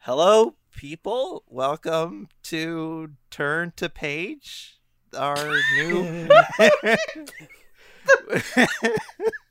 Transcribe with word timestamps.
Hello, 0.00 0.56
people. 0.76 1.44
Welcome 1.48 2.28
to 2.42 3.12
Turn 3.30 3.72
to 3.76 3.88
Page, 3.88 4.78
our 5.16 5.58
new 5.78 6.28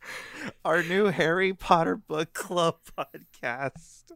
our 0.65 0.81
new 0.81 1.07
Harry 1.07 1.53
Potter 1.53 1.97
book 1.97 2.33
club 2.33 2.77
podcast. 2.97 4.11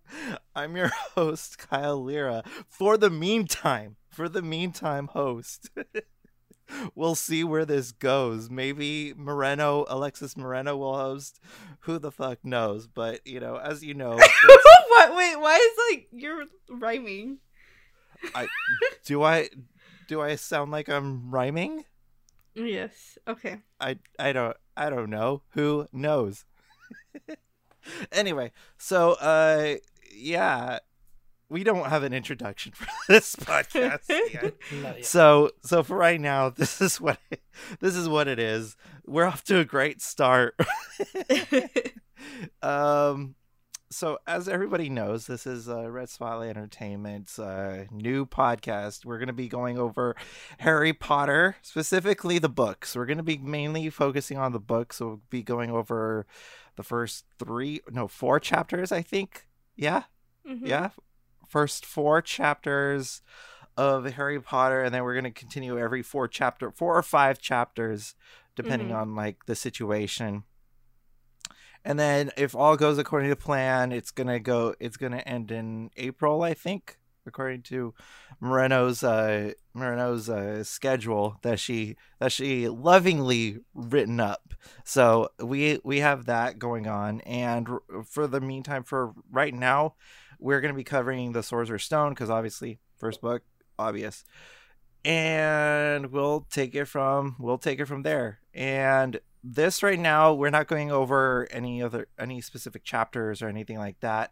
I'm 0.56 0.78
your 0.78 0.92
host, 1.16 1.58
Kyle 1.58 2.02
Lira. 2.02 2.44
For 2.68 2.98
the 2.98 3.10
meantime, 3.10 3.98
for 4.10 4.30
the 4.30 4.42
meantime, 4.42 5.08
host. 5.08 5.70
we'll 6.96 7.16
see 7.16 7.44
where 7.44 7.66
this 7.66 7.92
goes. 7.92 8.50
Maybe 8.50 9.14
Moreno, 9.16 9.86
Alexys 9.86 10.38
Moreno 10.38 10.78
will 10.78 10.98
host. 10.98 11.40
Who 11.82 12.00
the 12.00 12.12
fuck 12.12 12.40
knows? 12.44 12.88
But 12.88 13.26
you 13.28 13.40
know, 13.40 13.58
as 13.58 13.84
you 13.84 13.94
know, 13.94 14.16
what? 14.16 15.16
Wait, 15.16 15.40
why 15.40 15.56
is 15.56 15.96
like 15.96 16.08
you're 16.12 16.46
rhyming? 16.70 17.40
I 18.34 18.48
do 19.06 19.22
I 19.22 19.50
do 20.08 20.22
I 20.22 20.36
sound 20.36 20.72
like 20.72 20.88
I'm 20.88 21.30
rhyming? 21.30 21.84
Yes. 22.56 23.18
Okay. 23.28 23.60
I 23.80 24.00
I 24.18 24.32
don't 24.32 24.58
I 24.78 24.90
don't 24.90 25.10
know. 25.10 25.42
Who 25.50 25.88
knows? 25.92 26.46
anyway, 28.12 28.52
so 28.78 29.14
uh 29.14 29.76
yeah, 30.16 30.80
we 31.50 31.64
don't 31.64 31.88
have 31.90 32.04
an 32.04 32.14
introduction 32.14 32.74
for 32.74 32.86
this 33.08 33.36
podcast 33.36 34.08
yet. 34.34 34.54
Yet. 34.72 35.06
So 35.06 35.52
so 35.64 35.84
for 35.84 35.98
right 35.98 36.22
now, 36.22 36.50
this 36.50 36.80
is 36.80 37.02
what 37.02 37.20
this 37.80 37.96
is 37.96 38.08
what 38.08 38.28
it 38.28 38.40
is. 38.40 38.76
We're 39.06 39.26
off 39.26 39.44
to 39.46 39.60
a 39.60 39.66
great 39.66 40.02
start. 40.02 40.56
um 42.62 43.36
so 43.90 44.20
as 44.28 44.48
everybody 44.50 44.90
knows, 44.90 45.28
this 45.28 45.48
is 45.48 45.70
uh, 45.70 45.90
Red 45.90 46.10
Spotlight 46.10 46.50
Entertainment's 46.50 47.40
uh, 47.40 47.86
new 47.92 48.26
podcast. 48.26 49.06
We're 49.06 49.18
going 49.18 49.28
to 49.28 49.34
be 49.34 49.48
going 49.48 49.78
over 49.78 50.16
Harry 50.60 50.94
Potter, 50.94 51.56
specifically 51.62 52.38
the 52.40 52.50
books. 52.50 52.96
We're 52.96 53.06
going 53.06 53.18
to 53.18 53.24
be 53.24 53.38
mainly 53.38 53.90
focusing 53.90 54.38
on 54.38 54.52
the 54.52 54.60
books. 54.60 54.98
So 54.98 55.08
we'll 55.08 55.22
be 55.30 55.42
going 55.44 55.72
over 55.72 56.26
the 56.76 56.84
first 56.84 57.26
three, 57.40 57.82
no, 57.90 58.08
four 58.08 58.40
chapters, 58.40 58.92
I 58.92 59.02
think. 59.02 59.48
Yeah, 59.76 60.04
Mhm. 60.48 60.68
yeah, 60.68 60.90
first 61.48 61.86
four 61.86 62.22
chapters 62.22 63.22
of 63.78 64.06
Harry 64.14 64.42
Potter, 64.42 64.82
and 64.84 64.94
then 64.94 65.04
we're 65.04 65.14
going 65.14 65.24
to 65.24 65.32
continue 65.32 65.78
every 65.80 66.02
four 66.02 66.28
chapter, 66.28 66.72
four 66.72 66.98
or 66.98 67.04
five 67.04 67.40
chapters, 67.40 68.16
depending 68.56 68.90
Mhm. 68.90 68.96
on 69.02 69.16
like 69.16 69.46
the 69.46 69.56
situation. 69.56 70.44
And 71.88 71.98
then 71.98 72.32
if 72.36 72.54
all 72.54 72.76
goes 72.76 72.98
according 72.98 73.30
to 73.30 73.38
plan, 73.38 73.94
it's 73.94 74.12
gonna 74.12 74.42
go. 74.42 74.76
It's 74.78 74.98
gonna 74.98 75.24
end 75.26 75.52
in 75.52 75.90
April, 75.96 76.44
I 76.44 76.54
think, 76.54 76.98
according 77.26 77.62
to 77.62 77.94
Moreno's 78.42 79.06
uh, 79.06 79.54
Moreno's 79.74 80.30
uh, 80.30 80.66
schedule 80.66 81.38
that 81.44 81.62
she 81.62 81.96
that 82.20 82.34
she 82.34 82.68
lovingly 82.68 83.60
written 83.74 84.20
up. 84.20 84.54
So 84.84 85.30
we 85.40 85.80
we 85.82 86.00
have 86.00 86.26
that 86.26 86.60
going 86.60 86.88
on, 86.88 87.22
and 87.22 87.70
for 88.04 88.28
the 88.28 88.42
meantime, 88.42 88.84
for 88.84 89.14
right 89.32 89.54
now, 89.54 89.96
we're 90.40 90.60
gonna 90.60 90.74
be 90.74 90.84
covering 90.84 91.32
the 91.32 91.42
Sorcerer's 91.42 91.86
Stone 91.86 92.10
because 92.10 92.30
obviously 92.30 92.80
first 92.98 93.22
book, 93.22 93.44
obvious, 93.80 94.26
and 95.06 96.08
we'll 96.08 96.48
take 96.52 96.76
it 96.76 96.84
from 96.90 97.38
we'll 97.40 97.58
take 97.58 97.80
it 97.80 97.86
from 97.86 98.04
there. 98.04 98.40
And 98.54 99.22
this 99.44 99.84
right 99.84 100.00
now, 100.00 100.34
we're 100.34 100.50
not 100.50 100.68
going 100.68 100.92
over 100.92 101.48
any 101.52 101.82
other 101.82 102.08
any 102.20 102.42
specific 102.42 102.84
chapters 102.84 103.42
or 103.42 103.48
anything 103.48 103.78
like 103.78 104.00
that. 104.02 104.32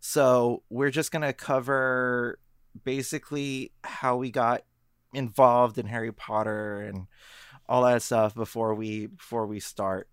So 0.00 0.62
we're 0.70 0.90
just 0.90 1.12
gonna 1.12 1.32
cover 1.32 2.38
basically 2.84 3.72
how 3.84 4.16
we 4.16 4.30
got 4.30 4.62
involved 5.14 5.78
in 5.78 5.86
Harry 5.86 6.12
Potter 6.12 6.82
and 6.82 7.06
all 7.68 7.82
that 7.84 8.02
stuff 8.02 8.34
before 8.34 8.74
we 8.74 9.06
before 9.06 9.46
we 9.46 9.60
start. 9.60 10.08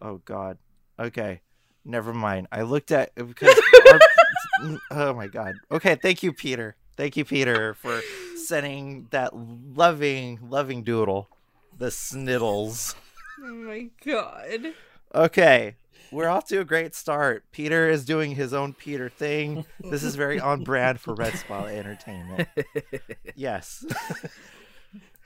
Oh 0.00 0.18
God. 0.24 0.58
Okay. 0.98 1.42
Never 1.84 2.14
mind. 2.14 2.48
I 2.50 2.62
looked 2.62 2.92
at 2.92 3.14
because 3.14 3.60
our, 3.92 4.78
oh 4.90 5.12
my 5.14 5.26
God. 5.26 5.54
Okay. 5.70 5.96
Thank 5.96 6.22
you, 6.22 6.32
Peter. 6.32 6.76
Thank 6.96 7.16
you, 7.16 7.24
Peter, 7.24 7.74
for 7.74 8.00
sending 8.36 9.08
that 9.10 9.32
loving, 9.34 10.38
loving 10.48 10.84
doodle. 10.84 11.28
The 11.76 11.86
sniddles. 11.86 12.94
Oh 13.42 13.54
my 13.54 13.88
god. 14.04 14.74
Okay. 15.14 15.76
We're 16.12 16.28
off 16.28 16.46
to 16.48 16.60
a 16.60 16.64
great 16.64 16.94
start. 16.94 17.44
Peter 17.50 17.88
is 17.88 18.04
doing 18.04 18.34
his 18.36 18.52
own 18.54 18.72
Peter 18.74 19.08
thing. 19.08 19.64
This 19.80 20.02
is 20.04 20.14
very 20.14 20.38
on 20.38 20.62
brand 20.62 21.00
for 21.00 21.14
Red 21.14 21.34
Spotlight 21.34 21.76
Entertainment. 21.76 22.48
Yes. 23.34 23.84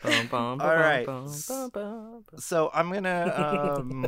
Bum, 0.02 0.26
bum, 0.28 0.42
All 0.52 0.56
bum, 0.58 0.68
right. 0.78 1.04
bum, 1.06 1.24
bum, 1.48 1.70
bum, 1.70 2.24
bum. 2.30 2.38
so 2.38 2.70
I'm 2.72 2.90
gonna 2.90 3.74
um 3.78 4.06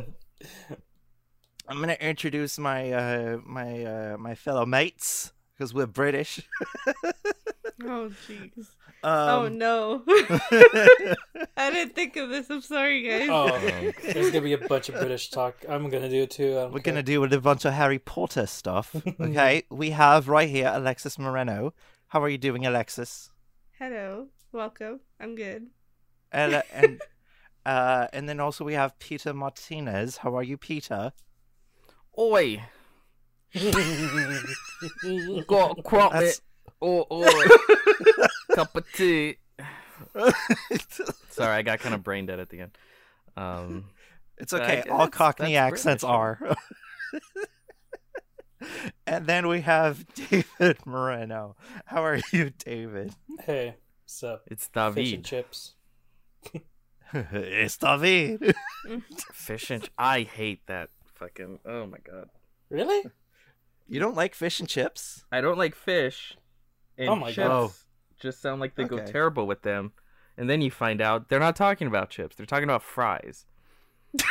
I'm 1.67 1.79
gonna 1.79 1.97
introduce 1.99 2.57
my 2.57 2.91
uh 2.91 3.37
my 3.45 3.83
uh 3.83 4.17
my 4.17 4.33
fellow 4.33 4.65
mates 4.65 5.33
because 5.53 5.73
we're 5.73 5.85
British. 5.85 6.41
Oh 7.83 8.11
jeez. 8.27 8.67
Um, 9.03 9.29
oh 9.29 9.47
no. 9.47 10.03
I 11.57 11.71
didn't 11.71 11.95
think 11.95 12.15
of 12.17 12.29
this. 12.29 12.49
I'm 12.49 12.61
sorry, 12.61 13.01
guys. 13.01 13.29
Oh, 13.31 13.57
there's 14.13 14.31
gonna 14.31 14.41
be 14.41 14.53
a 14.53 14.57
bunch 14.57 14.89
of 14.89 14.95
British 14.95 15.29
talk. 15.29 15.55
I'm 15.67 15.89
gonna 15.89 16.09
do 16.09 16.23
it 16.23 16.31
too. 16.31 16.53
We're 16.53 16.79
care. 16.79 16.93
gonna 16.93 17.03
do 17.03 17.23
a 17.23 17.39
bunch 17.39 17.65
of 17.65 17.73
Harry 17.73 17.99
Potter 17.99 18.45
stuff. 18.45 18.95
Okay, 19.19 19.63
we 19.69 19.91
have 19.91 20.27
right 20.27 20.49
here 20.49 20.65
Alexys 20.65 21.17
Moreno. 21.17 21.73
How 22.07 22.21
are 22.21 22.29
you 22.29 22.37
doing, 22.37 22.63
Alexys? 22.63 23.29
Hello. 23.77 24.27
Welcome. 24.51 24.99
I'm 25.19 25.35
good. 25.35 25.67
And 26.31 26.63
and 26.73 27.01
uh, 27.65 28.07
and 28.13 28.27
then 28.27 28.39
also 28.39 28.63
we 28.65 28.73
have 28.73 28.97
Peter 28.99 29.33
Martinez. 29.33 30.17
How 30.17 30.35
are 30.35 30.43
you, 30.43 30.57
Peter? 30.57 31.13
Oi! 32.17 32.61
Got 35.47 35.83
crop 35.83 36.15
it. 36.15 36.41
That's- 36.81 36.89
Oh, 36.89 37.05
oh. 37.09 38.27
Cup 38.55 38.75
of 38.75 38.85
tea. 38.93 39.37
Sorry, 41.29 41.55
I 41.55 41.61
got 41.61 41.79
kind 41.79 41.95
of 41.95 42.03
brain 42.03 42.25
dead 42.25 42.39
at 42.39 42.49
the 42.49 42.61
end. 42.61 42.77
Um, 43.37 43.85
It's 44.37 44.51
But 44.51 44.63
I- 44.63 44.79
okay. 44.79 44.89
All 44.89 44.97
that's- 44.99 45.17
Cockney 45.17 45.53
that's 45.53 45.73
accents 45.73 46.03
British, 46.03 46.15
are. 46.15 46.57
and 49.07 49.25
then 49.25 49.47
we 49.47 49.61
have 49.61 50.05
David 50.13 50.85
Moreno. 50.85 51.55
How 51.85 52.03
are 52.03 52.19
you, 52.31 52.51
David? 52.57 53.13
Hey, 53.45 53.75
what's 54.03 54.23
up? 54.23 54.43
it's 54.47 54.67
David. 54.69 54.95
Fish 54.95 55.13
and 55.13 55.25
chips. 55.25 55.73
it's 57.13 57.77
David. 57.77 58.55
Fish 59.33 59.71
and 59.71 59.89
I 59.97 60.21
hate 60.23 60.65
that 60.67 60.89
fucking. 61.15 61.59
Oh 61.65 61.85
my 61.87 61.97
god. 61.99 62.29
Really? 62.69 63.03
You 63.87 63.99
don't 63.99 64.15
like 64.15 64.33
fish 64.35 64.59
and 64.59 64.69
chips? 64.69 65.25
I 65.31 65.41
don't 65.41 65.57
like 65.57 65.75
fish. 65.75 66.35
And 67.01 67.09
Oh 67.09 67.15
my 67.15 67.31
chips 67.31 67.47
God. 67.47 67.71
Just 68.19 68.41
sound 68.41 68.61
like 68.61 68.75
they 68.75 68.83
go 68.83 69.03
terrible 69.05 69.47
with 69.47 69.63
them. 69.63 69.91
And 70.37 70.49
then 70.49 70.61
you 70.61 70.71
find 70.71 71.01
out 71.01 71.27
they're 71.29 71.39
not 71.39 71.55
talking 71.55 71.87
about 71.87 72.09
chips. 72.09 72.35
They're 72.35 72.45
talking 72.45 72.63
about 72.63 72.83
fries. 72.83 73.45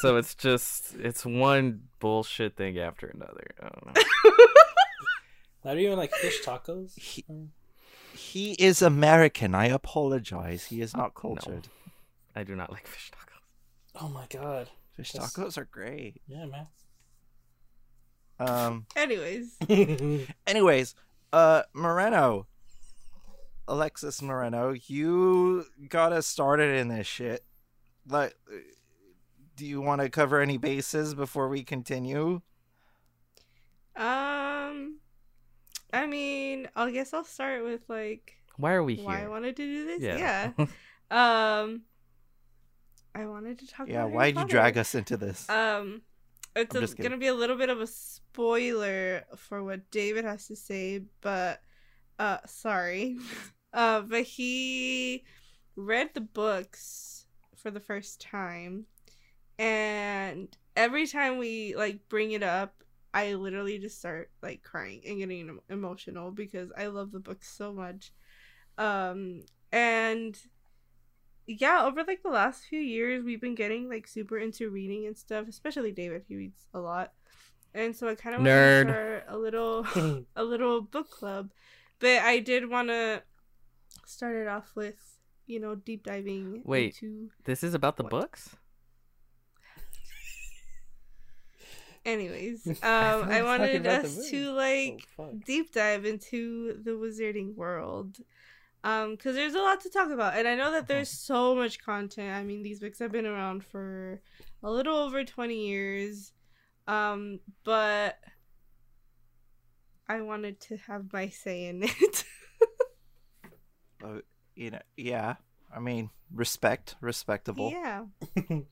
so 0.00 0.16
it's 0.16 0.34
just 0.34 0.94
it's 0.96 1.24
one 1.24 1.82
bullshit 2.00 2.56
thing 2.56 2.78
after 2.78 3.06
another. 3.06 3.46
I 3.60 3.68
don't 3.68 3.86
know. 3.86 4.02
Not 5.64 5.78
even 5.78 5.96
like 5.98 6.12
fish 6.12 6.42
tacos. 6.42 6.98
He, 6.98 7.24
he 8.14 8.52
is 8.52 8.82
American. 8.82 9.54
I 9.54 9.66
apologize. 9.66 10.66
He 10.66 10.80
is 10.82 10.94
not 10.94 11.12
Oh, 11.22 11.30
no. 11.30 11.34
cultured. 11.36 11.68
I 12.36 12.42
do 12.44 12.54
not 12.54 12.70
like 12.70 12.86
fish 12.86 13.10
tacos. 13.10 14.02
Oh 14.02 14.08
my 14.08 14.26
god. 14.28 14.68
Fish 14.96 15.12
That's- 15.12 15.32
tacos 15.34 15.56
are 15.56 15.64
great. 15.64 16.20
Yeah, 16.26 16.44
man. 16.46 16.66
Um. 18.38 18.86
Anyways. 18.96 19.56
Anyways, 20.46 20.94
uh, 21.34 21.62
Moreno, 21.72 22.46
Alexys 23.66 24.22
Moreno, 24.22 24.72
you 24.86 25.66
got 25.88 26.12
us 26.12 26.28
started 26.28 26.76
in 26.78 26.86
this 26.88 27.08
shit. 27.08 27.44
Like, 28.08 28.36
do 29.56 29.66
you 29.66 29.80
want 29.80 30.00
to 30.00 30.08
cover 30.08 30.40
any 30.40 30.58
bases 30.58 31.12
before 31.14 31.48
we 31.48 31.64
continue? 31.64 32.40
Um 33.96 34.98
I 35.92 36.06
mean, 36.08 36.68
I 36.74 36.90
guess 36.90 37.12
I'll 37.14 37.24
start 37.24 37.64
with 37.64 37.82
like 37.88 38.34
Why 38.56 38.72
are 38.74 38.82
we 38.82 38.96
why 38.96 39.24
I 39.24 39.28
wanted 39.28 39.56
to 39.56 39.62
do 39.64 39.86
this. 39.86 40.00
Yeah. 40.02 40.50
Yeah. 40.56 40.66
Um 41.10 41.82
I 43.14 43.26
wanted 43.26 43.58
to 43.60 43.68
talk 43.68 43.86
Yeah, 43.88 44.00
about 44.04 44.12
why'd 44.12 44.36
you 44.36 44.46
drag 44.46 44.76
us 44.78 44.94
into 44.94 45.16
this? 45.16 45.48
Um 45.48 46.02
it's 46.54 46.74
a, 46.74 46.96
gonna 46.96 47.18
be 47.18 47.26
a 47.26 47.34
little 47.34 47.56
bit 47.56 47.70
of 47.70 47.80
a 47.80 47.86
spoiler 47.86 49.24
for 49.36 49.62
what 49.62 49.90
David 49.90 50.24
has 50.24 50.46
to 50.48 50.56
say, 50.56 51.02
but 51.20 51.60
uh, 52.18 52.38
sorry, 52.46 53.18
uh, 53.72 54.02
but 54.02 54.22
he 54.22 55.24
read 55.76 56.10
the 56.14 56.20
books 56.20 57.26
for 57.56 57.70
the 57.70 57.80
first 57.80 58.20
time, 58.20 58.86
and 59.58 60.56
every 60.76 61.06
time 61.06 61.38
we 61.38 61.74
like 61.76 62.08
bring 62.08 62.32
it 62.32 62.42
up, 62.42 62.82
I 63.12 63.34
literally 63.34 63.78
just 63.78 63.98
start 63.98 64.30
like 64.42 64.62
crying 64.62 65.02
and 65.06 65.18
getting 65.18 65.58
emotional 65.70 66.30
because 66.30 66.70
I 66.76 66.86
love 66.86 67.12
the 67.12 67.20
book 67.20 67.44
so 67.44 67.72
much. 67.72 68.12
Um, 68.76 69.42
and 69.72 70.36
yeah, 71.46 71.84
over 71.84 72.02
like 72.06 72.22
the 72.22 72.30
last 72.30 72.64
few 72.64 72.80
years, 72.80 73.24
we've 73.24 73.40
been 73.40 73.54
getting 73.54 73.88
like 73.88 74.06
super 74.06 74.38
into 74.38 74.70
reading 74.70 75.06
and 75.06 75.16
stuff. 75.16 75.46
Especially 75.48 75.92
David, 75.92 76.24
he 76.28 76.36
reads 76.36 76.66
a 76.72 76.78
lot, 76.80 77.12
and 77.74 77.94
so 77.94 78.08
I 78.08 78.14
kind 78.14 78.36
of 78.36 78.42
Nerd. 78.42 78.88
start 78.88 79.24
a 79.28 79.36
little 79.38 79.86
a 80.36 80.44
little 80.44 80.80
book 80.82 81.10
club. 81.10 81.50
But 82.00 82.18
I 82.22 82.40
did 82.40 82.68
want 82.68 82.88
to 82.88 83.22
start 84.06 84.36
it 84.36 84.48
off 84.48 84.72
with 84.74 84.96
you 85.46 85.60
know 85.60 85.74
deep 85.74 86.04
diving 86.04 86.62
Wait. 86.64 86.94
into. 87.02 87.30
This 87.44 87.62
is 87.62 87.74
about 87.74 87.96
the 87.96 88.04
What? 88.04 88.10
books? 88.10 88.56
Anyways, 92.04 92.66
um, 92.82 92.82
I 92.82 93.42
wanted 93.42 93.66
talking 93.66 93.80
about 93.80 94.02
the 94.02 94.08
us 94.08 94.30
to 94.30 94.52
like 94.52 95.06
Oh, 95.18 95.30
deep 95.46 95.72
dive 95.72 96.04
into 96.04 96.78
the 96.82 96.90
wizarding 96.92 97.54
world 97.54 98.18
um 98.84 99.12
because 99.12 99.34
there's 99.34 99.54
a 99.54 99.58
lot 99.58 99.80
to 99.80 99.90
talk 99.90 100.10
about 100.10 100.34
and 100.36 100.46
i 100.46 100.54
know 100.54 100.70
that 100.70 100.86
there's 100.86 101.08
so 101.08 101.54
much 101.54 101.78
content 101.82 102.30
i 102.32 102.42
mean 102.44 102.62
these 102.62 102.78
books 102.80 102.98
have 103.00 103.10
been 103.10 103.26
around 103.26 103.64
for 103.64 104.20
a 104.62 104.70
little 104.70 104.96
over 104.96 105.24
20 105.24 105.66
years 105.66 106.32
um 106.86 107.40
but 107.64 108.16
i 110.08 110.20
wanted 110.20 110.60
to 110.60 110.76
have 110.76 111.12
my 111.12 111.28
say 111.28 111.64
in 111.66 111.82
it 111.82 112.24
Uh, 114.04 114.18
you 114.54 114.70
know, 114.70 114.82
yeah. 114.96 115.34
I 115.74 115.80
mean, 115.80 116.10
respect, 116.32 116.94
respectable. 117.00 117.70
yeah 117.72 118.04
Okay. 118.36 118.62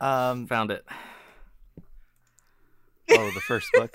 Um. 0.00 0.46
Found 0.48 0.70
it. 0.70 0.84
Oh, 3.10 3.30
the 3.30 3.40
first 3.40 3.68
book. 3.72 3.90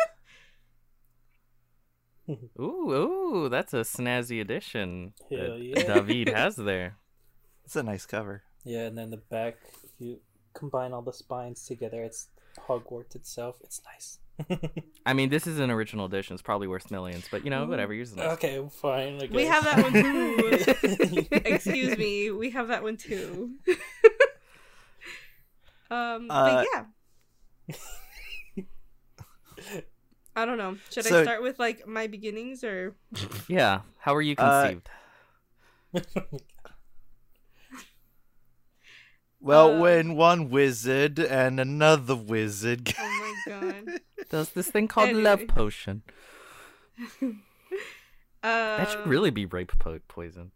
Ooh, 2.60 2.92
ooh, 2.92 3.50
that's 3.50 3.74
a 3.74 3.78
snazzy 3.78 4.42
addition 4.42 5.14
Hell 5.30 5.40
that 5.40 5.60
yeah. 5.62 5.94
David 5.94 6.30
has 6.36 6.56
there. 6.56 6.98
It's 7.66 7.76
a 7.76 7.84
nice 7.84 8.06
cover. 8.06 8.44
Yeah, 8.64 8.86
and 8.86 8.98
then 8.98 9.10
the 9.10 9.18
back, 9.18 9.58
if 9.84 9.92
you 10.00 10.20
combine 10.54 10.94
all 10.94 11.02
the 11.02 11.14
spines 11.14 11.66
together, 11.66 12.04
it's 12.04 12.28
Hogwarts 12.68 13.16
itself. 13.16 13.58
It's 13.64 13.82
nice. 13.86 14.20
I 15.06 15.14
mean, 15.14 15.30
this 15.30 15.48
is 15.48 15.60
an 15.60 15.70
original 15.72 16.06
edition. 16.06 16.34
It's 16.34 16.42
probably 16.42 16.68
worth 16.68 16.92
millions, 16.92 17.28
but 17.30 17.44
you 17.44 17.50
know, 17.50 17.66
whatever. 17.66 17.94
Yours 17.94 18.12
is 18.12 18.16
nice. 18.16 18.32
okay, 18.34 18.62
fine. 18.72 19.22
I 19.22 19.28
we 19.32 19.46
have 19.46 19.64
that 19.66 19.84
one 19.84 19.94
too 19.94 21.28
excuse 21.46 21.98
me 21.98 22.32
we 22.32 22.50
have 22.52 22.70
that 22.70 22.84
one 22.84 22.98
too 22.98 23.52
um 25.92 26.28
Uh, 26.30 26.64
but 26.64 26.68
yeah 26.74 27.76
I 30.42 30.46
don't 30.46 30.58
know. 30.58 30.78
Should 30.90 31.06
I 31.12 31.24
start 31.24 31.42
with 31.44 31.60
like 31.60 31.86
my 31.88 32.08
beginnings 32.08 32.64
or 32.64 32.96
Yeah. 33.48 33.82
How 33.98 34.14
were 34.14 34.22
you 34.22 34.36
Uh, 34.38 34.62
conceived? 35.94 36.20
Well, 39.42 39.76
Uh, 39.76 39.80
when 39.80 40.16
one 40.16 40.50
wizard 40.50 41.18
and 41.20 41.60
another 41.60 42.16
wizard. 42.16 42.94
oh 43.00 43.36
my 43.48 43.52
god. 43.62 44.02
Does 44.30 44.50
this 44.52 44.70
thing 44.70 44.88
called 44.88 45.10
anyway. 45.10 45.24
love 45.24 45.48
potion? 45.48 46.04
Uh, 47.22 47.30
That 48.44 48.90
should 48.90 49.08
really 49.08 49.30
be 49.32 49.46
rape 49.46 49.72
po- 49.80 50.00
poison. 50.08 50.52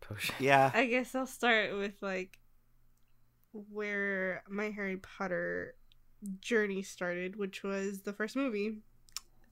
Potion. 0.00 0.34
yeah. 0.40 0.70
I 0.74 0.86
guess 0.86 1.14
I'll 1.14 1.26
start 1.26 1.76
with 1.76 1.94
like 2.02 2.38
where 3.52 4.42
my 4.48 4.70
Harry 4.70 4.96
Potter 4.96 5.76
journey 6.40 6.82
started, 6.82 7.36
which 7.36 7.62
was 7.62 8.02
the 8.02 8.12
first 8.12 8.36
movie. 8.36 8.78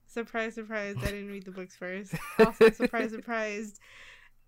Surprise, 0.06 0.54
surprise! 0.54 0.96
I 1.00 1.06
didn't 1.06 1.28
read 1.28 1.44
the 1.44 1.52
books 1.52 1.74
first. 1.76 2.14
Also, 2.38 2.70
surprise, 2.72 3.10
surprise! 3.10 3.80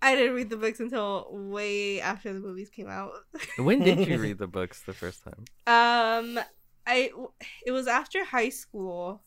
I 0.02 0.14
didn't 0.14 0.34
read 0.34 0.50
the 0.50 0.58
books 0.58 0.80
until 0.80 1.28
way 1.30 2.00
after 2.00 2.32
the 2.32 2.40
movies 2.40 2.68
came 2.68 2.88
out. 2.88 3.12
When 3.56 3.80
did 3.80 4.06
you 4.06 4.18
read 4.20 4.38
the 4.38 4.46
books 4.46 4.82
the 4.82 4.92
first 4.92 5.24
time? 5.24 5.44
Um, 5.66 6.38
I 6.86 7.10
it 7.64 7.72
was 7.72 7.86
after 7.86 8.24
high 8.24 8.50
school 8.50 9.22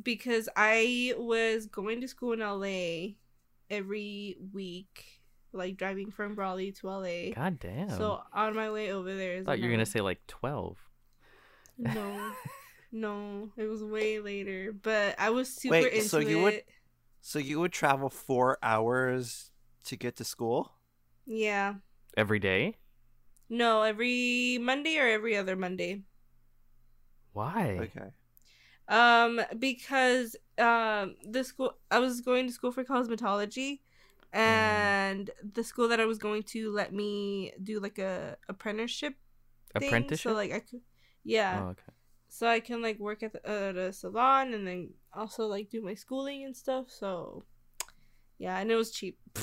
because 0.00 0.48
I 0.56 1.14
was 1.18 1.66
going 1.66 2.00
to 2.00 2.08
school 2.08 2.32
in 2.32 2.40
LA 2.40 3.16
every 3.68 4.36
week, 4.52 5.20
like 5.52 5.76
driving 5.76 6.12
from 6.12 6.36
Raleigh 6.36 6.72
to 6.72 6.86
LA. 6.86 7.32
God 7.34 7.58
damn. 7.58 7.90
So 7.90 8.22
on 8.32 8.54
my 8.54 8.70
way 8.70 8.92
over 8.92 9.14
there, 9.14 9.38
I 9.38 9.42
thought 9.42 9.58
you 9.58 9.66
were 9.66 9.72
gonna 9.72 9.86
say 9.86 10.00
like 10.00 10.24
twelve. 10.28 10.78
No, 11.80 12.32
no, 12.92 13.50
it 13.56 13.66
was 13.66 13.82
way 13.82 14.20
later. 14.20 14.72
But 14.72 15.14
I 15.18 15.30
was 15.30 15.48
super 15.48 15.72
Wait, 15.72 15.92
into 15.92 16.08
so 16.08 16.18
you 16.18 16.40
would- 16.40 16.62
So 17.22 17.38
you 17.38 17.60
would 17.60 17.72
travel 17.72 18.08
four 18.08 18.56
hours 18.62 19.50
to 19.84 19.96
get 19.96 20.16
to 20.16 20.24
school? 20.24 20.72
Yeah, 21.26 21.74
Every 22.16 22.38
day? 22.38 22.76
no, 23.48 23.82
every 23.82 24.58
Monday 24.60 24.96
or 24.98 25.06
every 25.08 25.36
other 25.36 25.56
Monday. 25.56 26.02
Why? 27.32 27.78
Okay. 27.90 28.10
Um, 28.88 29.40
because 29.58 30.34
um, 30.58 31.14
the 31.24 31.44
school 31.44 31.74
I 31.90 31.98
was 32.00 32.20
going 32.20 32.46
to 32.46 32.52
school 32.52 32.72
for 32.72 32.84
cosmetology, 32.84 33.80
and 34.32 35.30
the 35.42 35.62
school 35.62 35.88
that 35.88 36.00
I 36.00 36.06
was 36.06 36.18
going 36.18 36.42
to 36.54 36.70
let 36.72 36.92
me 36.92 37.52
do 37.62 37.78
like 37.80 37.98
a 37.98 38.36
apprenticeship 38.48 39.14
thing. 39.78 39.88
Apprenticeship? 39.88 40.30
So 40.30 40.34
like 40.34 40.52
I 40.52 40.60
could, 40.60 40.80
yeah. 41.24 41.62
Oh, 41.62 41.68
okay. 41.70 41.82
So 42.28 42.46
I 42.46 42.60
can 42.60 42.80
like 42.80 42.98
work 42.98 43.22
at, 43.22 43.32
the, 43.32 43.48
at 43.48 43.76
a 43.76 43.92
salon 43.92 44.54
and 44.54 44.66
then 44.66 44.90
also 45.12 45.46
like 45.46 45.68
do 45.68 45.82
my 45.82 45.94
schooling 45.94 46.44
and 46.44 46.56
stuff. 46.56 46.86
So 46.88 47.44
yeah, 48.38 48.58
and 48.58 48.70
it 48.70 48.76
was 48.76 48.90
cheap. 48.90 49.18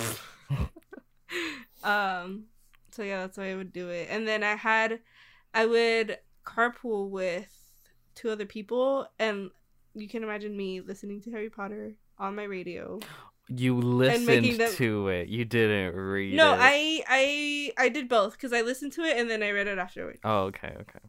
um, 1.83 2.45
so 2.91 3.03
yeah, 3.03 3.21
that's 3.21 3.37
why 3.37 3.51
I 3.51 3.55
would 3.55 3.73
do 3.73 3.89
it. 3.89 4.07
And 4.09 4.27
then 4.27 4.43
I 4.43 4.55
had, 4.55 4.99
I 5.53 5.65
would 5.65 6.17
carpool 6.45 7.09
with 7.09 7.53
two 8.15 8.29
other 8.29 8.45
people, 8.45 9.07
and 9.19 9.51
you 9.93 10.07
can 10.07 10.23
imagine 10.23 10.55
me 10.55 10.81
listening 10.81 11.21
to 11.21 11.31
Harry 11.31 11.49
Potter 11.49 11.95
on 12.17 12.35
my 12.35 12.43
radio. 12.43 12.99
You 13.49 13.77
listened 13.77 14.59
them- 14.59 14.73
to 14.73 15.07
it. 15.07 15.29
You 15.29 15.45
didn't 15.45 15.95
read 15.95 16.35
no, 16.35 16.53
it. 16.53 16.59
I 16.59 17.03
I 17.07 17.85
I 17.85 17.89
did 17.89 18.09
both 18.09 18.33
because 18.33 18.51
I 18.51 18.61
listened 18.61 18.91
to 18.93 19.03
it 19.03 19.17
and 19.17 19.29
then 19.29 19.41
I 19.41 19.51
read 19.51 19.67
it 19.67 19.77
afterwards. 19.77 20.19
Oh, 20.23 20.45
okay, 20.45 20.75
okay. 20.81 20.99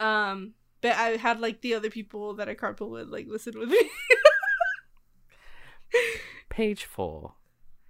Um, 0.00 0.54
but 0.80 0.92
I 0.92 1.10
had 1.16 1.40
like 1.40 1.60
the 1.60 1.74
other 1.74 1.90
people 1.90 2.34
that 2.34 2.48
I 2.48 2.54
carpool 2.54 2.90
with 2.90 3.08
like 3.08 3.26
listen 3.28 3.58
with 3.58 3.68
me. 3.68 3.78
Page 6.48 6.84
four. 6.84 7.34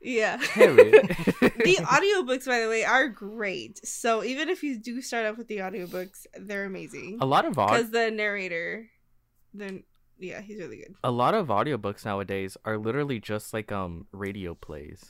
yeah. 0.00 0.36
The 0.56 1.76
audiobooks, 1.80 2.46
by 2.46 2.60
the 2.60 2.68
way, 2.68 2.84
are 2.84 3.08
great. 3.08 3.84
So 3.86 4.22
even 4.22 4.48
if 4.48 4.62
you 4.62 4.78
do 4.78 5.00
start 5.02 5.26
off 5.26 5.36
with 5.38 5.48
the 5.48 5.58
audiobooks, 5.58 6.26
they're 6.38 6.64
amazing. 6.64 7.18
a 7.20 7.26
lot 7.26 7.44
of 7.44 7.58
aud- 7.58 7.70
Because 7.70 7.90
the 7.90 8.10
narrator, 8.10 8.88
then 9.52 9.82
yeah, 10.18 10.40
he's 10.40 10.58
really 10.58 10.76
good. 10.78 10.94
a 11.02 11.10
lot 11.10 11.34
of 11.34 11.48
audiobooks 11.48 12.04
nowadays 12.04 12.56
are 12.64 12.78
literally 12.78 13.18
just 13.20 13.52
like 13.52 13.72
um 13.72 14.06
radio 14.12 14.54
plays. 14.54 15.04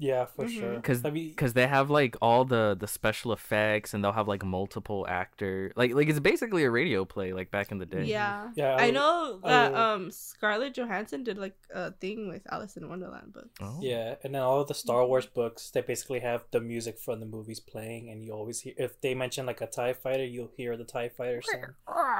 Yeah, 0.00 0.24
for 0.24 0.46
Mhm. 0.46 0.58
sure. 0.58 0.80
'Cause- 0.80 1.04
I 1.04 1.10
mean, 1.10 1.28
because 1.28 1.52
they 1.52 1.66
have 1.66 1.90
like 1.90 2.16
all 2.22 2.44
the 2.44 2.74
the 2.80 2.86
special 2.88 3.32
effects 3.32 3.92
and 3.94 4.02
they'll 4.02 4.12
have 4.20 4.26
like 4.26 4.42
multiple 4.42 5.06
actor 5.08 5.72
like 5.76 5.92
like 5.94 6.08
it's 6.08 6.18
basically 6.20 6.64
a 6.64 6.70
radio 6.70 7.04
play 7.04 7.32
like 7.32 7.50
back 7.50 7.70
in 7.70 7.78
the 7.78 7.86
day 7.86 8.04
Yeah. 8.04 8.50
yeah, 8.56 8.76
I 8.76 8.86
I- 8.86 8.90
know 8.90 9.40
that 9.44 9.74
I- 9.74 9.92
um 9.92 10.10
Scarlett 10.10 10.72
Johansson 10.74 11.22
did 11.22 11.36
like 11.38 11.56
a 11.74 11.92
thing 11.92 12.28
with 12.28 12.42
Alice 12.50 12.76
in 12.78 12.88
Wonderland 12.88 13.32
books. 13.34 13.54
Oh. 13.60 13.78
Yeah, 13.82 14.14
and 14.24 14.34
then 14.34 14.42
all 14.42 14.60
of 14.62 14.68
the 14.68 14.74
Star 14.74 15.04
Wars 15.06 15.26
books, 15.26 15.70
they 15.70 15.82
basically 15.82 16.20
have 16.20 16.44
the 16.50 16.60
music 16.60 16.98
from 16.98 17.20
the 17.20 17.26
movies 17.26 17.60
playing, 17.60 18.08
and 18.10 18.24
you 18.24 18.32
always 18.32 18.60
hear 18.60 18.74
if 18.78 19.00
they 19.02 19.14
mention 19.14 19.44
like 19.46 19.60
a 19.60 19.66
Tie 19.66 19.92
Fighter, 19.92 20.24
you'll 20.24 20.52
hear 20.56 20.76
the 20.78 20.84
Tie 20.84 21.10
Fighter 21.10 21.42
song 21.42 21.66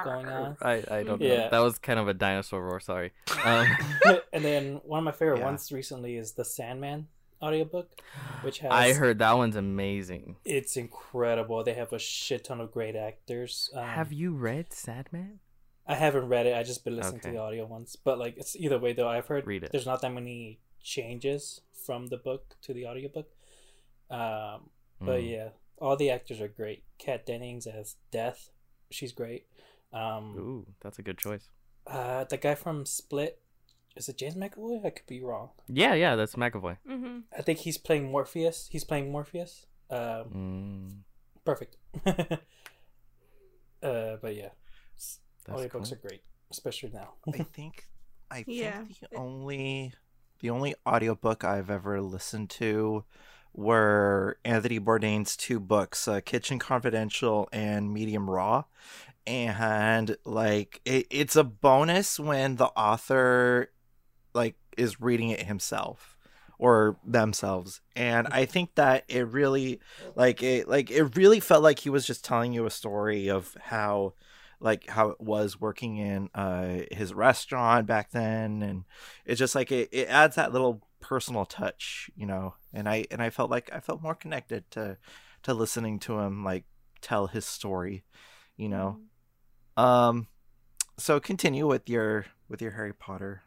going 0.04 0.26
on. 0.28 0.56
i 0.62 0.74
i 0.90 1.02
don't 1.02 1.20
know 1.20 1.26
Yeah. 1.26 1.48
that 1.48 1.58
was 1.60 1.78
kind 1.78 1.98
of 1.98 2.08
a 2.08 2.14
dinosaur 2.14 2.62
roar 2.62 2.80
sorry 2.80 3.12
um 3.44 3.66
and 4.34 4.44
then 4.44 4.80
one 4.84 4.98
of 4.98 5.04
my 5.04 5.12
favorite 5.12 5.38
Yeah. 5.38 5.44
ones 5.46 5.72
recently 5.72 6.16
is 6.16 6.32
the 6.32 6.44
Sandman 6.44 7.08
audiobook, 7.42 7.88
which 8.42 8.58
has 8.60 8.70
i 8.72 8.92
heard 8.92 9.18
that 9.18 9.36
one's 9.36 9.56
amazing 9.56 10.36
it's 10.44 10.76
incredible. 10.76 11.62
They 11.64 11.74
have 11.74 11.92
a 11.92 11.98
shit 11.98 12.44
ton 12.44 12.60
of 12.60 12.70
great 12.72 12.96
actors. 12.96 13.70
Um, 13.74 13.84
have 13.84 14.12
you 14.12 14.32
read 14.32 14.72
Sandman 14.72 15.40
I 15.86 15.94
haven't 15.94 16.28
read 16.28 16.46
it. 16.46 16.54
I 16.56 16.62
just 16.62 16.84
been 16.84 16.94
listening 16.96 17.20
Okay. 17.20 17.30
to 17.30 17.34
the 17.36 17.42
audio 17.42 17.66
ones, 17.66 17.96
but 17.96 18.16
like 18.18 18.36
it's 18.36 18.54
either 18.56 18.78
way 18.78 18.92
though. 18.92 19.08
I've 19.08 19.26
heard 19.26 19.46
Read 19.46 19.64
it. 19.64 19.72
there's 19.72 19.86
not 19.86 20.00
that 20.02 20.12
many 20.12 20.60
changes 20.80 21.62
from 21.84 22.06
the 22.08 22.16
book 22.16 22.54
to 22.62 22.72
the 22.72 22.86
audiobook. 22.86 23.28
Um, 24.10 24.70
but 25.00 25.20
Mm. 25.20 25.30
yeah, 25.30 25.48
all 25.78 25.96
the 25.96 26.10
actors 26.10 26.40
are 26.40 26.48
great. 26.48 26.84
Kat 26.98 27.26
Dennings 27.26 27.66
as 27.66 27.96
Death, 28.10 28.50
she's 28.90 29.12
great. 29.12 29.46
Um, 29.92 30.36
Ooh, 30.38 30.66
that's 30.80 30.98
a 30.98 31.02
good 31.02 31.18
choice. 31.18 31.48
uh, 31.86 32.24
the 32.24 32.36
guy 32.36 32.54
from 32.54 32.86
Split, 32.86 33.40
is 33.96 34.08
it 34.08 34.18
James 34.18 34.34
McAvoy? 34.34 34.84
I 34.84 34.90
could 34.90 35.06
be 35.06 35.22
wrong. 35.22 35.50
Yeah, 35.68 35.94
yeah, 35.94 36.16
that's 36.16 36.34
McAvoy. 36.34 36.76
Mm-hmm. 36.88 37.18
I 37.36 37.42
think 37.42 37.60
he's 37.60 37.78
playing 37.78 38.10
Morpheus. 38.10 38.68
He's 38.70 38.84
playing 38.84 39.10
Morpheus. 39.12 39.66
Um, 39.90 40.24
Mm, 40.32 40.90
perfect. 41.44 41.76
uh, 43.82 44.16
but 44.22 44.34
yeah, 44.36 44.50
that's 44.94 45.20
audiobooks 45.48 45.70
cool. 45.72 45.92
are 45.94 46.08
great, 46.08 46.22
especially 46.50 46.90
now. 46.92 47.14
I 47.32 47.38
think 47.52 47.86
I 48.30 48.44
Yeah. 48.46 48.84
the 49.10 49.16
only 49.18 49.92
the 50.40 50.50
only 50.50 50.74
audiobook 50.86 51.44
I've 51.44 51.70
ever 51.70 52.00
listened 52.00 52.50
to 52.50 53.04
were 53.52 54.38
Anthony 54.44 54.78
Bourdain's 54.78 55.36
two 55.36 55.58
books, 55.60 56.06
uh, 56.06 56.20
Kitchen 56.20 56.58
Confidential 56.58 57.48
and 57.52 57.92
Medium 57.92 58.30
Raw. 58.30 58.64
And 59.26 60.16
like 60.24 60.80
it, 60.84 61.06
it's 61.10 61.36
a 61.36 61.44
bonus 61.44 62.18
when 62.18 62.56
the 62.56 62.66
author 62.68 63.60
like 63.60 63.70
is 64.80 65.00
reading 65.00 65.30
it 65.30 65.42
himself 65.42 66.16
or 66.58 66.98
themselves. 67.04 67.80
And 67.96 68.28
I 68.30 68.44
think 68.44 68.74
that 68.74 69.04
it 69.08 69.26
really 69.28 69.80
like 70.14 70.42
it 70.42 70.68
like 70.68 70.90
it 70.90 71.16
really 71.16 71.40
felt 71.40 71.62
like 71.62 71.78
he 71.78 71.90
was 71.90 72.06
just 72.06 72.24
telling 72.24 72.52
you 72.52 72.66
a 72.66 72.70
story 72.70 73.28
of 73.30 73.56
how 73.60 74.14
like 74.60 74.86
how 74.88 75.08
it 75.08 75.20
was 75.20 75.58
working 75.58 75.96
in 75.96 76.28
uh 76.34 76.80
his 76.92 77.14
restaurant 77.14 77.86
back 77.86 78.10
then. 78.10 78.62
And 78.62 78.84
it's 79.24 79.38
just 79.38 79.54
like 79.54 79.72
it, 79.72 79.88
it 79.90 80.08
adds 80.08 80.36
that 80.36 80.52
little 80.52 80.82
personal 81.00 81.46
touch 81.46 82.10
you 82.14 82.26
know? 82.26 82.54
And 82.74 82.88
i 82.88 83.06
and 83.10 83.22
i 83.22 83.30
felt 83.30 83.50
like 83.50 83.70
i 83.72 83.80
felt 83.80 84.02
more 84.02 84.14
connected 84.14 84.70
to 84.72 84.98
to 85.44 85.54
listening 85.54 85.98
to 86.00 86.18
him 86.18 86.44
like 86.44 86.64
tell 87.00 87.26
his 87.26 87.46
story 87.46 88.04
you 88.58 88.68
know? 88.68 88.98
Um 89.78 90.26
so 90.98 91.18
continue 91.18 91.66
with 91.66 91.88
your 91.88 92.26
with 92.50 92.60
your 92.60 92.72
harry 92.72 92.92
potter 92.92 93.42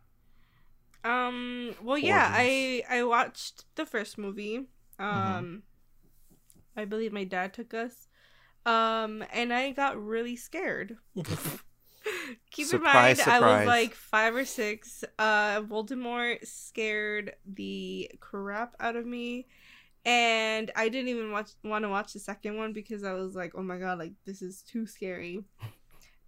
Um. 1.03 1.75
Well, 1.81 1.97
yeah. 1.97 2.29
I 2.31 2.43
Origins. 2.43 2.83
I 2.89 3.03
watched 3.03 3.65
the 3.75 3.85
first 3.85 4.17
movie. 4.17 4.67
Um. 4.99 5.07
Mm-hmm. 5.07 5.55
I 6.75 6.85
believe 6.85 7.13
my 7.13 7.23
dad 7.23 7.53
took 7.53 7.73
us. 7.73 8.07
Um, 8.65 9.23
and 9.33 9.53
I 9.53 9.71
got 9.71 10.01
really 10.01 10.35
scared. 10.35 10.97
Keep 12.51 12.67
Surprise, 12.67 13.19
in 13.19 13.29
mind, 13.29 13.43
I 13.45 13.57
was 13.57 13.67
like 13.67 13.93
five 13.93 14.35
or 14.35 14.45
six. 14.45 15.03
Uh, 15.17 15.61
Voldemort 15.61 16.45
scared 16.45 17.33
the 17.45 18.11
crap 18.19 18.75
out 18.79 18.95
of 18.95 19.05
me, 19.05 19.47
and 20.05 20.69
I 20.75 20.89
didn't 20.89 21.09
even 21.09 21.31
watch 21.31 21.51
want 21.63 21.83
to 21.83 21.89
watch 21.89 22.13
the 22.13 22.19
second 22.19 22.57
one 22.57 22.73
because 22.73 23.03
I 23.03 23.13
was 23.13 23.35
like, 23.35 23.53
oh 23.55 23.63
my 23.63 23.77
god, 23.77 23.99
like 23.99 24.13
this 24.25 24.41
is 24.41 24.61
too 24.61 24.85
scary. 24.85 25.43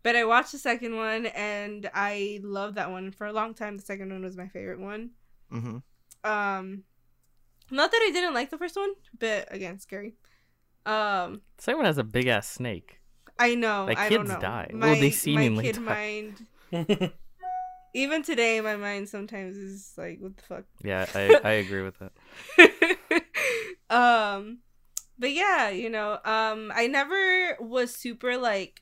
But 0.06 0.16
I 0.16 0.24
watched 0.24 0.52
the 0.52 0.60
second 0.60 0.96
one 0.96 1.26
and 1.26 1.90
I 1.92 2.40
loved 2.44 2.76
that 2.76 2.92
one 2.92 3.10
for 3.10 3.26
a 3.26 3.34
long 3.34 3.56
time. 3.56 3.76
The 3.76 3.84
second 3.84 4.12
one 4.12 4.24
was 4.24 4.38
my 4.38 4.48
favorite 4.48 4.80
one. 4.80 5.10
mm-hmm. 5.52 5.78
Um, 6.24 6.84
not 7.72 7.90
that 7.90 8.02
I 8.08 8.12
didn't 8.12 8.36
like 8.36 8.52
the 8.52 8.60
first 8.60 8.76
one, 8.76 8.92
but 9.18 9.52
again, 9.52 9.80
scary. 9.80 10.14
Um, 10.86 11.42
Second 11.58 11.78
one 11.78 11.86
has 11.88 11.98
a 11.98 12.04
big 12.04 12.28
ass 12.28 12.48
snake. 12.48 13.02
I 13.40 13.56
know. 13.56 13.86
Like, 13.86 13.98
I 13.98 14.10
don't 14.10 14.28
kids 14.28 14.36
know. 14.36 14.40
die. 14.40 14.70
My, 14.76 14.92
Well, 14.92 15.00
they 15.00 15.10
seemingly 15.10 15.56
my 15.56 15.72
kid 15.72 15.84
die. 15.84 16.32
mind. 16.72 17.12
Even 17.96 18.22
today, 18.22 18.62
my 18.62 18.76
mind 18.76 19.10
sometimes 19.10 19.58
is 19.58 19.94
like, 19.98 20.20
"What 20.20 20.38
the 20.38 20.44
fuck." 20.44 20.66
Yeah, 20.84 21.08
I, 21.16 21.40
I 21.44 21.52
agree 21.54 21.82
with 21.82 21.96
that. 22.00 23.24
um, 23.90 24.60
but 25.18 25.32
yeah, 25.32 25.70
you 25.70 25.90
know, 25.90 26.20
um, 26.26 26.72
I 26.76 26.86
never 26.88 27.58
was 27.60 27.96
super 27.96 28.38
like, 28.38 28.82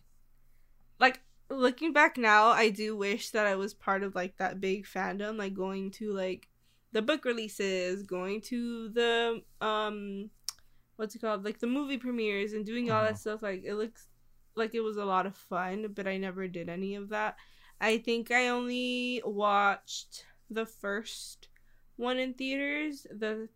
like 1.03 1.21
looking 1.49 1.93
back 1.93 2.17
now, 2.17 2.47
I 2.49 2.69
do 2.69 2.95
wish 2.95 3.31
that 3.31 3.45
I 3.45 3.55
was 3.55 3.73
part 3.73 4.03
of 4.03 4.15
like 4.15 4.37
that 4.37 4.61
big 4.61 4.85
fandom, 4.85 5.37
like 5.37 5.53
going 5.53 5.91
to 5.91 6.11
like 6.13 6.47
the 6.93 7.01
book 7.01 7.25
releases, 7.25 8.03
going 8.03 8.41
to 8.41 8.89
the 8.89 9.41
um, 9.61 10.29
what's 10.95 11.15
it 11.15 11.19
called, 11.19 11.43
like 11.45 11.59
the 11.59 11.67
movie 11.67 11.97
premieres, 11.97 12.53
and 12.53 12.65
doing 12.65 12.89
all 12.91 13.03
that 13.03 13.15
Mhm. 13.15 13.19
stuff. 13.19 13.43
Like 13.43 13.63
it 13.65 13.75
looks 13.75 14.07
like 14.55 14.75
it 14.75 14.81
was 14.81 14.97
a 14.97 15.05
lot 15.05 15.25
of 15.25 15.35
fun, 15.35 15.93
but 15.93 16.07
I 16.07 16.17
never 16.17 16.47
did 16.47 16.69
any 16.69 16.95
of 16.95 17.09
that. 17.09 17.37
I 17.81 17.97
think 17.97 18.31
I 18.31 18.49
only 18.49 19.21
watched 19.25 20.25
the 20.49 20.65
first 20.65 21.49
one 21.97 22.19
in 22.19 22.33
theaters, 22.33 23.05
the 23.11 23.49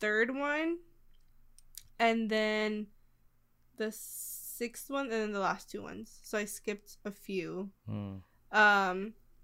third 0.00 0.34
one, 0.34 0.78
and 1.98 2.30
then 2.30 2.86
the 3.76 3.92
sixth 4.58 4.86
one, 4.90 5.06
and 5.12 5.18
then 5.22 5.32
the 5.32 5.44
last 5.50 5.64
two 5.70 5.82
ones. 5.90 6.06
So 6.22 6.34
I 6.38 6.46
skipped 6.46 6.90
a 7.04 7.10
few. 7.26 7.70
Hmm. 7.88 8.16
Um, 8.52 8.98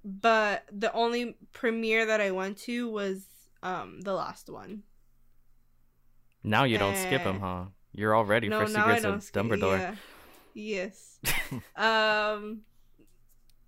but 0.05 0.65
the 0.73 0.93
only 0.93 1.37
premiere 1.53 2.05
that 2.07 2.21
I 2.21 2.31
went 2.41 2.57
to 2.69 2.77
was 3.01 3.17
um 3.63 4.01
the 4.09 4.13
last 4.25 4.47
one. 4.51 4.83
Now 6.43 6.65
you 6.65 6.79
don't 6.79 6.97
skip 6.97 7.23
him, 7.23 7.37
Eh. 7.37 7.41
huh? 7.47 7.65
You're 7.93 8.15
all 8.15 8.25
ready 8.35 8.49
for 8.51 8.67
Secrets 8.67 9.05
of 9.05 9.23
skip- 9.23 9.45
Dumbledore. 9.45 9.79
yeah. 9.79 9.95
Yes. 10.55 10.99
um 11.77 12.63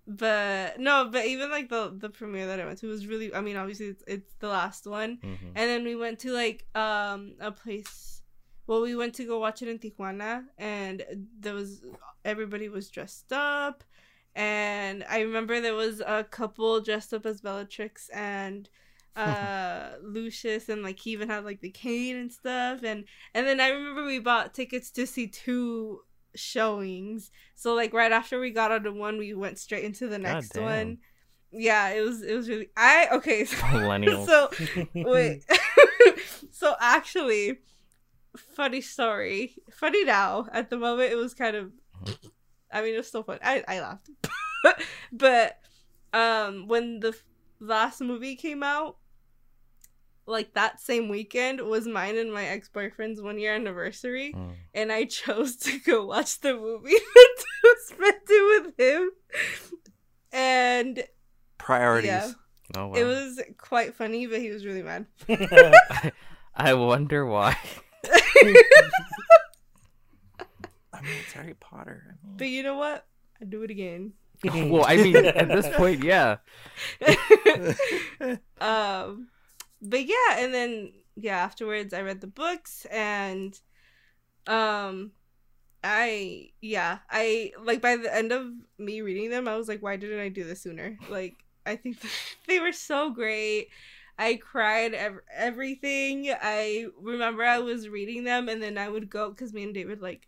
but 0.09 0.79
no, 0.79 1.09
but 1.11 1.25
even 1.25 1.49
like 1.51 1.67
the 1.69 1.93
the 1.97 2.09
premiere 2.09 2.47
that 2.47 2.59
I 2.61 2.65
went 2.65 2.79
to 2.79 2.87
was 2.87 3.07
really 3.07 3.33
I 3.33 3.41
mean 3.41 3.57
obviously 3.57 3.87
it's, 3.87 4.03
it's 4.07 4.33
the 4.39 4.47
last 4.47 4.85
one. 4.87 5.17
Mhm. 5.23 5.51
And 5.55 5.65
then 5.69 5.83
we 5.83 5.95
went 5.95 6.19
to 6.19 6.31
like 6.31 6.65
um 6.75 7.35
a 7.39 7.51
place 7.51 8.16
well 8.67 8.81
we 8.81 8.95
went 8.95 9.13
to 9.15 9.25
go 9.25 9.39
watch 9.39 9.61
it 9.61 9.67
in 9.67 9.79
Tijuana 9.79 10.43
and 10.57 11.03
there 11.39 11.53
was 11.53 11.81
everybody 12.23 12.69
was 12.69 12.89
dressed 12.89 13.33
up 13.33 13.83
and 14.35 15.03
I 15.09 15.21
remember 15.21 15.59
there 15.59 15.73
was 15.73 16.01
a 16.05 16.23
couple 16.23 16.79
dressed 16.81 17.13
up 17.13 17.25
as 17.25 17.41
Bellatrix 17.41 18.09
and 18.09 18.69
uh 19.17 19.93
Lucius 20.03 20.69
and 20.69 20.83
like 20.83 20.99
he 20.99 21.09
even 21.09 21.27
had 21.27 21.43
like 21.43 21.61
the 21.61 21.71
cane 21.71 22.15
and 22.15 22.31
stuff 22.31 22.83
and 22.83 23.05
and 23.33 23.47
then 23.47 23.59
I 23.59 23.69
remember 23.69 24.05
we 24.05 24.19
bought 24.19 24.53
tickets 24.53 24.91
to 24.91 25.07
see 25.07 25.25
two 25.25 26.01
showings. 26.37 27.31
So 27.55 27.73
like 27.73 27.93
right 27.93 28.11
after 28.11 28.39
we 28.39 28.51
got 28.51 28.71
out 28.71 28.85
of 28.85 28.95
one 28.95 29.17
we 29.17 29.33
went 29.33 29.59
straight 29.59 29.83
into 29.83 30.07
the 30.07 30.19
next 30.19 30.55
one. 30.55 30.99
Yeah, 31.51 31.89
it 31.89 32.01
was 32.01 32.21
it 32.21 32.35
was 32.35 32.47
really 32.49 32.69
I 32.77 33.07
okay 33.13 33.45
so 33.45 33.57
so 34.25 34.49
wait. 34.93 35.43
so 36.51 36.75
actually, 36.79 37.59
funny 38.37 38.81
story. 38.81 39.55
Funny 39.71 40.03
now. 40.05 40.47
At 40.51 40.69
the 40.69 40.77
moment, 40.77 41.11
it 41.11 41.15
was 41.15 41.33
kind 41.33 41.55
of. 41.55 41.71
I 42.71 42.81
mean, 42.81 42.93
it 42.93 42.97
was 42.97 43.07
still 43.07 43.23
fun. 43.23 43.39
I 43.43 43.63
I 43.67 43.79
laughed, 43.81 44.09
but 45.11 45.57
um, 46.13 46.67
when 46.67 46.99
the 46.99 47.15
last 47.59 48.01
movie 48.01 48.35
came 48.35 48.61
out, 48.61 48.97
like 50.25 50.53
that 50.53 50.79
same 50.81 51.07
weekend 51.09 51.61
was 51.61 51.87
mine 51.87 52.17
and 52.17 52.31
my 52.33 52.45
ex 52.45 52.67
boyfriend's 52.69 53.21
one 53.21 53.39
year 53.39 53.55
anniversary, 53.55 54.31
Hmm. 54.33 54.49
and 54.73 54.91
I 54.91 55.05
chose 55.05 55.55
to 55.57 55.79
go 55.79 56.05
watch 56.05 56.39
the 56.41 56.53
movie 56.55 56.91
to 57.15 57.75
spend 57.85 58.15
it 58.29 58.63
with 58.65 58.77
him, 58.79 59.11
and 60.31 61.03
priorities 61.57 62.09
Yeah. 62.09 62.31
Oh, 62.75 62.87
wow. 62.87 62.95
it 62.95 63.03
was 63.05 63.41
quite 63.57 63.95
funny. 63.95 64.27
But 64.27 64.39
he 64.41 64.49
was 64.49 64.65
really 64.65 64.83
mad. 64.83 65.05
I 66.53 66.73
wonder 66.73 67.25
why. 67.25 67.55
I 70.93 71.01
mean 71.01 71.13
it's 71.23 71.33
harry 71.33 71.55
potter 71.59 72.03
I 72.07 72.27
mean, 72.27 72.37
But 72.37 72.47
you 72.47 72.63
know 72.63 72.77
what? 72.77 73.05
I'd 73.41 73.49
do 73.49 73.63
it 73.63 73.71
again. 73.71 74.13
well, 74.43 74.85
I 74.87 74.97
mean, 74.97 75.15
at 75.15 75.47
this 75.47 75.67
point, 75.75 76.03
yeah. 76.03 76.37
um, 78.59 79.27
but 79.81 80.05
yeah, 80.05 80.37
and 80.37 80.53
then 80.53 80.91
yeah, 81.15 81.37
afterwards 81.37 81.93
I 81.93 82.01
read 82.01 82.21
the 82.21 82.27
books 82.27 82.85
and 82.91 83.59
um, 84.47 85.11
I 85.83 86.49
yeah 86.61 86.99
I 87.09 87.51
like 87.63 87.81
by 87.81 87.95
the 87.97 88.13
end 88.13 88.31
of 88.31 88.47
me 88.77 89.01
reading 89.01 89.29
them, 89.29 89.47
I 89.47 89.55
was 89.55 89.67
like, 89.67 89.81
why 89.81 89.95
didn't 89.97 90.19
I 90.19 90.29
do 90.29 90.43
this 90.43 90.61
sooner? 90.61 90.97
Like 91.09 91.43
I 91.65 91.75
think 91.75 91.97
they 92.47 92.59
were 92.59 92.71
so 92.73 93.09
great. 93.11 93.69
I 94.17 94.35
cried 94.35 94.93
ev- 94.93 95.19
everything. 95.35 96.31
I 96.41 96.87
remember 96.99 97.43
I 97.43 97.59
was 97.59 97.87
reading 97.87 98.23
them 98.23 98.49
and 98.49 98.61
then 98.61 98.77
I 98.77 98.89
would 98.89 99.09
go 99.09 99.29
because 99.29 99.53
me 99.53 99.63
and 99.63 99.73
David 99.73 100.01
like 100.01 100.27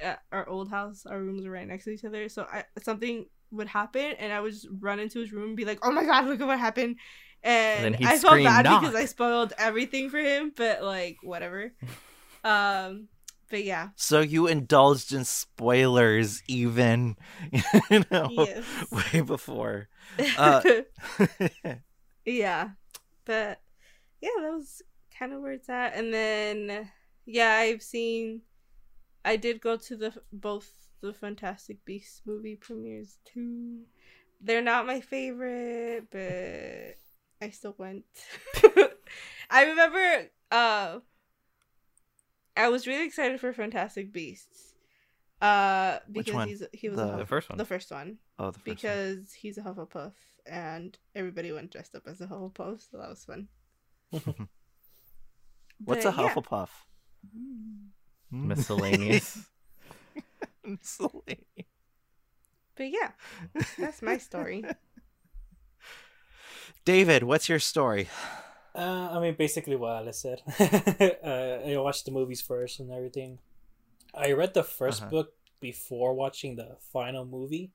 at 0.00 0.20
our 0.32 0.48
old 0.48 0.70
house, 0.70 1.06
our 1.06 1.20
rooms 1.20 1.44
were 1.44 1.52
right 1.52 1.66
next 1.66 1.84
to 1.84 1.90
each 1.90 2.04
other. 2.04 2.28
So 2.28 2.46
I 2.50 2.64
something 2.82 3.26
would 3.50 3.68
happen 3.68 4.12
and 4.18 4.32
I 4.32 4.40
would 4.40 4.52
just 4.52 4.66
run 4.80 4.98
into 4.98 5.20
his 5.20 5.32
room 5.32 5.48
and 5.48 5.56
be 5.56 5.64
like, 5.64 5.78
"Oh 5.82 5.92
my 5.92 6.04
god, 6.04 6.26
look 6.26 6.40
at 6.40 6.46
what 6.46 6.58
happened!" 6.58 6.96
And, 7.42 7.94
then 7.94 8.04
I 8.04 8.18
felt 8.18 8.42
bad 8.42 8.64
"Knock." 8.64 8.80
because 8.80 8.94
I 8.94 9.04
spoiled 9.04 9.52
everything 9.58 10.10
for 10.10 10.18
him, 10.18 10.52
but 10.56 10.82
like 10.82 11.18
whatever. 11.22 11.72
um, 12.44 13.08
but 13.50 13.64
yeah, 13.64 13.88
so 13.96 14.20
you 14.20 14.46
indulged 14.46 15.12
in 15.12 15.24
spoilers 15.24 16.42
even 16.48 17.16
you 17.90 18.04
know 18.10 18.28
yes, 18.30 18.64
way 18.90 19.20
before 19.20 19.88
Uh, 20.36 20.62
yeah, 22.24 22.70
but 23.24 23.60
yeah, 24.20 24.30
that 24.40 24.52
was 24.52 24.82
kind 25.18 25.32
of 25.32 25.40
where 25.40 25.52
it's 25.52 25.68
at. 25.68 25.94
And 25.94 26.12
then 26.12 26.88
yeah, 27.26 27.54
I've 27.54 27.82
seen 27.82 28.42
I 29.24 29.36
did 29.36 29.60
go 29.60 29.76
to 29.76 29.96
the 29.96 30.12
both 30.32 30.68
the 31.00 31.12
Fantastic 31.12 31.84
Beasts 31.84 32.22
movie 32.26 32.56
premieres 32.56 33.18
too. 33.24 33.80
They're 34.40 34.62
not 34.62 34.86
my 34.86 35.00
favorite, 35.00 36.06
but 36.10 36.96
I 37.44 37.50
still 37.50 37.74
went. 37.78 38.04
I 39.50 39.64
remember 39.66 40.30
uh 40.50 40.98
I 42.56 42.68
was 42.68 42.86
really 42.86 43.06
excited 43.06 43.40
for 43.40 43.52
Fantastic 43.52 44.12
Beasts. 44.12 44.74
Uh 45.40 45.98
because 46.10 46.34
one? 46.34 46.48
he's 46.48 46.62
he 46.72 46.88
was 46.88 46.98
The- 46.98 47.16
The 47.16 47.26
first 47.26 47.48
one. 47.48 47.58
the 47.58 47.64
first 47.64 47.90
one 47.90 48.18
Oh, 48.38 48.50
the 48.50 48.58
first 48.58 48.66
one. 48.66 48.74
because 48.74 49.32
he's 49.32 49.58
a 49.58 49.62
Hufflepuff 49.62 50.12
and 50.46 50.96
everybody 51.14 51.52
went 51.52 51.70
dressed 51.72 51.94
up 51.94 52.02
as 52.06 52.20
a 52.20 52.26
Hufflepuff, 52.26 52.90
so 52.90 52.98
that 52.98 53.08
was 53.08 53.24
fun. 53.24 53.48
What's 54.10 54.26
But, 55.80 56.04
a 56.04 56.08
yeah. 56.22 56.34
Hufflepuff? 56.34 56.68
Hmm? 57.32 57.86
Miscellaneous. 58.30 59.38
Miscellaneous. 60.64 61.68
But 62.74 62.90
yeah, 62.90 63.10
that's 63.78 64.02
my 64.02 64.18
story. 64.18 64.64
David, 66.84 67.22
what's 67.22 67.48
your 67.48 67.58
story? 67.58 68.08
Uh, 68.74 69.10
I 69.12 69.20
mean, 69.20 69.34
basically 69.38 69.76
what 69.76 69.96
Alice 69.96 70.20
said. 70.20 70.42
uh, 71.22 71.68
I 71.68 71.76
watched 71.76 72.06
the 72.06 72.10
movies 72.10 72.40
first 72.40 72.80
and 72.80 72.90
everything. 72.90 73.38
I 74.14 74.32
read 74.32 74.54
the 74.54 74.62
1st 74.62 75.02
Uh-huh. 75.02 75.10
book 75.10 75.32
before 75.60 76.14
watching 76.14 76.56
the 76.56 76.76
final 76.92 77.24
movie, 77.24 77.70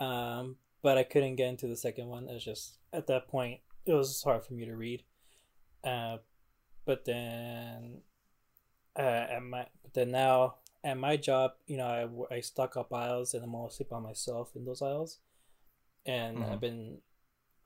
um, 0.00 0.56
but 0.86 0.98
I 0.98 1.02
couldn't 1.04 1.36
get 1.36 1.48
into 1.50 1.66
the 1.66 1.76
second 1.76 2.08
one. 2.08 2.28
It 2.30 2.34
was 2.34 2.44
just 2.44 2.78
at 2.92 3.08
that 3.08 3.28
point 3.28 3.60
it 3.86 3.92
was 3.94 4.22
hard 4.22 4.44
for 4.44 4.54
me 4.54 4.64
to 4.66 4.76
read. 4.76 5.02
Uh, 5.84 6.18
but 6.86 7.04
then, 7.06 8.02
uh, 8.98 9.26
at 9.36 9.42
my 9.42 9.66
but 9.82 9.94
then 9.94 10.10
now 10.10 10.56
at 10.84 10.98
my 10.98 11.16
job, 11.16 11.52
you 11.66 11.76
know, 11.76 12.26
I 12.30 12.36
I 12.36 12.40
stock 12.40 12.76
up 12.76 12.92
aisles 12.92 13.34
and 13.34 13.44
I'm 13.44 13.50
mostly 13.50 13.86
by 13.90 13.98
myself 14.00 14.52
in 14.56 14.64
those 14.64 14.82
aisles, 14.82 15.18
and 16.06 16.38
Mhm. 16.38 16.52
I've 16.52 16.60
been 16.60 16.98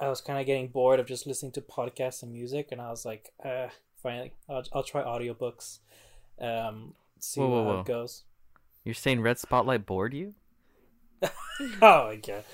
I 0.01 0.09
was 0.09 0.21
kind 0.23 0.41
of 0.41 0.47
getting 0.47 0.69
bored 0.69 1.01
of 1.01 1.07
just 1.07 1.27
listening 1.27 1.53
to 1.55 1.63
podcasts 1.63 2.23
and 2.23 2.33
music, 2.33 2.69
and 2.73 2.81
I 2.83 2.91
was 2.91 3.05
like, 3.07 3.33
uh, 3.45 3.69
finally, 4.03 4.35
I'll, 4.49 4.65
I'll 4.73 4.85
try 4.85 5.03
audiobooks. 5.05 5.81
Um, 6.41 6.95
see 7.21 7.41
Whoa, 7.41 7.49
whoa, 7.49 7.63
how 7.63 7.73
whoa. 7.75 7.81
it 7.81 7.85
goes. 7.87 8.25
You're 8.85 8.95
saying 8.95 9.23
Red 9.23 9.39
Spotlight 9.39 9.87
bored 9.87 10.15
you? 10.15 10.35
Oh 11.83 12.17
god, 12.27 12.45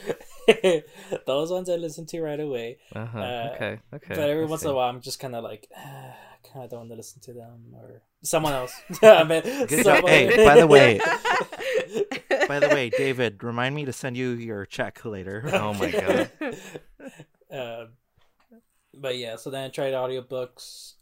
those 1.26 1.50
ones 1.50 1.69
I 1.69 1.76
listen 1.76 2.07
to 2.07 2.21
right 2.23 2.38
away. 2.41 2.79
Uh 2.95 3.07
huh. 3.07 3.19
Uh, 3.19 3.50
okay. 3.55 3.79
Okay. 3.95 4.15
but 4.15 4.31
every 4.31 4.45
I 4.45 4.47
once 4.47 4.62
see. 4.62 4.69
in 4.69 4.73
a 4.73 4.76
while, 4.76 4.88
I'm 4.88 5.00
just 5.00 5.19
kind 5.19 5.35
of 5.35 5.45
like, 5.45 5.69
uh, 5.76 6.12
kind 6.53 6.65
of 6.65 6.71
don't 6.71 6.81
want 6.81 6.91
to 6.91 6.97
listen 6.97 7.21
to 7.23 7.33
them 7.33 7.75
or 7.75 8.03
someone 8.23 8.53
else. 8.53 8.73
I 9.03 9.25
mean, 9.25 9.43
Good 9.43 9.85
someone- 9.85 10.03
job. 10.03 10.09
Hey, 10.09 10.45
by 10.45 10.57
the 10.61 10.67
way- 10.67 11.00
By 12.49 12.61
the 12.61 12.69
way, 12.69 12.91
David, 12.91 13.43
remind 13.43 13.75
me 13.75 13.85
to 13.87 13.93
send 13.93 14.17
you 14.17 14.31
your 14.31 14.67
check 14.67 15.05
later. 15.05 15.43
Oh 15.53 15.75
my 15.75 15.91
god. 15.91 16.31
uh, 17.53 17.87
but 18.95 19.17
yeah, 19.19 19.37
so 19.37 19.50
then 19.50 19.65
I 19.65 19.69
tried 19.69 19.95
audiobooks, 19.95 20.95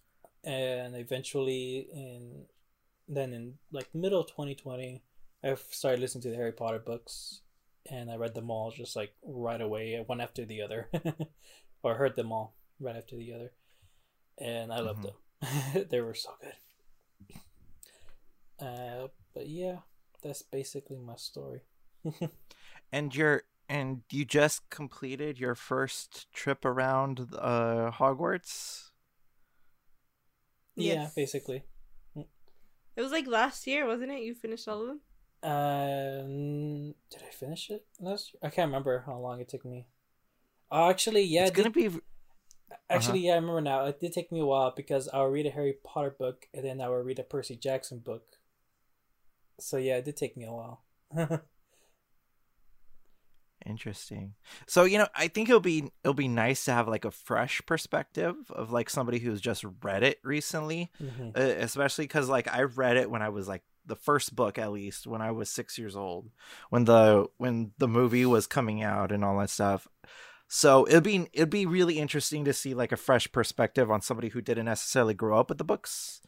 and 0.43 0.97
eventually 0.97 1.87
in 1.93 2.45
then 3.09 3.33
in 3.35 3.55
like 3.73 3.95
middle 3.95 4.25
2020, 4.25 5.03
I 5.45 5.55
started 5.71 6.01
listening 6.01 6.23
to 6.23 6.31
the 6.31 6.37
Harry 6.37 6.53
Potter 6.53 6.79
books, 6.79 7.43
and 7.91 8.11
I 8.11 8.17
read 8.17 8.35
them 8.35 8.51
all 8.51 8.71
just 8.71 8.97
like 8.97 9.15
right 9.25 9.61
away, 9.61 10.03
one 10.07 10.21
after 10.21 10.45
the 10.45 10.63
other, 10.63 10.89
or 11.83 11.95
heard 11.95 12.17
them 12.17 12.33
all 12.33 12.55
right 12.81 12.97
after 12.97 13.17
the 13.17 13.33
other, 13.35 13.53
and 14.39 14.73
I 14.73 14.81
loved 14.81 15.03
them. 15.05 15.87
they 15.91 16.01
were 16.01 16.15
so 16.15 16.31
good. 16.41 16.55
Uh, 18.67 19.09
but 19.35 19.49
yeah, 19.49 19.79
that's 20.23 20.43
basically 20.43 20.99
my 20.99 21.17
story. 21.17 21.63
and 22.93 23.15
you're 23.15 23.43
and 23.69 24.03
you 24.11 24.25
just 24.25 24.69
completed 24.71 25.39
your 25.39 25.55
first 25.55 26.31
trip 26.33 26.65
around 26.65 27.29
uh 27.39 27.91
Hogwarts. 27.91 28.91
Yeah, 30.77 30.95
Yes. 30.95 31.15
basically. 31.15 31.65
It 32.97 33.03
was 33.03 33.11
like 33.11 33.27
last 33.27 33.67
year, 33.67 33.87
wasn't 33.87 34.13
it? 34.13 34.23
You 34.23 34.35
finished 34.35 34.69
all 34.69 34.83
of 34.83 34.87
them. 34.87 35.01
Um, 35.45 36.95
did 37.11 37.23
I 37.23 37.31
finish 37.33 37.71
it 37.71 37.85
last 38.01 38.33
year? 38.33 38.41
I 38.43 38.49
can't 38.51 38.69
remember 38.69 39.03
how 39.07 39.19
long 39.19 39.41
it 39.41 39.49
took 39.49 39.65
me. 39.65 39.87
Oh, 40.71 40.89
actually, 40.91 41.23
yeah, 41.25 41.43
it's 41.43 41.51
it 41.51 41.55
gonna 41.55 41.71
did- 41.71 41.93
be 41.93 42.01
actually, 42.89 43.21
yeah, 43.21 43.33
I 43.33 43.37
remember 43.37 43.61
now. 43.61 43.85
It 43.85 44.01
did 44.01 44.13
take 44.13 44.33
me 44.33 44.41
a 44.41 44.47
while 44.47 44.73
because 44.75 45.09
I'll 45.13 45.27
read 45.27 45.47
a 45.47 45.51
Harry 45.51 45.75
Potter 45.85 46.17
book 46.19 46.47
and 46.55 46.65
then 46.65 46.81
I 46.81 46.89
will 46.89 47.03
read 47.03 47.19
a 47.19 47.23
Percy 47.23 47.57
Jackson 47.57 47.99
book. 47.99 48.39
So 49.61 49.77
yeah, 49.77 49.97
it 49.99 50.05
did 50.07 50.17
take 50.17 50.37
me 50.37 50.45
a 50.47 50.53
while. 50.53 50.83
interesting. 53.67 54.35
So 54.67 54.85
you 54.85 54.99
know, 54.99 55.09
I 55.15 55.29
think 55.29 55.49
it'll 55.49 55.61
be 55.61 55.91
it'll 56.03 56.15
be 56.15 56.29
nice 56.29 56.65
to 56.67 56.73
have 56.73 56.89
like 56.89 57.05
a 57.05 57.11
fresh 57.11 57.63
perspective 57.67 58.35
of 58.51 58.73
like 58.73 58.91
somebody 58.91 59.19
who's 59.19 59.41
just 59.41 59.65
read 59.83 60.03
it 60.03 60.19
recently, 60.25 60.91
Mhm. 61.01 61.37
uh, 61.37 61.41
especially 61.63 62.05
because 62.05 62.29
like 62.29 62.53
I 62.53 62.63
read 62.63 62.97
it 62.97 63.11
when 63.11 63.23
I 63.23 63.29
was 63.29 63.49
like 63.49 63.63
the 63.87 63.97
first 63.97 64.35
book 64.35 64.59
at 64.59 64.73
least 64.73 65.07
when 65.07 65.21
I 65.21 65.31
was 65.31 65.51
six 65.51 65.77
years 65.79 65.95
old 65.97 66.31
when 66.71 66.85
the 66.85 67.27
when 67.37 67.73
the 67.79 67.89
movie 67.89 68.25
was 68.27 68.47
coming 68.47 68.83
out 68.83 69.13
and 69.13 69.25
all 69.25 69.39
that 69.39 69.51
stuff. 69.51 69.87
So 70.49 70.87
it'd 70.87 71.03
be 71.03 71.29
it'd 71.33 71.51
be 71.51 71.67
really 71.67 71.99
interesting 71.99 72.45
to 72.45 72.53
see 72.53 72.75
like 72.75 72.93
a 72.93 72.97
fresh 72.97 73.31
perspective 73.33 73.91
on 73.91 74.01
somebody 74.03 74.29
who 74.29 74.41
didn't 74.41 74.67
necessarily 74.67 75.15
grow 75.15 75.39
up 75.39 75.49
with 75.49 75.59
the 75.59 75.65
books. 75.65 76.21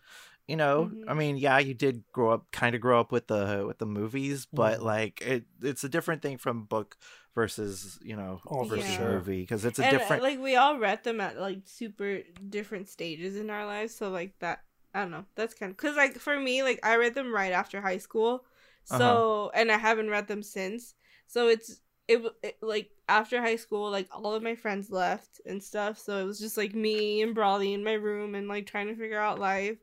You 0.48 0.56
know, 0.56 0.90
Mhm. 0.94 1.04
I 1.08 1.14
mean, 1.14 1.36
yeah, 1.38 1.58
you 1.58 1.74
did 1.74 2.04
grow 2.12 2.30
up, 2.30 2.46
kind 2.52 2.74
of 2.76 2.80
grow 2.80 3.00
up 3.00 3.10
with 3.10 3.26
the 3.26 3.64
with 3.66 3.78
the 3.78 3.86
movies, 3.86 4.46
but 4.46 4.78
Mhm. 4.78 4.82
like 4.82 5.20
it, 5.20 5.44
it's 5.60 5.82
a 5.84 5.88
different 5.88 6.22
thing 6.22 6.38
from 6.38 6.64
book 6.64 6.96
versus 7.34 7.98
you 8.00 8.16
know 8.16 8.40
Oh, 8.48 8.64
versus 8.64 8.96
sure. 8.96 9.14
movie 9.18 9.40
because 9.42 9.64
it's 9.64 9.78
a 9.78 9.82
and 9.84 9.94
uh, 9.94 9.98
different. 9.98 10.22
like 10.22 10.38
we 10.40 10.54
all 10.56 10.78
read 10.78 11.02
them 11.04 11.20
at 11.20 11.38
like 11.38 11.62
super 11.64 12.20
different 12.48 12.88
stages 12.88 13.36
in 13.36 13.50
our 13.50 13.66
lives. 13.66 13.94
So 13.94 14.08
like 14.08 14.38
that, 14.38 14.60
I 14.96 15.00
don't 15.02 15.12
know. 15.12 15.26
That's 15.36 15.54
kind 15.54 15.70
of 15.70 15.76
because 15.76 15.96
like 15.96 16.16
for 16.18 16.38
me, 16.40 16.62
like 16.64 16.80
I 16.84 16.96
read 16.96 17.14
them 17.14 17.32
right 17.34 17.52
after 17.52 17.80
high 17.82 17.98
school. 17.98 18.44
So 18.84 19.02
Uh-huh. 19.12 19.20
and 19.54 19.70
I 19.70 19.78
haven't 19.78 20.10
read 20.10 20.28
them 20.28 20.42
since. 20.42 20.94
So 21.28 21.48
it's 21.48 21.82
it, 22.08 22.22
it 22.42 22.58
like 22.62 22.90
after 23.08 23.40
high 23.42 23.56
school, 23.56 23.90
like 23.90 24.08
all 24.12 24.34
of 24.34 24.42
my 24.42 24.56
friends 24.56 24.90
left 24.90 25.40
and 25.46 25.62
stuff. 25.62 25.98
So 25.98 26.18
it 26.18 26.24
was 26.24 26.40
just 26.40 26.56
like 26.58 26.74
me 26.74 27.22
and 27.22 27.34
Brawley 27.34 27.74
in 27.74 27.84
my 27.84 27.94
room 27.94 28.34
and 28.34 28.48
like 28.48 28.66
trying 28.66 28.88
to 28.88 28.96
figure 28.96 29.20
out 29.20 29.40
life. 29.40 29.78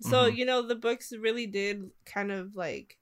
So 0.00 0.26
Mhm. 0.26 0.28
you 0.28 0.46
know 0.46 0.62
the 0.62 0.76
books 0.76 1.12
really 1.12 1.46
did 1.46 1.90
kind 2.06 2.32
of 2.32 2.56
like 2.56 2.98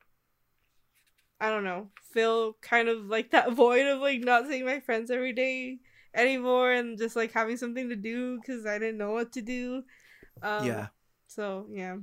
I 1.40 1.48
don't 1.50 1.64
know 1.64 1.90
fill 2.12 2.56
kind 2.60 2.88
of 2.88 3.06
like 3.06 3.30
that 3.30 3.52
void 3.54 3.86
of 3.86 4.00
like 4.00 4.20
not 4.20 4.46
seeing 4.48 4.64
my 4.64 4.80
friends 4.80 5.10
every 5.10 5.32
day 5.32 5.78
anymore 6.14 6.72
and 6.72 6.98
just 6.98 7.16
like 7.16 7.32
having 7.32 7.56
something 7.56 7.88
to 7.88 7.96
do 7.96 8.38
because 8.38 8.66
I 8.66 8.78
didn't 8.78 8.98
know 8.98 9.12
what 9.12 9.32
to 9.32 9.42
do. 9.42 9.84
Um, 10.42 10.80
yeah, 10.80 10.88
So 11.30 11.66
yeah. 11.70 11.96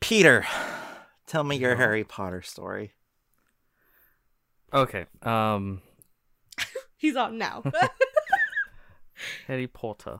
Peter, 0.00 0.44
tell 1.26 1.44
me 1.44 1.56
your 1.56 1.70
Yeah. 1.72 1.76
Harry 1.76 2.02
Potter 2.02 2.42
story. 2.42 2.92
Okay. 4.72 5.06
Um, 5.22 5.80
He's 6.96 7.14
on 7.14 7.38
now. 7.38 7.62
Harry 9.46 9.68
Potter. 9.68 10.18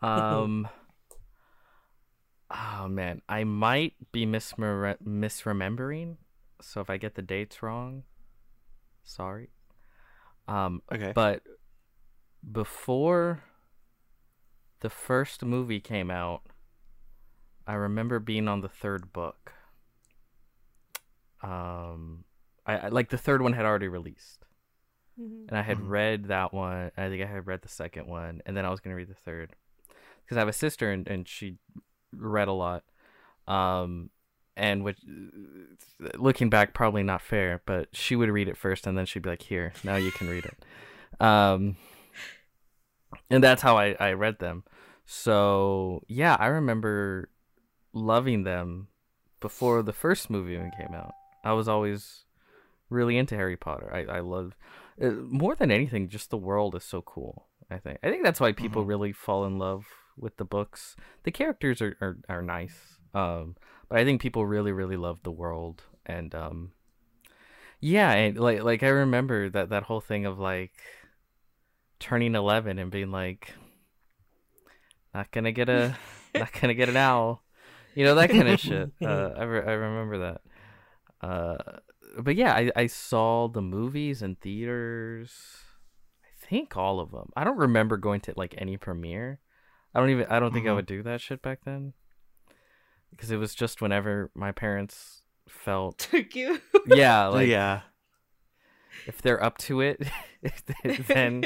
Um. 0.00 0.66
oh 2.50 2.88
man, 2.88 3.20
I 3.28 3.44
might 3.44 3.92
be 4.12 4.24
misremem- 4.24 4.96
misremembering. 5.06 6.16
So 6.62 6.80
if 6.80 6.88
I 6.88 6.96
get 6.96 7.16
the 7.16 7.22
dates 7.22 7.62
wrong, 7.62 8.04
sorry. 9.04 9.50
Um, 10.48 10.80
Okay. 10.90 11.12
but 11.14 11.42
before 12.50 13.42
the 14.82 14.90
first 14.90 15.44
movie 15.44 15.80
came 15.80 16.10
out, 16.10 16.42
I 17.66 17.74
remember 17.74 18.18
being 18.18 18.48
on 18.48 18.60
the 18.60 18.68
third 18.68 19.12
book. 19.12 19.52
Um, 21.42 22.24
I, 22.66 22.76
I 22.78 22.88
like 22.88 23.08
the 23.08 23.18
third 23.18 23.42
one 23.42 23.52
had 23.52 23.64
already 23.64 23.88
released, 23.88 24.44
Mhm. 25.20 25.48
and 25.48 25.58
I 25.58 25.62
had 25.62 25.78
Mhm. 25.78 25.88
read 25.88 26.24
that 26.26 26.52
one. 26.52 26.92
I 26.96 27.08
think 27.08 27.22
I 27.22 27.26
had 27.26 27.46
read 27.46 27.62
the 27.62 27.68
second 27.68 28.06
one, 28.06 28.42
and 28.46 28.56
then 28.56 28.64
I 28.64 28.70
was 28.70 28.80
gonna 28.80 28.96
read 28.96 29.08
the 29.08 29.14
third 29.14 29.54
because 30.22 30.36
I 30.36 30.40
have 30.40 30.48
a 30.48 30.52
sister 30.52 30.90
and, 30.90 31.08
and 31.08 31.26
she 31.26 31.58
read 32.12 32.48
a 32.48 32.52
lot. 32.52 32.84
Um, 33.48 34.10
and 34.56 34.84
which, 34.84 34.98
looking 36.14 36.50
back, 36.50 36.74
probably 36.74 37.02
not 37.02 37.22
fair, 37.22 37.62
but 37.66 37.88
she 37.96 38.14
would 38.16 38.28
read 38.28 38.48
it 38.48 38.56
first, 38.56 38.86
and 38.86 38.96
then 38.96 39.06
she'd 39.06 39.22
be 39.22 39.30
like, 39.30 39.42
"Here, 39.42 39.72
now 39.82 39.96
you 39.96 40.12
can 40.12 40.28
read 40.28 40.44
it." 40.44 40.64
Um, 41.20 41.76
and 43.30 43.42
that's 43.42 43.62
how 43.62 43.76
I 43.78 43.96
I 43.98 44.12
read 44.12 44.38
them. 44.38 44.64
So 45.14 46.02
yeah, 46.08 46.38
I 46.40 46.46
remember 46.46 47.28
loving 47.92 48.44
them 48.44 48.88
before 49.40 49.82
the 49.82 49.92
first 49.92 50.30
movie 50.30 50.54
even 50.54 50.70
came 50.70 50.94
out. 50.94 51.12
I 51.44 51.52
was 51.52 51.68
always 51.68 52.24
really 52.88 53.18
into 53.18 53.36
Harry 53.36 53.58
Potter. 53.58 53.90
I 53.92 54.16
I 54.16 54.20
love 54.20 54.56
uh, 55.00 55.10
more 55.10 55.54
than 55.54 55.70
anything. 55.70 56.08
Just 56.08 56.30
the 56.30 56.38
world 56.38 56.74
is 56.74 56.82
so 56.84 57.02
cool. 57.02 57.44
I 57.70 57.76
think. 57.76 57.98
I 58.02 58.08
think 58.08 58.24
that's 58.24 58.40
why 58.40 58.52
people 58.52 58.84
Mhm. 58.84 58.88
really 58.88 59.12
fall 59.12 59.44
in 59.44 59.58
love 59.58 59.84
with 60.16 60.38
the 60.38 60.46
books. 60.46 60.96
The 61.24 61.30
characters 61.30 61.82
are 61.82 61.94
are, 62.00 62.16
are 62.30 62.42
nice. 62.42 62.98
Um, 63.12 63.56
but 63.90 63.98
I 63.98 64.04
think 64.06 64.22
people 64.22 64.46
really 64.46 64.72
really 64.72 64.96
love 64.96 65.22
the 65.24 65.30
world 65.30 65.84
and 66.06 66.34
um 66.34 66.72
yeah, 67.80 68.12
and 68.12 68.38
like 68.38 68.62
like 68.62 68.82
I 68.82 68.88
remember 68.88 69.50
that 69.50 69.68
that 69.68 69.82
whole 69.82 70.00
thing 70.00 70.24
of 70.24 70.38
like 70.38 70.72
turning 72.00 72.34
11 72.34 72.78
and 72.78 72.90
being 72.90 73.10
like 73.10 73.52
not 75.14 75.30
to 75.32 75.52
get 75.52 75.68
a 75.68 75.96
not 76.34 76.52
to 76.52 76.74
get 76.74 76.88
an 76.88 76.96
owl. 76.96 77.42
You 77.94 78.04
know 78.04 78.14
that 78.14 78.30
kind 78.30 78.48
of 78.48 78.58
shit. 78.60 78.90
Uh 79.02 79.30
I 79.36 79.42
re- 79.44 79.66
I 79.66 79.72
remember 79.72 80.18
that. 80.18 80.40
Uh 81.26 81.56
but 82.18 82.36
yeah, 82.36 82.52
I 82.54 82.70
I 82.76 82.86
saw 82.86 83.48
the 83.48 83.62
movies 83.62 84.22
in 84.22 84.36
theaters. 84.36 85.32
I 86.24 86.46
think 86.46 86.76
all 86.76 87.00
of 87.00 87.10
them. 87.10 87.30
I 87.36 87.44
don't 87.44 87.56
remember 87.58 87.96
going 87.96 88.20
to 88.22 88.34
like 88.36 88.54
any 88.58 88.76
premiere. 88.76 89.40
I 89.94 90.00
don't 90.00 90.10
even 90.10 90.26
I 90.28 90.40
don't 90.40 90.52
think 90.52 90.66
I 90.66 90.70
Mhm. 90.70 90.76
would 90.76 90.86
do 90.86 91.02
that 91.02 91.20
shit 91.20 91.42
back 91.42 91.60
then. 91.64 91.92
Because 93.10 93.30
it 93.30 93.36
was 93.36 93.54
just 93.54 93.82
whenever 93.82 94.30
my 94.34 94.52
parents 94.52 95.22
felt 95.48 95.98
Took 96.10 96.34
you. 96.34 96.60
yeah, 96.86 97.26
like 97.26 97.48
yeah. 97.48 97.82
if 99.06 99.20
they're 99.20 99.42
up 99.42 99.58
to 99.58 99.80
it, 99.82 100.02
then 101.08 101.44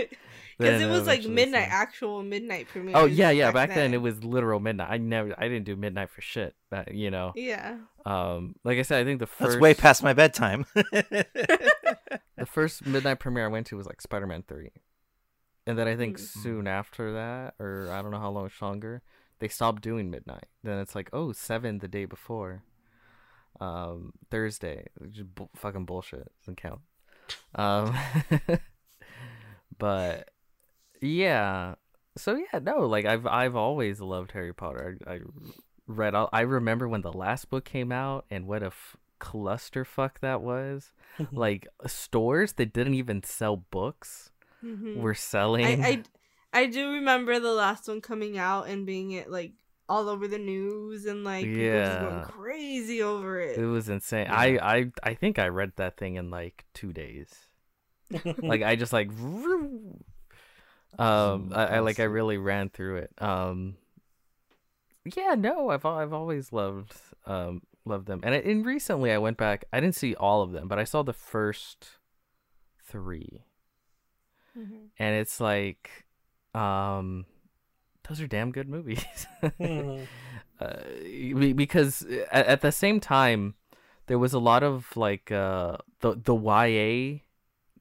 Because 0.59 0.81
it 0.81 0.87
was 0.89 1.07
like 1.07 1.25
midnight, 1.27 1.69
so. 1.69 1.75
actual 1.75 2.23
midnight 2.23 2.69
premiere. 2.69 2.97
Oh 2.97 3.05
yeah, 3.05 3.31
yeah. 3.31 3.51
Back 3.51 3.75
then 3.75 3.93
it 3.93 4.01
was 4.01 4.25
literal 4.25 4.59
midnight. 4.59 4.89
I 4.91 4.97
never, 4.97 5.35
I 5.39 5.49
didn't 5.49 5.65
do 5.67 5.77
midnight 5.77 6.09
for 6.11 6.23
shit. 6.23 6.55
But 6.71 6.95
you 6.95 7.11
know, 7.11 7.33
Yeah. 7.35 7.77
um, 8.07 8.55
like 8.65 8.79
I 8.79 8.83
said, 8.83 9.01
I 9.01 9.05
think 9.05 9.21
the 9.21 9.27
first 9.27 9.51
That's 9.53 9.61
way 9.61 9.75
past 9.75 10.03
my 10.03 10.15
bedtime. 10.15 10.65
the 10.75 12.47
first 12.47 12.87
midnight 12.87 13.19
premiere 13.21 13.45
I 13.45 13.49
went 13.49 13.67
to 13.69 13.77
was 13.77 13.87
like 13.87 14.01
Spider 14.01 14.27
Man 14.27 14.45
three, 14.49 14.71
and 15.67 15.79
then 15.79 15.89
I 15.89 15.97
think 15.97 16.17
Mm. 16.19 16.21
soon 16.43 16.67
after 16.67 17.13
that, 17.13 17.55
or 17.59 17.91
I 17.91 18.01
don't 18.01 18.11
know 18.11 18.19
how 18.21 18.31
long 18.31 18.51
longer, 18.63 19.03
they 19.41 19.49
stopped 19.49 19.83
doing 19.83 20.11
midnight. 20.11 20.47
Then 20.63 20.79
it's 20.79 20.95
like 20.95 21.11
oh 21.13 21.33
seven 21.33 21.79
the 21.81 21.89
day 21.89 22.07
before, 22.07 22.63
um, 23.61 24.13
Thursday, 24.31 24.87
just 25.11 25.35
bu- 25.35 25.49
fucking 25.55 25.85
bullshit 25.85 26.33
doesn't 26.41 26.57
count. 26.57 26.81
Um, 27.55 27.95
but 29.79 30.31
yeah, 31.01 31.75
so 32.17 32.35
yeah, 32.53 32.59
no, 32.61 32.81
like 32.87 33.05
I've 33.05 33.27
I've 33.27 33.57
always 33.57 34.01
loved 34.01 34.33
Harry 34.33 34.53
Potter. 34.55 34.99
I, 35.07 35.15
I 35.15 35.21
read 35.87 36.15
all. 36.15 36.29
I 36.33 36.41
remember 36.43 36.89
when 36.89 37.03
the 37.03 37.13
last 37.13 37.51
book 37.51 37.65
came 37.65 37.93
out 37.93 38.25
and 38.31 38.47
what 38.47 38.63
a 38.63 38.67
f- 38.67 38.97
clusterfuck 39.21 40.19
that 40.21 40.43
was. 40.43 40.93
like 41.33 41.67
stores 41.87 42.53
that 42.55 42.73
didn't 42.73 42.95
even 42.95 43.23
sell 43.23 43.57
books 43.57 44.31
Mhm. 44.65 44.97
were 44.97 45.15
selling. 45.15 45.65
I, 45.85 45.89
I 45.89 46.03
I 46.63 46.67
do 46.67 46.93
remember 46.93 47.39
the 47.39 47.53
last 47.53 47.89
one 47.89 48.01
coming 48.01 48.39
out 48.39 48.69
and 48.69 48.87
being 48.87 49.11
it 49.13 49.31
like 49.31 49.53
all 49.89 50.09
over 50.09 50.27
the 50.27 50.39
news 50.39 51.05
and 51.07 51.23
like 51.25 51.45
people 51.45 51.63
just 51.63 52.01
going 52.01 52.15
Yeah. 52.17 52.25
crazy 52.25 53.03
over 53.03 53.39
it. 53.41 53.57
it 53.59 53.67
was 53.67 53.89
insane. 53.89 54.27
Yeah. 54.27 54.35
I, 54.39 54.77
I 54.79 54.91
I 55.03 55.15
think 55.15 55.39
I 55.39 55.49
read 55.49 55.73
that 55.77 55.97
thing 55.97 56.17
in 56.17 56.31
like 56.31 56.65
two 56.75 56.93
days. 56.93 57.29
like 58.43 58.63
I 58.63 58.77
just 58.77 58.93
like 58.93 59.11
um 60.99 61.53
I, 61.55 61.67
I 61.67 61.79
like 61.81 62.01
I 62.01 62.05
really 62.05 62.39
ran 62.39 62.69
through 62.71 62.97
it. 62.97 63.11
Um 63.19 63.77
yeah, 65.05 65.35
no, 65.39 65.71
I've 65.71 65.85
I've 65.87 66.13
always 66.13 66.53
loved 66.53 66.95
um 67.27 67.63
loved 67.85 68.07
them. 68.07 68.21
And 68.23 68.35
I- 68.35 68.39
and 68.39 68.67
recently 68.67 69.13
I 69.13 69.19
went 69.19 69.37
back. 69.37 69.65
I 69.73 69.81
didn't 69.81 69.95
see 69.95 70.15
all 70.17 70.43
of 70.43 70.53
them, 70.53 70.67
but 70.69 70.79
I 70.79 70.85
saw 70.85 71.03
the 71.03 71.13
first 71.13 71.89
3. 72.85 73.45
Mhm. 74.59 74.89
And 74.99 75.17
it's 75.17 75.41
like 75.41 76.07
um 76.55 77.27
those 78.09 78.21
are 78.21 78.27
damn 78.27 78.51
good 78.53 78.69
movies. 78.69 79.05
Mhm. 79.43 80.07
uh, 80.61 81.53
because 81.55 82.03
at, 82.33 82.47
at 82.47 82.61
the 82.63 82.73
same 82.73 82.99
time 83.01 83.55
there 84.07 84.19
was 84.19 84.33
a 84.33 84.39
lot 84.39 84.63
of 84.63 84.97
like 84.97 85.31
uh 85.31 85.77
the 86.01 86.15
the 86.15 86.35
YA 86.35 87.21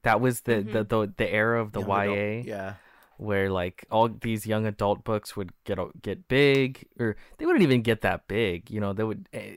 that 0.02 0.20
was 0.20 0.42
the 0.42 0.62
the, 0.62 0.84
the 0.84 1.12
the 1.16 1.32
era 1.32 1.60
of 1.60 1.72
the 1.72 1.80
Young 1.80 1.88
YA 1.88 2.02
adult- 2.12 2.46
Yeah. 2.46 2.74
Where 3.18 3.50
like 3.50 3.84
all 3.90 4.08
these 4.08 4.46
young 4.46 4.66
adult 4.66 5.04
books 5.04 5.36
would 5.36 5.50
get 5.64 5.78
get 6.02 6.28
big 6.28 6.86
or 7.00 7.16
they 7.38 7.46
wouldn't 7.46 7.62
even 7.62 7.82
get 7.82 8.00
that 8.02 8.26
big 8.28 8.70
you 8.70 8.80
know 8.80 8.92
they 8.92 9.04
would 9.04 9.28
eh, 9.32 9.56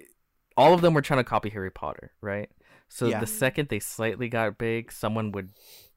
all 0.58 0.74
of 0.74 0.82
them 0.82 0.94
were 0.94 1.02
trying 1.02 1.20
to 1.20 1.24
copy 1.24 1.50
Harry 1.50 1.72
Potter 1.72 2.12
right 2.22 2.50
so 2.88 3.08
Yeah. 3.08 3.20
the 3.20 3.28
second 3.28 3.70
they 3.70 3.80
slightly 3.80 4.30
got 4.30 4.58
big 4.58 4.92
someone 4.92 5.32
would 5.34 5.50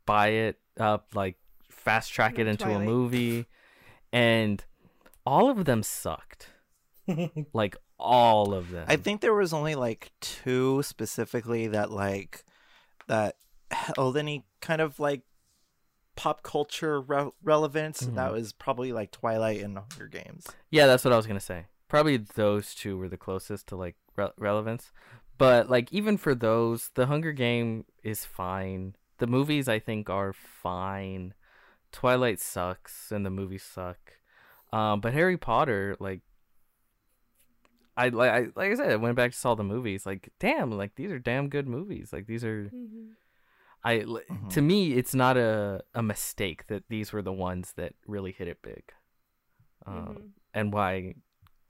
buy 0.07 0.29
it 0.29 0.59
up 0.79 1.09
like 1.15 1.37
fast 1.71 2.13
track 2.13 2.39
it 2.39 2.47
into 2.47 2.65
Twilight. 2.65 2.83
a 2.83 2.85
movie 2.85 3.47
and 4.13 4.65
all 5.25 5.49
of 5.51 5.65
them 5.65 5.83
sucked 5.83 6.49
like 7.53 7.77
all 7.99 8.53
of 8.55 8.71
them 8.71 8.85
I 8.89 8.97
think 8.97 9.21
there 9.21 9.35
was 9.35 9.53
only 9.53 9.75
like 9.77 10.11
two 10.21 10.83
specifically 10.83 11.69
that 11.69 11.91
like 11.91 12.45
that 13.09 13.37
held 13.71 14.17
any 14.17 14.45
kind 14.61 14.81
of 14.81 14.99
like 14.99 15.23
pop 16.17 16.43
culture 16.43 17.01
re- 17.01 17.31
relevance. 17.43 18.01
That 18.01 18.31
Mhm. 18.31 18.33
was 18.33 18.53
probably 18.53 18.93
like 18.93 19.11
Twilight 19.11 19.61
and 19.63 19.77
Hunger 19.79 20.07
Games. 20.09 20.47
Yeah, 20.71 20.87
that's 20.87 21.05
what 21.05 21.13
I 21.13 21.17
was 21.17 21.27
gonna 21.27 21.41
say. 21.41 21.67
Probably 21.89 22.17
those 22.17 22.75
two 22.75 22.97
were 22.99 23.09
the 23.09 23.17
closest 23.17 23.67
to 23.69 23.77
like 23.77 23.97
re- 24.17 24.31
relevance, 24.39 24.93
but 25.39 25.69
like 25.71 25.93
even 25.93 26.17
for 26.17 26.35
those, 26.35 26.91
the 26.95 27.07
Hunger 27.07 27.33
Game 27.33 27.85
is 28.03 28.25
fine. 28.25 28.95
The 29.19 29.27
movies 29.27 29.69
I 29.69 29.79
think 29.79 30.09
are 30.11 30.33
fine. 30.33 31.35
Twilight 31.93 32.41
sucks 32.41 33.13
and 33.13 33.25
the 33.27 33.31
movies 33.31 33.63
suck. 33.63 34.19
Um, 34.73 35.01
but 35.01 35.13
Harry 35.13 35.37
Potter, 35.37 35.97
like, 36.01 36.21
I 37.97 38.09
like 38.09 38.31
I 38.31 38.39
like 38.57 38.73
I 38.73 38.75
said, 38.75 38.91
I 38.91 38.97
went 38.97 39.17
back 39.17 39.33
to 39.33 39.37
saw 39.39 39.55
the 39.55 39.63
movies. 39.65 40.07
Like, 40.07 40.31
damn, 40.41 40.71
like 40.71 40.95
these 40.95 41.11
are 41.11 41.19
damn 41.19 41.49
good 41.51 41.69
movies. 41.69 42.11
Like 42.13 42.27
these 42.27 42.43
are 42.45 42.71
Mhm. 42.75 43.11
I 43.85 44.01
l- 44.01 44.21
Mhm. 44.31 44.51
to 44.51 44.63
me, 44.63 44.93
it's 44.95 45.15
not 45.15 45.37
a 45.37 45.83
a 45.95 46.03
mistake 46.03 46.67
that 46.69 46.85
these 46.89 47.13
were 47.13 47.23
the 47.23 47.33
ones 47.33 47.73
that 47.77 47.95
really 48.07 48.33
hit 48.33 48.49
it 48.49 48.63
big, 48.63 48.93
um, 49.87 49.95
Mhm. 49.95 50.31
and 50.55 50.73
why 50.73 51.15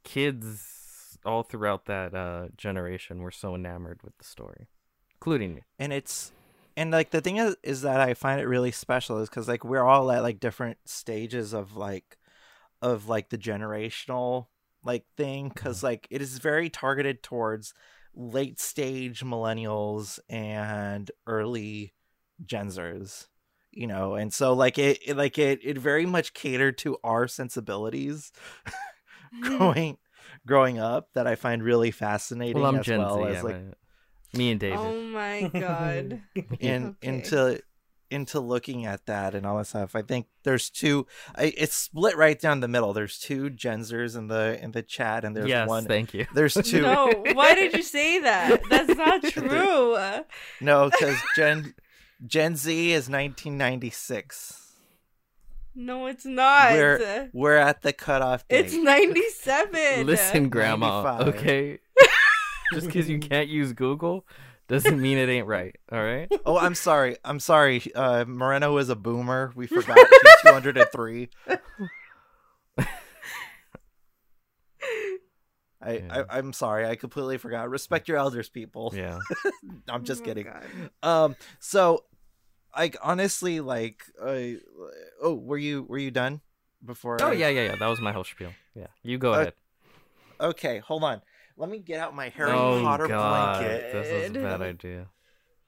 kids 0.05 1.18
all 1.25 1.42
throughout 1.42 1.87
that 1.87 2.14
uh, 2.14 2.48
generation 2.57 3.22
were 3.22 3.31
so 3.31 3.55
enamored 3.55 4.03
with 4.03 4.16
the 4.18 4.25
story, 4.25 4.68
including 5.14 5.55
me. 5.55 5.62
and 5.79 5.92
it's 5.92 6.33
and 6.77 6.90
like 6.90 7.11
the 7.11 7.20
thing 7.20 7.37
is 7.37 7.55
is 7.62 7.83
that 7.83 8.01
i 8.01 8.14
find 8.14 8.40
it 8.40 8.46
really 8.46 8.70
special 8.72 9.18
is 9.18 9.29
because 9.29 9.46
like 9.46 9.62
we're 9.62 9.83
all 9.85 10.11
at 10.11 10.22
like 10.22 10.40
different 10.40 10.79
stages 10.87 11.53
of 11.53 11.77
like 11.77 12.16
of 12.81 13.09
like 13.09 13.29
the 13.29 13.37
generational 13.38 14.46
like 14.83 15.05
thing 15.16 15.48
because 15.51 15.83
like 15.83 16.09
it 16.11 16.20
is 16.22 16.38
very 16.38 16.68
targeted 16.70 17.22
towards 17.22 17.75
late 18.14 18.59
stage 18.59 19.20
millennials 19.22 20.18
and 20.31 21.11
early 21.27 21.92
genzers 22.45 23.27
you 23.71 23.87
know 23.87 24.14
and 24.14 24.33
so 24.33 24.53
like 24.53 24.79
it, 24.79 24.99
it 25.07 25.16
like 25.16 25.38
it 25.38 25.61
it 25.62 25.79
very 25.79 26.07
much 26.07 26.35
catered 26.35 26.77
to 26.77 26.97
our 27.03 27.27
sensibilities 27.27 28.33
mm-hmm. 28.66 29.57
growing 29.57 29.99
growing 30.47 30.79
up 30.79 31.09
that 31.14 31.27
i 31.27 31.35
find 31.35 31.62
really 31.62 31.90
fascinating 31.90 32.61
Well, 32.61 32.71
I'm 32.71 32.81
as 32.81 32.87
Gen 32.87 32.99
well 32.99 33.16
Z, 33.16 33.25
as 33.25 33.35
yeah, 33.35 33.42
like 33.42 33.71
but 33.71 33.79
me 34.35 34.51
and 34.51 34.61
David. 34.61 34.79
Oh 34.79 35.03
my 35.03 35.51
god. 35.53 36.23
in 36.61 36.97
Okay. 37.03 37.09
into 37.09 37.62
into 38.11 38.40
looking 38.40 38.85
at 38.85 39.07
that 39.07 39.35
and 39.35 39.47
all 39.47 39.57
that 39.57 39.66
stuff. 39.66 39.97
I 39.97 40.03
think 40.03 40.27
there's 40.42 40.68
two. 40.68 41.07
I, 41.35 41.55
it's 41.57 41.75
split 41.75 42.14
right 42.14 42.38
down 42.38 42.61
the 42.61 42.68
middle. 42.68 42.92
There's 42.92 43.18
two 43.18 43.49
Gen 43.49 43.81
Zers 43.81 44.18
in 44.18 44.27
the 44.27 44.59
in 44.62 44.73
the 44.73 44.83
chat, 44.83 45.25
and 45.25 45.35
there's 45.35 45.49
yes, 45.49 45.66
one. 45.66 45.87
thank 45.87 46.12
you. 46.12 46.27
There's 46.35 46.53
two. 46.55 46.83
No, 46.83 47.11
why 47.33 47.55
did 47.55 47.73
you 47.73 47.83
say 47.83 48.21
that? 48.21 48.61
That's 48.68 48.97
not 48.97 49.23
true. 49.23 49.97
No, 50.61 50.90
because 50.90 51.16
Gen 51.37 51.75
Gen 52.26 52.56
Z 52.56 52.92
is 52.92 53.08
1996. 53.08 54.58
No, 55.74 56.06
it's 56.06 56.24
not. 56.26 56.72
We're 56.72 57.30
we're 57.32 57.56
at 57.56 57.82
the 57.82 57.92
cutoff 57.92 58.46
date. 58.46 58.66
It's 58.66 58.74
97. 58.74 60.06
Listen, 60.06 60.48
Grandma. 60.50 61.02
95. 61.18 61.35
Okay, 61.35 61.78
just 62.74 62.87
because 62.87 63.08
you 63.08 63.18
can't 63.18 63.48
use 63.48 63.72
Google 63.72 64.26
doesn't 64.68 65.00
mean 65.00 65.16
it 65.18 65.28
ain't 65.28 65.46
right. 65.46 65.74
All 65.90 66.02
right. 66.02 66.30
oh, 66.46 66.58
I'm 66.58 66.74
sorry. 66.74 67.16
I'm 67.24 67.40
sorry. 67.40 67.82
Uh, 67.94 68.24
Moreno 68.26 68.76
is 68.78 68.88
a 68.90 68.96
boomer. 68.96 69.52
We 69.56 69.66
forgot. 69.66 69.96
He's 69.98 70.35
203. 70.52 71.28
I, 75.85 75.92
Yeah. 75.94 76.22
I 76.30 76.38
I'm 76.38 76.52
sorry. 76.52 76.87
I 76.87 76.94
completely 76.96 77.38
forgot. 77.38 77.68
Respect 77.68 78.08
your 78.08 78.18
elders, 78.18 78.48
people. 78.48 78.92
Yeah. 78.94 79.18
I'm 79.88 80.04
just 80.04 80.22
Oh 80.22 80.24
kidding. 80.26 80.46
God. 80.46 80.64
Um. 81.02 81.37
So, 81.58 82.04
like, 82.76 82.96
honestly, 83.02 83.61
like, 83.61 84.04
uh, 84.20 84.58
oh, 85.22 85.35
were 85.35 85.58
you 85.58 85.82
were 85.85 85.98
you 85.98 86.11
done 86.11 86.40
before? 86.85 87.18
Oh 87.20 87.28
I- 87.28 87.32
yeah, 87.32 87.48
yeah, 87.48 87.64
yeah. 87.66 87.76
That 87.76 87.88
was 87.88 88.00
my 88.00 88.12
whole 88.12 88.24
spiel. 88.24 88.52
Yeah, 88.74 88.88
you 89.02 89.18
go 89.18 89.35
Uh, 89.35 89.37
ahead. 89.40 89.52
Okay, 90.40 90.78
hold 90.78 91.04
on. 91.04 91.22
Let 91.56 91.68
me 91.70 91.78
get 91.78 92.00
out 92.00 92.14
my 92.14 92.30
Harry 92.30 92.50
oh 92.52 92.80
Potter 92.82 93.06
God, 93.06 93.61
blanket. 93.61 93.92
this 93.92 94.08
is 94.08 94.30
a 94.30 94.32
bad 94.35 94.62
idea. 94.62 95.06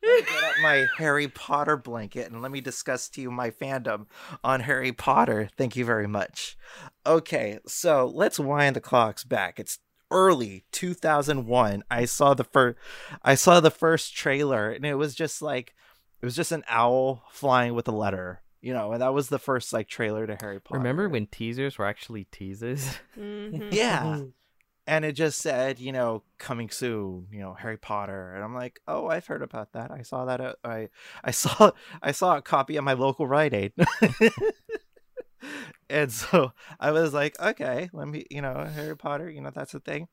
Let 0.02 0.14
me 0.26 0.32
get 0.32 0.44
out 0.44 0.54
my 0.62 0.86
Harry 0.98 1.28
Potter 1.28 1.76
blanket 1.76 2.30
and 2.30 2.42
let 2.42 2.50
me 2.50 2.60
discuss 2.60 3.08
to 3.10 3.20
you 3.20 3.30
my 3.30 3.50
fandom 3.50 4.06
on 4.42 4.60
Harry 4.60 4.92
Potter. 4.92 5.48
Thank 5.56 5.76
you 5.76 5.84
very 5.84 6.06
much. 6.06 6.56
Okay, 7.06 7.58
so 7.66 8.10
let's 8.12 8.38
wind 8.38 8.76
the 8.76 8.80
clocks 8.80 9.24
back. 9.24 9.58
It's 9.60 9.78
early 10.10 10.64
2001 10.70 11.82
i 11.90 12.04
saw 12.04 12.34
the 12.34 12.44
first 12.44 12.78
i 13.22 13.34
saw 13.34 13.58
the 13.58 13.70
first 13.70 14.14
trailer 14.14 14.70
and 14.70 14.84
it 14.84 14.94
was 14.94 15.12
just 15.14 15.40
like 15.42 15.74
it 16.24 16.26
was 16.26 16.34
just 16.37 16.52
an 16.52 16.64
owl 16.68 17.22
flying 17.30 17.74
with 17.74 17.87
a 17.87 17.92
letter 17.92 18.40
you 18.62 18.72
know 18.72 18.92
and 18.92 19.02
that 19.02 19.12
was 19.12 19.28
the 19.28 19.38
first 19.38 19.74
like 19.74 19.87
trailer 19.88 20.26
to 20.26 20.38
harry 20.40 20.58
potter. 20.58 20.78
Remember 20.78 21.06
when 21.06 21.26
teasers 21.26 21.76
were 21.76 21.84
actually 21.84 22.24
teases? 22.24 22.98
Mhm. 23.18 23.68
yeah. 23.70 24.20
And 24.87 25.04
it 25.04 25.12
just 25.12 25.38
said 25.38 25.78
you 25.78 25.92
know 25.92 26.22
coming 26.38 26.70
soon 26.70 27.26
you 27.30 27.40
know 27.40 27.52
harry 27.52 27.76
potter. 27.76 28.32
And 28.34 28.42
i'm 28.42 28.54
like 28.54 28.80
oh 28.88 29.08
i've 29.08 29.26
heard 29.26 29.42
about 29.42 29.74
that. 29.74 29.90
I 29.90 30.00
saw 30.00 30.24
that 30.24 30.40
at, 30.40 30.56
i 30.64 30.88
i 31.22 31.30
saw 31.42 31.72
i 32.02 32.10
saw 32.10 32.38
a 32.38 32.42
copy 32.42 32.78
at 32.78 32.84
my 32.84 32.94
local 32.94 33.26
rite 33.26 33.52
aid. 33.52 33.72
And 35.90 36.10
so 36.10 36.52
i 36.80 36.90
was 36.90 37.12
like 37.12 37.38
okay 37.38 37.90
let 37.92 38.08
me 38.08 38.24
you 38.30 38.40
know 38.40 38.64
harry 38.64 38.96
potter 38.96 39.28
you 39.28 39.42
know 39.42 39.50
that's 39.50 39.74
a 39.74 39.80
thing 39.80 40.08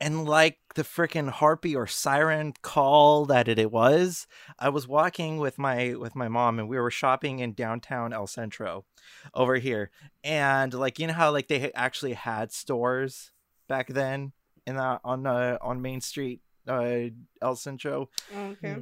and 0.00 0.26
like 0.26 0.58
the 0.74 0.82
freaking 0.82 1.30
harpy 1.30 1.74
or 1.74 1.86
siren 1.86 2.52
call 2.62 3.24
that 3.26 3.48
it, 3.48 3.58
it 3.58 3.70
was 3.70 4.26
i 4.58 4.68
was 4.68 4.88
walking 4.88 5.38
with 5.38 5.58
my 5.58 5.94
with 5.94 6.16
my 6.16 6.28
mom 6.28 6.58
and 6.58 6.68
we 6.68 6.78
were 6.78 6.90
shopping 6.90 7.38
in 7.38 7.52
downtown 7.52 8.12
el 8.12 8.26
centro 8.26 8.84
over 9.32 9.56
here. 9.56 9.90
And 10.22 10.72
like 10.74 10.98
you 10.98 11.06
know 11.06 11.12
how 11.12 11.30
like 11.30 11.48
they 11.48 11.70
actually 11.72 12.14
had 12.14 12.52
stores 12.52 13.32
back 13.68 13.88
then 13.88 14.32
in 14.66 14.76
the 14.76 15.00
on 15.04 15.26
uh, 15.26 15.58
on 15.60 15.82
main 15.82 16.00
street 16.00 16.40
uh 16.68 17.10
el 17.42 17.56
centro? 17.56 18.10
Okay. 18.34 18.76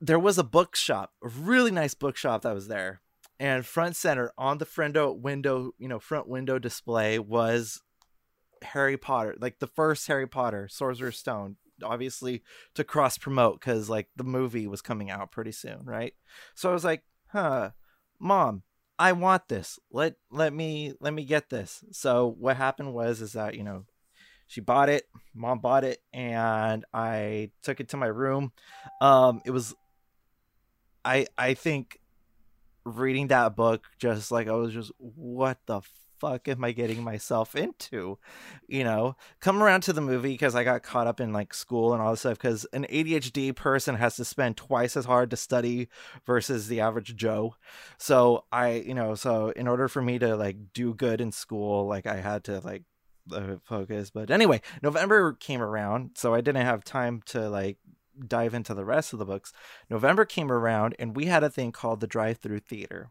there 0.00 0.18
was 0.18 0.38
a 0.38 0.44
bookshop 0.44 1.12
a 1.22 1.28
really 1.28 1.70
nice 1.70 1.94
bookshop 1.94 2.42
that 2.42 2.54
was 2.54 2.68
there. 2.68 3.00
And 3.40 3.64
front 3.64 3.94
center 3.94 4.32
on 4.36 4.58
the 4.58 4.66
friendo 4.66 5.16
window 5.16 5.72
you 5.78 5.88
know 5.88 5.98
front 5.98 6.28
window 6.28 6.58
display 6.58 7.18
was 7.18 7.80
harry 8.62 8.96
potter 8.96 9.34
like 9.40 9.58
the 9.58 9.66
first 9.66 10.06
harry 10.06 10.26
potter 10.26 10.68
sorcerer's 10.68 11.18
stone 11.18 11.56
obviously 11.82 12.42
to 12.74 12.84
cross 12.84 13.18
promote 13.18 13.60
because 13.60 13.88
like 13.88 14.08
the 14.16 14.24
movie 14.24 14.66
was 14.66 14.82
coming 14.82 15.10
out 15.10 15.30
pretty 15.30 15.52
soon 15.52 15.84
right? 15.84 16.14
So 16.54 16.70
i 16.70 16.72
was 16.72 16.84
like 16.84 17.02
huh 17.28 17.70
mom 18.18 18.62
i 18.98 19.12
want 19.12 19.48
this. 19.48 19.78
Let 19.90 20.14
let 20.30 20.52
me 20.52 20.94
let 21.00 21.14
me 21.14 21.24
get 21.24 21.50
this. 21.50 21.84
So 21.92 22.34
what 22.38 22.56
happened 22.56 22.92
was 22.94 23.20
is 23.20 23.32
that 23.32 23.54
you 23.54 23.62
know 23.62 23.84
she 24.46 24.60
bought 24.60 24.88
it 24.88 25.04
mom 25.34 25.60
bought 25.60 25.84
it 25.84 26.00
and 26.12 26.84
i 26.92 27.50
took 27.62 27.80
it 27.80 27.90
to 27.90 27.96
my 27.96 28.06
room. 28.06 28.52
Um 29.00 29.40
it 29.44 29.50
was 29.50 29.74
i 31.04 31.26
i 31.36 31.54
think 31.54 32.00
reading 32.84 33.28
that 33.28 33.54
book 33.54 33.84
just 33.98 34.32
like 34.32 34.48
i 34.48 34.52
was 34.52 34.72
just 34.72 34.90
what 34.98 35.58
the 35.66 35.80
fuck 36.18 36.48
am 36.48 36.64
i 36.64 36.72
getting 36.72 37.02
myself 37.02 37.54
into? 37.54 38.18
You 38.66 38.84
know 38.84 39.16
come 39.40 39.62
around 39.62 39.82
to 39.82 39.92
the 39.92 40.00
movie 40.00 40.32
because 40.32 40.54
i 40.54 40.64
got 40.64 40.82
caught 40.82 41.06
up 41.06 41.20
in 41.20 41.32
like 41.32 41.54
school 41.54 41.92
and 41.92 42.02
all 42.02 42.10
this 42.10 42.20
stuff 42.20 42.38
because 42.38 42.64
an 42.72 42.86
adhd 42.90 43.54
person 43.56 43.96
has 43.96 44.16
to 44.16 44.24
spend 44.24 44.56
twice 44.56 44.96
as 44.96 45.04
hard 45.04 45.30
to 45.30 45.36
study 45.36 45.88
versus 46.26 46.68
the 46.68 46.80
average 46.80 47.16
joe. 47.16 47.54
So 47.98 48.44
i 48.52 48.72
you 48.72 48.94
know 48.94 49.14
so 49.14 49.50
in 49.50 49.68
order 49.68 49.88
for 49.88 50.02
me 50.02 50.18
to 50.18 50.36
like 50.36 50.72
do 50.72 50.94
good 50.94 51.20
in 51.20 51.32
school 51.32 51.86
like 51.86 52.06
i 52.06 52.16
had 52.16 52.44
to 52.44 52.60
like 52.60 52.84
uh, 53.32 53.56
focus. 53.64 54.10
But 54.10 54.30
anyway 54.30 54.60
november 54.82 55.32
came 55.32 55.62
around 55.62 56.12
so 56.14 56.34
i 56.34 56.40
didn't 56.40 56.64
have 56.64 56.84
time 56.84 57.22
to 57.26 57.48
like 57.48 57.78
dive 58.26 58.54
into 58.54 58.74
the 58.74 58.84
rest 58.84 59.12
of 59.12 59.18
the 59.18 59.24
books. 59.24 59.52
November 59.88 60.24
came 60.24 60.50
around 60.50 60.96
and 60.98 61.14
we 61.14 61.26
had 61.26 61.44
a 61.44 61.50
thing 61.50 61.72
called 61.72 62.00
the 62.00 62.06
drive-through 62.06 62.60
theater 62.60 63.10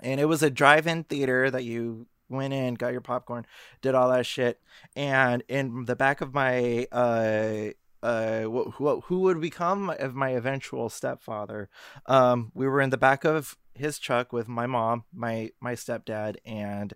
and 0.00 0.20
it 0.20 0.26
was 0.26 0.42
a 0.42 0.50
drive-in 0.50 1.04
theater 1.04 1.50
that 1.50 1.64
you 1.64 2.06
went 2.28 2.52
in 2.52 2.74
got 2.74 2.92
your 2.92 3.00
popcorn 3.00 3.46
did 3.82 3.94
all 3.94 4.10
that 4.10 4.26
shit. 4.26 4.60
And 4.96 5.44
in 5.48 5.84
the 5.84 5.94
back 5.96 6.20
of 6.20 6.34
my 6.34 6.86
uh 6.90 7.70
uh 8.02 8.42
wh- 8.42 8.72
who, 8.74 9.00
who 9.02 9.20
would 9.20 9.40
become 9.40 9.90
of 9.90 10.14
my 10.14 10.30
eventual 10.30 10.88
stepfather 10.88 11.68
um 12.06 12.50
we 12.54 12.66
were 12.66 12.80
in 12.80 12.90
the 12.90 12.98
back 12.98 13.24
of 13.24 13.56
his 13.74 13.98
truck 13.98 14.32
with 14.32 14.48
my 14.48 14.66
mom 14.66 15.04
my 15.14 15.50
my 15.60 15.74
stepdad 15.74 16.36
and 16.44 16.94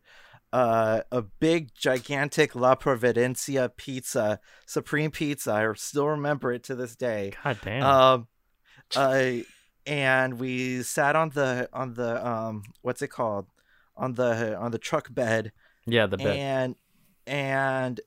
uh 0.52 1.02
a 1.12 1.22
big 1.22 1.72
gigantic 1.74 2.54
la 2.56 2.74
providencia 2.74 3.70
pizza 3.76 4.40
supreme 4.66 5.10
pizza. 5.10 5.52
I 5.52 5.72
still 5.74 6.08
remember 6.08 6.52
it 6.52 6.64
to 6.64 6.74
this 6.74 6.96
day. 6.96 7.32
God 7.44 7.58
damn. 7.62 7.82
um 7.84 8.28
uh 8.96 9.32
and 9.86 10.38
we 10.38 10.82
sat 10.82 11.16
on 11.16 11.30
the 11.30 11.68
on 11.72 11.94
the 11.94 12.26
um 12.26 12.62
what's 12.82 13.02
it 13.02 13.08
called? 13.08 13.46
On 13.96 14.14
the 14.14 14.56
on 14.56 14.70
the 14.70 14.78
truck 14.78 15.12
bed 15.12 15.52
yeah, 15.86 16.06
the 16.06 16.16
bed. 16.16 16.36
and 16.36 16.76
and 17.26 18.00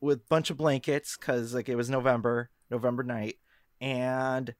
with 0.00 0.28
bunch 0.28 0.50
of 0.50 0.56
blankets 0.56 1.16
because 1.16 1.54
like 1.54 1.68
it 1.68 1.76
was 1.76 1.90
november 1.90 2.50
november 2.70 3.02
night 3.02 3.36
and 3.80 4.54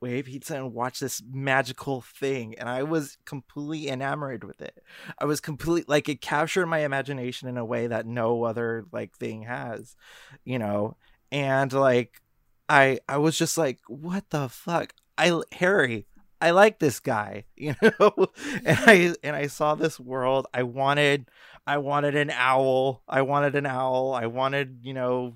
we 0.00 0.12
ate 0.12 0.26
pizza 0.26 0.56
and 0.56 0.74
watched 0.74 1.00
this 1.00 1.22
magical 1.30 2.02
thing 2.02 2.54
and 2.58 2.68
i 2.68 2.82
was 2.82 3.16
completely 3.24 3.88
enamored 3.88 4.44
with 4.44 4.60
it. 4.60 4.82
I 5.18 5.24
was 5.24 5.40
completely 5.40 5.86
like 5.88 6.08
it 6.08 6.20
captured 6.20 6.66
my 6.66 6.80
imagination 6.80 7.48
in 7.48 7.56
a 7.56 7.64
way 7.64 7.86
that 7.86 8.06
no 8.06 8.44
other 8.44 8.84
like 8.92 9.16
thing 9.16 9.42
has 9.42 9.96
you 10.44 10.58
know? 10.58 10.96
And 11.32 11.72
like 11.72 12.20
i 12.68 12.98
i 13.08 13.16
was 13.18 13.36
just 13.36 13.58
like 13.58 13.80
what 13.88 14.28
the 14.30 14.48
fuck 14.48 14.94
i 15.18 15.40
harry 15.52 16.06
i 16.40 16.50
like 16.50 16.78
this 16.78 17.00
guy 17.00 17.44
you 17.56 17.74
know? 17.82 18.28
And 18.64 18.78
i 18.86 19.14
and 19.22 19.36
i 19.36 19.46
saw 19.46 19.74
this 19.74 19.98
world. 19.98 20.46
I 20.52 20.62
wanted 20.62 21.30
i 21.66 21.78
wanted 21.78 22.14
an 22.14 22.30
owl. 22.30 23.02
I 23.08 23.22
wanted 23.22 23.54
an 23.54 23.66
owl. 23.66 24.12
I 24.12 24.26
wanted 24.26 24.80
you 24.82 24.94
know 24.94 25.34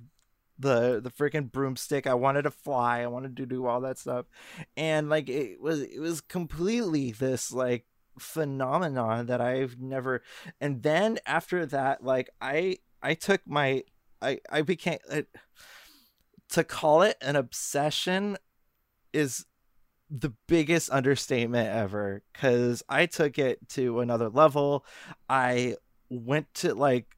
the 0.58 1.00
the 1.00 1.10
freaking 1.10 1.50
broomstick. 1.50 2.06
I 2.06 2.14
wanted 2.14 2.42
to 2.42 2.50
fly. 2.50 3.00
I 3.00 3.06
wanted 3.06 3.36
to 3.38 3.46
do 3.46 3.66
all 3.66 3.80
that 3.82 3.98
stuff. 3.98 4.26
And 4.76 5.08
like 5.08 5.28
it 5.28 5.60
was 5.60 5.80
it 5.82 6.00
was 6.00 6.20
completely 6.20 7.12
this 7.12 7.52
like 7.52 7.86
phenomenon 8.18 9.26
that 9.26 9.40
i've 9.40 9.78
never 9.78 10.22
and 10.60 10.82
then 10.82 11.18
after 11.26 11.64
that 11.66 12.02
like 12.02 12.28
i 12.40 12.76
i 13.02 13.14
took 13.14 13.40
my 13.46 13.82
i 14.20 14.40
i 14.50 14.62
became 14.62 14.98
uh, 15.10 15.22
to 16.48 16.64
call 16.64 17.02
it 17.02 17.16
an 17.20 17.36
obsession 17.36 18.36
is 19.12 19.46
the 20.10 20.32
biggest 20.46 20.90
understatement 20.90 21.68
ever 21.68 22.22
because 22.32 22.82
I 22.88 23.06
took 23.06 23.38
it 23.38 23.68
to 23.70 24.00
another 24.00 24.28
level. 24.28 24.84
I 25.28 25.76
went 26.08 26.52
to 26.54 26.74
like, 26.74 27.16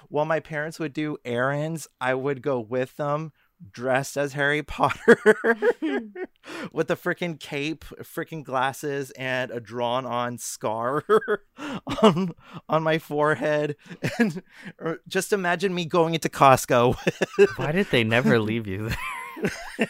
while 0.09 0.25
my 0.25 0.39
parents 0.39 0.79
would 0.79 0.93
do 0.93 1.17
errands, 1.25 1.87
I 1.99 2.13
would 2.13 2.41
go 2.41 2.59
with 2.59 2.95
them 2.97 3.31
dressed 3.71 4.17
as 4.17 4.33
Harry 4.33 4.63
Potter 4.63 5.17
with 6.71 6.89
a 6.91 6.95
freaking 6.95 7.39
cape, 7.39 7.85
freaking 8.01 8.43
glasses, 8.43 9.11
and 9.11 9.51
a 9.51 9.59
drawn 9.59 10.05
on 10.05 10.37
scar 10.37 11.03
on 12.01 12.33
on 12.67 12.83
my 12.83 12.97
forehead. 12.97 13.75
And 14.17 14.41
or 14.79 14.99
just 15.07 15.33
imagine 15.33 15.73
me 15.73 15.85
going 15.85 16.13
into 16.13 16.29
Costco. 16.29 16.95
Why 17.57 17.71
did 17.71 17.87
they 17.91 18.03
never 18.03 18.39
leave 18.39 18.67
you 18.67 18.89
there? 19.77 19.87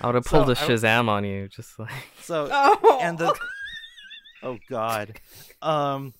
I 0.00 0.06
would 0.06 0.14
have 0.14 0.24
pulled 0.24 0.46
So 0.46 0.52
a 0.52 0.54
I- 0.54 0.68
Shazam 0.68 1.08
on 1.08 1.24
you, 1.24 1.48
just 1.48 1.78
like 1.78 1.90
so 2.22 2.48
oh, 2.50 2.98
and 3.02 3.18
the 3.18 3.34
oh 4.42 4.58
god 4.68 5.18
um 5.62 6.12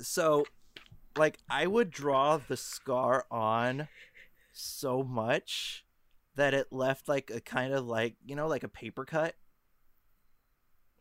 so 0.00 0.44
like 1.18 1.38
i 1.50 1.66
would 1.66 1.90
draw 1.90 2.36
the 2.36 2.56
scar 2.56 3.26
on 3.30 3.88
so 4.52 5.02
much 5.02 5.84
that 6.36 6.54
it 6.54 6.72
left 6.72 7.08
like 7.08 7.30
a 7.34 7.40
kind 7.40 7.72
of 7.74 7.84
like 7.86 8.14
you 8.24 8.34
know 8.36 8.46
like 8.46 8.62
a 8.64 8.68
paper 8.68 9.04
cut. 9.04 9.34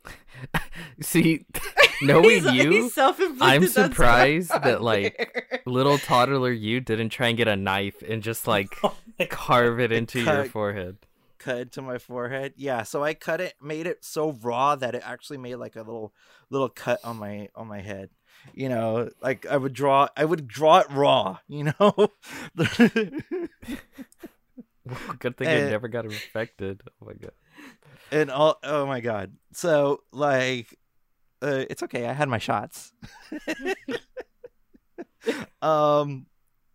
See, 1.02 1.46
knowing 2.02 2.44
He's- 2.44 2.54
you, 2.54 2.72
he's 2.72 2.98
I'm 2.98 3.68
surprised 3.68 4.50
that, 4.52 4.82
like, 4.82 5.62
little 5.66 5.98
toddler 5.98 6.52
you 6.52 6.80
didn't 6.80 7.10
try 7.10 7.28
and 7.28 7.38
get 7.38 7.48
a 7.48 7.56
knife 7.56 8.02
and 8.08 8.24
just 8.24 8.48
like 8.48 8.70
carve 9.30 9.80
it 9.80 9.92
into 9.92 10.22
your 10.22 10.46
forehead. 10.46 10.98
cut 11.38 11.58
into 11.58 11.82
my 11.82 11.98
forehead. 11.98 12.54
Yeah 12.56 12.84
so 12.84 13.04
i 13.04 13.14
cut 13.14 13.42
it 13.42 13.54
made 13.62 13.86
it 13.88 14.04
so 14.04 14.32
raw 14.32 14.76
that 14.76 14.96
it 14.96 15.02
actually 15.06 15.38
made 15.38 15.56
like 15.56 15.76
a 15.76 15.82
little 15.82 16.14
little 16.50 16.70
cut 16.70 17.00
on 17.04 17.18
my 17.18 17.50
on 17.56 17.68
my 17.68 17.82
head 17.82 18.10
you 18.54 18.70
know 18.70 19.10
like 19.22 19.46
i 19.46 19.56
would 19.58 19.74
draw 19.74 20.08
i 20.18 20.24
would 20.26 20.48
draw 20.48 20.80
it 20.80 20.88
raw 20.92 21.38
you 21.48 21.66
know 21.80 21.94
Good 25.20 25.36
thing 25.38 25.48
Eh. 25.50 25.66
it 25.68 25.70
never 25.70 25.90
got 25.90 26.06
infected. 26.06 26.82
Oh 27.02 27.06
my 27.08 27.14
god. 27.14 27.32
and 28.12 28.32
all 28.32 28.58
oh 28.64 28.86
my 28.86 29.02
god 29.02 29.34
so 29.52 30.00
like 30.14 30.74
uh, 31.42 31.66
it's 31.70 31.84
okay 31.84 32.08
i 32.08 32.14
had 32.14 32.30
my 32.30 32.38
shots 32.38 32.94
um 35.62 36.26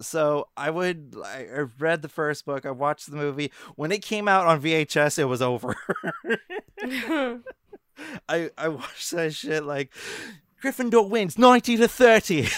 so 0.01 0.49
i 0.57 0.69
would 0.69 1.15
I, 1.25 1.47
I 1.47 1.61
read 1.79 2.03
the 2.03 2.09
first 2.11 2.45
book 2.45 2.67
i 2.67 2.71
watched 2.71 3.11
the 3.11 3.17
movie 3.17 3.51
when 3.77 3.93
it 3.93 4.03
came 4.03 4.29
out 4.29 4.47
on 4.47 4.61
vhs 4.61 5.19
it 5.19 5.25
was 5.25 5.41
over 5.41 5.75
I 8.29 8.51
I 8.59 8.69
watched 8.69 9.11
that 9.13 9.33
shit 9.35 9.65
like 9.65 9.93
Gryffindor 10.63 11.09
wins 11.09 11.39
ninety 11.39 11.77
to 11.77 11.89
thirty, 11.89 12.49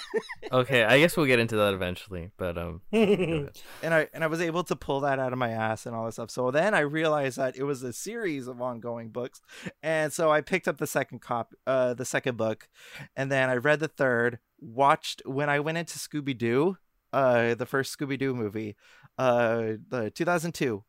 Okay, 0.52 0.84
I 0.84 0.98
guess 0.98 1.16
we'll 1.16 1.26
get 1.26 1.38
into 1.38 1.56
that 1.56 1.72
eventually. 1.72 2.30
But 2.36 2.58
um, 2.58 2.82
and 2.92 3.50
I 3.82 4.08
and 4.12 4.24
I 4.24 4.26
was 4.26 4.40
able 4.40 4.64
to 4.64 4.76
pull 4.76 5.00
that 5.00 5.18
out 5.18 5.32
of 5.32 5.38
my 5.38 5.50
ass 5.50 5.86
and 5.86 5.94
all 5.94 6.04
this 6.04 6.16
stuff. 6.16 6.30
So 6.30 6.50
then 6.50 6.74
I 6.74 6.80
realized 6.80 7.38
that 7.38 7.56
it 7.56 7.62
was 7.62 7.82
a 7.82 7.92
series 7.92 8.48
of 8.48 8.60
ongoing 8.60 9.10
books, 9.10 9.40
and 9.82 10.12
so 10.12 10.30
I 10.30 10.40
picked 10.40 10.66
up 10.66 10.78
the 10.78 10.86
second 10.86 11.20
cop, 11.20 11.54
uh, 11.66 11.94
the 11.94 12.04
second 12.04 12.36
book, 12.36 12.68
and 13.16 13.30
then 13.30 13.48
I 13.48 13.54
read 13.54 13.80
the 13.80 13.88
third. 13.88 14.38
Watched 14.60 15.22
when 15.24 15.48
I 15.48 15.60
went 15.60 15.78
into 15.78 15.98
Scooby 15.98 16.36
Doo, 16.36 16.76
uh, 17.12 17.54
the 17.54 17.66
first 17.66 17.96
Scooby 17.96 18.18
Doo 18.18 18.34
movie, 18.34 18.76
uh, 19.18 19.74
the 19.88 20.12
two 20.14 20.24
thousand 20.24 20.52
two. 20.52 20.84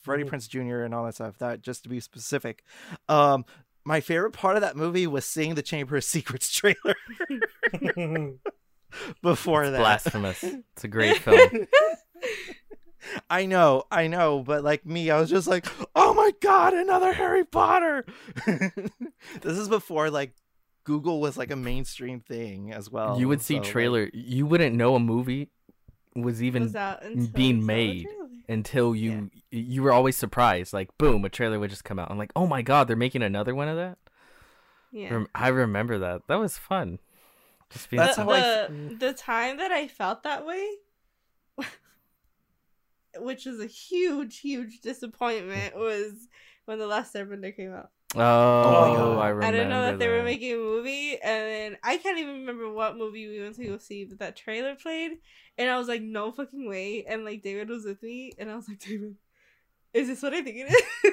Freddie. 0.00 0.24
Prince 0.24 0.48
Jr. 0.48 0.80
and 0.80 0.94
all 0.94 1.04
that 1.04 1.14
stuff. 1.14 1.36
That 1.38 1.60
just 1.60 1.82
to 1.82 1.88
be 1.88 2.00
specific. 2.00 2.64
Um, 3.08 3.44
my 3.90 4.00
favorite 4.00 4.30
part 4.30 4.54
of 4.56 4.62
that 4.62 4.76
movie 4.76 5.08
was 5.08 5.24
seeing 5.24 5.56
the 5.56 5.62
Chamber 5.62 5.96
of 5.96 6.04
Secrets 6.04 6.52
trailer 6.52 6.94
before 9.22 9.68
that. 9.68 9.78
blasphemous. 9.78 10.44
It's 10.44 10.84
a 10.84 10.88
great 10.88 11.16
film. 11.24 11.66
I 13.28 13.46
know, 13.46 13.82
I 13.90 14.06
know, 14.06 14.44
but 14.44 14.62
like 14.62 14.86
me, 14.86 15.10
I 15.10 15.18
was 15.18 15.28
just 15.28 15.48
like, 15.48 15.66
"Oh 15.96 16.14
my 16.14 16.30
god, 16.40 16.72
another 16.74 17.12
Harry 17.12 17.44
Potter!" 17.44 18.04
this 18.46 19.58
is 19.58 19.68
before 19.68 20.08
like 20.10 20.34
Google 20.84 21.20
was 21.20 21.36
like 21.36 21.50
a 21.50 21.56
mainstream 21.56 22.20
thing 22.20 22.72
as 22.72 22.88
well. 22.90 23.18
you 23.18 23.26
would 23.26 23.40
see 23.40 23.54
so, 23.54 23.60
like- 23.62 23.68
trailer. 23.70 24.08
You 24.12 24.46
wouldn't 24.46 24.76
know 24.76 24.94
a 24.94 25.00
movie 25.00 25.50
was 26.14 26.42
even 26.42 26.64
Was 26.64 26.74
until 26.74 27.28
being 27.32 27.56
you 27.56 27.62
saw 27.62 27.66
the 27.66 27.66
made. 27.66 28.06
until 28.48 28.94
you 28.96 29.30
you 29.50 29.82
were 29.82 29.92
always 29.92 30.16
surprised. 30.16 30.72
Like 30.72 30.96
boom, 30.98 31.24
a 31.24 31.28
trailer 31.28 31.58
would 31.58 31.70
just 31.70 31.84
come 31.84 31.98
out. 31.98 32.10
I'm 32.10 32.18
like, 32.18 32.32
oh 32.34 32.46
my 32.46 32.62
god, 32.62 32.88
they're 32.88 32.96
making 32.96 33.22
another 33.22 33.54
one 33.54 33.68
of 33.68 33.76
that. 33.76 33.98
Yeah. 34.92 35.12
Rem- 35.14 35.28
I 35.34 35.48
remember 35.48 35.98
that. 35.98 36.22
That 36.26 36.36
was 36.36 36.58
fun. 36.58 36.98
Just 37.70 37.88
being 37.90 38.02
That's 38.02 38.16
the, 38.16 38.24
how 38.24 38.30
I 38.30 38.40
the, 38.40 38.96
the 38.98 39.12
time 39.12 39.58
that 39.58 39.70
I 39.70 39.86
felt 39.86 40.24
that 40.24 40.44
way, 40.44 40.66
which 43.18 43.46
was 43.46 43.60
a 43.60 43.66
huge, 43.66 44.40
huge 44.40 44.80
disappointment, 44.80 45.76
was 45.76 46.28
when 46.64 46.78
the 46.78 46.86
Last 46.86 47.14
Airbender 47.14 47.54
came 47.54 47.72
out. 47.72 47.90
Oh, 48.16 48.18
God. 48.18 49.18
I 49.18 49.28
remember. 49.28 49.46
I 49.46 49.50
didn't 49.50 49.68
know 49.68 49.82
that 49.82 49.98
they 49.98 50.08
were 50.08 50.22
making 50.22 50.54
a 50.54 50.56
movie, 50.56 51.12
and 51.12 51.22
then 51.22 51.76
I 51.82 51.96
can't 51.96 52.18
even 52.18 52.40
remember 52.40 52.70
what 52.70 52.96
movie 52.96 53.28
we 53.28 53.40
went 53.40 53.56
to 53.56 53.64
go 53.64 53.78
see, 53.78 54.04
but 54.04 54.18
that 54.18 54.36
trailer 54.36 54.74
played, 54.74 55.12
and 55.58 55.70
I 55.70 55.78
was 55.78 55.88
like, 55.88 56.02
no 56.02 56.32
fucking 56.32 56.68
way. 56.68 57.04
And 57.06 57.24
like 57.24 57.42
David 57.42 57.68
was 57.68 57.84
with 57.84 58.02
me, 58.02 58.32
and 58.38 58.50
I 58.50 58.56
was 58.56 58.68
like, 58.68 58.80
David, 58.80 59.16
is 59.92 60.08
this 60.08 60.22
what 60.22 60.34
I 60.34 60.42
think 60.42 60.56
it 60.56 60.72
is? 60.72 61.12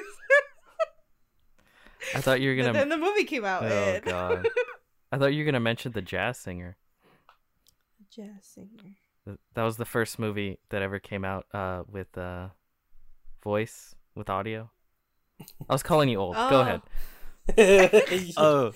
I 2.14 2.20
thought 2.20 2.40
you 2.40 2.50
were 2.50 2.56
gonna. 2.56 2.72
then 2.72 2.88
the 2.88 2.98
movie 2.98 3.24
came 3.24 3.44
out. 3.44 3.62
Oh 3.64 3.66
and... 3.66 4.04
god. 4.04 4.48
I 5.12 5.18
thought 5.18 5.34
you 5.34 5.44
were 5.44 5.50
gonna 5.50 5.60
mention 5.60 5.92
the 5.92 6.02
jazz 6.02 6.38
singer. 6.38 6.76
Jazz 8.10 8.42
singer. 8.42 9.38
That 9.54 9.62
was 9.62 9.76
the 9.76 9.84
first 9.84 10.18
movie 10.18 10.58
that 10.70 10.80
ever 10.80 10.98
came 10.98 11.24
out 11.24 11.46
uh, 11.52 11.82
with 11.90 12.16
uh, 12.16 12.48
voice 13.42 13.94
with 14.14 14.30
audio. 14.30 14.70
I 15.68 15.72
was 15.72 15.82
calling 15.82 16.08
you 16.08 16.18
old. 16.18 16.34
Go 16.36 16.48
Oh. 16.50 16.60
ahead. 16.60 16.82
Oh, 18.36 18.72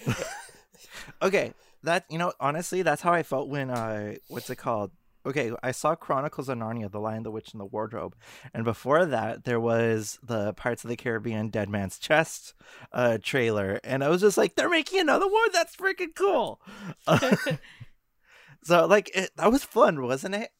okay. 1.21 1.53
That 1.83 2.05
you 2.09 2.19
know, 2.19 2.33
honestly, 2.41 2.83
that's 2.83 3.03
how 3.03 3.13
I 3.13 3.23
felt 3.23 3.49
when 3.49 3.71
uh, 3.71 4.15
what's 4.29 4.49
it 4.51 4.57
called? 4.57 4.93
Okay, 5.27 5.53
I 5.63 5.71
saw 5.73 5.95
Chronicles 5.95 6.49
of 6.49 6.59
Narnia: 6.59 6.91
The 6.91 6.99
Lion, 7.01 7.23
the 7.23 7.31
Witch, 7.31 7.53
and 7.53 7.61
the 7.61 7.65
Wardrobe, 7.67 8.15
and 8.55 8.65
before 8.65 9.05
that, 9.07 9.45
there 9.45 9.61
was 9.61 10.19
the 10.23 10.53
Pirates 10.55 10.85
of 10.85 10.91
the 10.91 10.97
Caribbean: 10.97 11.49
Dead 11.51 11.69
Man's 11.69 11.99
Chest 11.99 12.55
uh, 12.93 13.19
trailer, 13.23 13.79
and 13.85 14.03
I 14.05 14.09
was 14.09 14.21
just 14.21 14.37
like, 14.39 14.55
they're 14.55 14.69
making 14.71 15.01
another 15.01 15.27
one. 15.29 15.49
That's 15.53 15.77
freaking 15.77 16.15
cool. 16.15 16.61
Uh, 17.07 17.37
so, 18.65 18.87
like, 18.87 19.11
it, 19.15 19.31
that 19.37 19.51
was 19.51 19.65
fun, 19.65 20.03
wasn't 20.03 20.35
it? 20.35 20.51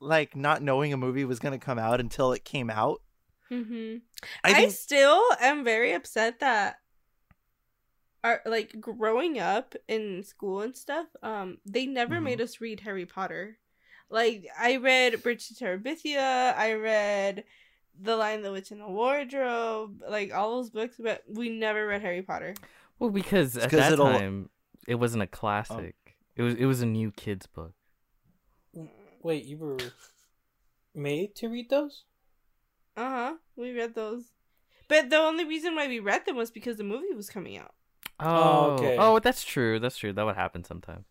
Like 0.00 0.36
not 0.36 0.62
knowing 0.62 0.92
a 0.92 0.96
movie 0.96 1.24
was 1.24 1.40
gonna 1.40 1.58
come 1.58 1.78
out 1.78 1.98
until 2.00 2.32
it 2.32 2.44
came 2.44 2.70
out. 2.70 3.02
Hmm 3.48 3.96
I 4.44 4.64
I, 4.64 4.68
still 4.68 5.22
am 5.40 5.64
very 5.64 5.92
upset 5.92 6.40
that 6.40 6.80
are 8.24 8.42
like 8.44 8.80
growing 8.80 9.38
up 9.38 9.74
in 9.86 10.22
school 10.24 10.60
and 10.60 10.76
stuff 10.76 11.06
um 11.22 11.58
they 11.64 11.86
never 11.86 12.16
Mhm. 12.16 12.22
made 12.24 12.40
us 12.40 12.60
read 12.60 12.80
harry 12.80 13.06
potter 13.06 13.58
like 14.10 14.46
i 14.58 14.76
read 14.76 15.22
bridge 15.22 15.48
to 15.48 15.54
terabithia 15.54 16.54
i 16.56 16.72
read 16.74 17.44
the 18.00 18.16
lion 18.16 18.42
the 18.42 18.50
witch 18.52 18.70
and 18.70 18.80
the 18.80 18.88
wardrobe 18.88 20.02
like 20.08 20.34
all 20.34 20.56
those 20.56 20.70
books 20.70 20.96
but 20.98 21.22
we 21.28 21.48
never 21.48 21.86
read 21.86 22.02
harry 22.02 22.22
potter 22.22 22.54
Well, 22.98 23.10
because 23.10 23.56
at 23.56 23.70
that 23.70 23.92
it'll- 23.92 24.06
time 24.06 24.50
it 24.88 24.96
wasn't 24.96 25.22
a 25.22 25.26
classic. 25.26 25.94
It 26.34 26.42
was 26.42 26.54
it 26.54 26.64
was 26.64 26.80
a 26.82 26.86
new 26.86 27.12
kids 27.12 27.46
book. 27.46 27.74
Wait, 29.22 29.44
you 29.44 29.58
were 29.58 29.76
made 30.94 31.34
to 31.36 31.48
read 31.48 31.68
those? 31.68 32.04
Uh-huh 32.98 33.34
we 33.56 33.72
read 33.72 33.94
those 33.94 34.24
but 34.88 35.10
the 35.10 35.16
only 35.16 35.44
reason 35.44 35.74
why 35.76 35.86
we 35.86 36.00
read 36.00 36.24
them 36.26 36.36
was 36.36 36.50
because 36.50 36.76
the 36.76 36.84
movie 36.84 37.14
was 37.14 37.30
coming 37.30 37.56
out 37.56 37.74
Oh, 38.20 38.72
okay. 38.72 38.96
Oh, 38.98 39.20
that's 39.20 39.44
true. 39.44 39.78
That's 39.78 39.96
true. 39.96 40.12
That 40.12 40.26
would 40.26 40.34
happen 40.34 40.64
sometimes. 40.64 41.04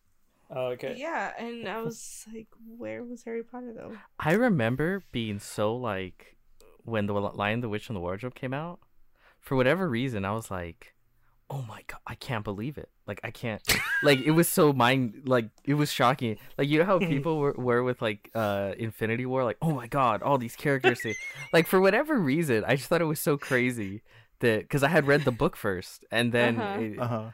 Oh, 0.49 0.67
okay. 0.75 0.95
yeah 0.97 1.31
and 1.37 1.67
i 1.67 1.81
was 1.81 2.25
like 2.33 2.47
where 2.77 3.03
was 3.03 3.23
harry 3.23 3.43
potter 3.43 3.73
though 3.73 3.93
I 4.19 4.31
remember 4.33 5.03
being 5.11 5.39
so 5.39 5.75
like 5.75 6.37
when 6.85 7.05
the 7.05 7.13
Lion, 7.13 7.59
the 7.59 7.67
Witch, 7.69 7.89
and 7.89 7.95
the 7.97 7.99
Wardrobe 7.99 8.33
came 8.33 8.53
out. 8.53 8.79
For 9.41 9.55
whatever 9.57 9.89
reason, 9.89 10.23
I 10.23 10.31
was 10.31 10.49
like, 10.49 10.95
"Oh 11.49 11.61
my 11.67 11.81
god, 11.87 11.99
I 12.05 12.15
can't 12.15 12.43
believe 12.43 12.77
it!" 12.77 12.89
Like 13.07 13.19
I 13.23 13.31
can't, 13.31 13.61
like 14.03 14.19
it 14.19 14.31
was 14.31 14.47
so 14.49 14.73
mind, 14.73 15.23
like 15.25 15.49
it 15.63 15.75
was 15.75 15.91
shocking. 15.91 16.37
Like 16.57 16.67
you 16.69 16.79
know 16.79 16.85
how 16.85 16.99
people 17.13 17.37
were, 17.39 17.53
were 17.53 17.83
with 17.83 18.01
like 18.01 18.29
uh 18.35 18.73
Infinity 18.77 19.25
War, 19.25 19.43
like, 19.43 19.57
"Oh 19.61 19.73
my 19.73 19.87
god, 19.87 20.21
all 20.21 20.37
these 20.37 20.55
characters!" 20.55 21.01
say-" 21.01 21.15
like 21.53 21.67
for 21.67 21.79
whatever 21.79 22.19
reason, 22.19 22.63
I 22.67 22.75
just 22.75 22.89
thought 22.89 23.01
it 23.01 23.05
was 23.05 23.19
so 23.21 23.37
crazy 23.37 24.01
that 24.39 24.61
because 24.61 24.83
I 24.83 24.89
had 24.89 25.07
read 25.07 25.23
the 25.25 25.31
book 25.31 25.55
first, 25.55 26.05
and 26.11 26.31
then 26.31 26.59
Uh-huh. 26.59 26.79
it- 26.81 26.99
Uh 26.99 27.07
huh. 27.07 27.29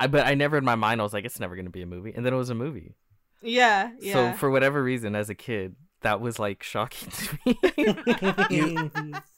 I 0.00 0.06
but 0.06 0.26
I 0.26 0.34
never 0.34 0.56
in 0.56 0.64
my 0.64 0.76
mind 0.76 1.00
I 1.00 1.04
was 1.04 1.12
like, 1.12 1.24
"It's 1.24 1.40
never 1.40 1.56
gonna 1.56 1.70
be 1.70 1.82
a 1.82 1.86
movie," 1.86 2.12
and 2.14 2.24
then 2.24 2.32
it 2.32 2.36
was 2.36 2.50
a 2.50 2.54
movie. 2.54 2.94
yeah 3.42 3.90
yeah 4.00 4.12
So 4.32 4.38
for 4.38 4.50
whatever 4.50 4.82
reason, 4.82 5.16
as 5.16 5.28
a 5.30 5.34
kid, 5.34 5.74
that 6.02 6.20
was 6.20 6.38
like 6.38 6.62
shocking 6.62 7.10
to 7.10 7.38
me. 7.44 9.12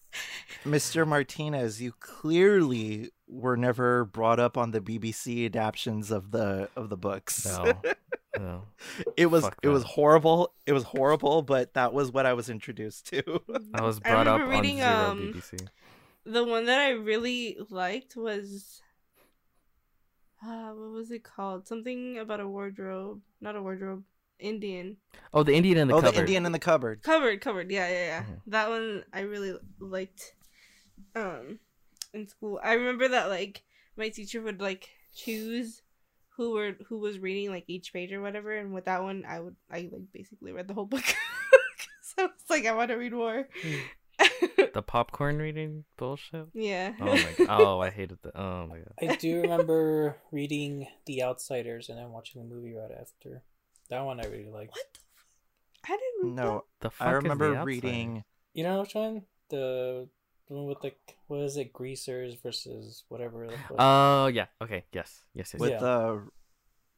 Mr. 0.65 1.07
Martinez, 1.07 1.81
you 1.81 1.93
clearly 2.01 3.11
were 3.29 3.57
never 3.57 4.05
brought 4.05 4.41
up 4.41 4.59
on 4.59 4.73
the 4.73 4.81
BBC 4.81 5.47
adaptions 5.47 6.11
of 6.11 6.31
the 6.31 6.69
of 6.77 6.89
the 6.89 6.97
books. 6.97 7.47
no, 7.47 7.73
no. 8.39 8.63
it 9.17 9.27
was 9.27 9.45
Fuck 9.45 9.59
it 9.63 9.69
was 9.69 9.83
horrible. 9.85 10.53
It 10.67 10.73
was 10.73 10.83
horrible, 10.85 11.43
but 11.43 11.75
that 11.75 11.93
was 11.93 12.13
what 12.13 12.27
I 12.27 12.33
was 12.35 12.49
introduced 12.51 13.07
to. 13.09 13.23
I 13.75 13.83
was 13.83 14.01
I 14.05 14.11
brought 14.11 14.27
up 14.27 14.41
remember 14.41 14.55
on 14.55 14.61
reading, 14.61 14.77
Zero 14.79 14.91
um, 14.91 15.19
BBC. 15.35 15.69
the 16.25 16.45
one 16.45 16.67
that 16.67 16.79
I 16.81 16.91
really 16.91 17.57
liked 17.71 18.17
was 18.17 18.83
uh 20.45 20.71
what 20.71 20.91
was 20.91 21.11
it 21.11 21.23
called? 21.23 21.67
Something 21.69 22.19
about 22.19 22.41
a 22.41 22.49
wardrobe. 22.49 23.21
Not 23.41 23.57
a 23.57 23.63
wardrobe. 23.63 24.05
Indian. 24.41 24.97
Oh, 25.33 25.43
the 25.43 25.55
Indian 25.55 25.79
in 25.79 25.89
the 25.89 25.95
oh, 25.95 26.01
cupboard. 26.01 26.15
the 26.17 26.21
Indian 26.21 26.47
in 26.47 26.53
the 26.53 26.59
cupboard. 26.59 27.03
Covered, 27.03 27.41
covered. 27.41 27.71
Yeah, 27.71 27.89
yeah, 27.89 28.07
yeah. 28.07 28.23
Mhm. 28.23 28.41
That 28.49 28.69
one 28.71 29.05
I 29.13 29.21
really 29.21 29.57
liked 29.79 30.35
um 31.15 31.59
in 32.13 32.27
school. 32.29 32.61
I 32.63 32.75
remember 32.75 33.09
that 33.09 33.29
like 33.29 33.63
my 33.97 34.09
teacher 34.09 34.41
would 34.43 34.61
like 34.61 34.89
choose 35.15 35.83
who 36.37 36.53
were 36.53 36.73
who 36.89 36.99
was 36.99 37.19
reading 37.19 37.51
like 37.51 37.65
each 37.69 37.93
page 37.93 38.13
or 38.13 38.23
whatever 38.23 38.55
and 38.57 38.73
with 38.73 38.87
that 38.87 39.03
one 39.03 39.25
I 39.29 39.41
would 39.41 39.57
I 39.71 39.89
like 39.93 40.13
basically 40.13 40.53
read 40.53 40.69
the 40.69 40.75
whole 40.75 40.87
book. 40.87 41.05
so 42.03 42.25
it's 42.25 42.51
like 42.51 42.67
I 42.67 42.73
want 42.73 42.89
to 42.91 42.97
read 42.97 43.13
more. 43.13 43.47
The 44.73 44.83
popcorn 44.83 45.39
reading 45.39 45.85
bullshit. 45.97 46.47
yeah. 46.55 46.93
Oh 47.01 47.07
my 47.07 47.35
god. 47.39 47.47
Oh, 47.49 47.81
I 47.81 47.91
hated 47.91 48.19
that. 48.23 48.39
Oh 48.39 48.67
my 48.67 48.79
god. 48.79 48.93
I 49.01 49.17
do 49.17 49.41
remember 49.41 50.17
reading 50.31 50.87
The 51.07 51.23
Outsiders 51.25 51.89
and 51.89 51.99
then 51.99 52.13
watching 52.13 52.41
the 52.41 52.55
movie 52.55 52.75
right 52.75 52.91
after. 52.93 53.43
That 53.91 54.05
one 54.05 54.21
I 54.21 54.25
really 54.29 54.51
like. 54.51 54.71
What 54.71 54.87
the 54.93 54.99
f- 54.99 55.91
I 55.91 55.97
didn't 55.97 56.37
read 56.37 56.45
No, 56.45 56.65
The 56.81 56.91
fuck 56.91 57.07
I 57.09 57.11
is 57.11 57.23
The 57.23 57.29
remember 57.29 57.65
reading. 57.65 58.25
You 58.55 58.65
know 58.65 58.81
which 58.81 58.95
one? 58.95 59.23
The, 59.49 60.09
the 60.49 60.55
one 60.55 60.67
with 60.67 60.81
the 60.81 60.93
what 61.27 61.41
is 61.41 61.57
it? 61.57 61.73
Greasers 61.73 62.35
versus 62.43 63.05
whatever. 63.09 63.45
it 63.45 63.51
was. 63.69 63.77
Oh 63.79 64.27
yeah. 64.29 64.47
Okay. 64.63 64.85
Yes. 64.93 65.25
Yes. 65.35 65.53
Yes. 65.55 65.61
with 65.61 65.71
Yeah. 65.71 65.79
the 65.79 66.23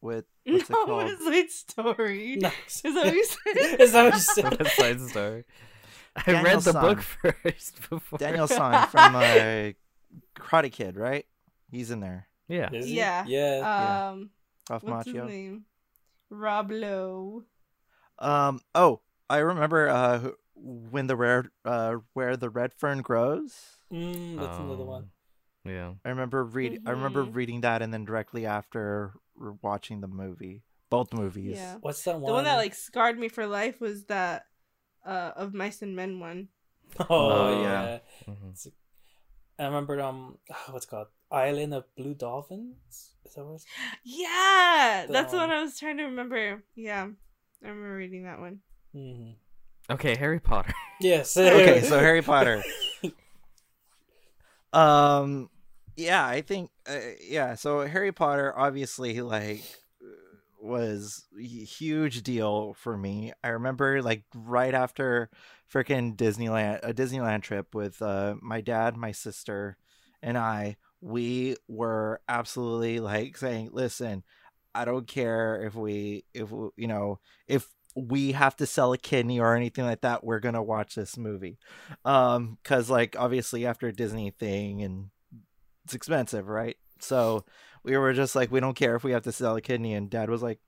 with 0.00 0.24
what's 0.44 0.68
it 0.68 0.70
no, 0.72 0.84
called? 0.86 1.04
West 1.04 1.22
Side 1.24 1.50
Story. 1.50 2.36
Nice. 2.36 2.82
Is 2.84 2.94
that 2.94 3.04
what 3.06 3.14
you 3.14 3.24
said? 3.24 3.56
Is 3.80 3.92
that 3.92 4.04
what 4.04 4.14
you 4.14 4.20
said? 4.20 4.58
West 4.60 4.76
Side 4.76 5.00
Story. 5.00 5.44
I 6.14 6.22
Daniel 6.26 6.44
read 6.44 6.56
the 6.62 6.72
San. 6.72 6.82
book 6.82 7.00
first 7.00 7.80
before. 7.90 8.18
Daniel 8.18 8.46
San 8.46 8.86
from 8.88 9.16
uh, 9.16 9.70
Karate 10.36 10.70
Kid, 10.70 10.96
right? 10.96 11.24
He's 11.70 11.90
in 11.90 12.00
there. 12.00 12.28
Yeah. 12.48 12.68
Is 12.72 12.84
he? 12.86 12.96
Yeah. 12.96 13.24
Yeah. 13.26 13.58
Yeah. 13.58 14.08
Um, 14.10 14.30
Ralph 14.68 14.82
what's 14.82 15.06
his 15.06 15.14
name? 15.14 15.64
Rob 16.32 16.70
Lowe. 16.70 17.44
Um. 18.18 18.60
Oh, 18.74 19.00
I 19.28 19.38
remember. 19.38 19.88
Uh, 19.88 20.30
when 20.54 21.06
the 21.08 21.16
rare 21.16 21.50
uh 21.64 21.96
where 22.12 22.36
the 22.36 22.48
red 22.50 22.72
fern 22.74 23.02
grows. 23.02 23.78
mm, 23.92 24.38
that's 24.38 24.58
another 24.58 24.84
one. 24.84 25.10
Yeah. 25.64 25.94
I 26.04 26.10
remember 26.10 26.44
read 26.44 26.80
I 26.86 26.90
remember 26.90 27.24
Mhm. 27.24 27.34
reading 27.34 27.60
that 27.62 27.82
and 27.82 27.92
then 27.92 28.04
directly 28.04 28.46
after 28.46 29.14
watching 29.62 30.00
the 30.00 30.06
movie, 30.08 30.62
both 30.90 31.12
movies. 31.12 31.56
Yeah. 31.56 31.78
What's 31.80 32.02
that 32.04 32.20
one? 32.20 32.26
The 32.26 32.32
one 32.32 32.44
that 32.44 32.56
like 32.56 32.74
scarred 32.74 33.18
me 33.18 33.28
for 33.28 33.46
life 33.46 33.80
was 33.80 34.04
that 34.04 34.46
uh 35.04 35.32
of 35.34 35.52
mice 35.54 35.82
and 35.82 35.96
men 35.96 36.20
one. 36.20 36.48
Oh, 37.00 37.06
Oh, 37.10 37.62
yeah. 37.62 37.82
yeah. 37.82 37.98
hmm 38.26 38.50
It's- 38.50 38.68
I 39.58 39.64
remember 39.64 40.00
um 40.00 40.38
what's 40.70 40.86
it 40.86 40.88
called 40.88 41.08
Island 41.30 41.74
of 41.74 41.84
Blue 41.96 42.14
Dolphins. 42.14 43.12
Is 43.24 43.34
that 43.34 43.44
what 43.44 43.54
it's 43.54 43.64
called? 43.64 43.98
Yeah, 44.04 45.06
that's 45.10 45.30
the 45.30 45.36
Um, 45.38 45.42
one 45.42 45.50
I 45.50 45.62
was 45.62 45.78
trying 45.78 45.96
to 45.98 46.04
remember. 46.04 46.62
Yeah, 46.74 47.08
I 47.64 47.68
remember 47.68 47.96
reading 47.96 48.24
that 48.24 48.40
one. 48.40 48.60
hmm 48.92 49.30
Okay, 49.90 50.16
Harry 50.16 50.40
Potter. 50.40 50.72
Yes. 51.00 51.36
Okay, 51.36 51.82
so 51.82 51.98
Harry 51.98 52.22
Potter. 52.22 52.62
Um, 54.72 55.50
yeah, 55.96 56.26
I 56.26 56.40
think, 56.40 56.70
uh, 56.88 56.98
yeah. 57.20 57.54
So 57.54 57.86
Harry 57.86 58.12
Potter, 58.12 58.54
obviously, 58.56 59.20
like, 59.20 59.62
was 60.62 61.24
a 61.38 61.42
huge 61.42 62.22
deal 62.22 62.74
for 62.74 62.96
me. 62.96 63.32
I 63.42 63.48
remember, 63.48 64.02
like, 64.02 64.24
right 64.34 64.74
after 64.74 65.30
freaking 65.72 66.16
Disneyland, 66.16 66.80
a 66.82 66.94
Disneyland 66.94 67.42
trip 67.42 67.74
with 67.74 68.00
uh, 68.02 68.36
my 68.40 68.60
dad, 68.60 68.96
my 68.96 69.12
sister, 69.12 69.76
and 70.22 70.38
I. 70.38 70.76
We 71.00 71.56
were 71.66 72.20
absolutely 72.28 73.00
like 73.00 73.36
saying, 73.36 73.70
"Listen, 73.72 74.22
I 74.74 74.84
don't 74.84 75.06
care 75.08 75.60
if 75.64 75.74
we, 75.74 76.24
if 76.32 76.50
you 76.50 76.86
know, 76.86 77.18
if 77.48 77.68
we 77.96 78.32
have 78.32 78.56
to 78.56 78.66
sell 78.66 78.92
a 78.92 78.98
kidney 78.98 79.40
or 79.40 79.54
anything 79.56 79.84
like 79.84 80.02
that. 80.02 80.22
We're 80.24 80.38
gonna 80.40 80.62
watch 80.62 80.94
this 80.94 81.16
movie." 81.16 81.58
um 82.04 82.58
because 82.62 82.88
like 82.90 83.16
obviously 83.18 83.66
after 83.66 83.88
a 83.88 83.92
disney 83.92 84.30
thing 84.30 84.82
and 84.82 85.10
it's 85.84 85.94
expensive 85.94 86.48
right 86.48 86.76
so 87.00 87.44
we 87.84 87.96
were 87.96 88.12
just 88.12 88.34
like 88.34 88.50
we 88.50 88.60
don't 88.60 88.76
care 88.76 88.96
if 88.96 89.04
we 89.04 89.12
have 89.12 89.22
to 89.22 89.32
sell 89.32 89.56
a 89.56 89.60
kidney. 89.60 89.94
And 89.94 90.10
dad 90.10 90.30
was 90.30 90.42
like 90.42 90.60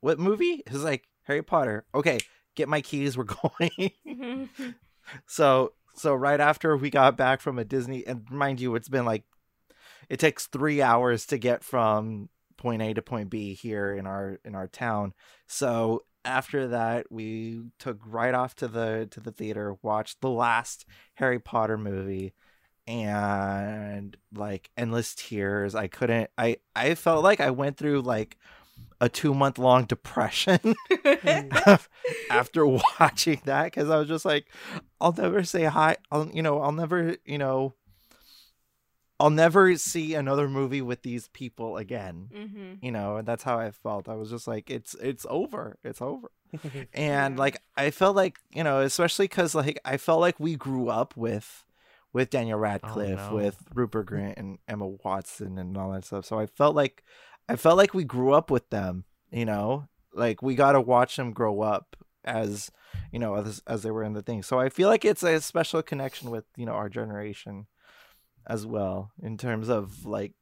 what 0.00 0.18
movie? 0.18 0.62
He 0.66 0.72
was 0.72 0.84
like 0.84 1.04
harry 1.22 1.42
potter. 1.42 1.84
Okay 1.94 2.18
get 2.54 2.68
my 2.68 2.80
keys. 2.80 3.16
We're 3.16 3.24
going. 3.58 4.74
So 5.26 5.74
so 5.94 6.14
right 6.14 6.40
after 6.40 6.78
we 6.78 6.88
got 6.88 7.14
back 7.14 7.42
from 7.42 7.58
a 7.58 7.64
disney 7.64 8.06
and 8.06 8.24
mind 8.30 8.58
you 8.58 8.74
it's 8.74 8.88
been 8.88 9.04
like 9.04 9.24
it 10.08 10.18
takes 10.18 10.46
three 10.46 10.80
hours 10.80 11.26
to 11.26 11.36
get 11.36 11.62
from 11.62 12.30
point 12.56 12.80
a 12.80 12.94
to 12.94 13.02
point 13.02 13.28
b 13.28 13.52
here 13.52 13.92
in 13.94 14.06
our 14.06 14.40
in 14.46 14.54
our 14.54 14.66
town. 14.66 15.12
So 15.46 16.04
after 16.24 16.68
that 16.68 17.12
we 17.12 17.64
took 17.78 17.98
right 18.06 18.34
off 18.34 18.54
to 18.56 18.66
the 18.66 19.06
to 19.10 19.20
the 19.20 19.30
theater 19.30 19.76
watched 19.82 20.22
the 20.22 20.30
last 20.30 20.86
harry 21.16 21.38
potter 21.38 21.76
movie 21.76 22.32
and 22.86 24.16
like 24.34 24.70
endless 24.76 25.14
tears. 25.14 25.74
I 25.74 25.86
couldn't 25.86 26.30
i 26.36 26.56
i 26.76 26.94
felt 26.94 27.24
like 27.24 27.40
i 27.40 27.50
went 27.50 27.76
through 27.76 28.02
like 28.02 28.36
a 29.00 29.08
two 29.08 29.34
month 29.34 29.58
long 29.58 29.84
depression 29.94 30.74
after 32.30 32.66
watching 32.66 33.40
that 33.44 33.64
because 33.64 33.90
i 33.90 33.96
was 33.96 34.08
just 34.08 34.24
like 34.24 34.46
i'll 35.00 35.12
never 35.12 35.44
say 35.44 35.64
hi 35.64 35.96
i'll 36.10 36.28
you 36.32 36.42
know 36.42 36.60
i'll 36.60 36.72
never 36.72 37.16
you 37.24 37.38
know 37.38 37.74
i'll 39.20 39.30
never 39.30 39.76
see 39.76 40.14
another 40.14 40.48
movie 40.48 40.82
with 40.82 41.02
these 41.02 41.28
people 41.28 41.76
again. 41.76 42.30
Hmm 42.34 42.74
you 42.82 42.90
know 42.90 43.16
and 43.16 43.26
that's 43.26 43.44
how 43.44 43.58
i 43.58 43.70
felt. 43.70 44.08
I 44.08 44.14
was 44.14 44.30
just 44.30 44.46
like 44.46 44.68
it's 44.70 44.94
it's 44.94 45.24
over 45.30 45.78
it's 45.84 46.02
over. 46.02 46.28
And 46.92 47.38
like 47.38 47.62
i 47.76 47.90
felt 47.90 48.14
like 48.16 48.38
you 48.52 48.62
know 48.64 48.80
especially 48.80 49.24
because 49.24 49.54
like 49.54 49.78
i 49.84 49.96
felt 49.96 50.20
like 50.20 50.38
we 50.38 50.56
grew 50.56 50.88
up 50.88 51.16
with 51.16 51.64
with 52.14 52.30
daniel 52.30 52.58
radcliffe 52.58 53.30
no. 53.30 53.36
with 53.36 53.58
rupert 53.74 54.06
Grint 54.10 54.38
and 54.38 54.58
emma 54.66 54.86
watson 54.86 55.58
and 55.58 55.76
all 55.76 55.92
that 55.92 56.06
stuff 56.06 56.24
so 56.24 56.38
i 56.38 56.46
felt 56.46 56.74
like 56.74 57.04
i 57.50 57.56
felt 57.56 57.76
like 57.76 57.92
we 57.92 58.04
grew 58.04 58.32
up 58.32 58.50
with 58.50 58.70
them 58.70 59.04
you 59.30 59.44
know 59.44 59.86
like 60.14 60.40
we 60.40 60.54
got 60.54 60.72
to 60.72 60.80
watch 60.80 61.16
them 61.16 61.32
grow 61.32 61.60
up 61.60 61.96
as 62.24 62.70
you 63.12 63.18
know 63.18 63.34
as, 63.34 63.62
as 63.66 63.82
they 63.82 63.90
were 63.90 64.02
in 64.04 64.14
the 64.14 64.22
thing 64.22 64.42
so 64.42 64.58
i 64.58 64.70
feel 64.70 64.88
like 64.88 65.04
it's 65.04 65.22
a 65.22 65.40
special 65.40 65.82
connection 65.82 66.30
with 66.30 66.44
you 66.56 66.64
know 66.64 66.72
our 66.72 66.88
generation 66.88 67.66
as 68.46 68.64
well 68.64 69.10
in 69.22 69.36
terms 69.36 69.68
of 69.68 70.06
like 70.06 70.32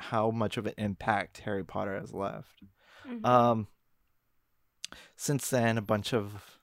how 0.00 0.30
much 0.30 0.56
of 0.56 0.66
an 0.66 0.74
impact 0.78 1.38
harry 1.38 1.64
potter 1.64 1.96
has 1.98 2.12
left 2.12 2.62
Mhm. 3.08 3.24
um 3.26 3.66
since 5.16 5.48
then 5.50 5.78
a 5.78 5.82
bunch 5.82 6.12
of 6.12 6.57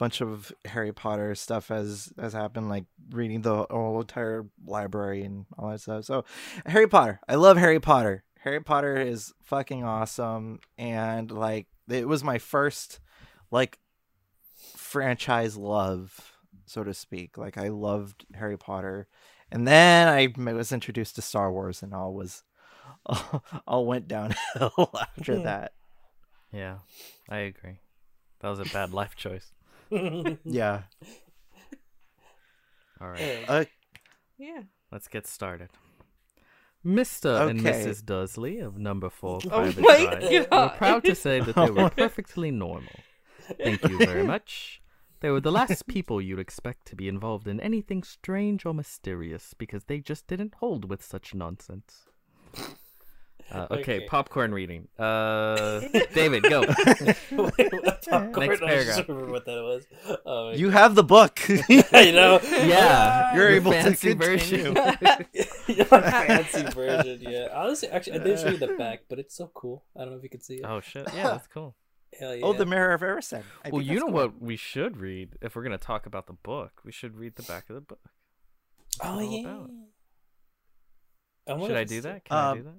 bunch 0.00 0.22
of 0.22 0.50
harry 0.64 0.94
potter 0.94 1.34
stuff 1.34 1.68
has 1.68 2.10
has 2.18 2.32
happened 2.32 2.70
like 2.70 2.86
reading 3.10 3.42
the 3.42 3.66
whole 3.70 4.00
entire 4.00 4.46
library 4.66 5.22
and 5.22 5.44
all 5.58 5.68
that 5.68 5.78
stuff. 5.78 6.06
So 6.06 6.24
harry 6.64 6.88
potter 6.88 7.20
i 7.28 7.34
love 7.34 7.58
harry 7.58 7.78
potter. 7.78 8.24
Harry 8.40 8.62
potter 8.62 8.96
is 8.96 9.34
fucking 9.42 9.84
awesome. 9.84 10.60
And 10.78 11.30
like 11.30 11.66
it 11.86 12.08
was 12.08 12.24
my 12.24 12.38
first 12.38 12.98
like 13.50 13.78
franchise 14.74 15.54
love 15.58 16.32
so 16.64 16.82
to 16.82 16.94
speak. 16.94 17.36
Like 17.36 17.58
i 17.58 17.68
loved 17.68 18.24
harry 18.34 18.56
potter. 18.56 19.06
And 19.52 19.68
then 19.68 20.08
i 20.08 20.32
was 20.50 20.72
introduced 20.72 21.16
to 21.16 21.22
star 21.22 21.52
wars 21.52 21.82
and 21.82 21.92
all 21.92 22.14
was 22.14 22.42
all 23.66 23.84
went 23.84 24.08
downhill 24.08 24.90
after 24.98 25.36
hmm. 25.36 25.42
that. 25.42 25.72
Yeah, 26.50 26.78
I 27.28 27.40
agree. 27.40 27.80
That 28.40 28.48
was 28.48 28.60
a 28.60 28.64
bad 28.64 28.94
life 28.94 29.14
choice. 29.14 29.52
yeah 30.44 30.82
All 33.00 33.08
right, 33.08 33.44
uh, 33.48 33.64
yeah. 34.38 34.62
let's 34.92 35.08
get 35.08 35.26
started. 35.26 35.70
Mr. 36.84 37.48
and 37.48 37.60
Mrs. 37.60 38.04
Dursley 38.04 38.58
of 38.58 38.78
number 38.78 39.10
four 39.10 39.40
Private 39.40 39.82
my 39.82 40.06
Drive 40.06 40.32
were 40.32 40.46
God. 40.50 40.76
proud 40.76 41.04
to 41.04 41.14
say 41.14 41.40
that 41.40 41.54
they 41.54 41.70
were 41.70 41.90
perfectly 41.96 42.50
normal. 42.50 42.92
Thank 43.62 43.86
you 43.88 43.98
very 43.98 44.22
much. 44.34 44.80
They 45.20 45.30
were 45.30 45.40
the 45.40 45.52
last 45.52 45.86
people 45.86 46.22
you'd 46.22 46.38
expect 46.38 46.86
to 46.86 46.96
be 46.96 47.06
involved 47.06 47.46
in 47.46 47.60
anything 47.60 48.02
strange 48.02 48.64
or 48.64 48.72
mysterious 48.72 49.54
because 49.58 49.84
they 49.84 49.98
just 49.98 50.26
didn't 50.26 50.54
hold 50.60 50.88
with 50.88 51.02
such 51.04 51.34
nonsense. 51.34 52.06
Uh, 53.52 53.66
okay, 53.70 53.80
Okay. 53.96 54.06
popcorn 54.06 54.52
reading. 54.54 54.86
Uh, 54.98 55.80
David, 56.14 56.44
go. 56.44 56.60
Wait, 57.32 57.72
what? 57.72 58.06
Popcorn? 58.08 58.48
Next 58.48 58.62
I 58.62 58.66
paragraph. 58.66 58.96
just 58.96 59.08
remember 59.08 59.32
what 59.32 59.44
that 59.46 59.62
was. 59.62 59.84
Oh, 60.24 60.50
my 60.50 60.54
you 60.56 60.70
have 60.70 60.94
the 60.94 61.02
book 61.04 61.40
I 61.92 62.10
know. 62.12 62.38
Yeah, 62.44 63.34
You're 63.34 63.50
the 63.50 63.56
able 63.56 63.72
to 63.72 63.82
fancy 63.82 64.14
continue. 64.14 64.72
version. 64.74 65.76
Your 65.76 65.84
fancy 65.86 66.62
version, 66.70 67.18
yeah. 67.22 67.48
Honestly, 67.52 67.88
actually, 67.88 68.20
I 68.20 68.24
did 68.24 68.38
show 68.38 68.48
you 68.50 68.56
the 68.56 68.68
back, 68.78 69.00
but 69.08 69.18
it's 69.18 69.34
so 69.36 69.50
cool. 69.54 69.84
I 69.96 70.00
don't 70.02 70.10
know 70.12 70.16
if 70.18 70.22
you 70.22 70.28
can 70.30 70.40
see 70.40 70.54
it. 70.56 70.64
oh 70.64 70.80
shit! 70.80 71.06
Yeah, 71.14 71.30
that's 71.30 71.46
cool. 71.48 71.74
Hell 72.18 72.34
yeah. 72.34 72.44
oh 72.44 72.52
the 72.52 72.66
mirror 72.66 72.92
of 72.92 73.00
Erised. 73.02 73.42
Well, 73.70 73.82
you 73.82 73.96
know 74.00 74.06
cool. 74.06 74.14
what 74.14 74.40
we 74.42 74.56
should 74.56 74.96
read 74.96 75.36
if 75.40 75.54
we're 75.56 75.62
gonna 75.62 75.78
talk 75.78 76.06
about 76.06 76.26
the 76.26 76.32
book. 76.34 76.80
We 76.84 76.92
should 76.92 77.16
read 77.16 77.36
the 77.36 77.42
back 77.44 77.68
of 77.68 77.74
the 77.76 77.80
book. 77.80 78.00
Oh 79.02 79.14
all 79.14 79.22
yeah. 79.22 79.48
about? 79.48 79.70
I 81.48 81.52
wonder 81.54 81.66
Should 81.68 81.76
I 81.76 81.84
do 81.84 82.00
that? 82.02 82.24
Can 82.24 82.36
I 82.36 82.50
Um, 82.50 82.58
do 82.58 82.64
that? 82.64 82.74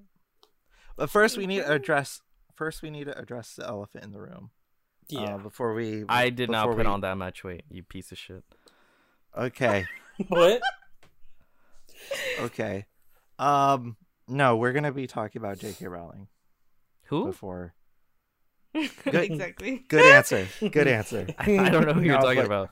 But 0.97 1.09
first, 1.09 1.37
we 1.37 1.47
need 1.47 1.59
to 1.59 1.71
address. 1.71 2.21
First, 2.55 2.81
we 2.81 2.89
need 2.89 3.05
to 3.05 3.17
address 3.17 3.55
the 3.55 3.65
elephant 3.67 4.03
in 4.03 4.11
the 4.11 4.19
room. 4.21 4.51
Yeah. 5.07 5.35
Uh, 5.35 5.37
before 5.39 5.73
we. 5.73 6.03
I 6.07 6.29
did 6.29 6.49
not 6.49 6.67
put 6.67 6.77
we- 6.77 6.85
on 6.85 7.01
that 7.01 7.17
much 7.17 7.43
weight. 7.43 7.63
You 7.69 7.83
piece 7.83 8.11
of 8.11 8.17
shit. 8.17 8.43
Okay. 9.37 9.85
what? 10.27 10.61
Okay. 12.39 12.85
Um. 13.39 13.97
No, 14.27 14.55
we're 14.55 14.73
gonna 14.73 14.91
be 14.91 15.07
talking 15.07 15.41
about 15.41 15.59
J.K. 15.59 15.87
Rowling 15.87 16.27
Who? 17.05 17.25
before. 17.25 17.73
exactly. 18.73 19.83
Good 19.89 20.05
answer. 20.05 20.47
Good 20.59 20.87
answer. 20.87 21.27
I, 21.37 21.57
I 21.57 21.69
don't 21.69 21.85
know 21.85 21.93
who 21.93 22.01
you're 22.01 22.15
No, 22.15 22.21
talking 22.21 22.37
but- 22.37 22.45
about. 22.45 22.69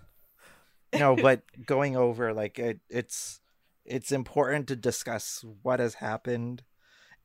no, 0.97 1.15
but 1.15 1.41
going 1.65 1.95
over 1.97 2.33
like 2.33 2.57
it, 2.59 2.79
it's 2.89 3.41
it's 3.85 4.11
important 4.11 4.67
to 4.67 4.75
discuss 4.75 5.43
what 5.63 5.79
has 5.79 5.95
happened 5.95 6.63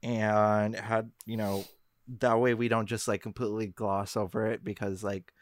and 0.04 0.76
had 0.76 1.10
you 1.24 1.36
know 1.36 1.64
that 2.20 2.38
way 2.38 2.52
we 2.52 2.68
don't 2.68 2.86
just 2.86 3.08
like 3.08 3.22
completely 3.22 3.66
gloss 3.68 4.16
over 4.16 4.46
it 4.46 4.62
because 4.62 5.02
like 5.02 5.32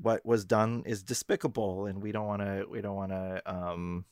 what 0.00 0.24
was 0.26 0.44
done 0.44 0.82
is 0.84 1.02
despicable 1.02 1.86
and 1.86 2.02
we 2.02 2.12
don't 2.12 2.26
want 2.26 2.42
to 2.42 2.66
we 2.68 2.80
don't 2.80 2.96
want 2.96 3.12
to 3.12 3.40
um 3.46 4.04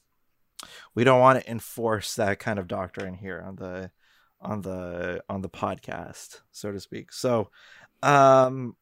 we 0.95 1.05
don't 1.05 1.21
want 1.21 1.41
to 1.41 1.51
enforce 1.51 2.15
that 2.15 2.39
kind 2.39 2.59
of 2.59 2.69
doctrine 2.69 3.15
here 3.15 3.43
on 3.47 3.57
the 3.57 3.91
on 4.41 4.61
the 4.63 5.23
on 5.29 5.43
the 5.43 5.49
podcast 5.49 6.41
so 6.53 6.71
to 6.71 6.79
speak 6.79 7.13
so 7.13 7.51
um 8.03 8.77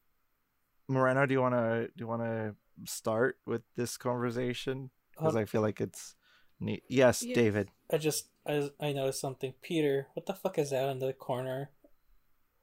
moreno 0.87 1.25
do 1.25 1.33
you 1.33 1.41
want 1.41 1.55
to 1.55 1.87
do 1.95 2.03
you 2.03 2.07
want 2.07 2.21
to 2.21 2.55
start 2.85 3.37
with 3.45 3.63
this 3.75 3.97
conversation 3.97 4.91
because 5.11 5.35
Uh, 5.35 5.39
I 5.39 5.45
feel 5.45 5.61
like 5.61 5.79
it's 5.81 6.15
neat. 6.59 6.83
Yes, 6.89 7.23
Yes. 7.23 7.35
David. 7.35 7.71
I 7.91 7.97
just 7.97 8.29
I, 8.47 8.69
I 8.79 8.93
noticed 8.93 9.21
something. 9.21 9.53
Peter, 9.61 10.07
what 10.13 10.25
the 10.25 10.33
fuck 10.33 10.57
is 10.59 10.69
that 10.71 10.89
in 10.89 10.99
the 10.99 11.13
corner? 11.13 11.71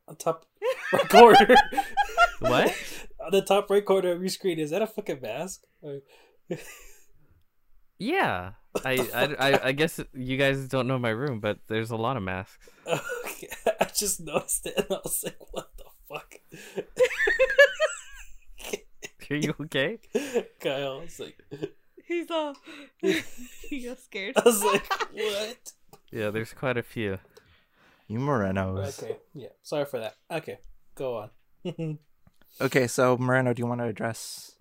On 0.08 0.16
top 0.16 0.46
right 0.92 1.08
corner. 1.08 1.56
What? 2.40 2.74
On 3.24 3.30
the 3.30 3.42
top 3.42 3.70
right 3.70 3.84
corner 3.84 4.12
of 4.12 4.20
your 4.20 4.28
screen, 4.28 4.58
is 4.58 4.70
that 4.70 4.82
a 4.82 4.86
fucking 4.86 5.20
mask? 5.20 5.62
Or- 5.80 6.00
Yeah. 7.98 8.52
I, 8.84 9.08
I, 9.14 9.24
I, 9.52 9.66
I 9.68 9.72
guess 9.72 10.00
you 10.14 10.36
guys 10.38 10.66
don't 10.66 10.86
know 10.88 10.98
my 10.98 11.10
room, 11.10 11.40
but 11.40 11.58
there's 11.68 11.90
a 11.90 11.96
lot 11.96 12.16
of 12.16 12.22
masks. 12.22 12.68
Okay, 12.86 13.48
I 13.80 13.84
just 13.94 14.20
noticed 14.20 14.66
it 14.66 14.74
and 14.76 14.86
I 14.90 14.98
was 15.04 15.22
like, 15.24 15.36
what 15.52 15.70
the 15.76 15.84
fuck? 16.08 16.34
Are 19.30 19.36
you 19.36 19.54
okay? 19.62 19.98
Kyle 20.60 20.98
I 21.00 21.04
was 21.04 21.18
like, 21.20 21.38
He's 22.06 22.30
all 22.30 22.56
he 23.00 23.84
got 23.84 23.98
scared. 24.00 24.34
I 24.36 24.42
was 24.44 24.62
like, 24.62 24.86
what? 25.12 25.72
Yeah, 26.10 26.30
there's 26.30 26.52
quite 26.52 26.76
a 26.76 26.82
few. 26.82 27.18
You 28.08 28.18
Morenos. 28.18 29.02
Okay, 29.02 29.16
yeah, 29.34 29.48
sorry 29.62 29.84
for 29.86 29.98
that. 30.00 30.16
Okay, 30.30 30.58
go 30.94 31.16
on. 31.64 31.98
Okay, 32.60 32.86
so 32.86 33.16
Moreno, 33.16 33.54
do 33.54 33.62
you 33.62 33.66
want 33.66 33.80
to 33.80 33.86
address 33.86 34.56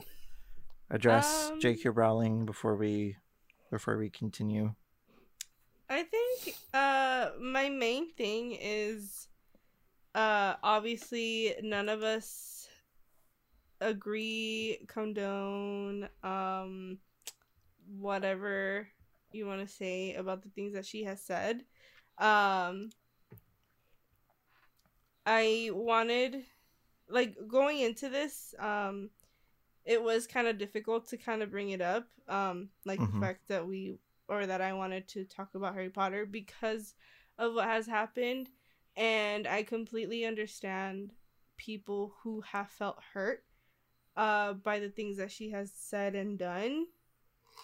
address 0.90 1.50
Um, 1.52 1.60
J.K. 1.60 1.90
Rowling 1.90 2.46
before 2.46 2.76
we 2.76 3.18
before 3.70 3.98
we 3.98 4.10
continue? 4.10 4.76
I 5.90 6.04
think 6.04 6.56
uh 6.74 7.32
my 7.42 7.68
main 7.68 8.14
thing 8.14 8.58
is 8.60 9.28
uh 10.16 10.56
obviously 10.64 11.56
none 11.64 11.90
of 11.90 12.02
us 12.02 12.70
agree 13.82 14.86
condone 14.88 16.08
um 16.24 17.00
whatever 18.00 18.88
you 19.32 19.46
want 19.46 19.62
to 19.62 19.68
say 19.74 20.16
about 20.16 20.44
the 20.44 20.50
things 20.50 20.74
that 20.74 20.86
she 20.86 21.04
has 21.04 21.22
said. 21.22 21.64
Um 22.18 22.92
I 25.26 25.70
wanted 25.74 26.44
like 27.10 27.36
going 27.48 27.80
into 27.80 28.10
this 28.10 28.54
um 28.60 29.10
it 29.86 30.02
was 30.02 30.28
kind 30.28 30.48
of 30.48 30.58
difficult 30.58 31.08
to 31.10 31.18
kind 31.18 31.42
of 31.44 31.52
bring 31.52 31.72
it 31.72 31.82
up 31.82 32.08
um 32.28 32.70
like 32.86 33.00
Mhm. 33.00 33.08
the 33.08 33.20
fact 33.20 33.48
that 33.48 33.68
we 33.68 33.98
or 34.28 34.46
that 34.48 34.62
I 34.62 34.74
wanted 34.74 35.08
to 35.10 35.26
talk 35.26 35.56
about 35.56 35.74
Harry 35.74 35.90
Potter 35.90 36.26
because 36.26 36.96
of 37.38 37.54
what 37.56 37.66
has 37.68 37.86
happened. 37.88 38.50
And 38.96 39.48
I 39.48 39.64
completely 39.64 40.26
understand 40.26 41.14
people 41.58 42.16
who 42.24 42.42
have 42.42 42.70
felt 42.70 42.98
hurt 43.14 43.44
uh 44.18 44.54
by 44.54 44.80
the 44.80 44.90
things 44.90 45.18
that 45.18 45.32
she 45.32 45.52
has 45.52 45.72
said 45.74 46.16
and 46.16 46.38
done 46.40 46.88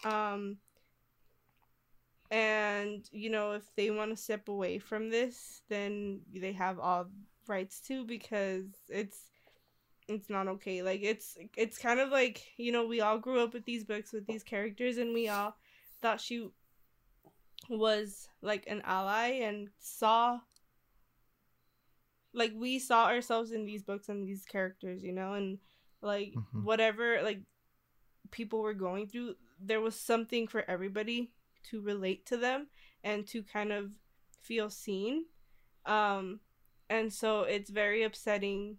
um 0.04 0.58
and 2.30 3.08
you 3.12 3.30
know 3.30 3.54
if 3.54 3.64
they 3.76 3.90
want 3.90 4.12
to 4.12 4.18
step 4.22 4.48
away 4.50 4.78
from 4.80 5.10
this 5.10 5.62
then 5.70 6.20
they 6.36 6.52
have 6.52 6.80
all 6.80 7.06
rights 7.48 7.80
to 7.80 8.06
because 8.06 8.66
it's 8.90 9.18
it's 10.10 10.30
not 10.30 10.48
okay 10.48 10.82
like 10.82 11.02
it's 11.04 11.38
it's 11.56 11.78
kind 11.78 12.00
of 12.00 12.10
like 12.10 12.44
you 12.58 12.72
know 12.72 12.86
we 12.86 13.02
all 13.02 13.18
grew 13.18 13.42
up 13.42 13.54
with 13.54 13.66
these 13.66 13.84
books 13.86 14.12
with 14.12 14.26
these 14.28 14.44
characters 14.44 14.98
and 14.98 15.14
we 15.14 15.28
all 15.30 15.56
thought 16.02 16.20
she 16.20 16.50
was 17.70 18.28
like 18.42 18.66
an 18.68 18.82
ally 18.86 19.40
and 19.42 19.70
saw 19.80 20.40
like 22.34 22.52
we 22.56 22.80
saw 22.80 23.06
ourselves 23.06 23.52
in 23.52 23.66
these 23.66 23.84
books 23.84 24.10
and 24.10 24.28
these 24.28 24.46
characters 24.46 25.04
you 25.04 25.12
know 25.12 25.34
and 25.34 25.58
like 26.02 26.34
Mhm. 26.36 26.64
whatever 26.64 27.22
like 27.24 27.42
people 28.32 28.62
were 28.62 28.74
going 28.74 29.08
through 29.08 29.36
there 29.60 29.82
was 29.82 30.00
something 30.00 30.48
for 30.48 30.64
everybody 30.70 31.32
to 31.64 31.82
relate 31.82 32.26
to 32.28 32.38
them 32.38 32.68
and 33.04 33.28
to 33.28 33.44
kind 33.44 33.72
of 33.72 33.92
feel 34.42 34.70
seen. 34.70 35.26
Um 35.86 36.40
and 36.90 37.12
so 37.12 37.42
it's 37.42 37.70
very 37.70 38.04
upsetting 38.04 38.78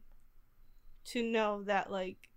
to 1.07 1.23
know 1.23 1.63
that 1.65 1.91
like 1.91 2.29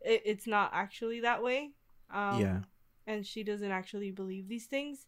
it, 0.00 0.22
it's 0.24 0.46
not 0.46 0.70
actually 0.74 1.20
that 1.20 1.42
way. 1.42 1.70
Um 2.12 2.40
Yeah. 2.40 2.58
and 3.06 3.26
she 3.26 3.42
doesn't 3.42 3.70
actually 3.70 4.10
believe 4.10 4.48
these 4.48 4.66
things. 4.66 5.06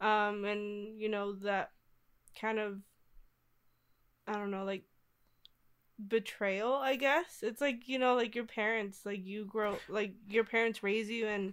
Um 0.00 0.44
and 0.44 0.98
you 1.00 1.08
know 1.08 1.34
that 1.34 1.70
kind 2.40 2.58
of 2.58 2.78
i 4.26 4.32
don't 4.32 4.50
know 4.50 4.64
like 4.64 4.84
betrayal 6.08 6.74
i 6.74 6.96
guess. 6.96 7.38
It's 7.42 7.60
like 7.60 7.88
you 7.88 7.98
know 7.98 8.14
like 8.14 8.34
your 8.34 8.44
parents 8.46 9.06
like 9.06 9.24
you 9.24 9.44
grow 9.44 9.78
like 9.88 10.14
your 10.28 10.44
parents 10.44 10.82
raise 10.82 11.08
you 11.08 11.26
and 11.28 11.52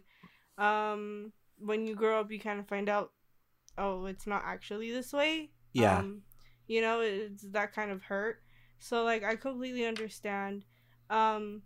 um 0.57 1.31
when 1.57 1.85
you 1.87 1.95
grow 1.95 2.19
up 2.19 2.31
you 2.31 2.39
kind 2.39 2.59
of 2.59 2.67
find 2.67 2.89
out 2.89 3.11
oh 3.77 4.05
it's 4.05 4.27
not 4.27 4.43
actually 4.45 4.91
this 4.91 5.13
way. 5.13 5.49
Yeah. 5.73 5.99
um, 5.99 6.21
you 6.67 6.81
know 6.81 7.01
it's 7.01 7.43
that 7.51 7.73
kind 7.73 7.91
of 7.91 8.03
hurt. 8.03 8.41
So 8.79 9.03
like 9.03 9.23
i 9.23 9.35
completely 9.35 9.85
understand. 9.85 10.65
Um 11.09 11.63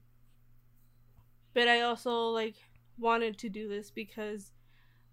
but 1.54 1.68
i 1.68 1.82
also 1.82 2.30
like 2.30 2.56
wanted 2.98 3.38
to 3.38 3.50
do 3.50 3.68
this 3.68 3.92
because 3.92 4.52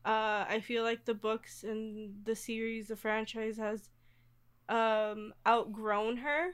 uh 0.05 0.45
i 0.49 0.61
feel 0.65 0.83
like 0.83 1.05
the 1.05 1.15
books 1.15 1.65
and 1.65 2.15
the 2.25 2.35
series 2.35 2.89
the 2.89 2.97
franchise 2.97 3.57
has 3.59 3.91
um 4.69 5.33
outgrown 5.47 6.19
her. 6.19 6.53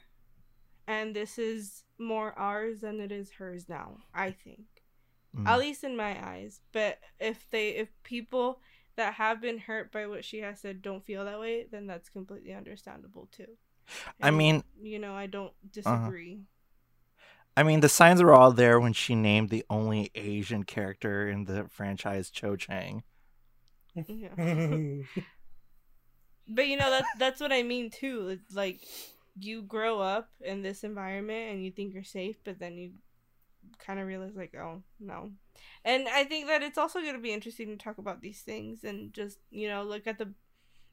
And 0.86 1.14
this 1.14 1.38
is 1.38 1.84
more 1.98 2.32
ours 2.38 2.80
than 2.80 3.00
it 3.00 3.12
is 3.12 3.32
hers 3.32 3.68
now 3.68 3.98
i 4.14 4.30
think 4.30 4.77
Mm. 5.36 5.46
at 5.46 5.58
least 5.58 5.84
in 5.84 5.96
my 5.96 6.16
eyes 6.26 6.60
but 6.72 6.98
if 7.20 7.46
they 7.50 7.70
if 7.70 7.88
people 8.02 8.60
that 8.96 9.14
have 9.14 9.40
been 9.40 9.58
hurt 9.58 9.92
by 9.92 10.06
what 10.06 10.24
she 10.24 10.38
has 10.38 10.60
said 10.60 10.80
don't 10.80 11.04
feel 11.04 11.24
that 11.24 11.38
way 11.38 11.66
then 11.70 11.86
that's 11.86 12.08
completely 12.08 12.54
understandable 12.54 13.28
too 13.30 13.46
I 14.20 14.30
mean- 14.30 14.56
uh-huh. 14.56 14.82
you 14.82 14.98
know 14.98 15.14
i 15.14 15.26
don't 15.26 15.52
disagree 15.70 16.40
I 17.56 17.64
mean, 17.64 17.80
the 17.80 17.88
signs 17.88 18.22
were 18.22 18.34
all 18.34 18.52
there 18.52 18.78
when 18.78 18.92
she 18.92 19.16
named 19.16 19.48
the 19.48 19.64
only 19.68 20.12
Asian 20.14 20.62
character 20.62 21.28
in 21.28 21.44
the 21.44 21.66
franchise 21.68 22.30
Cho 22.30 22.54
Chang. 22.54 23.02
yeah 24.06 24.28
but 26.48 26.68
you 26.68 26.76
know 26.76 26.90
that's 26.90 27.08
that's 27.18 27.40
what 27.40 27.52
i 27.52 27.62
mean 27.62 27.90
too 27.90 28.28
it's 28.28 28.54
like 28.54 28.80
you 29.40 29.62
grow 29.62 30.00
up 30.00 30.30
in 30.40 30.62
this 30.62 30.84
environment 30.84 31.52
and 31.52 31.64
you 31.64 31.70
think 31.70 31.92
you're 31.92 32.04
safe 32.04 32.36
but 32.44 32.58
then 32.58 32.76
you 32.76 32.92
kind 33.78 33.98
of 34.00 34.06
realize 34.06 34.34
like 34.36 34.54
oh 34.56 34.82
no. 35.00 35.30
And 35.84 36.08
i 36.08 36.24
think 36.24 36.46
that 36.46 36.62
it's 36.62 36.78
also 36.78 37.00
going 37.00 37.14
to 37.14 37.20
be 37.20 37.32
interesting 37.32 37.68
to 37.68 37.76
talk 37.76 37.98
about 37.98 38.20
these 38.20 38.40
things 38.40 38.84
and 38.84 39.12
just 39.12 39.38
you 39.50 39.68
know 39.68 39.82
look 39.82 40.06
at 40.06 40.18
the 40.18 40.32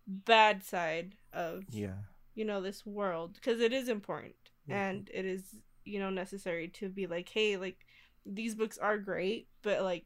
bad 0.08 0.64
side 0.64 1.16
of 1.34 1.64
Yeah. 1.72 1.98
you 2.36 2.46
know 2.46 2.62
this 2.62 2.86
world 2.86 3.34
because 3.36 3.60
it 3.62 3.74
is 3.74 3.90
important. 3.90 4.36
Mhm. 4.70 4.74
and 4.74 5.10
it 5.14 5.26
is 5.26 5.44
you 5.84 6.00
know 6.00 6.10
necessary 6.10 6.68
to 6.70 6.90
be 6.90 7.06
like 7.08 7.30
hey 7.30 7.58
like 7.58 7.86
these 8.26 8.56
books 8.56 8.78
are 8.80 8.98
great 8.98 9.48
but 9.62 9.82
like 9.84 10.06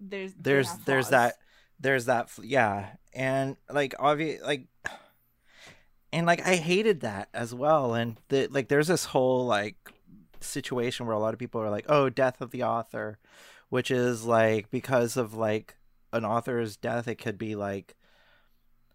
there's 0.00 0.32
There's 0.34 0.74
there's 0.84 1.08
that 1.10 1.34
there's 1.80 2.06
that 2.06 2.30
yeah, 2.42 2.88
and 3.14 3.56
like 3.70 3.94
obvious 3.98 4.42
like 4.42 4.66
and 6.12 6.26
like 6.26 6.46
I 6.46 6.56
hated 6.56 7.00
that 7.00 7.28
as 7.34 7.54
well. 7.54 7.94
And 7.94 8.16
the, 8.28 8.48
like 8.48 8.68
there's 8.68 8.88
this 8.88 9.04
whole 9.04 9.46
like 9.46 9.76
situation 10.40 11.06
where 11.06 11.14
a 11.14 11.18
lot 11.18 11.34
of 11.34 11.38
people 11.40 11.60
are 11.60 11.70
like, 11.70 11.86
"Oh, 11.88 12.08
death 12.08 12.40
of 12.40 12.50
the 12.50 12.62
author," 12.62 13.18
which 13.68 13.90
is 13.90 14.24
like 14.24 14.70
because 14.70 15.16
of 15.16 15.34
like 15.34 15.76
an 16.12 16.24
author's 16.24 16.76
death 16.76 17.08
it 17.08 17.16
could 17.16 17.38
be 17.38 17.54
like 17.54 17.94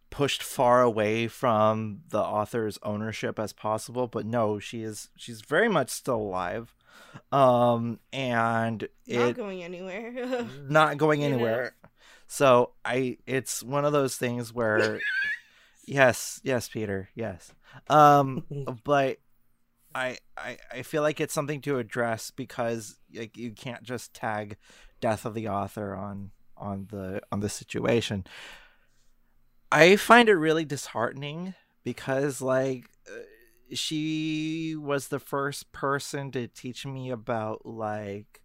pushed 0.09 0.43
far 0.43 0.81
away 0.81 1.27
from 1.27 2.01
the 2.09 2.19
author's 2.19 2.77
ownership 2.83 3.39
as 3.39 3.53
possible 3.53 4.07
but 4.07 4.25
no 4.25 4.59
she 4.59 4.83
is 4.83 5.09
she's 5.15 5.41
very 5.41 5.69
much 5.69 5.89
still 5.89 6.17
alive. 6.17 6.75
Um 7.31 7.99
and 8.11 8.87
not 9.07 9.35
going 9.35 9.63
anywhere. 9.63 10.45
Not 10.69 10.97
going 10.97 11.21
know? 11.21 11.27
anywhere. 11.27 11.75
So 12.27 12.71
i 12.83 13.17
it's 13.25 13.63
one 13.63 13.85
of 13.85 13.93
those 13.93 14.17
things 14.17 14.53
where 14.53 14.99
yes 15.85 16.41
yes 16.43 16.67
peter 16.67 17.09
yes. 17.15 17.53
Um 17.89 18.43
but 18.83 19.19
I, 19.93 20.17
I 20.37 20.57
i 20.71 20.81
feel 20.83 21.01
like 21.01 21.19
it's 21.19 21.33
something 21.33 21.59
to 21.61 21.77
address 21.77 22.31
because 22.31 22.97
like 23.13 23.35
you 23.35 23.51
can't 23.51 23.83
just 23.83 24.13
tag 24.13 24.57
death 25.01 25.25
of 25.25 25.33
the 25.33 25.49
author 25.49 25.93
on 25.95 26.31
on 26.55 26.87
the 26.91 27.21
on 27.31 27.41
the 27.41 27.49
situation. 27.49 28.25
I 29.71 29.95
find 29.95 30.29
it 30.29 30.35
really 30.35 30.63
disheartening 30.63 31.55
because 31.83 32.41
like 32.41 32.85
uh, 33.07 33.23
she 33.73 34.75
was 34.77 35.07
the 35.07 35.19
first 35.19 35.71
person 35.71 36.31
to 36.31 36.47
teach 36.47 36.85
me 36.85 37.09
about 37.09 37.65
like 37.65 38.41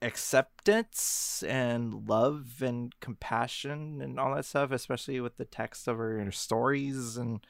acceptance 0.00 1.42
and 1.46 2.08
love 2.08 2.62
and 2.62 2.94
compassion 3.00 4.00
and 4.00 4.20
all 4.20 4.32
that 4.32 4.44
stuff 4.44 4.70
especially 4.70 5.18
with 5.18 5.36
the 5.38 5.44
text 5.44 5.88
of 5.88 5.96
her 5.96 6.30
stories 6.30 7.16
and 7.16 7.40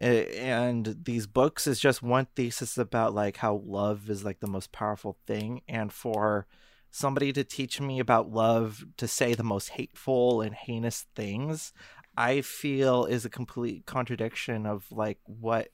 and 0.00 0.96
these 1.04 1.26
books 1.26 1.66
is 1.66 1.80
just 1.80 2.02
one 2.02 2.26
thesis 2.36 2.78
about 2.78 3.14
like 3.14 3.38
how 3.38 3.62
love 3.64 4.08
is 4.08 4.24
like 4.24 4.40
the 4.40 4.46
most 4.46 4.72
powerful 4.72 5.18
thing. 5.26 5.62
And 5.68 5.92
for 5.92 6.46
somebody 6.90 7.32
to 7.32 7.44
teach 7.44 7.80
me 7.80 7.98
about 7.98 8.30
love 8.30 8.84
to 8.96 9.08
say 9.08 9.34
the 9.34 9.42
most 9.42 9.70
hateful 9.70 10.40
and 10.40 10.54
heinous 10.54 11.06
things 11.14 11.72
i 12.16 12.40
feel 12.40 13.04
is 13.04 13.24
a 13.24 13.30
complete 13.30 13.86
contradiction 13.86 14.66
of 14.66 14.90
like 14.90 15.18
what 15.24 15.68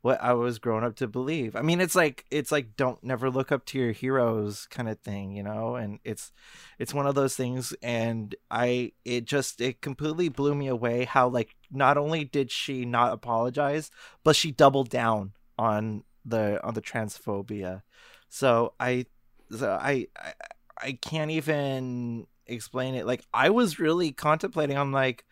what 0.00 0.22
I 0.22 0.32
was 0.32 0.58
grown 0.58 0.84
up 0.84 0.96
to 0.96 1.08
believe. 1.08 1.56
I 1.56 1.62
mean, 1.62 1.80
it's 1.80 1.94
like 1.94 2.24
it's 2.30 2.52
like 2.52 2.76
don't 2.76 3.02
never 3.02 3.30
look 3.30 3.50
up 3.50 3.64
to 3.66 3.78
your 3.78 3.92
heroes 3.92 4.66
kind 4.70 4.88
of 4.88 4.98
thing, 5.00 5.32
you 5.32 5.42
know. 5.42 5.74
And 5.74 5.98
it's 6.04 6.32
it's 6.78 6.94
one 6.94 7.06
of 7.06 7.14
those 7.14 7.34
things, 7.34 7.74
and 7.82 8.34
I 8.50 8.92
it 9.04 9.24
just 9.24 9.60
it 9.60 9.80
completely 9.80 10.28
blew 10.28 10.54
me 10.54 10.68
away 10.68 11.04
how 11.04 11.28
like 11.28 11.56
not 11.70 11.98
only 11.98 12.24
did 12.24 12.50
she 12.50 12.84
not 12.84 13.12
apologize, 13.12 13.90
but 14.22 14.36
she 14.36 14.52
doubled 14.52 14.88
down 14.88 15.32
on 15.58 16.04
the 16.24 16.64
on 16.64 16.74
the 16.74 16.82
transphobia. 16.82 17.82
So 18.28 18.74
I 18.78 19.06
so 19.50 19.70
I 19.70 20.06
I, 20.16 20.32
I 20.80 20.92
can't 20.92 21.32
even 21.32 22.26
explain 22.46 22.94
it. 22.94 23.06
Like 23.06 23.24
I 23.34 23.50
was 23.50 23.80
really 23.80 24.12
contemplating. 24.12 24.78
I'm 24.78 24.92
like 24.92 25.24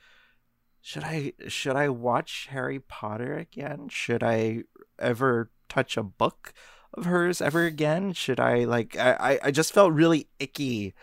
should 0.87 1.03
I 1.05 1.33
should 1.49 1.75
I 1.75 1.89
watch 1.89 2.47
Harry 2.51 2.79
Potter 2.79 3.37
again? 3.37 3.89
Should 3.89 4.23
I 4.23 4.63
ever 5.01 5.51
touch 5.69 5.97
a 5.97 6.03
book 6.05 6.53
of 6.95 7.07
hers 7.07 7.41
ever 7.43 7.65
again? 7.65 8.13
Should 8.13 8.39
I 8.39 8.65
like 8.65 8.97
I 8.97 9.39
I 9.43 9.51
just 9.51 9.73
felt 9.73 9.93
really 9.93 10.29
icky 10.39 10.95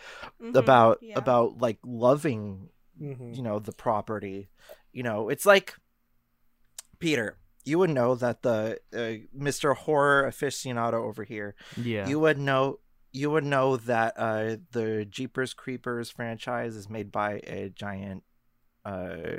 Mhm, 0.42 0.56
about 0.56 1.00
yeah. 1.02 1.20
about 1.20 1.58
like 1.58 1.80
loving 1.84 2.70
Mhm. 3.02 3.36
you 3.36 3.42
know 3.44 3.60
the 3.60 3.74
property. 3.74 4.50
You 4.94 5.04
know, 5.04 5.28
it's 5.28 5.46
like 5.46 5.76
Peter, 7.00 7.38
you 7.66 7.80
would 7.80 7.90
know 7.90 8.16
that 8.16 8.42
the 8.42 8.80
uh, 8.94 9.28
Mr. 9.38 9.76
Horror 9.76 10.30
aficionado 10.30 10.94
over 10.94 11.24
here, 11.26 11.56
Yeah. 11.76 12.08
you 12.08 12.20
would 12.22 12.38
know 12.38 12.80
you 13.12 13.30
would 13.32 13.44
know 13.44 13.76
that 13.78 14.14
uh 14.18 14.58
the 14.72 15.06
Jeepers 15.06 15.54
Creepers 15.54 16.10
franchise 16.10 16.76
is 16.76 16.90
made 16.90 17.12
by 17.12 17.42
a 17.46 17.70
giant 17.70 18.24
uh 18.86 19.38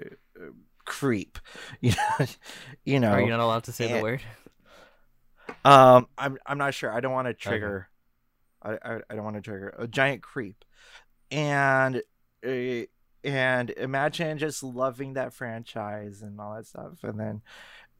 creep. 0.84 1.38
You 1.80 1.92
know 1.92 2.26
you 2.84 3.00
know. 3.00 3.10
Are 3.12 3.20
you 3.20 3.30
not 3.30 3.40
allowed 3.40 3.64
to 3.64 3.72
say 3.72 3.86
the 3.92 4.02
word? 4.02 4.22
um 5.64 6.08
i'm 6.16 6.38
i'm 6.46 6.58
not 6.58 6.74
sure. 6.74 6.92
I 6.92 7.00
don't 7.00 7.12
want 7.12 7.28
to 7.28 7.34
trigger 7.34 7.88
I, 8.62 8.72
I 8.82 9.00
i 9.10 9.14
don't 9.14 9.24
want 9.24 9.36
to 9.36 9.42
trigger 9.42 9.74
a 9.78 9.86
giant 9.86 10.22
creep. 10.22 10.64
And 11.30 12.02
uh, 12.46 12.86
and 13.24 13.70
imagine 13.70 14.38
just 14.38 14.62
loving 14.62 15.14
that 15.14 15.32
franchise 15.32 16.22
and 16.22 16.38
all 16.40 16.54
that 16.54 16.66
stuff 16.66 17.02
and 17.02 17.18
then 17.18 17.42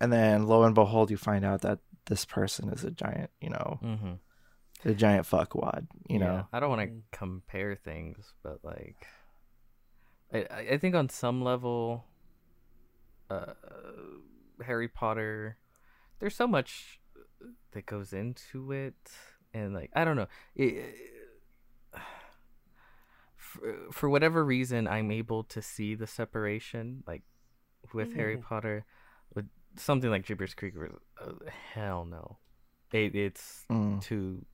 and 0.01 0.13
then 0.13 0.47
lo 0.47 0.65
and 0.65 0.75
behold 0.75 1.11
you 1.11 1.17
find 1.17 1.45
out 1.45 1.63
that 1.63 1.79
this 2.07 2.25
person 2.27 2.69
is 2.69 2.85
a 2.85 2.91
giant 2.91 3.31
you 3.41 3.49
know 3.51 3.79
Mm-hmm. 3.83 4.89
a 4.89 4.95
giant 4.95 5.27
fuckwad 5.27 5.87
you 6.09 6.19
know? 6.19 6.47
I 6.53 6.61
don't 6.61 6.71
want 6.71 6.83
to 6.83 6.97
compare 7.17 7.75
things, 7.77 8.33
but 8.43 8.59
like, 8.63 9.07
I 10.33 10.73
I 10.73 10.79
think 10.79 10.95
on 10.95 11.09
some 11.09 11.43
level, 11.43 12.05
uh, 13.31 13.55
Harry 14.65 14.89
Potter, 14.89 15.57
there's 16.19 16.35
so 16.37 16.47
much 16.47 17.01
that 17.73 17.87
goes 17.87 18.13
into 18.13 18.73
it, 18.73 18.95
and 19.53 19.75
like 19.75 19.91
I 19.95 20.05
don't 20.05 20.17
know, 20.17 20.29
it, 20.55 20.95
for, 23.37 23.75
for 23.93 24.09
whatever 24.09 24.45
reason, 24.45 24.87
I'm 24.89 25.11
able 25.11 25.45
to 25.45 25.63
see 25.63 25.95
the 25.95 26.07
separation, 26.07 27.03
like 27.07 27.23
with 27.93 28.15
Harry 28.15 28.37
Mhm. 28.37 28.43
Potter, 28.43 28.85
with 29.35 29.49
something 29.77 30.11
like 30.11 30.25
Jeepers 30.25 30.55
Creepers. 30.55 30.93
Uh, 31.21 31.33
hell 31.73 32.05
no, 32.05 32.39
it, 32.93 33.15
it's 33.15 33.65
Mm. 33.71 34.01
too. 34.03 34.45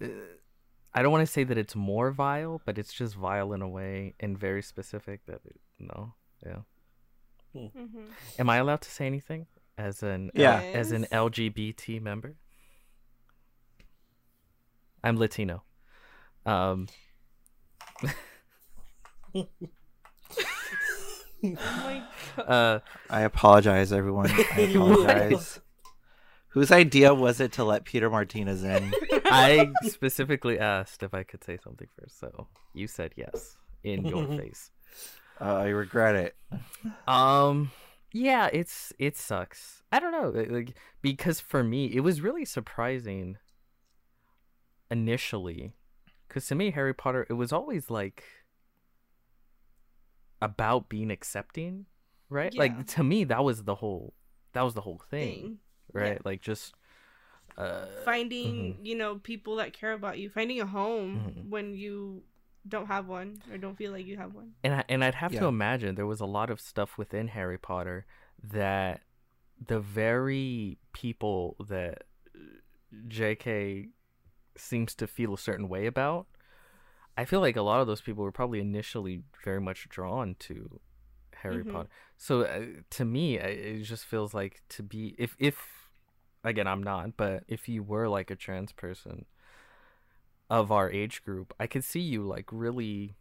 Uh, 0.00 0.06
I 0.94 1.02
don't 1.02 1.12
want 1.12 1.26
to 1.26 1.32
say 1.32 1.44
that 1.44 1.58
it's 1.58 1.76
more 1.76 2.10
vile, 2.10 2.62
but 2.64 2.78
it's 2.78 2.92
just 2.92 3.14
vile 3.16 3.52
in 3.52 3.60
a 3.60 3.68
way 3.68 4.14
and 4.20 4.38
very 4.38 4.62
specific 4.62 5.26
that 5.26 5.40
it, 5.44 5.60
no, 5.78 6.14
yeah. 6.44 6.60
Mhm. 7.56 8.06
Am 8.38 8.50
I 8.50 8.56
allowed 8.58 8.82
to 8.82 8.90
say 8.90 9.06
anything 9.06 9.46
as 9.78 10.02
an 10.02 10.30
Yeah. 10.34 10.60
as 10.60 10.92
an 10.92 11.06
LGBT 11.12 12.00
member? 12.00 12.36
I'm 15.02 15.16
Latino. 15.16 15.62
Um, 16.44 16.86
Oh 19.34 19.46
my 21.44 22.02
god. 22.36 22.42
uh, 22.48 22.80
I 23.10 23.20
apologize, 23.22 23.92
everyone. 23.92 24.30
I 24.30 24.60
apologize. 24.74 25.60
Whose 26.48 26.72
idea 26.72 27.12
was 27.14 27.40
it 27.40 27.52
to 27.52 27.64
let 27.64 27.84
Peter 27.84 28.08
Martinez 28.08 28.64
in? 28.64 28.92
I 29.26 29.68
specifically 29.82 30.58
asked 30.58 31.02
if 31.02 31.12
I 31.12 31.22
could 31.22 31.44
say 31.44 31.58
something 31.62 31.86
first, 32.00 32.18
so 32.18 32.48
you 32.74 32.86
said 32.88 33.12
yes 33.16 33.56
in 33.84 34.06
your 34.06 34.26
face. 34.26 34.70
Uh, 35.40 35.44
I 35.56 35.68
regret 35.68 36.14
it. 36.16 36.36
Um 37.08 37.70
yeah, 38.12 38.48
it's 38.52 38.92
it 38.98 39.16
sucks. 39.16 39.82
I 39.92 39.98
don't 40.00 40.12
know, 40.12 40.30
like- 40.30 40.50
like 40.50 40.74
because 41.02 41.40
for 41.40 41.62
me 41.62 41.86
it 41.86 42.00
was 42.00 42.20
really 42.20 42.44
surprising 42.44 43.36
initially 44.90 45.72
cuz 46.28 46.46
to 46.46 46.54
me 46.54 46.70
Harry 46.70 46.94
Potter 46.94 47.26
it 47.28 47.34
was 47.34 47.52
always 47.52 47.90
like 47.90 48.24
about 50.40 50.88
being 50.88 51.10
accepting, 51.10 51.86
right? 52.28 52.52
Yeah. 52.54 52.60
Like 52.60 52.86
to 52.88 53.02
me 53.04 53.24
that 53.24 53.42
was 53.44 53.64
the 53.64 53.74
whole 53.76 54.14
that 54.52 54.62
was 54.62 54.74
the 54.74 54.80
whole 54.82 55.02
thing, 55.10 55.34
Thing. 55.34 55.58
right? 55.92 56.12
Yeah. 56.14 56.18
Like 56.24 56.40
just 56.40 56.74
uh 57.58 57.86
Finding, 58.04 58.78
you 58.82 58.94
know, 58.94 59.16
people 59.16 59.56
that 59.56 59.72
care 59.72 59.92
about 59.92 60.18
you. 60.18 60.28
Finding 60.30 60.60
a 60.60 60.66
home 60.66 61.34
Mhm. 61.36 61.48
when 61.50 61.74
you 61.74 62.22
don't 62.68 62.86
have 62.86 63.06
one 63.06 63.40
or 63.50 63.58
don't 63.58 63.76
feel 63.76 63.92
like 63.92 64.06
you 64.06 64.16
have 64.16 64.34
one. 64.34 64.52
and 64.64 64.74
I, 64.74 64.84
and 64.88 65.04
I'd 65.04 65.14
have 65.16 65.32
to 65.32 65.46
imagine 65.46 65.94
there 65.94 66.06
was 66.06 66.20
a 66.20 66.26
lot 66.26 66.50
of 66.50 66.60
stuff 66.60 66.98
within 66.98 67.28
Harry 67.28 67.58
Potter 67.58 68.06
that 68.42 69.02
the 69.64 69.80
very 69.80 70.78
people 70.92 71.56
that 71.68 72.04
J.K. 73.08 73.88
seems 74.56 74.94
to 74.96 75.06
feel 75.06 75.34
a 75.34 75.38
certain 75.38 75.68
way 75.68 75.86
about. 75.86 76.26
I 77.16 77.24
feel 77.24 77.40
like 77.40 77.56
a 77.56 77.62
lot 77.62 77.80
of 77.80 77.86
those 77.86 78.00
people 78.00 78.24
were 78.24 78.32
probably 78.32 78.60
initially 78.60 79.22
very 79.42 79.60
much 79.60 79.88
drawn 79.88 80.36
to 80.40 80.80
Harry 81.36 81.64
Mhm. 81.64 81.72
Potter. 81.72 81.88
So 82.18 82.42
uh, 82.42 82.64
to 82.90 83.04
me, 83.04 83.38
it 83.38 83.82
just 83.84 84.04
feels 84.04 84.34
like 84.34 84.62
to 84.70 84.82
be 84.82 85.14
if 85.18 85.34
if 85.38 85.88
again 86.44 86.66
I'm 86.66 86.82
not, 86.82 87.16
but 87.16 87.44
if 87.48 87.68
you 87.68 87.82
were 87.82 88.08
like 88.08 88.30
a 88.30 88.36
trans 88.36 88.72
person 88.72 89.24
of 90.48 90.70
our 90.70 90.90
age 90.90 91.22
group, 91.24 91.52
I 91.58 91.66
could 91.66 91.84
see 91.84 92.00
you 92.00 92.22
like 92.22 92.46
really 92.52 93.16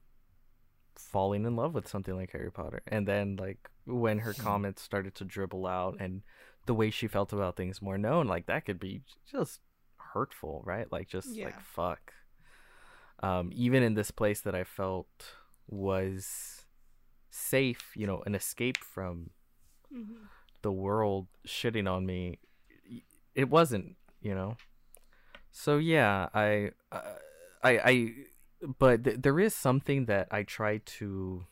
falling 0.96 1.46
in 1.46 1.56
love 1.56 1.74
with 1.74 1.88
something 1.88 2.16
like 2.16 2.32
Harry 2.32 2.52
Potter. 2.52 2.82
And 2.88 3.08
then 3.08 3.36
like 3.36 3.70
when 3.86 4.20
her 4.20 4.34
comments 4.34 4.82
started 4.82 5.16
to 5.16 5.26
dribble 5.26 5.66
out 5.66 5.98
and 6.00 6.22
the 6.66 6.74
way 6.74 6.90
she 6.90 7.08
felt 7.08 7.34
about 7.34 7.56
things 7.56 7.82
more 7.82 7.98
known, 7.98 8.28
like 8.28 8.46
that 8.48 8.66
could 8.66 8.80
be 8.80 9.02
just 9.30 9.60
hurtful, 9.98 10.62
right? 10.66 10.92
Like 10.92 11.08
just 11.08 11.36
like 11.46 11.60
fuck. 11.60 12.14
Um, 13.22 13.52
even 13.54 13.82
in 13.84 13.94
this 13.96 14.12
place 14.12 14.42
that 14.42 14.56
I 14.56 14.64
felt 14.64 15.08
was 15.68 16.66
safe, 17.30 17.92
you 17.96 18.06
know, 18.08 18.22
an 18.26 18.36
escape 18.36 18.78
from 18.78 19.32
Mhm. 19.94 20.28
the 20.62 20.72
world 20.72 21.28
shitting 21.48 21.90
on 21.90 22.06
me 22.06 22.40
it 23.36 23.48
wasn't 23.50 23.96
you 24.20 24.34
know 24.34 24.58
so 25.58 25.78
yeah 25.78 26.28
i 26.34 26.70
uh, 26.92 27.02
i 27.64 27.72
i 27.80 28.14
but 28.78 29.04
th- 29.06 29.18
there 29.22 29.40
is 29.40 29.56
something 29.56 30.06
that 30.06 30.28
i 30.32 30.44
try 30.44 30.82
to 30.86 31.46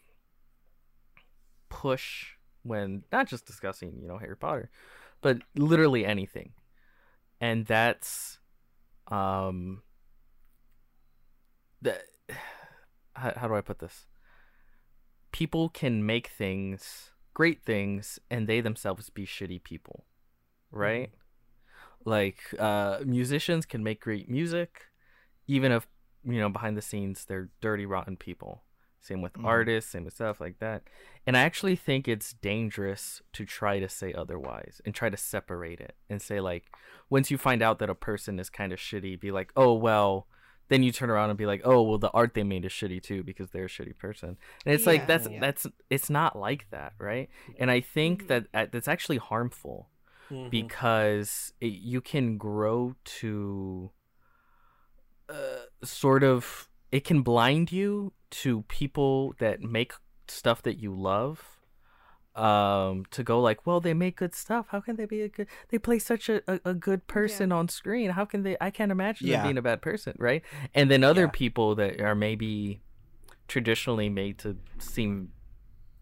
push 1.70 2.34
when 2.64 3.04
not 3.12 3.28
just 3.28 3.46
discussing 3.46 3.98
you 4.02 4.08
know 4.08 4.18
harry 4.18 4.36
potter 4.36 4.70
but 5.24 5.38
literally 5.56 6.06
anything. 6.06 6.52
And 7.42 7.66
that's 7.66 8.38
um 9.08 9.82
that. 11.82 12.04
how, 13.16 13.32
how 13.36 13.48
do 13.48 13.56
i 13.56 13.62
put 13.62 13.80
this? 13.80 14.06
People 15.32 15.70
can 15.70 16.06
make 16.06 16.28
things 16.28 17.12
great 17.34 17.64
things 17.64 18.20
and 18.30 18.48
they 18.48 18.62
themselves 18.62 19.10
be 19.10 19.26
shitty 19.26 19.64
people 19.64 20.06
right 20.70 21.10
like 22.06 22.40
uh 22.60 23.00
musicians 23.06 23.66
can 23.66 23.84
make 23.84 24.00
great 24.02 24.30
music 24.30 24.82
even 25.48 25.72
if 25.72 25.88
you 26.26 26.40
know 26.40 26.50
behind 26.50 26.78
the 26.78 26.82
scenes 26.82 27.26
they're 27.26 27.50
dirty 27.62 27.86
rotten 27.86 28.16
people 28.18 28.64
same 29.00 29.22
with 29.22 29.34
Mhm. 29.34 29.46
artists 29.46 29.92
same 29.92 30.06
with 30.06 30.14
stuff 30.14 30.40
like 30.40 30.60
that 30.60 30.84
and 31.28 31.36
i 31.36 31.42
actually 31.42 31.76
think 31.76 32.08
it's 32.08 32.34
dangerous 32.34 33.22
to 33.34 33.46
try 33.46 33.80
to 33.80 33.90
say 33.90 34.14
otherwise 34.14 34.80
and 34.86 34.96
try 34.96 35.10
to 35.10 35.18
separate 35.18 35.82
it 35.82 35.96
and 36.10 36.22
say 36.22 36.40
like 36.40 36.66
once 37.10 37.30
you 37.30 37.38
find 37.38 37.62
out 37.62 37.80
that 37.80 37.90
a 37.90 37.96
person 37.96 38.40
is 38.40 38.50
kind 38.50 38.72
of 38.72 38.80
shitty 38.80 39.20
be 39.20 39.32
like 39.32 39.52
oh 39.56 39.74
well 39.74 40.28
then 40.70 40.82
you 40.82 40.94
turn 40.94 41.10
around 41.10 41.30
and 41.30 41.38
be 41.38 41.46
like 41.46 41.62
oh 41.66 41.82
well 41.82 41.98
the 41.98 42.10
art 42.12 42.34
they 42.34 42.44
made 42.44 42.64
is 42.64 42.72
shitty 42.72 43.04
too 43.04 43.22
because 43.24 43.50
they're 43.52 43.66
a 43.66 43.70
shitty 43.70 43.98
person 43.98 44.38
and 44.66 44.74
it's 44.74 44.88
like 44.88 45.06
that's 45.08 45.28
yeah. 45.30 45.40
that's 45.42 45.68
it's 45.90 46.10
not 46.10 46.38
like 46.40 46.66
that 46.72 46.94
right 46.98 47.30
and 47.60 47.70
i 47.70 47.82
think 47.82 48.24
Mhm. 48.24 48.28
that 48.28 48.48
uh, 48.54 48.66
that's 48.72 48.88
actually 48.88 49.18
harmful 49.18 49.90
Mhm. 50.34 50.50
because 50.50 51.54
it, 51.62 51.74
you 51.74 52.02
can 52.02 52.38
grow 52.38 52.96
to 53.22 53.92
uh, 55.30 55.34
sort 55.84 56.24
of 56.24 56.70
it 56.92 57.04
can 57.04 57.22
blind 57.22 57.72
you 57.72 58.14
to 58.30 58.64
people 58.64 59.34
that 59.40 59.62
make 59.62 59.94
stuff 60.28 60.62
that 60.64 60.78
you 60.80 60.94
love 60.94 61.60
um 62.36 63.06
to 63.12 63.24
go 63.24 63.40
like 63.40 63.66
well 63.68 63.80
they 63.80 63.94
make 63.94 64.16
good 64.16 64.34
stuff 64.34 64.66
how 64.70 64.80
can 64.80 64.96
they 64.96 65.06
be 65.06 65.22
a 65.22 65.30
good 65.30 65.48
they 65.70 65.78
play 65.78 66.00
such 66.00 66.30
a, 66.30 66.42
a, 66.52 66.60
a 66.66 66.74
good 66.74 67.06
person 67.06 67.52
on 67.52 67.70
screen 67.70 68.10
how 68.10 68.26
can 68.26 68.42
they 68.42 68.58
i 68.60 68.72
can't 68.72 68.92
imagine 68.92 69.28
Yeah. 69.28 69.38
them 69.38 69.46
being 69.48 69.58
a 69.60 69.62
bad 69.62 69.82
person 69.84 70.16
right 70.18 70.42
and 70.74 70.90
then 70.90 71.04
other 71.04 71.24
Yeah. 71.26 71.32
people 71.32 71.76
that 71.76 72.02
are 72.02 72.16
maybe 72.16 72.82
traditionally 73.48 74.10
made 74.10 74.40
to 74.40 74.58
seem 74.80 75.32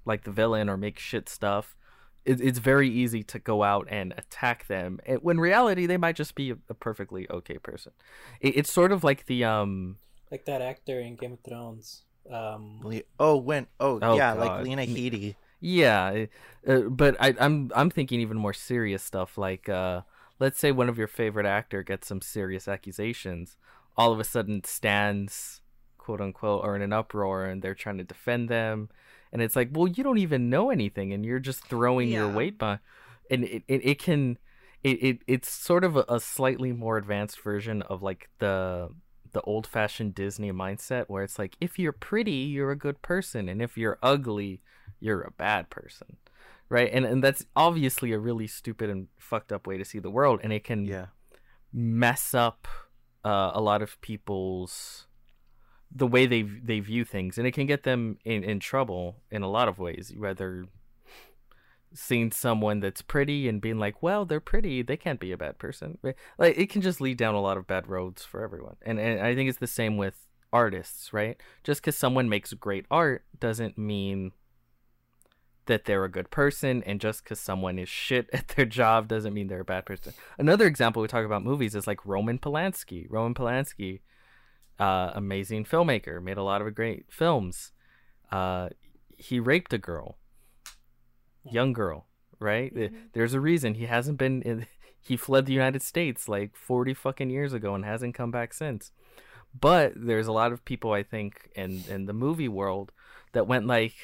like 0.06 0.24
the 0.24 0.32
villain 0.32 0.70
or 0.70 0.78
make 0.78 0.98
shit 0.98 1.28
stuff 1.28 1.76
it, 2.26 2.40
it's 2.42 2.60
very 2.60 2.90
easy 2.90 3.24
to 3.24 3.40
go 3.40 3.64
out 3.64 3.88
and 3.90 4.14
attack 4.18 4.68
them 4.68 5.00
and 5.06 5.20
when 5.22 5.40
reality 5.40 5.86
they 5.86 5.98
might 5.98 6.16
just 6.16 6.36
be 6.36 6.52
a, 6.52 6.58
a 6.70 6.74
perfectly 6.74 7.28
okay 7.30 7.58
person 7.58 7.92
it, 8.40 8.56
it's 8.58 8.72
sort 8.72 8.92
of 8.92 9.04
like 9.04 9.26
the 9.26 9.44
um 9.44 9.98
Like 10.32 10.46
that 10.46 10.62
actor 10.62 11.00
in 11.00 11.16
Game 11.16 11.34
of 11.34 11.40
Thrones. 11.42 12.04
Um, 12.30 12.80
Le- 12.84 13.02
oh, 13.20 13.36
when? 13.38 13.68
Oh, 13.80 14.00
Oh, 14.02 14.16
yeah, 14.16 14.34
God. 14.36 14.40
like 14.40 14.64
Lena 14.64 14.84
Headey. 14.84 15.36
Yeah, 15.60 16.26
uh, 16.68 16.82
but 16.82 17.16
I, 17.20 17.36
I'm 17.40 17.70
I'm 17.76 17.90
thinking 17.90 18.20
even 18.22 18.38
more 18.38 18.54
serious 18.54 19.04
stuff. 19.04 19.38
Like, 19.38 19.68
uh, 19.68 20.02
let's 20.40 20.60
say 20.60 20.72
one 20.72 20.90
of 20.90 20.98
your 20.98 21.08
favorite 21.08 21.46
actor 21.46 21.84
gets 21.84 22.08
some 22.08 22.22
serious 22.22 22.68
accusations, 22.68 23.58
all 23.98 24.12
of 24.14 24.20
a 24.20 24.24
sudden 24.24 24.64
stands, 24.64 25.62
quote 25.98 26.22
unquote, 26.22 26.64
are 26.64 26.76
in 26.76 26.82
an 26.82 26.94
uproar, 26.94 27.46
and 27.46 27.62
they're 27.62 27.76
trying 27.76 27.98
to 27.98 28.04
defend 28.04 28.50
them, 28.50 28.90
and 29.32 29.42
it's 29.42 29.56
like, 29.56 29.70
well, 29.72 29.88
you 29.88 30.04
don't 30.04 30.18
even 30.18 30.50
know 30.50 30.70
anything, 30.70 31.14
and 31.14 31.26
you're 31.26 31.40
just 31.40 31.64
throwing 31.66 32.10
your 32.10 32.30
weight 32.30 32.58
by, 32.58 32.80
and 33.30 33.44
it 33.44 33.64
it, 33.68 33.86
it 33.86 34.00
can, 34.00 34.38
it, 34.84 35.04
it 35.04 35.18
it's 35.28 35.50
sort 35.50 35.84
of 35.84 35.96
a, 35.98 36.06
a 36.10 36.20
slightly 36.20 36.72
more 36.72 36.98
advanced 36.98 37.42
version 37.42 37.82
of 37.84 38.02
like 38.04 38.30
the 38.40 38.90
the 39.34 39.42
old 39.42 39.66
fashioned 39.66 40.14
Disney 40.14 40.52
mindset 40.52 41.06
where 41.08 41.24
it's 41.24 41.40
like 41.40 41.56
if 41.62 41.80
you're 41.80 41.94
pretty, 41.94 42.32
you're 42.32 42.72
a 42.72 42.78
good 42.78 43.02
person, 43.02 43.48
and 43.48 43.62
if 43.62 43.78
you're 43.78 43.98
ugly, 44.04 44.62
you're 45.00 45.22
a 45.22 45.32
bad 45.32 45.70
person. 45.70 46.18
Right? 46.70 46.90
And 46.94 47.06
and 47.06 47.22
that's 47.22 47.46
obviously 47.56 48.14
a 48.14 48.20
really 48.20 48.48
stupid 48.48 48.90
and 48.90 49.08
fucked 49.18 49.52
up 49.52 49.68
way 49.68 49.78
to 49.78 49.84
see 49.84 50.00
the 50.00 50.10
world 50.10 50.40
and 50.42 50.54
it 50.54 50.64
can 50.64 50.86
Yeah. 50.86 51.08
mess 51.74 52.34
up 52.34 52.66
uh, 53.26 53.52
a 53.54 53.60
lot 53.62 53.82
of 53.82 54.00
people's 54.00 55.08
the 55.94 56.08
way 56.08 56.26
they 56.26 56.42
they 56.42 56.80
view 56.80 57.04
things 57.04 57.38
and 57.38 57.46
it 57.46 57.52
can 57.52 57.66
get 57.66 57.84
them 57.84 58.18
in, 58.24 58.44
in 58.44 58.60
trouble 58.60 59.18
in 59.30 59.42
a 59.42 59.50
lot 59.50 59.68
of 59.68 59.78
ways 59.78 60.14
whether 60.18 60.66
seeing 61.94 62.32
someone 62.32 62.80
that's 62.80 63.02
pretty 63.02 63.50
and 63.50 63.60
being 63.62 63.78
like 63.78 64.02
well 64.02 64.26
they're 64.26 64.40
pretty 64.40 64.82
they 64.82 64.96
can't 64.96 65.20
be 65.20 65.32
a 65.32 65.38
bad 65.38 65.58
person. 65.58 65.98
Like 66.02 66.58
it 66.58 66.70
can 66.70 66.82
just 66.82 67.02
lead 67.02 67.18
down 67.18 67.36
a 67.36 67.42
lot 67.42 67.58
of 67.58 67.68
bad 67.68 67.88
roads 67.88 68.24
for 68.24 68.42
everyone 68.44 68.78
and, 68.82 69.00
and 69.00 69.20
i 69.20 69.36
think 69.36 69.50
it's 69.50 69.60
the 69.60 69.68
same 69.68 69.98
with 69.98 70.28
artists 70.54 71.12
right? 71.14 71.38
Just 71.64 71.82
because 71.82 71.98
someone 71.98 72.30
makes 72.30 72.54
great 72.54 72.86
art 72.90 73.26
doesn't 73.40 73.78
mean 73.78 74.32
that 75.66 75.86
they're 75.86 76.04
a 76.04 76.10
good 76.10 76.30
person 76.32 76.84
and 76.84 77.00
just 77.00 77.24
because 77.24 77.40
someone 77.40 77.78
is 77.78 77.88
shit 77.90 78.30
at 78.34 78.50
their 78.50 78.66
job 78.66 79.08
doesn't 79.08 79.34
mean 79.34 79.48
they're 79.48 79.62
a 79.62 79.66
bad 79.66 79.86
person. 79.86 80.14
Another 80.38 80.68
example 80.68 81.02
we 81.02 81.08
talk 81.08 81.26
about 81.26 81.44
movies 81.44 81.76
is 81.76 81.88
like 81.88 82.06
roman 82.06 82.40
polanski. 82.40 83.08
Roman 83.10 83.34
polanski 83.34 84.00
uh, 84.82 85.12
amazing 85.16 85.66
filmmaker 85.66 86.22
made 86.22 86.38
a 86.38 86.44
lot 86.44 86.62
of 86.62 86.76
great 86.76 87.06
films. 87.10 87.72
Uh, 88.32 88.70
he 89.18 89.40
raped 89.40 89.74
a 89.74 89.78
girl 89.78 90.18
young 91.44 91.74
girl 91.74 92.08
right? 92.42 92.74
Th- 92.74 92.92
there's 93.14 93.34
a 93.34 93.40
reason. 93.40 93.76
He 93.76 93.86
hasn't 93.86 94.18
been 94.18 94.42
in 94.42 94.66
he 95.04 95.18
fled 95.18 95.48
the 95.48 95.54
united 95.54 95.82
states 95.82 96.28
like 96.28 96.56
40 96.56 96.94
fucking 96.94 97.32
years 97.32 97.54
ago 97.54 97.74
and 97.74 97.86
hasn't 97.86 98.16
come 98.16 98.32
back 98.32 98.54
since. 98.54 98.92
But 99.60 99.94
there's 99.96 100.28
a 100.28 100.32
lot 100.32 100.52
of 100.52 100.66
people 100.66 100.92
i 100.92 101.04
think 101.04 101.50
in 101.56 101.84
in 101.88 102.06
the 102.06 102.14
movie 102.14 102.48
world 102.48 102.92
that 103.34 103.48
went 103.48 103.68
like 103.68 103.96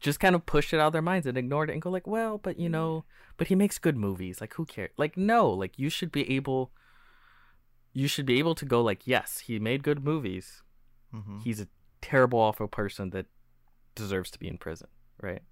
just 0.00 0.20
kind 0.20 0.34
of 0.34 0.46
pushed 0.46 0.72
it 0.72 0.80
out 0.80 0.88
of 0.88 0.92
their 0.92 1.02
minds 1.02 1.26
and 1.26 1.38
ignored 1.38 1.70
it 1.70 1.74
and 1.74 1.82
go 1.82 1.90
like 1.90 2.06
well 2.06 2.38
but 2.38 2.58
you 2.58 2.68
know 2.68 3.04
but 3.36 3.46
he 3.46 3.54
makes 3.54 3.78
good 3.78 3.96
movies. 3.96 4.40
Like 4.40 4.54
who 4.54 4.64
cares 4.64 4.90
like 4.96 5.16
no 5.16 5.50
like 5.50 5.78
you 5.78 5.88
should 5.88 6.12
be 6.12 6.30
able 6.34 6.70
you 7.92 8.08
should 8.08 8.26
be 8.26 8.38
able 8.38 8.54
to 8.54 8.64
go 8.64 8.82
like 8.82 9.06
yes 9.06 9.40
he 9.40 9.58
made 9.58 9.82
good 9.82 10.04
movies. 10.04 10.62
Hmm 11.10 11.38
he's 11.44 11.60
a 11.60 11.68
terrible 12.00 12.38
awful 12.38 12.66
person 12.68 13.10
that 13.10 13.26
deserves 13.94 14.30
to 14.30 14.38
be 14.38 14.48
in 14.48 14.58
prison 14.58 14.88
right? 15.20 15.42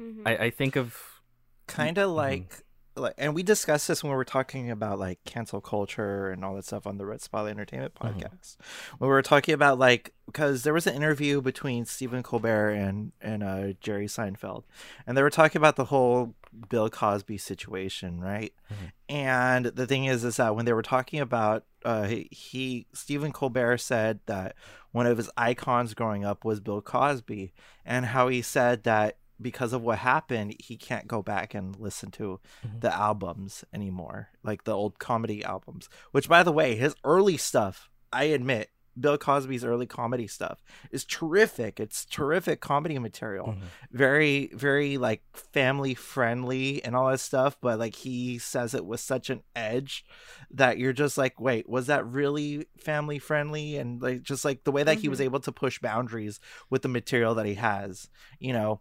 Mhm. 0.00 0.22
i 0.26 0.36
i 0.46 0.50
think 0.50 0.76
of 0.76 1.20
kind 1.66 1.98
of 1.98 2.10
like 2.10 2.64
like 3.00 3.14
and 3.18 3.34
we 3.34 3.42
discussed 3.42 3.88
this 3.88 4.02
when 4.02 4.10
we 4.10 4.16
were 4.16 4.24
talking 4.24 4.70
about 4.70 4.98
like 4.98 5.18
cancel 5.24 5.60
culture 5.60 6.30
and 6.30 6.44
all 6.44 6.54
that 6.54 6.64
stuff 6.64 6.86
on 6.86 6.98
the 6.98 7.06
red 7.06 7.20
spotlight 7.20 7.52
entertainment 7.52 7.94
Mhm. 7.94 8.12
podcast 8.22 8.56
when 8.98 9.08
we 9.08 9.12
were 9.14 9.22
talking 9.22 9.54
about 9.54 9.78
like 9.78 10.12
because 10.26 10.62
there 10.62 10.74
was 10.74 10.86
an 10.86 10.94
interview 10.94 11.40
between 11.40 11.84
stephen 11.84 12.22
colbert 12.22 12.70
and 12.70 13.12
and 13.20 13.42
uh 13.42 13.72
jerry 13.80 14.06
seinfeld 14.06 14.64
and 15.06 15.16
they 15.16 15.22
were 15.22 15.30
talking 15.30 15.58
about 15.60 15.76
the 15.76 15.86
whole 15.86 16.34
bill 16.68 16.88
cosby 16.90 17.38
situation 17.38 18.20
right 18.20 18.52
Mhm. 18.70 18.92
and 19.08 19.66
the 19.66 19.86
thing 19.86 20.04
is 20.06 20.24
is 20.24 20.36
that 20.36 20.54
when 20.56 20.64
they 20.64 20.72
were 20.72 20.82
talking 20.82 21.20
about 21.20 21.64
uh 21.84 22.04
he, 22.04 22.28
he 22.30 22.86
stephen 22.92 23.32
colbert 23.32 23.78
said 23.78 24.20
that 24.26 24.54
one 24.92 25.06
of 25.06 25.18
his 25.18 25.30
icons 25.36 25.94
growing 25.94 26.24
up 26.24 26.44
was 26.44 26.60
bill 26.60 26.80
cosby 26.80 27.52
and 27.84 28.06
how 28.06 28.28
he 28.28 28.42
said 28.42 28.84
that 28.84 29.16
because 29.40 29.72
of 29.72 29.82
what 29.82 29.98
happened 29.98 30.54
he 30.58 30.76
can't 30.76 31.06
go 31.06 31.22
back 31.22 31.54
and 31.54 31.76
listen 31.78 32.10
to 32.10 32.40
Mhm. 32.66 32.80
the 32.80 32.94
albums 32.94 33.64
anymore 33.72 34.28
like 34.42 34.64
the 34.64 34.72
old 34.74 34.98
comedy 34.98 35.44
albums 35.44 35.88
which 36.12 36.28
by 36.28 36.42
the 36.42 36.52
way 36.52 36.74
his 36.76 36.94
early 37.04 37.36
stuff 37.36 37.88
i 38.12 38.24
admit 38.24 38.70
bill 39.00 39.16
cosby's 39.16 39.62
early 39.64 39.86
comedy 39.86 40.26
stuff 40.26 40.60
is 40.90 41.04
terrific 41.04 41.78
it's 41.78 42.04
terrific 42.04 42.60
comedy 42.60 42.98
material 42.98 43.48
Mhm. 43.48 43.62
very 43.92 44.50
very 44.54 44.98
like 44.98 45.22
family 45.36 45.94
friendly 45.94 46.82
and 46.84 46.96
all 46.96 47.08
that 47.08 47.20
stuff 47.20 47.56
but 47.60 47.78
like 47.78 47.94
he 47.94 48.38
says 48.38 48.74
it 48.74 48.84
with 48.84 48.98
such 48.98 49.30
an 49.30 49.42
edge 49.54 50.04
that 50.50 50.78
you're 50.78 50.92
just 50.92 51.16
like 51.16 51.38
wait 51.40 51.68
was 51.68 51.86
that 51.86 52.04
really 52.06 52.66
family 52.76 53.20
friendly 53.20 53.76
and 53.76 54.02
like 54.02 54.22
just 54.22 54.44
like 54.44 54.64
the 54.64 54.72
way 54.72 54.82
that 54.82 54.98
he 54.98 55.08
was 55.08 55.20
Mhm. 55.20 55.24
able 55.26 55.40
to 55.40 55.52
push 55.52 55.78
boundaries 55.78 56.40
with 56.68 56.82
the 56.82 56.88
material 56.88 57.36
that 57.36 57.46
he 57.46 57.54
has 57.54 58.08
you 58.40 58.52
know 58.52 58.80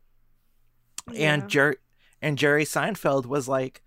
Yeah. 1.11 1.33
and 1.33 1.49
Jerry 1.49 1.77
and 2.21 2.37
Jerry 2.37 2.63
Seinfeld 2.65 3.25
was 3.25 3.47
like, 3.47 3.81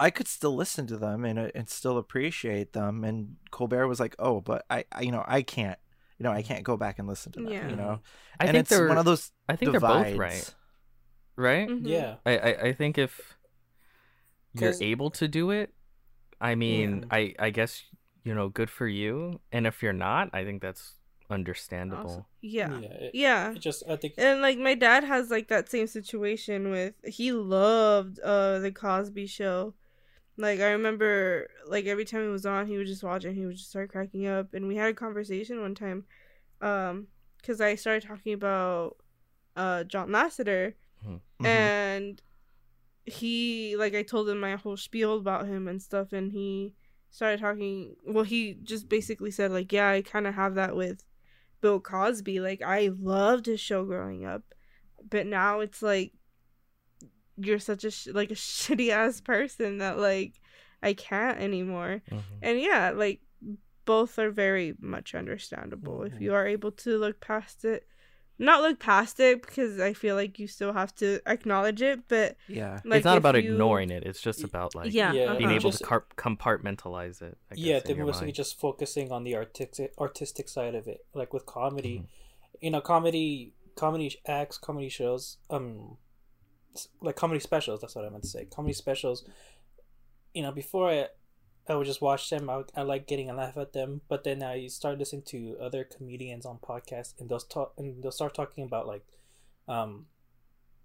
I 0.00 0.10
could 0.10 0.28
still 0.28 0.54
listen 0.54 0.86
to 0.88 0.96
them 0.96 1.24
and 1.24 1.38
uh, 1.38 1.48
and 1.54 1.68
still 1.68 1.98
appreciate 1.98 2.72
them. 2.72 3.04
And 3.04 3.36
Colbert 3.50 3.86
was 3.88 4.00
like, 4.00 4.14
oh, 4.18 4.40
but 4.40 4.64
I, 4.68 4.84
I 4.92 5.02
you 5.02 5.12
know 5.12 5.24
I 5.26 5.42
can't 5.42 5.78
you 6.18 6.24
know 6.24 6.32
I 6.32 6.42
can't 6.42 6.64
go 6.64 6.76
back 6.76 6.98
and 6.98 7.08
listen 7.08 7.32
to 7.32 7.40
them. 7.40 7.52
Yeah. 7.52 7.68
You 7.68 7.76
know, 7.76 8.00
i 8.40 8.44
and 8.44 8.52
think 8.52 8.60
it's 8.62 8.70
they're 8.70 8.88
one 8.88 8.98
of 8.98 9.04
those. 9.04 9.30
i 9.48 9.56
think 9.56 9.70
they're 9.72 9.80
both 9.80 10.06
divides. 10.06 10.18
right 10.18 10.54
right 11.36 11.68
Mhm. 11.68 11.82
Yeah. 11.84 12.16
I, 12.26 12.38
I 12.38 12.50
i 12.68 12.72
think 12.72 12.98
if 12.98 13.36
you're 14.52 14.74
able 14.80 15.10
to 15.10 15.26
do 15.26 15.50
it 15.50 15.74
i 16.40 16.54
mean 16.54 17.06
i 17.10 17.34
i 17.40 17.50
guess 17.50 17.82
you 18.22 18.32
know 18.34 18.48
good 18.48 18.70
for 18.70 18.86
you 18.86 19.40
and 19.50 19.66
if 19.66 19.82
you're 19.82 19.92
not 19.92 20.30
i 20.32 20.44
think 20.44 20.62
that's 20.62 20.94
understandable 21.34 22.10
Also- 22.10 22.26
yeah. 22.40 22.78
Yeah. 22.80 22.88
It, 22.88 23.10
Yeah. 23.14 23.52
it 23.52 23.58
just 23.60 23.82
I 23.88 23.96
think 23.96 24.14
And 24.18 24.40
like 24.40 24.58
my 24.58 24.74
dad 24.74 25.04
has 25.04 25.30
like 25.30 25.48
that 25.48 25.68
same 25.70 25.86
situation 25.86 26.70
with 26.70 26.94
he 27.04 27.32
loved 27.32 28.18
uh 28.20 28.58
the 28.60 28.72
Cosby 28.72 29.26
show. 29.26 29.74
Like 30.36 30.60
I 30.60 30.70
remember 30.72 31.48
like 31.68 31.86
every 31.86 32.04
time 32.04 32.24
it 32.26 32.32
was 32.32 32.46
on 32.46 32.66
he 32.66 32.76
would 32.78 32.86
just 32.86 33.04
watch 33.04 33.24
it 33.24 33.28
and 33.28 33.36
he 33.36 33.46
would 33.46 33.56
just 33.56 33.70
start 33.70 33.90
cracking 33.90 34.26
up 34.26 34.54
and 34.54 34.66
we 34.66 34.76
had 34.76 34.90
a 34.90 34.94
conversation 34.94 35.60
one 35.60 35.74
time 35.74 36.04
um 36.60 37.06
cuz 37.44 37.60
I 37.60 37.74
started 37.76 38.06
talking 38.08 38.32
about 38.32 38.96
uh 39.56 39.84
John 39.84 40.08
Lasseter 40.10 40.74
Mhm. 41.06 41.20
and 41.46 42.22
he 43.06 43.76
like 43.76 43.94
I 43.94 44.02
told 44.02 44.28
him 44.28 44.40
my 44.40 44.56
whole 44.56 44.76
spiel 44.76 45.16
about 45.18 45.46
him 45.46 45.68
and 45.68 45.80
stuff 45.82 46.12
and 46.12 46.32
he 46.32 46.74
started 47.10 47.38
talking 47.40 47.96
well 48.06 48.24
he 48.24 48.54
just 48.62 48.88
basically 48.88 49.30
said 49.30 49.50
like 49.52 49.72
yeah 49.72 49.88
I 49.90 50.02
kind 50.02 50.26
of 50.26 50.34
have 50.34 50.54
that 50.56 50.74
with 50.74 51.04
Bill 51.64 51.80
Cosby 51.80 52.40
like 52.40 52.60
I 52.60 52.90
loved 53.00 53.46
his 53.46 53.58
show 53.60 53.84
growing 53.86 54.26
up 54.26 54.42
but 55.08 55.26
now 55.26 55.60
it's 55.60 55.80
like 55.80 56.12
you're 57.36 57.58
such 57.58 57.84
a 57.84 57.90
sh- 57.90 58.08
like 58.12 58.30
a 58.30 58.34
shitty 58.58 58.90
ass 58.90 59.20
person 59.22 59.78
that 59.78 59.98
like 59.98 60.34
I 60.82 60.92
can't 60.92 61.38
anymore 61.38 62.02
Mhm. 62.10 62.22
and 62.42 62.60
yeah 62.60 62.90
like 62.90 63.20
both 63.86 64.18
are 64.18 64.30
very 64.30 64.74
much 64.78 65.14
understandable 65.14 66.02
if 66.02 66.14
Mhm. 66.14 66.20
you 66.20 66.34
are 66.34 66.46
able 66.46 66.72
to 66.84 66.98
look 66.98 67.20
past 67.20 67.64
it 67.64 67.86
not 68.38 68.62
look 68.62 68.78
past 68.80 69.20
it 69.20 69.42
because 69.42 69.78
I 69.78 69.92
feel 69.92 70.16
like 70.16 70.38
you 70.40 70.46
still 70.48 70.72
have 70.72 70.94
to 70.96 71.20
acknowledge 71.26 71.80
it 71.82 72.00
but 72.08 72.36
yeah. 72.48 72.80
like 72.84 72.98
it's 72.98 73.04
not 73.04 73.16
about 73.18 73.34
you- 73.42 73.52
ignoring 73.52 73.90
it 73.90 74.02
it's 74.04 74.20
just 74.20 74.42
about 74.42 74.74
like 74.74 74.92
yeah, 74.92 75.12
Yeah, 75.12 75.34
being 75.34 75.44
uh-huh. 75.50 75.54
able 75.60 75.70
Just- 75.70 75.78
to 75.78 75.84
car- 75.84 76.06
compartmentalize 76.16 77.22
it 77.22 77.38
I 77.50 77.54
yeah, 77.56 77.78
guess, 77.80 77.88
in 77.90 77.96
they're 77.96 78.06
mostly 78.06 78.26
mind. 78.26 78.34
just 78.36 78.58
focusing 78.58 79.12
on 79.12 79.22
the 79.24 79.36
artistic 79.36 79.92
artistic 79.98 80.48
side 80.48 80.74
of 80.74 80.88
it. 80.88 81.04
Like 81.14 81.32
with 81.32 81.46
comedy, 81.46 81.96
Mm-hmm. 81.98 82.64
you 82.66 82.70
know, 82.72 82.80
comedy 82.80 83.52
comedy 83.76 84.16
acts, 84.26 84.56
comedy 84.58 84.88
shows, 84.88 85.38
um, 85.50 85.96
like 87.00 87.16
comedy 87.16 87.40
specials. 87.40 87.80
That's 87.80 87.94
what 87.94 88.04
I 88.04 88.08
meant 88.08 88.22
to 88.24 88.28
say. 88.28 88.46
Comedy 88.46 88.72
specials. 88.74 89.24
You 90.32 90.42
know, 90.42 90.50
before 90.52 90.90
I, 90.90 91.06
I 91.68 91.74
would 91.76 91.86
just 91.86 92.02
watch 92.02 92.28
them. 92.30 92.50
I, 92.50 92.58
would- 92.58 92.72
I 92.76 92.82
like 92.82 93.06
getting 93.06 93.30
a 93.30 93.34
laugh 93.34 93.56
at 93.56 93.72
them, 93.72 94.02
but 94.08 94.24
then 94.24 94.42
I 94.42 94.66
start 94.68 94.98
listening 94.98 95.22
to 95.28 95.56
other 95.60 95.84
comedians 95.84 96.46
on 96.46 96.58
podcasts, 96.58 97.14
and 97.18 97.28
they'll 97.28 97.40
talk 97.40 97.72
and 97.78 98.02
they'll 98.02 98.12
start 98.12 98.34
talking 98.34 98.64
about 98.64 98.86
like, 98.86 99.04
um, 99.68 100.06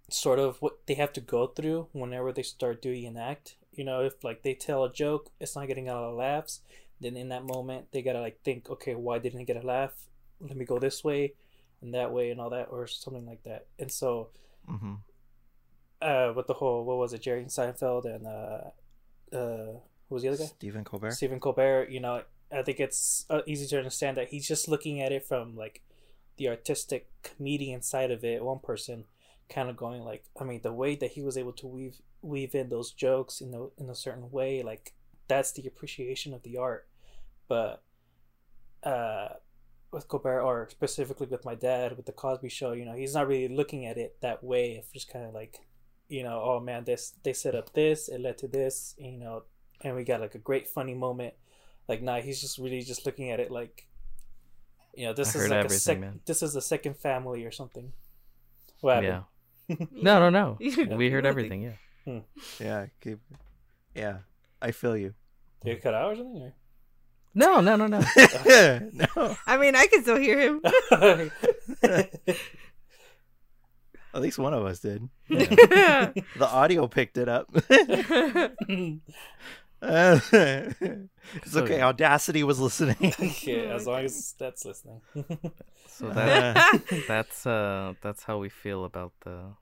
sort 0.08 0.38
of 0.38 0.60
what 0.60 0.86
they 0.86 0.94
have 0.94 1.12
to 1.14 1.20
go 1.20 1.46
through 1.46 1.88
whenever 1.92 2.32
they 2.32 2.42
start 2.42 2.82
doing 2.82 3.06
an 3.06 3.16
act. 3.16 3.56
You 3.72 3.84
know, 3.84 4.02
if 4.04 4.24
like 4.24 4.42
they 4.42 4.54
tell 4.54 4.84
a 4.84 4.92
joke, 4.92 5.30
it's 5.40 5.54
not 5.56 5.68
getting 5.68 5.88
a 5.88 5.94
lot 5.94 6.10
of 6.10 6.16
laughs. 6.16 6.60
Then 7.00 7.16
in 7.16 7.28
that 7.30 7.44
moment, 7.44 7.86
they 7.92 8.02
gotta 8.02 8.20
like 8.20 8.42
think, 8.42 8.68
okay, 8.70 8.94
why 8.94 9.18
didn't 9.18 9.40
it 9.40 9.46
get 9.46 9.62
a 9.62 9.66
laugh? 9.66 9.92
Let 10.40 10.56
me 10.56 10.64
go 10.64 10.78
this 10.78 11.04
way 11.04 11.34
and 11.82 11.94
that 11.94 12.12
way 12.12 12.30
and 12.30 12.40
all 12.40 12.50
that, 12.50 12.68
or 12.70 12.86
something 12.86 13.26
like 13.26 13.42
that. 13.44 13.66
And 13.78 13.90
so, 13.90 14.28
hmm 14.66 14.94
uh, 16.02 16.32
with 16.34 16.46
the 16.46 16.54
whole 16.54 16.84
what 16.84 16.96
was 16.98 17.12
it, 17.12 17.22
Jerry 17.22 17.44
Seinfeld 17.44 18.04
and 18.06 18.26
uh, 18.26 19.36
uh, 19.36 19.78
who 20.10 20.16
was 20.16 20.22
the 20.22 20.28
other 20.28 20.38
guy? 20.38 20.46
Stephen 20.46 20.84
Colbert. 20.84 21.12
Stephen 21.12 21.40
Colbert, 21.40 21.88
you 21.88 22.00
know, 22.00 22.22
I 22.52 22.62
think 22.62 22.80
it's 22.80 23.24
uh, 23.30 23.42
easy 23.46 23.66
to 23.68 23.78
understand 23.78 24.16
that 24.16 24.28
he's 24.28 24.46
just 24.46 24.68
looking 24.68 25.00
at 25.00 25.12
it 25.12 25.24
from 25.24 25.56
like 25.56 25.82
the 26.36 26.48
artistic 26.48 27.08
comedian 27.22 27.80
side 27.80 28.10
of 28.10 28.24
it. 28.24 28.44
One 28.44 28.58
person 28.58 29.04
kind 29.48 29.70
of 29.70 29.76
going 29.76 30.02
like, 30.02 30.24
I 30.38 30.44
mean, 30.44 30.60
the 30.62 30.72
way 30.72 30.96
that 30.96 31.12
he 31.12 31.22
was 31.22 31.38
able 31.38 31.52
to 31.54 31.66
weave 31.66 32.02
weave 32.22 32.54
in 32.54 32.68
those 32.68 32.90
jokes 32.90 33.40
in 33.40 33.54
a 33.54 33.68
in 33.80 33.88
a 33.88 33.94
certain 33.94 34.30
way, 34.30 34.62
like 34.62 34.92
that's 35.28 35.52
the 35.52 35.66
appreciation 35.66 36.34
of 36.34 36.42
the 36.42 36.56
art. 36.56 36.88
But 37.46 37.82
uh, 38.82 39.28
with 39.92 40.08
Colbert, 40.08 40.42
or 40.42 40.68
specifically 40.70 41.28
with 41.28 41.44
my 41.44 41.54
dad, 41.54 41.96
with 41.96 42.06
the 42.06 42.12
Cosby 42.12 42.48
Show, 42.48 42.72
you 42.72 42.84
know, 42.84 42.94
he's 42.94 43.14
not 43.14 43.28
really 43.28 43.54
looking 43.54 43.86
at 43.86 43.96
it 43.96 44.16
that 44.22 44.42
way. 44.42 44.72
It's 44.72 44.90
just 44.90 45.12
kind 45.12 45.24
of 45.24 45.34
like, 45.34 45.60
you 46.08 46.24
know, 46.24 46.42
oh 46.44 46.58
man, 46.58 46.82
this 46.84 47.14
they 47.22 47.32
set 47.32 47.54
up 47.54 47.72
this, 47.74 48.08
it 48.08 48.20
led 48.20 48.38
to 48.38 48.48
this, 48.48 48.96
you 48.98 49.18
know, 49.18 49.44
and 49.82 49.94
we 49.96 50.04
got 50.04 50.20
like 50.20 50.34
a 50.34 50.38
great 50.38 50.68
funny 50.68 50.94
moment. 50.94 51.34
Like, 51.88 52.02
nah, 52.02 52.20
he's 52.20 52.40
just 52.40 52.58
really 52.58 52.82
just 52.82 53.04
looking 53.06 53.30
at 53.30 53.40
it 53.40 53.50
like, 53.50 53.86
you 54.94 55.06
know, 55.06 55.12
this 55.12 55.34
I 55.34 55.40
is 55.40 55.48
like 55.48 55.56
a 55.56 55.58
everything, 55.64 55.78
sec- 55.78 56.00
man. 56.00 56.20
this 56.26 56.42
is 56.42 56.54
a 56.56 56.62
second 56.62 56.96
family 56.96 57.44
or 57.44 57.50
something. 57.50 57.92
What 58.80 59.02
Yeah. 59.02 59.22
No, 59.90 60.18
no, 60.18 60.30
no. 60.30 60.58
We 60.96 61.10
heard 61.10 61.26
everything. 61.26 61.62
Yeah. 61.62 61.76
Hmm. 62.04 62.18
Yeah, 62.58 62.86
keep, 63.00 63.18
yeah. 63.94 64.18
I 64.60 64.72
feel 64.72 64.96
you. 64.96 65.14
Did 65.64 65.76
it 65.76 65.82
cut 65.82 65.94
out 65.94 66.12
or 66.12 66.16
something? 66.16 66.42
Or? 66.42 66.52
No, 67.34 67.60
no, 67.60 67.76
no, 67.76 67.86
no. 67.86 68.00
no, 69.16 69.36
I 69.46 69.56
mean, 69.58 69.76
I 69.76 69.86
can 69.86 70.02
still 70.02 70.16
hear 70.16 70.40
him. 70.40 70.60
at 74.12 74.20
least 74.20 74.38
one 74.38 74.54
of 74.54 74.64
us 74.64 74.80
did. 74.80 75.08
yeah. 75.28 76.10
The 76.38 76.48
audio 76.48 76.88
picked 76.88 77.18
it 77.18 77.28
up. 77.28 77.48
Uh, 79.82 80.20
it's 80.32 81.52
So- 81.52 81.62
okay. 81.64 81.80
Audacity 81.80 82.42
was 82.44 82.60
listening. 82.60 82.96
yeah, 83.42 83.74
as 83.74 83.86
long 83.86 84.04
as 84.04 84.34
that's 84.38 84.64
listening. 84.64 85.00
So 85.88 86.10
that 86.10 86.82
that's 87.08 87.46
uh 87.46 87.94
that's 88.02 88.22
how 88.24 88.38
we 88.38 88.48
feel 88.48 88.84
about 88.84 89.12
the 89.24 89.54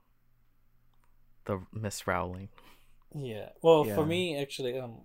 the 1.47 1.61
Miss 1.73 2.07
Rowling. 2.07 2.49
yeah. 3.15 3.51
Well, 3.63 3.87
Yeah. 3.87 3.95
for 3.95 4.05
me, 4.07 4.37
actually, 4.41 4.79
um, 4.79 5.03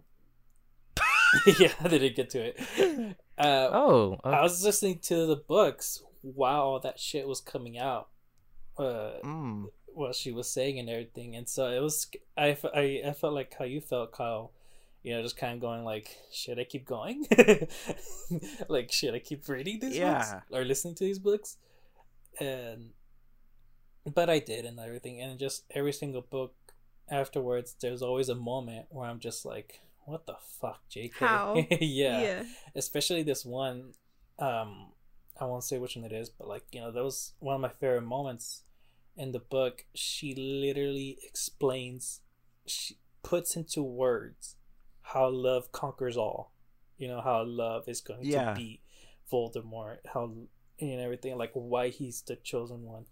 yeah, 1.60 1.72
I 1.82 1.88
didn't 1.88 2.16
get 2.16 2.30
to 2.32 2.40
it. 2.48 3.16
Uh, 3.38 3.70
Oh, 3.72 4.20
I 4.24 4.40
uh, 4.40 4.42
was 4.44 4.64
listening 4.64 5.00
to 5.04 5.26
the 5.26 5.38
books 5.38 6.04
while 6.22 6.62
all 6.62 6.80
that 6.82 7.00
shit 7.00 7.28
was 7.28 7.40
coming 7.42 7.78
out. 7.78 8.10
Uh, 8.78 9.14
Mm. 9.24 9.68
what 9.94 10.16
she 10.16 10.32
was 10.32 10.50
saying 10.50 10.80
and 10.80 10.90
everything, 10.90 11.36
and 11.36 11.48
so 11.48 11.68
it 11.70 11.80
was. 11.80 12.08
I, 12.38 12.58
I, 12.74 13.02
I 13.08 13.14
felt 13.14 13.34
like 13.34 13.54
how 13.58 13.66
you 13.66 13.82
felt, 13.82 14.12
Kyle. 14.12 14.52
You 15.04 15.14
know, 15.16 15.22
just 15.22 15.36
kind 15.38 15.54
of 15.54 15.60
going 15.60 15.84
like, 15.84 16.16
should 16.32 16.60
I 16.60 16.64
keep 16.64 16.86
going? 16.86 17.28
like, 18.70 18.92
should 18.92 19.14
I 19.14 19.20
keep 19.20 19.48
reading 19.50 19.80
these 19.80 20.00
books 20.00 20.32
Yeah. 20.32 20.40
or 20.50 20.64
listening 20.64 20.96
to 20.96 21.04
these 21.04 21.20
books? 21.20 21.58
And 22.40 22.92
but 24.06 24.30
I 24.30 24.40
did 24.40 24.66
and 24.66 24.80
everything, 24.80 25.22
and 25.22 25.38
just 25.40 25.64
every 25.72 25.94
single 25.94 26.22
book 26.22 26.54
afterwards, 27.10 27.76
there's 27.82 28.02
always 28.02 28.30
a 28.30 28.36
moment 28.36 28.88
where 28.90 29.08
I'm 29.10 29.20
just 29.20 29.46
like, 29.46 29.82
what 30.06 30.26
the 30.26 30.36
fuck, 30.62 30.82
JK? 30.90 31.14
How? 31.20 31.56
yeah 31.80 32.22
yeah. 32.22 32.44
especially 32.76 33.24
this 33.24 33.46
one 33.46 33.94
um 34.40 34.88
i 35.40 35.46
won't 35.46 35.64
say 35.64 35.78
which 35.78 35.96
one 35.96 36.04
it 36.06 36.12
is 36.12 36.28
but 36.30 36.48
like 36.48 36.64
you 36.72 36.82
know 36.82 36.92
that 36.92 37.04
was 37.04 37.34
one 37.40 37.56
of 37.56 37.62
my 37.62 37.70
favorite 37.70 38.02
moments 38.02 38.64
in 39.16 39.32
the 39.32 39.40
book 39.40 39.86
she 39.94 40.34
literally 40.36 41.20
explains 41.24 42.22
she 42.66 42.98
puts 43.22 43.56
into 43.56 43.82
words 43.84 44.56
how 45.14 45.30
love 45.30 45.72
conquers 45.72 46.18
all 46.18 46.52
you 46.98 47.08
know 47.08 47.22
how 47.22 47.44
love 47.44 47.88
is 47.88 48.02
going 48.02 48.20
Yeah. 48.24 48.54
to 48.54 48.56
beat 48.60 48.82
voldemort 49.32 49.98
how 50.14 50.32
and 50.80 51.00
everything 51.02 51.38
like 51.38 51.52
why 51.54 51.90
he's 51.90 52.22
the 52.24 52.36
chosen 52.36 52.84
one 52.84 53.06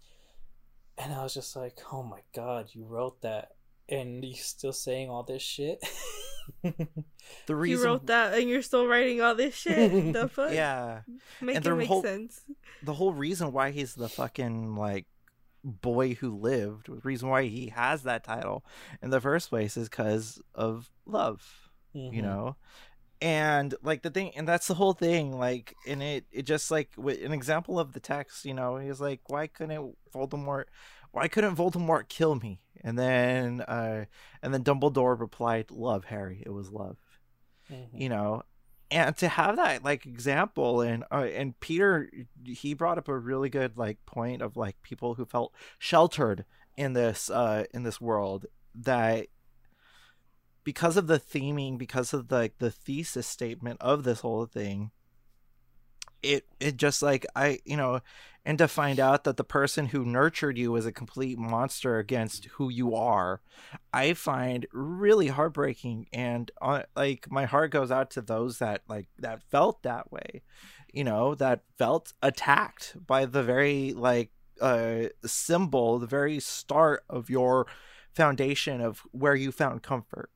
and 0.98 1.12
i 1.12 1.22
was 1.22 1.34
just 1.34 1.54
like 1.56 1.78
oh 1.92 2.02
my 2.02 2.20
god 2.34 2.68
you 2.72 2.84
wrote 2.84 3.22
that 3.22 3.52
and 3.88 4.24
you 4.24 4.34
still 4.34 4.72
saying 4.72 5.10
all 5.10 5.22
this 5.24 5.42
shit. 5.42 5.82
the 6.62 7.54
reason 7.54 7.78
you 7.78 7.84
wrote 7.84 8.06
that 8.06 8.34
and 8.38 8.48
you're 8.48 8.62
still 8.62 8.86
writing 8.86 9.20
all 9.20 9.34
this 9.34 9.54
shit. 9.54 10.12
the 10.12 10.28
fuck? 10.32 10.52
yeah, 10.52 11.00
Make 11.40 11.56
And 11.56 11.66
it 11.66 11.68
the 11.68 11.76
make 11.76 11.88
whole- 11.88 12.02
sense. 12.02 12.40
the 12.82 12.94
whole 12.94 13.12
reason 13.12 13.52
why 13.52 13.70
he's 13.70 13.94
the 13.94 14.08
fucking 14.08 14.76
like 14.76 15.06
boy 15.64 16.14
who 16.14 16.34
lived, 16.36 16.86
the 16.86 17.00
reason 17.02 17.28
why 17.28 17.44
he 17.44 17.68
has 17.68 18.02
that 18.04 18.24
title 18.24 18.64
in 19.02 19.10
the 19.10 19.20
first 19.20 19.50
place 19.50 19.76
is 19.76 19.88
because 19.88 20.40
of 20.54 20.90
love. 21.06 21.61
You 22.10 22.22
Mhm. 22.22 22.22
know 22.22 22.56
and 23.20 23.74
like 23.82 24.02
the 24.02 24.10
thing 24.10 24.32
and 24.36 24.48
that's 24.48 24.66
the 24.66 24.74
whole 24.74 24.92
thing 24.92 25.38
like 25.38 25.76
and 25.86 26.02
it 26.02 26.26
it 26.32 26.42
just 26.42 26.70
like 26.70 26.90
with 26.96 27.22
an 27.22 27.32
example 27.32 27.78
of 27.78 27.92
the 27.92 28.00
text 28.00 28.44
you 28.44 28.54
know 28.54 28.76
he's 28.76 29.00
like 29.00 29.20
why 29.28 29.46
couldn't 29.46 29.94
voldemort 30.14 30.64
why 31.12 31.28
couldn't 31.28 31.56
voldemort 31.56 32.08
kill 32.08 32.34
me 32.34 32.60
and 32.82 32.98
then 32.98 33.60
uh 33.62 34.04
and 34.42 34.52
then 34.52 34.64
dumbledore 34.64 35.18
replied 35.18 35.70
love 35.70 36.06
harry 36.06 36.42
it 36.44 36.50
was 36.50 36.70
love 36.70 36.98
Mhm. 37.68 38.02
you 38.02 38.08
know 38.08 38.42
and 38.90 39.16
to 39.16 39.28
have 39.28 39.56
that 39.56 39.84
like 39.84 40.06
example 40.06 40.80
and 40.80 41.04
uh, 41.12 41.26
and 41.34 41.58
peter 41.60 42.10
he 42.44 42.74
brought 42.74 42.98
up 42.98 43.08
a 43.08 43.16
really 43.16 43.48
good 43.48 43.76
like 43.76 44.04
point 44.06 44.42
of 44.42 44.56
like 44.56 44.80
people 44.82 45.14
who 45.14 45.24
felt 45.24 45.54
sheltered 45.78 46.44
in 46.76 46.92
this 46.92 47.30
uh 47.30 47.64
in 47.72 47.82
this 47.82 48.00
world 48.00 48.46
that 48.74 49.28
because 50.64 50.96
of 50.96 51.06
the 51.06 51.18
theming 51.18 51.78
because 51.78 52.12
of 52.12 52.28
the 52.28 52.36
like 52.36 52.58
the 52.58 52.70
thesis 52.70 53.26
statement 53.26 53.80
of 53.80 54.04
this 54.04 54.20
whole 54.20 54.46
thing 54.46 54.90
it 56.22 56.46
it 56.60 56.76
just 56.76 57.02
like 57.02 57.26
i 57.34 57.58
you 57.64 57.76
know 57.76 58.00
and 58.44 58.58
to 58.58 58.66
find 58.66 58.98
out 58.98 59.22
that 59.22 59.36
the 59.36 59.44
person 59.44 59.86
who 59.86 60.04
nurtured 60.04 60.58
you 60.58 60.74
is 60.74 60.84
a 60.86 60.92
complete 60.92 61.38
monster 61.38 61.98
against 61.98 62.46
who 62.52 62.68
you 62.68 62.94
are 62.94 63.40
i 63.92 64.12
find 64.14 64.66
really 64.72 65.28
heartbreaking. 65.28 66.06
And 66.12 66.50
uh, 66.60 66.82
like 66.96 67.30
my 67.30 67.44
heart 67.44 67.70
goes 67.70 67.90
out 67.90 68.10
to 68.12 68.20
those 68.20 68.58
that 68.58 68.82
like 68.88 69.08
that 69.18 69.42
felt 69.50 69.82
that 69.82 70.12
way 70.12 70.42
you 70.92 71.04
know 71.04 71.34
that 71.34 71.62
felt 71.78 72.12
attacked 72.22 72.96
by 73.06 73.24
the 73.24 73.42
very 73.42 73.92
like 73.92 74.30
uh 74.60 75.04
symbol 75.24 75.98
the 75.98 76.06
very 76.06 76.38
start 76.38 77.04
of 77.08 77.30
your 77.30 77.66
foundation 78.14 78.80
of 78.80 79.00
where 79.10 79.34
you 79.34 79.50
found 79.50 79.82
comfort 79.82 80.30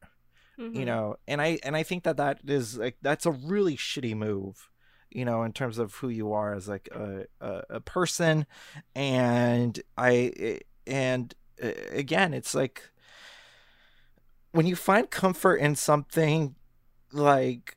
Mhm. 0.59 0.75
you 0.75 0.85
know 0.85 1.17
and 1.29 1.41
i 1.43 1.59
and 1.63 1.77
i 1.77 1.83
think 1.83 2.05
that 2.05 2.17
that 2.17 2.41
is 2.47 2.79
like 2.79 2.97
that's 3.03 3.27
a 3.27 3.31
really 3.31 3.77
shitty 3.77 4.17
move 4.17 4.71
you 5.11 5.25
know 5.25 5.43
in 5.43 5.53
terms 5.53 5.79
of 5.79 5.95
who 5.97 6.09
you 6.09 6.33
are 6.33 6.55
as 6.55 6.67
like 6.69 6.89
a 6.93 7.27
a, 7.41 7.63
a 7.71 7.81
person 7.81 8.47
and 8.95 9.81
i 9.99 10.61
and 10.87 11.35
uh, 11.63 11.71
again 11.93 12.33
it's 12.35 12.55
like 12.55 12.91
when 14.53 14.67
you 14.67 14.77
find 14.77 15.11
comfort 15.11 15.57
in 15.57 15.75
something 15.75 16.55
like 17.13 17.77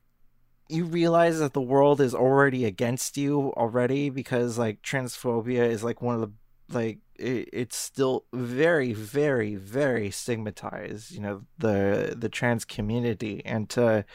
you 0.70 0.86
realize 0.86 1.40
that 1.40 1.54
the 1.54 1.62
world 1.62 2.00
is 2.00 2.14
already 2.14 2.66
against 2.66 3.18
you 3.18 3.52
already 3.54 4.10
because 4.10 4.58
like 4.58 4.82
transphobia 4.82 5.68
is 5.68 5.84
like 5.84 6.02
one 6.02 6.16
of 6.16 6.22
the 6.22 6.32
like 6.78 7.00
it, 7.20 7.50
it's 7.52 7.76
still 7.76 8.26
very 8.34 8.94
very 8.94 9.56
very 9.56 10.10
stigmatized 10.12 11.12
you 11.12 11.20
know 11.20 11.44
the 11.58 12.16
the 12.18 12.30
trans 12.30 12.66
community. 12.66 13.42
And 13.46 13.70
to 13.72 14.06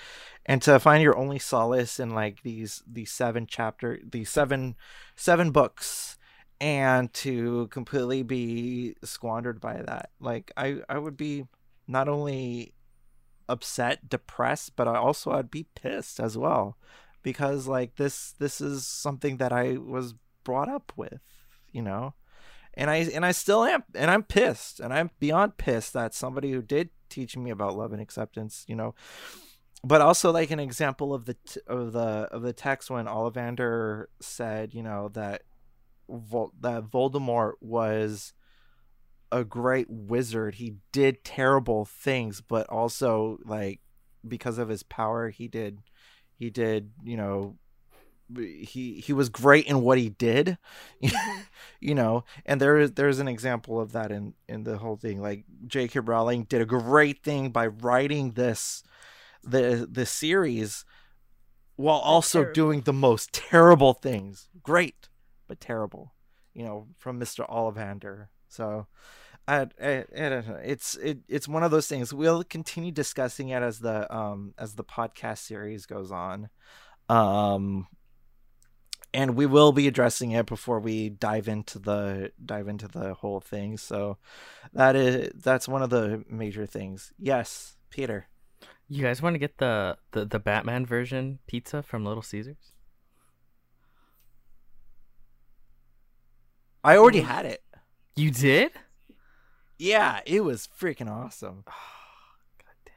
and 0.46 0.60
to 0.62 0.78
find 0.80 1.02
your 1.02 1.16
only 1.16 1.38
solace 1.38 2.00
in 2.00 2.10
like 2.10 2.42
these 2.42 2.82
these 2.86 3.10
seven 3.10 3.46
chapter 3.46 4.00
these 4.04 4.30
seven 4.30 4.76
seven 5.16 5.50
books 5.50 6.16
and 6.60 7.12
to 7.12 7.68
completely 7.68 8.22
be 8.22 8.96
squandered 9.04 9.60
by 9.60 9.82
that. 9.82 10.10
Like 10.20 10.52
i 10.56 10.78
i 10.88 10.98
would 10.98 11.16
be 11.16 11.46
not 11.86 12.08
only 12.08 12.74
upset 13.46 14.08
depressed 14.08 14.74
but 14.74 14.88
i 14.88 14.96
also 14.96 15.30
i'd 15.32 15.50
be 15.50 15.66
pissed 15.74 16.18
as 16.20 16.36
well. 16.36 16.76
Because 17.22 17.66
like 17.66 17.96
this 17.96 18.32
this 18.38 18.60
is 18.60 18.86
something 18.86 19.38
that 19.38 19.52
i 19.52 19.78
was 19.78 20.14
brought 20.44 20.68
up 20.68 20.92
with 20.94 21.20
you 21.72 21.82
know 21.82 22.14
and 22.76 22.90
I 22.90 22.96
and 22.96 23.24
I 23.24 23.32
still 23.32 23.64
am, 23.64 23.84
and 23.94 24.10
I'm 24.10 24.22
pissed, 24.22 24.80
and 24.80 24.92
I'm 24.92 25.10
beyond 25.20 25.56
pissed 25.56 25.92
that 25.92 26.14
somebody 26.14 26.52
who 26.52 26.62
did 26.62 26.90
teach 27.08 27.36
me 27.36 27.50
about 27.50 27.76
love 27.76 27.92
and 27.92 28.02
acceptance, 28.02 28.64
you 28.68 28.74
know, 28.76 28.94
but 29.82 30.00
also 30.00 30.32
like 30.32 30.50
an 30.50 30.60
example 30.60 31.14
of 31.14 31.26
the 31.26 31.34
t- 31.34 31.60
of 31.66 31.92
the 31.92 32.28
of 32.30 32.42
the 32.42 32.52
text 32.52 32.90
when 32.90 33.06
Ollivander 33.06 34.06
said, 34.20 34.74
you 34.74 34.82
know, 34.82 35.08
that 35.14 35.42
Vol- 36.08 36.52
that 36.60 36.84
Voldemort 36.84 37.54
was 37.60 38.32
a 39.30 39.44
great 39.44 39.86
wizard. 39.88 40.56
He 40.56 40.76
did 40.92 41.24
terrible 41.24 41.84
things, 41.84 42.40
but 42.40 42.68
also 42.68 43.38
like 43.44 43.80
because 44.26 44.58
of 44.58 44.68
his 44.68 44.82
power, 44.82 45.30
he 45.30 45.48
did 45.48 45.78
he 46.36 46.50
did 46.50 46.90
you 47.02 47.16
know 47.16 47.56
he 48.36 49.02
he 49.04 49.12
was 49.12 49.28
great 49.28 49.66
in 49.66 49.82
what 49.82 49.98
he 49.98 50.08
did 50.08 50.56
you 51.80 51.94
know 51.94 52.24
and 52.46 52.60
there 52.60 52.78
is 52.78 52.92
there's 52.92 53.18
an 53.18 53.28
example 53.28 53.80
of 53.80 53.92
that 53.92 54.10
in 54.10 54.34
in 54.48 54.64
the 54.64 54.78
whole 54.78 54.96
thing 54.96 55.20
like 55.20 55.44
j.k 55.66 55.98
rowling 56.00 56.44
did 56.44 56.60
a 56.60 56.66
great 56.66 57.22
thing 57.22 57.50
by 57.50 57.66
writing 57.66 58.32
this 58.32 58.82
the 59.42 59.86
the 59.90 60.06
series 60.06 60.84
while 61.76 61.98
also 61.98 62.40
terrible. 62.40 62.54
doing 62.54 62.80
the 62.82 62.92
most 62.92 63.32
terrible 63.32 63.92
things 63.92 64.48
great 64.62 65.08
but 65.46 65.60
terrible 65.60 66.14
you 66.54 66.64
know 66.64 66.86
from 66.96 67.20
mr 67.20 67.48
ollivander 67.50 68.28
so 68.48 68.86
I, 69.46 69.66
I, 69.82 70.04
I 70.16 70.28
don't 70.30 70.48
know. 70.48 70.58
It's 70.64 70.94
it, 70.96 71.18
it's 71.28 71.46
one 71.46 71.62
of 71.62 71.70
those 71.70 71.86
things. 71.86 72.14
We'll 72.14 72.44
continue 72.44 72.90
discussing 72.90 73.50
it 73.50 73.62
as 73.62 73.78
the 73.78 74.10
um 74.14 74.54
as 74.56 74.74
the 74.74 74.84
podcast 74.84 75.38
series 75.38 75.84
goes 75.84 76.10
on, 76.10 76.48
um, 77.10 77.86
and 79.14 79.36
we 79.36 79.46
will 79.46 79.70
be 79.70 79.86
addressing 79.86 80.32
it 80.32 80.44
before 80.44 80.80
we 80.80 81.08
dive 81.08 81.46
into 81.46 81.78
the 81.78 82.32
dive 82.44 82.66
into 82.66 82.88
the 82.88 83.14
whole 83.14 83.40
thing. 83.40 83.78
So 83.78 84.18
that 84.72 84.96
is 84.96 85.30
that's 85.36 85.68
one 85.68 85.82
of 85.82 85.90
the 85.90 86.24
major 86.28 86.66
things. 86.66 87.12
Yes, 87.16 87.76
Peter. 87.90 88.26
You 88.88 89.02
guys 89.02 89.22
want 89.22 89.34
to 89.34 89.38
get 89.38 89.58
the, 89.58 89.96
the 90.10 90.24
the 90.26 90.40
Batman 90.40 90.84
version 90.84 91.38
pizza 91.46 91.82
from 91.82 92.04
Little 92.04 92.22
Caesars? 92.24 92.72
I 96.82 96.96
already 96.96 97.20
had 97.20 97.46
it. 97.46 97.62
You 98.16 98.30
did? 98.32 98.72
Yeah, 99.78 100.20
it 100.26 100.42
was 100.44 100.68
freaking 100.78 101.10
awesome. 101.10 101.62
God 101.66 102.74
damn 102.84 102.94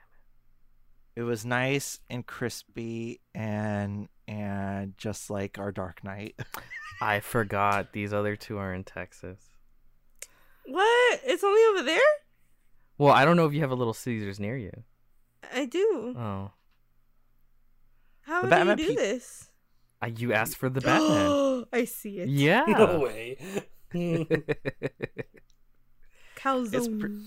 it. 1.16 1.22
It 1.22 1.24
was 1.24 1.46
nice 1.46 2.00
and 2.10 2.26
crispy 2.26 3.22
and 3.34 4.10
and 4.28 4.94
just 4.98 5.30
like 5.30 5.58
our 5.60 5.72
Dark 5.72 6.04
Knight. 6.04 6.40
I 7.02 7.20
forgot 7.20 7.94
these 7.94 8.12
other 8.14 8.36
two 8.36 8.58
are 8.58 8.74
in 8.74 8.84
Texas. 8.84 9.40
What? 10.66 11.22
It's 11.26 11.44
only 11.44 11.62
over 11.72 11.84
there? 11.84 12.02
Well, 12.98 13.14
I 13.14 13.24
don't 13.26 13.38
know 13.38 13.46
if 13.46 13.54
you 13.54 13.62
have 13.62 13.72
a 13.72 13.76
Little 13.76 13.94
Caesars 13.94 14.40
near 14.40 14.58
you. 14.58 14.72
I 15.54 15.66
do. 15.66 16.16
Oh, 16.18 16.52
How 18.22 18.42
The 18.42 18.48
do 18.48 18.50
Batman 18.50 18.78
you 18.80 18.86
do 18.88 18.90
pe- 18.90 18.96
this? 18.96 19.50
I, 20.02 20.08
you 20.08 20.34
asked 20.34 20.58
for 20.58 20.70
the 20.70 20.82
Batman. 20.88 21.66
I 21.72 21.86
see 21.86 22.20
it. 22.20 22.30
yeah. 22.30 22.66
No 22.68 23.00
way. 23.00 23.38
Hmm. 23.94 24.24
Calzone. 26.38 27.00
pre- 27.00 27.22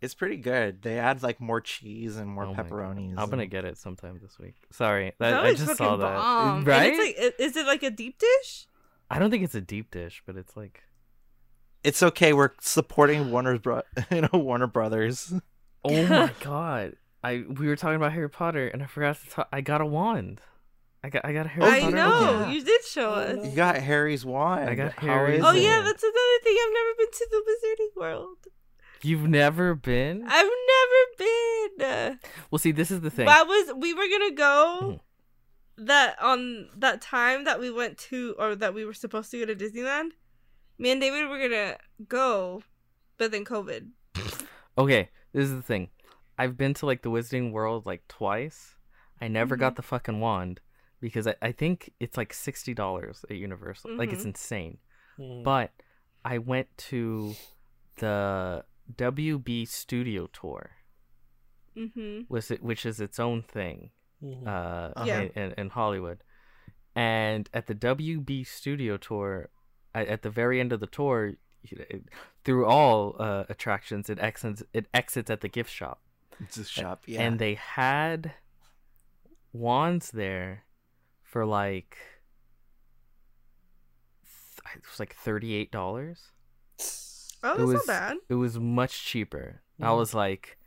it's 0.00 0.14
pretty 0.14 0.36
good. 0.36 0.82
They 0.82 0.98
add 0.98 1.22
like 1.22 1.40
more 1.40 1.60
cheese 1.60 2.16
and 2.16 2.28
more 2.28 2.44
Oh 2.46 2.54
pepperonis. 2.54 3.14
I'm 3.18 3.30
gonna 3.30 3.46
get 3.46 3.64
it 3.64 3.76
sometime 3.78 4.18
this 4.22 4.38
week. 4.38 4.54
Sorry, 4.70 5.12
that, 5.18 5.30
That 5.30 5.44
I 5.44 5.54
just 5.54 5.76
saw 5.76 5.96
that. 5.96 6.16
bomb. 6.16 6.58
And 6.58 6.66
Right? 6.66 6.92
It's 6.94 7.18
like, 7.20 7.34
is 7.40 7.56
it 7.56 7.66
like 7.66 7.82
a 7.82 7.90
deep 7.90 8.18
dish? 8.18 8.66
I 9.10 9.18
don't 9.18 9.30
think 9.30 9.42
it's 9.44 9.54
a 9.54 9.60
deep 9.60 9.90
dish, 9.90 10.22
but 10.26 10.36
it's 10.36 10.56
like 10.56 10.82
It's 11.82 12.02
okay. 12.02 12.32
We're 12.32 12.50
supporting 12.60 13.30
Warner's 13.30 13.58
bro- 13.60 13.82
you 14.10 14.20
know 14.22 14.28
Warner 14.38 14.66
Brothers. 14.66 15.32
Oh 15.84 16.06
my 16.06 16.30
god! 16.40 16.96
I 17.24 17.44
we 17.48 17.66
were 17.66 17.76
talking 17.76 17.96
about 17.96 18.12
Harry 18.12 18.28
Potter, 18.30 18.68
and 18.68 18.82
I 18.82 18.86
forgot 18.86 19.16
to 19.22 19.30
talk. 19.30 19.48
I 19.52 19.60
got 19.60 19.80
a 19.80 19.86
wand. 19.86 20.40
I 21.02 21.08
got 21.10 21.24
I 21.24 21.32
got 21.32 21.46
a 21.46 21.48
Harry 21.48 21.62
Potter. 21.70 21.74
I 21.76 21.80
Potter 21.82 21.96
know. 21.96 22.32
wand. 22.42 22.52
You 22.54 22.64
did 22.64 22.84
show 22.84 23.10
Oh, 23.10 23.14
us. 23.14 23.46
You 23.46 23.52
got 23.56 23.76
Harry's 23.76 24.24
wand. 24.24 24.68
I 24.68 24.74
got 24.74 24.92
Harry's 24.98 25.38
is 25.38 25.44
Oh 25.44 25.50
it? 25.54 25.62
yeah, 25.62 25.80
that's 25.82 26.02
another 26.02 26.38
thing. 26.44 26.56
I've 26.60 26.72
never 26.74 26.94
been 26.98 27.10
to 27.12 27.26
the 27.30 27.42
Wizarding 27.48 28.00
World. 28.00 28.36
You've 29.02 29.28
never 29.28 29.74
been? 29.74 30.24
I've 30.26 30.50
never 30.50 31.76
been. 31.78 32.18
Well, 32.50 32.58
see, 32.58 32.72
this 32.72 32.90
is 32.90 33.00
the 33.00 33.10
thing. 33.10 33.26
That 33.26 33.46
was 33.46 33.72
we 33.76 33.94
were 33.94 34.08
gonna 34.08 34.32
go 34.34 34.78
Mhm. 35.78 35.86
that 35.86 36.20
on 36.20 36.68
that 36.76 37.00
time 37.00 37.44
that 37.44 37.60
we 37.60 37.70
went 37.70 37.98
to 38.10 38.34
or 38.38 38.56
that 38.56 38.74
we 38.74 38.84
were 38.84 38.94
supposed 38.94 39.30
to 39.30 39.38
go 39.38 39.46
to 39.46 39.54
Disneyland. 39.56 40.10
Me 40.78 40.90
and 40.90 41.00
David 41.00 41.28
were 41.28 41.38
gonna 41.38 41.76
go, 42.08 42.62
but 43.16 43.30
then 43.30 43.44
COVID. 43.44 43.90
Okay, 44.78 45.10
this 45.32 45.44
is 45.48 45.54
the 45.56 45.62
thing. 45.62 45.90
I've 46.38 46.56
been 46.56 46.72
to 46.74 46.86
like 46.86 47.02
the 47.02 47.10
Wizarding 47.10 47.50
World 47.50 47.84
like 47.84 48.06
twice. 48.06 48.76
I 49.20 49.26
never 49.26 49.56
Mhm. 49.56 49.60
got 49.60 49.74
the 49.74 49.82
fucking 49.82 50.20
wand 50.20 50.60
because 51.00 51.26
I, 51.26 51.34
I 51.42 51.50
think 51.50 51.90
it's 51.98 52.16
like 52.16 52.32
sixty 52.32 52.74
dollars 52.74 53.24
at 53.28 53.36
Universal. 53.36 53.96
Like 53.96 54.12
it's 54.12 54.22
Mhm. 54.22 54.26
insane. 54.26 54.78
Mm. 55.18 55.42
But 55.42 55.72
I 56.24 56.38
went 56.38 56.68
to 56.90 57.34
the 57.96 58.64
WB 58.94 59.66
Studio 59.68 60.28
Tour, 60.32 60.70
Mm-hmm. 61.76 62.22
was 62.28 62.50
it, 62.50 62.62
which 62.62 62.84
is 62.86 63.00
its 63.00 63.18
own 63.20 63.42
thing. 63.42 63.90
Mhm. 64.22 64.46
uh, 64.48 65.04
Yeah. 65.04 65.20
in, 65.20 65.30
in, 65.30 65.52
in 65.52 65.68
Hollywood. 65.70 66.24
And 66.96 67.48
at 67.54 67.66
the 67.68 67.74
WB 67.74 68.44
Studio 68.46 68.96
Tour, 68.96 69.50
at, 69.94 70.08
at 70.08 70.22
the 70.22 70.30
very 70.30 70.58
end 70.58 70.72
of 70.72 70.80
the 70.80 70.88
tour, 70.88 71.34
it- 71.62 72.04
through 72.44 72.66
all 72.66 73.14
uh, 73.20 73.44
attractions, 73.48 74.08
it 74.10 74.18
exits 74.18 74.62
it 74.72 74.86
exits 74.94 75.30
at 75.30 75.40
the 75.42 75.48
gift 75.48 75.70
shop, 75.70 76.00
It's 76.40 76.56
a 76.56 76.64
shop. 76.64 77.02
Yeah. 77.06 77.22
and 77.22 77.38
they 77.38 77.54
had 77.54 78.32
wands 79.52 80.10
there 80.10 80.64
for 81.22 81.44
like 81.44 81.96
it 84.74 84.82
was 84.90 84.98
like 84.98 85.14
thirty 85.14 85.54
eight 85.54 85.70
dollars. 85.70 86.30
Oh, 87.42 87.54
It 87.62 87.64
was- 87.66 87.74
not 87.74 87.86
bad. 87.86 88.16
It 88.28 88.34
was 88.34 88.58
much 88.58 89.04
cheaper. 89.04 89.62
I 89.80 89.86
Mhm. 89.86 89.96
was 89.96 90.12
like, 90.14 90.58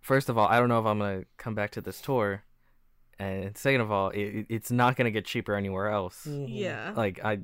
first 0.00 0.28
of 0.28 0.38
all, 0.38 0.46
I 0.48 0.58
don't 0.58 0.68
know 0.68 0.80
if 0.80 0.86
I'm 0.86 0.98
gonna 0.98 1.24
come 1.36 1.54
back 1.54 1.70
to 1.72 1.80
this 1.80 2.00
tour, 2.00 2.44
and 3.18 3.56
second 3.56 3.82
of 3.82 3.90
all, 3.92 4.08
it, 4.10 4.46
it's 4.48 4.70
not 4.70 4.96
gonna 4.96 5.10
get 5.10 5.26
cheaper 5.26 5.54
anywhere 5.54 5.88
else. 5.88 6.24
Mhm. 6.26 6.46
Yeah. 6.48 6.92
Like 6.96 7.22
I, 7.24 7.40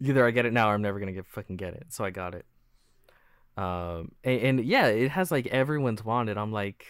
either 0.00 0.26
I 0.26 0.32
get 0.32 0.46
it 0.46 0.52
now 0.52 0.68
or 0.70 0.74
I'm 0.74 0.82
never 0.82 0.98
gonna 0.98 1.12
get 1.12 1.26
fucking 1.26 1.56
get 1.56 1.74
it. 1.74 1.86
So 1.92 2.04
I 2.04 2.10
got 2.10 2.34
it. 2.34 2.44
Um, 3.56 4.12
and, 4.24 4.40
and 4.40 4.64
yeah, 4.64 4.86
it 4.86 5.10
has 5.10 5.30
like 5.30 5.46
everyone's 5.48 6.04
wand, 6.04 6.28
and 6.30 6.40
I'm 6.40 6.50
like, 6.52 6.84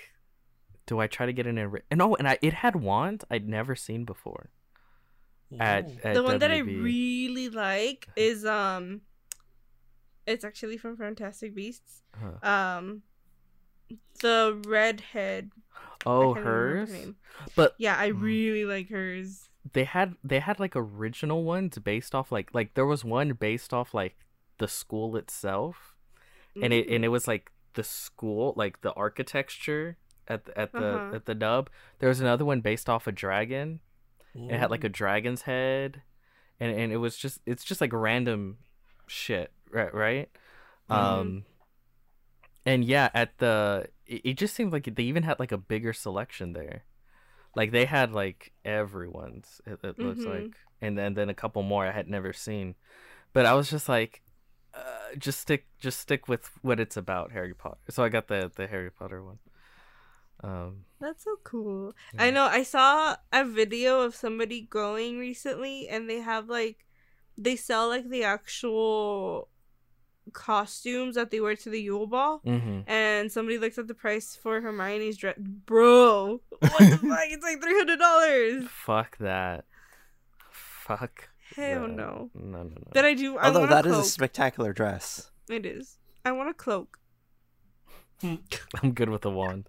do 0.86 0.98
I 1.00 1.06
try 1.08 1.26
to 1.26 1.32
get 1.32 1.46
in 1.46 1.58
a? 1.58 1.70
And 1.90 2.00
oh, 2.00 2.14
and 2.14 2.26
I 2.28 2.38
it 2.40 2.54
had 2.54 2.76
wand 2.76 3.24
I'd 3.30 3.48
never 3.48 3.74
seen 3.76 4.04
before 4.04 4.50
at, 5.60 5.90
at 6.04 6.14
the 6.14 6.22
one 6.22 6.38
that 6.38 6.50
I 6.50 6.58
really 6.58 7.48
like 7.50 8.08
is 8.16 8.44
um, 8.46 9.02
it's 10.26 10.44
actually 10.44 10.76
from 10.76 10.96
Fantastic 10.96 11.54
Beasts. 11.54 12.02
Huh. 12.14 12.48
Um, 12.48 13.02
the 14.20 14.60
redhead. 14.66 15.50
Oh, 16.06 16.34
can't 16.34 16.44
her 16.46 16.76
hers. 16.86 17.06
But 17.56 17.74
Yeah, 17.78 17.96
I 17.96 18.08
Hmm. 18.10 18.22
really 18.22 18.64
like 18.64 18.88
hers. 18.90 19.48
they 19.72 19.84
had 19.84 20.16
they 20.24 20.40
had 20.40 20.58
like 20.58 20.74
original 20.74 21.44
ones 21.44 21.78
based 21.78 22.14
off 22.14 22.32
like 22.32 22.52
like 22.52 22.74
there 22.74 22.84
was 22.86 23.04
one 23.04 23.32
based 23.34 23.72
off 23.72 23.94
like 23.94 24.16
the 24.58 24.66
school 24.66 25.16
itself 25.16 25.94
and 26.60 26.72
it 26.72 26.88
and 26.88 27.04
it 27.04 27.08
was 27.08 27.28
like 27.28 27.52
the 27.74 27.84
school 27.84 28.52
like 28.56 28.80
the 28.82 28.92
architecture 28.94 29.96
at 30.26 30.44
the, 30.46 30.58
at 30.58 30.72
the 30.72 30.84
Uh-huh. 30.84 31.14
at 31.14 31.26
the 31.26 31.34
nub 31.36 31.70
there 32.00 32.08
was 32.08 32.20
another 32.20 32.44
one 32.44 32.60
based 32.60 32.88
off 32.90 33.06
a 33.06 33.12
dragon 33.12 33.78
it 34.34 34.58
had 34.58 34.66
Mm. 34.68 34.70
like 34.70 34.84
a 34.84 34.88
dragon's 34.88 35.42
head 35.42 36.02
and 36.58 36.76
and 36.76 36.92
it 36.92 36.96
was 36.98 37.16
just 37.16 37.38
it's 37.46 37.62
just 37.64 37.80
like 37.80 37.92
random 37.92 38.58
shit 39.06 39.52
right 39.72 39.94
right 39.94 40.30
Mhm. 40.88 40.96
um 40.96 41.44
and 42.64 42.84
yeah 42.84 43.10
at 43.14 43.38
the 43.38 43.86
it, 44.06 44.20
it 44.24 44.34
just 44.34 44.54
seemed 44.54 44.72
like 44.72 44.84
they 44.94 45.02
even 45.02 45.22
had 45.22 45.38
like 45.38 45.52
a 45.52 45.58
bigger 45.58 45.92
selection 45.92 46.52
there 46.52 46.84
like 47.56 47.72
they 47.72 47.84
had 47.86 48.12
like 48.12 48.52
everyone's 48.64 49.60
it, 49.66 49.80
it 49.84 50.00
looks 50.00 50.26
Mhm. 50.26 50.26
like 50.26 50.56
and 50.82 50.98
then 50.98 51.14
then 51.14 51.28
a 51.28 51.34
couple 51.34 51.62
more 51.62 51.86
i 51.86 51.92
had 51.92 52.08
never 52.08 52.32
seen 52.32 52.74
but 53.32 53.46
i 53.46 53.54
was 53.54 53.70
just 53.70 53.88
like 53.88 54.22
uh, 54.74 55.14
just 55.18 55.40
stick 55.40 55.66
just 55.80 56.00
stick 56.00 56.28
with 56.28 56.50
what 56.62 56.80
it's 56.80 56.96
about 56.96 57.32
harry 57.32 57.54
potter 57.54 57.78
so 57.90 58.04
i 58.04 58.08
got 58.10 58.28
the 58.28 58.50
the 58.56 58.66
harry 58.66 58.90
potter 58.90 59.24
one 59.24 59.38
um 60.44 60.84
That's 61.00 61.24
so 61.24 61.36
cool. 61.42 61.94
Yeah. 62.12 62.26
I 62.26 62.30
know. 62.30 62.44
I 62.44 62.62
saw 62.62 63.16
a 63.32 63.44
video 63.44 64.00
of 64.02 64.14
somebody 64.14 64.60
going 64.62 65.18
recently, 65.18 65.88
and 65.88 66.08
they 66.08 66.20
have 66.20 66.48
like, 66.48 66.86
they 67.36 67.56
sell 67.56 67.88
like 67.88 68.08
the 68.08 68.22
actual 68.24 69.48
costumes 70.32 71.16
that 71.16 71.30
they 71.30 71.40
wear 71.40 71.56
to 71.56 71.70
the 71.70 71.80
Yule 71.80 72.06
Ball. 72.06 72.40
mhm. 72.46 72.84
And 72.86 73.30
somebody 73.32 73.58
looked 73.58 73.78
at 73.78 73.88
the 73.88 73.94
price 73.94 74.36
for 74.36 74.60
Hermione's 74.60 75.16
dress. 75.16 75.36
Bro, 75.38 76.40
what 76.58 76.78
the 76.78 76.98
fuck? 76.98 77.18
It's 77.24 77.42
like 77.44 77.60
three 77.62 77.76
hundred 77.78 77.98
dollars. 77.98 78.64
fuck 78.70 79.18
that 79.18 79.64
fuck 80.50 81.28
Hell 81.56 81.82
that. 81.82 81.90
no. 81.96 82.30
no 82.34 82.62
no 82.62 82.62
no 82.64 82.90
But 82.92 83.04
I 83.04 83.14
do. 83.14 83.36
I 83.38 83.46
Although 83.46 83.60
want 83.60 83.70
that 83.70 83.86
a 83.86 83.90
is 83.90 83.98
a 83.98 84.04
spectacular 84.04 84.72
dress. 84.72 85.30
It 85.48 85.64
is. 85.66 85.98
I 86.24 86.32
want 86.32 86.48
a 86.50 86.54
cloak. 86.54 86.98
i'm 88.22 88.92
good 88.94 89.08
with 89.08 89.22
the 89.22 89.30
wand 89.30 89.68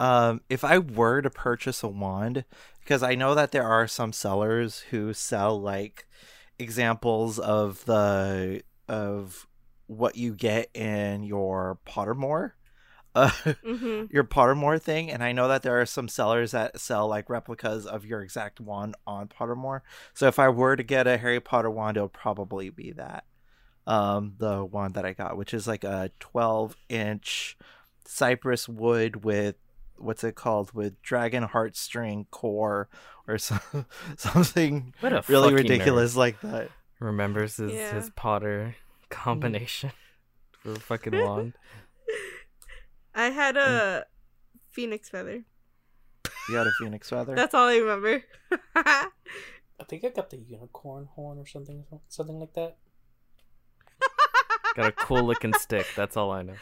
Um, 0.00 0.40
if 0.50 0.64
I 0.64 0.78
were 0.78 1.22
to 1.22 1.30
purchase 1.30 1.82
a 1.84 1.88
wand, 1.88 2.44
because 2.80 3.04
I 3.04 3.14
know 3.14 3.36
that 3.36 3.52
there 3.52 3.62
are 3.66 3.86
some 3.86 4.12
sellers 4.12 4.80
who 4.90 5.12
sell 5.14 5.60
like 5.60 6.06
examples 6.62 7.38
of 7.38 7.84
the 7.84 8.62
of 8.88 9.46
what 9.86 10.16
you 10.16 10.34
get 10.34 10.70
in 10.74 11.22
your 11.22 11.78
Pottermore, 11.86 12.52
uh, 13.14 13.30
hmm 13.64 14.04
your 14.10 14.24
Pottermore 14.24 14.80
thing. 14.80 15.10
And 15.10 15.22
I 15.22 15.32
know 15.32 15.48
that 15.48 15.62
there 15.62 15.80
are 15.80 15.86
some 15.86 16.08
sellers 16.08 16.52
that 16.52 16.80
sell 16.80 17.08
like 17.08 17.28
replicas 17.28 17.86
of 17.86 18.06
your 18.06 18.22
exact 18.22 18.60
wand 18.60 18.94
on 19.06 19.28
Pottermore. 19.28 19.80
So 20.14 20.28
if 20.28 20.38
I 20.38 20.48
were 20.48 20.76
to 20.76 20.82
get 20.82 21.06
a 21.06 21.18
Harry 21.18 21.40
Potter 21.40 21.70
wand, 21.70 21.96
it'll 21.96 22.08
probably 22.08 22.70
be 22.70 22.92
that. 22.92 23.24
Um, 23.84 24.34
the 24.38 24.64
wand 24.64 24.94
that 24.94 25.04
I 25.04 25.12
got, 25.12 25.36
which 25.36 25.52
is 25.52 25.66
like 25.66 25.82
a 25.82 26.10
12 26.20 26.76
inch 26.88 27.58
cypress 28.04 28.68
wood 28.68 29.24
with 29.24 29.56
what's 29.96 30.24
it 30.24 30.34
called 30.34 30.72
with 30.72 31.00
dragon 31.02 31.46
heartstring 31.48 32.26
core 32.30 32.88
or 33.26 33.38
some, 33.38 33.60
something 34.16 34.94
What 35.00 35.12
a 35.12 35.24
really 35.28 35.50
fucking 35.50 35.56
ridiculous 35.56 36.16
like 36.16 36.40
that. 36.40 36.68
Remembers 37.00 37.56
his, 37.56 37.72
Yeah. 37.72 37.94
his 37.94 38.10
Potter 38.10 38.76
combination 39.10 39.92
for 40.52 40.72
a 40.72 40.78
fucking 40.78 41.12
wand. 41.12 41.54
I 43.14 43.30
had 43.30 43.56
a 43.56 43.60
mm. 43.60 44.02
phoenix 44.70 45.08
feather. 45.08 45.44
You 46.48 46.56
had 46.56 46.66
a 46.66 46.72
phoenix 46.78 47.10
feather? 47.10 47.34
That's 47.34 47.54
all 47.54 47.68
I 47.68 47.76
remember. 47.76 48.22
I 48.74 49.08
think 49.88 50.04
I 50.04 50.08
got 50.08 50.30
the 50.30 50.38
unicorn 50.38 51.08
horn 51.14 51.38
or 51.38 51.46
something, 51.46 51.84
something 52.08 52.38
like 52.38 52.54
that. 52.54 52.76
Got 54.74 54.86
a 54.86 54.92
cool 54.92 55.24
looking 55.24 55.52
stick. 55.54 55.86
That's 55.94 56.16
all 56.16 56.30
I 56.30 56.42
know. 56.42 56.54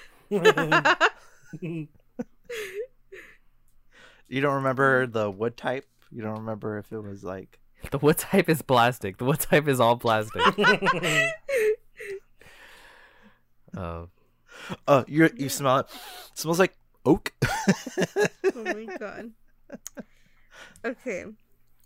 you 4.29 4.41
don't 4.41 4.55
remember 4.55 5.07
mm. 5.07 5.13
the 5.13 5.31
wood 5.31 5.57
type? 5.57 5.87
You 6.13 6.23
don't 6.23 6.39
remember 6.39 6.79
if 6.79 6.93
it 6.93 7.01
was 7.01 7.23
like 7.25 7.59
The 7.91 7.99
wood 7.99 8.19
type 8.19 8.49
is 8.49 8.63
plastic. 8.63 9.19
The 9.19 9.25
wood 9.25 9.41
type 9.41 9.69
is 9.69 9.81
all 9.81 9.97
plastic. 9.97 10.43
Uh, 13.77 14.07
Oh, 14.87 15.05
you 15.09 15.31
you 15.37 15.49
smell 15.49 15.79
it. 15.79 15.87
smells 16.35 16.59
like 16.59 16.77
oak. 17.07 17.33
oh 17.45 18.65
my 18.65 18.87
god. 18.99 19.31
Okay. 20.85 21.25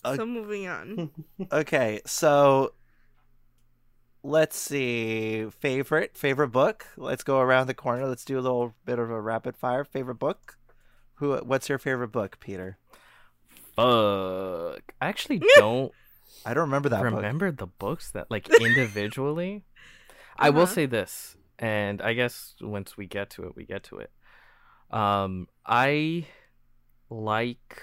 Uh, 0.02 0.16
So 0.16 0.26
moving 0.26 0.66
on. 0.66 1.10
okay, 1.52 2.00
so 2.06 2.72
let's 4.22 4.56
see. 4.56 5.46
Favorite 5.60 6.16
favorite 6.16 6.48
book. 6.48 6.86
Let's 6.96 7.22
go 7.22 7.38
around 7.40 7.66
the 7.68 7.74
corner. 7.74 8.06
Let's 8.06 8.24
do 8.24 8.38
a 8.38 8.40
little 8.40 8.74
bit 8.84 8.98
of 8.98 9.10
a 9.10 9.20
rapid 9.20 9.56
fire. 9.56 9.84
Favorite 9.84 10.18
book. 10.18 10.56
Who? 11.16 11.36
What's 11.38 11.68
your 11.68 11.78
favorite 11.78 12.08
book, 12.12 12.40
Peter? 12.40 12.78
Fuck. 13.76 14.94
I 15.00 15.06
actually 15.08 15.42
don't 15.56 15.92
I 16.46 16.54
don't 16.54 16.62
remember 16.64 16.88
that 16.90 17.02
book. 17.02 17.14
remember 17.14 17.50
the 17.50 17.66
books 17.66 18.10
that 18.12 18.30
like 18.30 18.48
individually. 18.60 19.64
I 20.36 20.50
will 20.50 20.62
Uh-huh. 20.62 20.74
say 20.74 20.86
this, 20.86 21.36
and 21.58 22.02
I 22.02 22.12
guess 22.14 22.54
once 22.60 22.96
we 22.96 23.06
get 23.06 23.30
to 23.30 23.44
it, 23.44 23.54
we 23.56 23.64
get 23.64 23.84
to 23.84 23.98
it. 23.98 24.10
Um, 24.90 25.48
I 25.64 26.26
like 27.08 27.82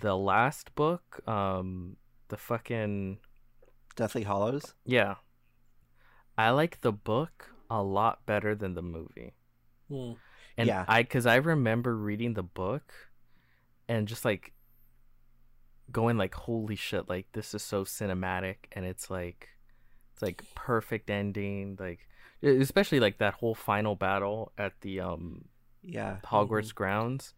the 0.00 0.16
last 0.16 0.74
book. 0.74 1.26
Um, 1.28 1.96
the 2.28 2.36
fucking 2.36 3.18
Deathly 3.96 4.22
Hallows. 4.24 4.74
yeah. 4.86 5.16
I 6.38 6.48
like 6.50 6.80
the 6.80 6.92
book 6.92 7.50
a 7.68 7.82
lot 7.82 8.24
better 8.24 8.54
than 8.54 8.72
the 8.74 8.80
movie. 8.82 9.34
Hmm. 9.90 10.12
And 10.56 10.66
Yeah. 10.66 10.86
I, 10.88 11.02
cause 11.02 11.26
I 11.26 11.36
remember 11.36 11.94
reading 11.94 12.32
the 12.32 12.42
book 12.42 12.90
and 13.86 14.08
just 14.08 14.24
like 14.24 14.52
going 15.92 16.16
like, 16.16 16.34
holy 16.34 16.76
shit, 16.76 17.08
like 17.08 17.26
this 17.32 17.54
is 17.54 17.62
so 17.62 17.84
cinematic 17.84 18.56
and 18.72 18.84
it's 18.84 19.10
like, 19.10 19.48
it's 20.12 20.22
like 20.22 20.42
perfect 20.54 21.10
ending. 21.10 21.76
Like, 21.78 22.00
especially 22.42 22.98
like 23.00 23.18
that 23.18 23.34
whole 23.34 23.54
final 23.54 23.94
battle 23.94 24.52
at 24.58 24.72
the, 24.80 25.00
um, 25.00 25.44
Yeah. 25.82 26.18
Hogwarts 26.24 26.74
grounds. 26.74 27.34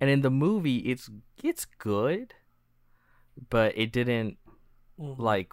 And 0.00 0.10
in 0.10 0.20
the 0.22 0.30
movie, 0.30 0.78
it's, 0.78 1.08
it's 1.42 1.64
good, 1.64 2.34
but 3.50 3.76
it 3.76 3.92
didn't 3.92 4.38
Mhm. 4.98 5.18
like, 5.18 5.50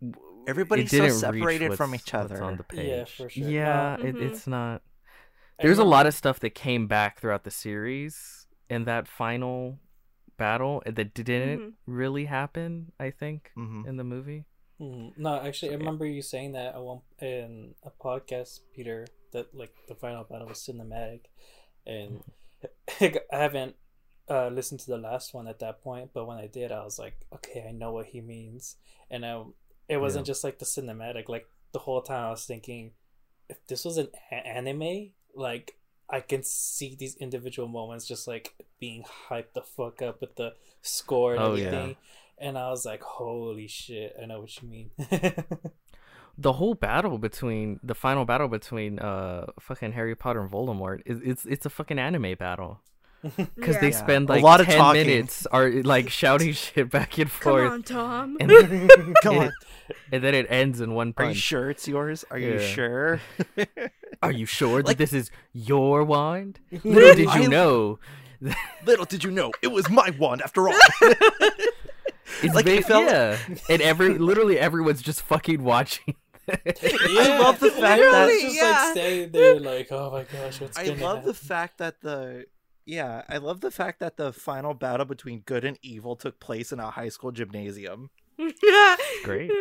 w- 0.00 0.44
Everybody's 0.46 0.92
it 0.92 0.96
so 0.96 1.02
didn't 1.02 1.18
separated 1.18 1.74
from 1.74 1.94
each 1.94 2.14
other. 2.14 2.42
on 2.42 2.56
the 2.56 2.62
page. 2.64 2.86
Yeah, 2.86 3.04
for 3.04 3.28
sure. 3.28 3.48
Yeah, 3.48 3.94
it, 3.96 4.14
Mhm. 4.14 4.20
it's 4.22 4.46
not. 4.46 4.82
There's 5.60 5.78
a 5.78 5.84
lot 5.84 6.06
of 6.06 6.14
stuff 6.14 6.38
that 6.40 6.50
came 6.54 6.86
back 6.86 7.18
throughout 7.18 7.42
the 7.44 7.50
series 7.50 8.46
in 8.68 8.84
that 8.84 9.08
final 9.08 9.78
battle 10.36 10.82
that 10.86 11.14
didn't 11.14 11.60
Mhm. 11.60 11.72
really 11.86 12.24
happen. 12.26 12.92
I 13.00 13.10
think 13.10 13.50
hmm 13.54 13.84
in 13.86 13.96
the 13.96 14.04
movie. 14.04 14.44
Mhm. 14.80 15.16
No, 15.16 15.36
actually, 15.40 15.70
I 15.70 15.72
So, 15.72 15.78
yeah. 15.78 15.84
remember 15.84 16.06
you 16.06 16.22
saying 16.22 16.52
that 16.52 16.74
at 16.74 16.82
one 16.82 17.00
in 17.20 17.74
a 17.82 17.90
podcast, 17.90 18.60
Peter, 18.74 19.06
that 19.32 19.54
like 19.54 19.74
the 19.88 19.94
final 19.94 20.24
battle 20.24 20.48
was 20.48 20.58
cinematic, 20.60 21.20
and 21.86 22.20
Mm-hmm. 22.20 23.16
I 23.32 23.36
haven't 23.38 23.76
uh, 24.28 24.48
listened 24.48 24.80
to 24.80 24.90
the 24.90 24.98
last 24.98 25.32
one 25.34 25.46
at 25.46 25.60
that 25.60 25.80
point. 25.82 26.10
But 26.12 26.26
when 26.26 26.36
I 26.38 26.46
did, 26.48 26.72
I 26.72 26.82
was 26.84 26.98
like, 26.98 27.14
okay, 27.32 27.64
I 27.68 27.72
know 27.72 27.92
what 27.92 28.06
he 28.06 28.20
means, 28.20 28.76
and 29.10 29.24
um, 29.24 29.54
it 29.88 29.98
wasn't 29.98 30.26
just 30.26 30.42
like 30.44 30.58
the 30.58 30.64
cinematic. 30.64 31.28
Like 31.28 31.46
the 31.72 31.78
whole 31.78 32.02
time, 32.02 32.24
I 32.26 32.30
was 32.30 32.44
thinking, 32.44 32.92
if 33.48 33.64
this 33.68 33.84
was 33.84 33.98
an 33.98 34.08
a- 34.32 34.34
anime, 34.46 35.12
like 35.34 35.78
I 36.08 36.20
can 36.20 36.42
see 36.42 36.94
these 36.94 37.16
individual 37.16 37.68
moments 37.68 38.06
just 38.06 38.28
like 38.28 38.54
being 38.78 39.04
hyped 39.28 39.54
the 39.54 39.62
fuck 39.62 40.02
up 40.02 40.20
with 40.20 40.36
the 40.36 40.54
score 40.82 41.34
and 41.34 41.42
Oh, 41.42 41.54
yeah. 41.54 41.64
everything. 41.66 41.96
And 42.38 42.56
I 42.58 42.68
was 42.70 42.84
like, 42.84 43.02
holy 43.02 43.66
shit, 43.66 44.14
I 44.22 44.26
know 44.26 44.40
what 44.40 44.62
you 44.62 44.68
mean. 44.68 44.90
The 46.38 46.52
whole 46.52 46.74
battle 46.74 47.16
between 47.16 47.80
the 47.82 47.94
final 47.94 48.26
battle 48.26 48.48
between 48.48 48.98
uh 48.98 49.46
fucking 49.58 49.92
Harry 49.92 50.14
Potter 50.14 50.42
and 50.42 50.50
Voldemort 50.50 51.00
is 51.06 51.18
it's 51.24 51.46
it's 51.46 51.64
a 51.64 51.70
fucking 51.70 51.98
anime 51.98 52.34
battle 52.38 52.82
because 53.56 53.76
they 53.76 53.88
Yeah. 53.88 53.92
Yeah. 53.92 53.98
spend 53.98 54.28
A 54.28 54.32
like 54.34 54.42
lot 54.42 54.60
of 54.60 54.66
ten 54.66 54.78
talking. 54.78 55.06
minutes 55.06 55.46
are 55.46 55.68
like 55.70 56.10
shouting 56.20 56.52
shit 56.52 56.90
back 56.90 57.18
and 57.18 57.30
forth. 57.30 57.42
Come 57.42 57.52
forth, 57.52 57.72
on, 57.72 57.82
Tom. 57.82 58.36
and, 58.40 59.14
Come 59.22 59.38
on. 59.38 59.46
it- 59.46 59.52
and 60.10 60.22
then 60.22 60.34
it 60.34 60.46
ends 60.50 60.80
in 60.80 60.94
one 60.94 61.14
Are 61.16 61.26
you 61.26 61.34
sure 61.34 61.70
it's 61.70 61.86
yours? 61.86 62.24
Are 62.30 62.38
you 62.38 62.54
Yeah. 62.54 62.60
sure? 62.60 63.20
Are 64.22 64.32
you 64.32 64.44
sure 64.46 64.78
that 64.82 64.86
Like- 64.88 64.96
this 64.98 65.12
is 65.12 65.30
your 65.52 66.02
wand? 66.04 66.58
Little 66.82 67.14
did 67.14 67.34
you 67.34 67.48
know. 67.48 67.98
Little 68.84 69.04
did 69.04 69.22
you 69.24 69.30
know, 69.30 69.52
it 69.62 69.68
was 69.68 69.88
my 69.88 70.10
wand 70.18 70.42
after 70.42 70.68
all. 70.68 70.74
It's 72.42 72.54
Like, 72.54 72.66
it 72.66 72.82
ba- 72.82 72.86
felt- 72.88 73.04
yeah, 73.04 73.38
and 73.70 73.80
every 73.80 74.18
literally 74.18 74.58
everyone's 74.58 75.00
just 75.00 75.22
fucking 75.22 75.62
watching. 75.62 76.16
I 76.48 77.38
love 77.40 77.60
the 77.60 77.70
fact 77.70 78.00
Everyone's 78.02 78.12
that- 78.12 78.38
just 78.42 78.56
Yeah. 78.56 78.62
like 78.70 78.90
staying 78.92 79.30
there, 79.32 79.60
like, 79.60 79.88
oh 79.92 80.10
my 80.10 80.24
gosh, 80.24 80.60
what's 80.60 80.76
I 80.76 80.88
gonna 80.88 81.02
love 81.02 81.24
the 81.24 81.34
fact 81.34 81.78
that 81.78 82.00
the 82.02 82.46
yeah, 82.86 83.22
I 83.28 83.38
love 83.38 83.60
the 83.60 83.70
fact 83.70 83.98
that 84.00 84.16
the 84.16 84.32
final 84.32 84.72
battle 84.72 85.04
between 85.04 85.40
good 85.40 85.64
and 85.64 85.78
evil 85.82 86.14
took 86.16 86.38
place 86.38 86.72
in 86.72 86.78
a 86.78 86.90
high 86.90 87.08
school 87.08 87.32
gymnasium. 87.32 88.10
Great. 89.24 89.50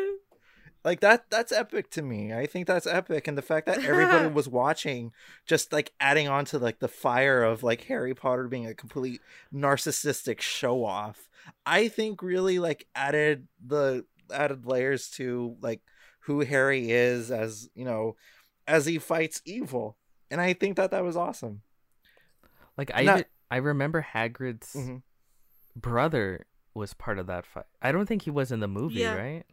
Like 0.84 1.00
that 1.00 1.32
that's 1.32 1.52
epic 1.52 1.90
to 1.92 2.04
me. 2.04 2.32
I 2.32 2.46
think 2.46 2.68
that's 2.68 2.86
epic 2.86 3.28
and 3.28 3.36
the 3.36 3.42
fact 3.42 3.66
that 3.66 3.84
everybody 3.84 4.28
was 4.32 4.48
watching 4.48 5.14
just 5.48 5.74
like 5.74 5.92
adding 6.00 6.28
on 6.28 6.46
to 6.46 6.60
like 6.60 6.78
the 6.78 6.88
fire 6.88 7.44
of 7.44 7.64
like 7.64 7.86
Harry 7.86 8.14
Potter 8.14 8.48
being 8.48 8.68
a 8.68 8.76
complete 8.76 9.20
narcissistic 9.52 10.42
show 10.42 10.86
off. 10.86 11.28
I 11.66 11.88
think 11.88 12.22
really 12.22 12.60
like 12.60 12.86
added 12.94 13.48
the 13.66 14.06
added 14.32 14.68
layers 14.68 15.10
to 15.12 15.56
like 15.60 15.82
who 16.20 16.42
Harry 16.42 16.92
is 16.92 17.32
as, 17.32 17.68
you 17.74 17.84
know, 17.84 18.16
as 18.68 18.86
he 18.86 19.00
fights 19.00 19.42
evil. 19.44 19.98
And 20.30 20.40
I 20.40 20.54
think 20.54 20.78
that 20.78 20.92
that 20.92 21.04
was 21.04 21.18
awesome. 21.18 21.62
Like 22.78 22.92
I, 22.94 23.04
Not- 23.04 23.16
even- 23.20 23.30
I 23.52 23.58
remember 23.58 24.06
Hagrid's 24.14 24.74
Mhm. 24.76 25.02
brother 25.76 26.46
was 26.74 26.94
part 26.94 27.20
of 27.20 27.28
that 27.28 27.46
fight. 27.46 27.66
I 27.82 27.92
don't 27.92 28.06
think 28.06 28.24
he 28.24 28.32
was 28.32 28.52
in 28.52 28.60
the 28.60 28.68
movie, 28.68 28.96
Yeah. 29.02 29.16
right? 29.16 29.44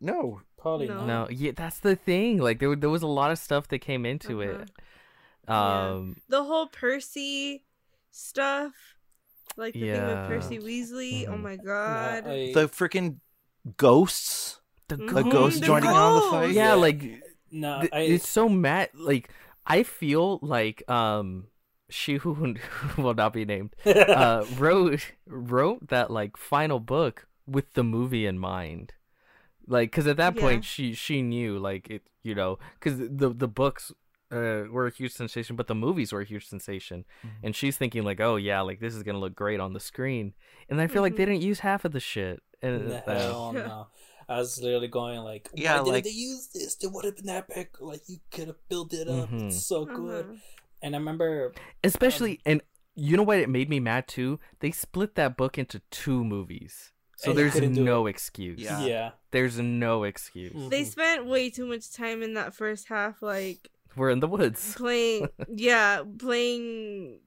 No, 0.00 0.40
Probably 0.58 0.86
No. 0.86 0.98
not. 1.04 1.06
No, 1.06 1.28
yeah, 1.28 1.50
that's 1.56 1.80
the 1.80 1.96
thing. 1.96 2.38
Like 2.38 2.60
there, 2.60 2.76
there 2.76 2.88
was 2.90 3.02
a 3.02 3.08
lot 3.08 3.32
of 3.32 3.38
stuff 3.38 3.66
that 3.68 3.80
came 3.80 4.06
into 4.06 4.40
it. 4.40 4.54
Uh-huh. 4.54 4.64
Yeah. 5.48 5.90
Um, 5.94 6.16
the 6.28 6.44
whole 6.44 6.68
Percy 6.68 7.64
stuff, 8.12 8.72
like 9.56 9.74
the 9.74 9.80
thing 9.90 10.06
with 10.06 10.28
Percy 10.28 10.58
Weasley. 10.60 11.26
Oh 11.26 11.32
Mhm. 11.32 11.40
my 11.42 11.56
No, 11.56 11.62
god. 11.64 12.26
I- 12.28 12.52
the 12.52 12.68
freaking 12.68 13.18
ghosts. 13.76 14.60
the. 14.88 14.96
The 14.98 15.04
Mhm, 15.04 15.32
ghosts 15.32 15.58
the 15.60 15.66
joining 15.66 15.90
in 15.90 15.96
on 15.96 16.14
the 16.22 16.30
fight. 16.30 16.50
yeah, 16.52 16.68
Yeah. 16.68 16.74
like 16.74 17.22
no, 17.50 17.80
th- 17.80 17.92
I, 17.92 18.00
it's 18.00 18.28
so 18.28 18.48
mad. 18.48 18.90
Like 18.94 19.30
I 19.66 19.82
feel 19.84 20.38
like 20.42 20.88
um, 20.90 21.46
she 21.92 22.16
who 22.16 22.34
who 22.34 22.54
will 23.02 23.14
not 23.14 23.32
be 23.32 23.44
named 23.44 23.74
uh 23.86 24.44
wrote 24.58 25.12
wrote 25.26 25.88
that 25.88 26.10
like 26.10 26.36
final 26.36 26.80
book 26.80 27.26
with 27.46 27.74
the 27.74 27.84
movie 27.84 28.26
in 28.26 28.38
mind 28.38 28.92
like 29.66 29.90
because 29.90 30.06
at 30.06 30.16
that 30.16 30.34
Yeah. 30.36 30.40
point 30.40 30.64
she 30.64 30.94
she 30.94 31.22
knew 31.22 31.58
like 31.58 31.88
it 31.90 32.02
you 32.22 32.34
know 32.34 32.58
because 32.78 32.98
the 32.98 33.28
the 33.30 33.48
books 33.48 33.92
uh, 34.32 34.64
were 34.70 34.86
a 34.86 34.90
huge 34.90 35.12
sensation 35.12 35.56
but 35.56 35.66
the 35.66 35.74
movies 35.74 36.12
were 36.12 36.22
a 36.22 36.24
huge 36.24 36.46
sensation 36.48 37.04
Mhm. 37.24 37.30
and 37.44 37.56
she's 37.56 37.76
thinking 37.76 38.02
like 38.02 38.20
oh 38.20 38.36
yeah 38.36 38.60
like 38.62 38.80
this 38.80 38.94
is 38.94 39.02
gonna 39.02 39.18
look 39.18 39.34
great 39.34 39.60
on 39.60 39.72
the 39.74 39.80
screen 39.80 40.32
and 40.68 40.80
i 40.80 40.86
feel 40.86 41.02
like 41.02 41.16
they 41.16 41.24
Mhm. 41.24 41.32
didn't 41.34 41.42
use 41.42 41.60
half 41.60 41.84
of 41.84 41.92
the 41.92 42.00
shit 42.00 42.42
and 42.62 42.88
the 42.90 43.10
uh, 43.10 43.52
no. 43.52 43.86
I 44.28 44.38
was 44.38 44.62
literally 44.62 44.86
going 44.88 45.18
like, 45.18 45.50
Yeah, 45.52 45.62
yeah, 45.62 45.80
why 45.82 45.90
like- 45.90 46.04
didn't 46.04 46.14
they 46.14 46.20
use 46.30 46.46
this? 46.54 46.78
It 46.80 46.90
would 46.92 47.04
have 47.04 47.16
been 47.16 47.28
epic. 47.28 47.80
Like 47.80 48.02
you 48.08 48.18
could 48.30 48.46
have 48.46 48.68
built 48.68 48.94
it 48.94 49.08
up. 49.08 49.28
Mhm. 49.28 49.48
It's 49.48 49.66
so 49.66 49.84
good. 49.84 50.38
And 50.82 50.94
I 50.94 50.98
remember, 50.98 51.52
Especially, 51.84 52.40
and 52.44 52.60
you 52.94 53.16
know 53.16 53.22
what? 53.22 53.38
It 53.38 53.48
made 53.48 53.68
me 53.70 53.78
mad 53.80 54.08
too. 54.08 54.40
They 54.60 54.70
split 54.72 55.14
that 55.14 55.36
book 55.36 55.56
into 55.58 55.80
two 55.90 56.24
movies, 56.24 56.92
so 57.16 57.32
there's 57.32 57.60
no 57.60 58.06
excuse. 58.06 58.58
Yeah. 58.60 58.84
yeah, 58.84 59.10
There's 59.30 59.58
no 59.58 60.02
excuse. 60.04 60.52
Mm. 60.52 60.70
They 60.70 60.84
spent 60.84 61.26
way 61.26 61.50
too 61.50 61.66
much 61.66 61.92
time 61.92 62.22
in 62.22 62.34
that 62.34 62.52
first 62.54 62.88
half, 62.88 63.22
like 63.22 63.70
We're 63.96 64.10
in 64.10 64.20
the 64.20 64.26
woods. 64.28 64.74
playing. 64.74 65.28
yeah, 65.54 66.02
playing. 66.18 67.20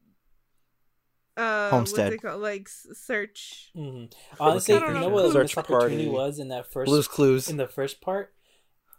Uh, 1.37 1.69
Homestead. 1.69 2.11
What's 2.11 2.15
it 2.23 2.27
called? 2.27 2.41
Like 2.41 2.61
s- 2.67 2.87
search. 2.93 3.71
hmm 3.75 4.05
honestly, 4.39 4.75
I 4.75 4.87
you 4.87 4.93
know 4.93 4.99
know. 5.01 5.09
what 5.09 5.25
a 5.25 5.31
Search 5.31 5.55
missed 5.55 5.57
opportunity 5.57 6.07
was 6.07 6.39
in 6.39 6.47
that 6.49 6.71
first 6.71 6.87
Blue's 6.87 7.07
Clues. 7.09 7.49
in 7.49 7.57
the 7.57 7.67
first 7.67 7.99
part, 8.01 8.33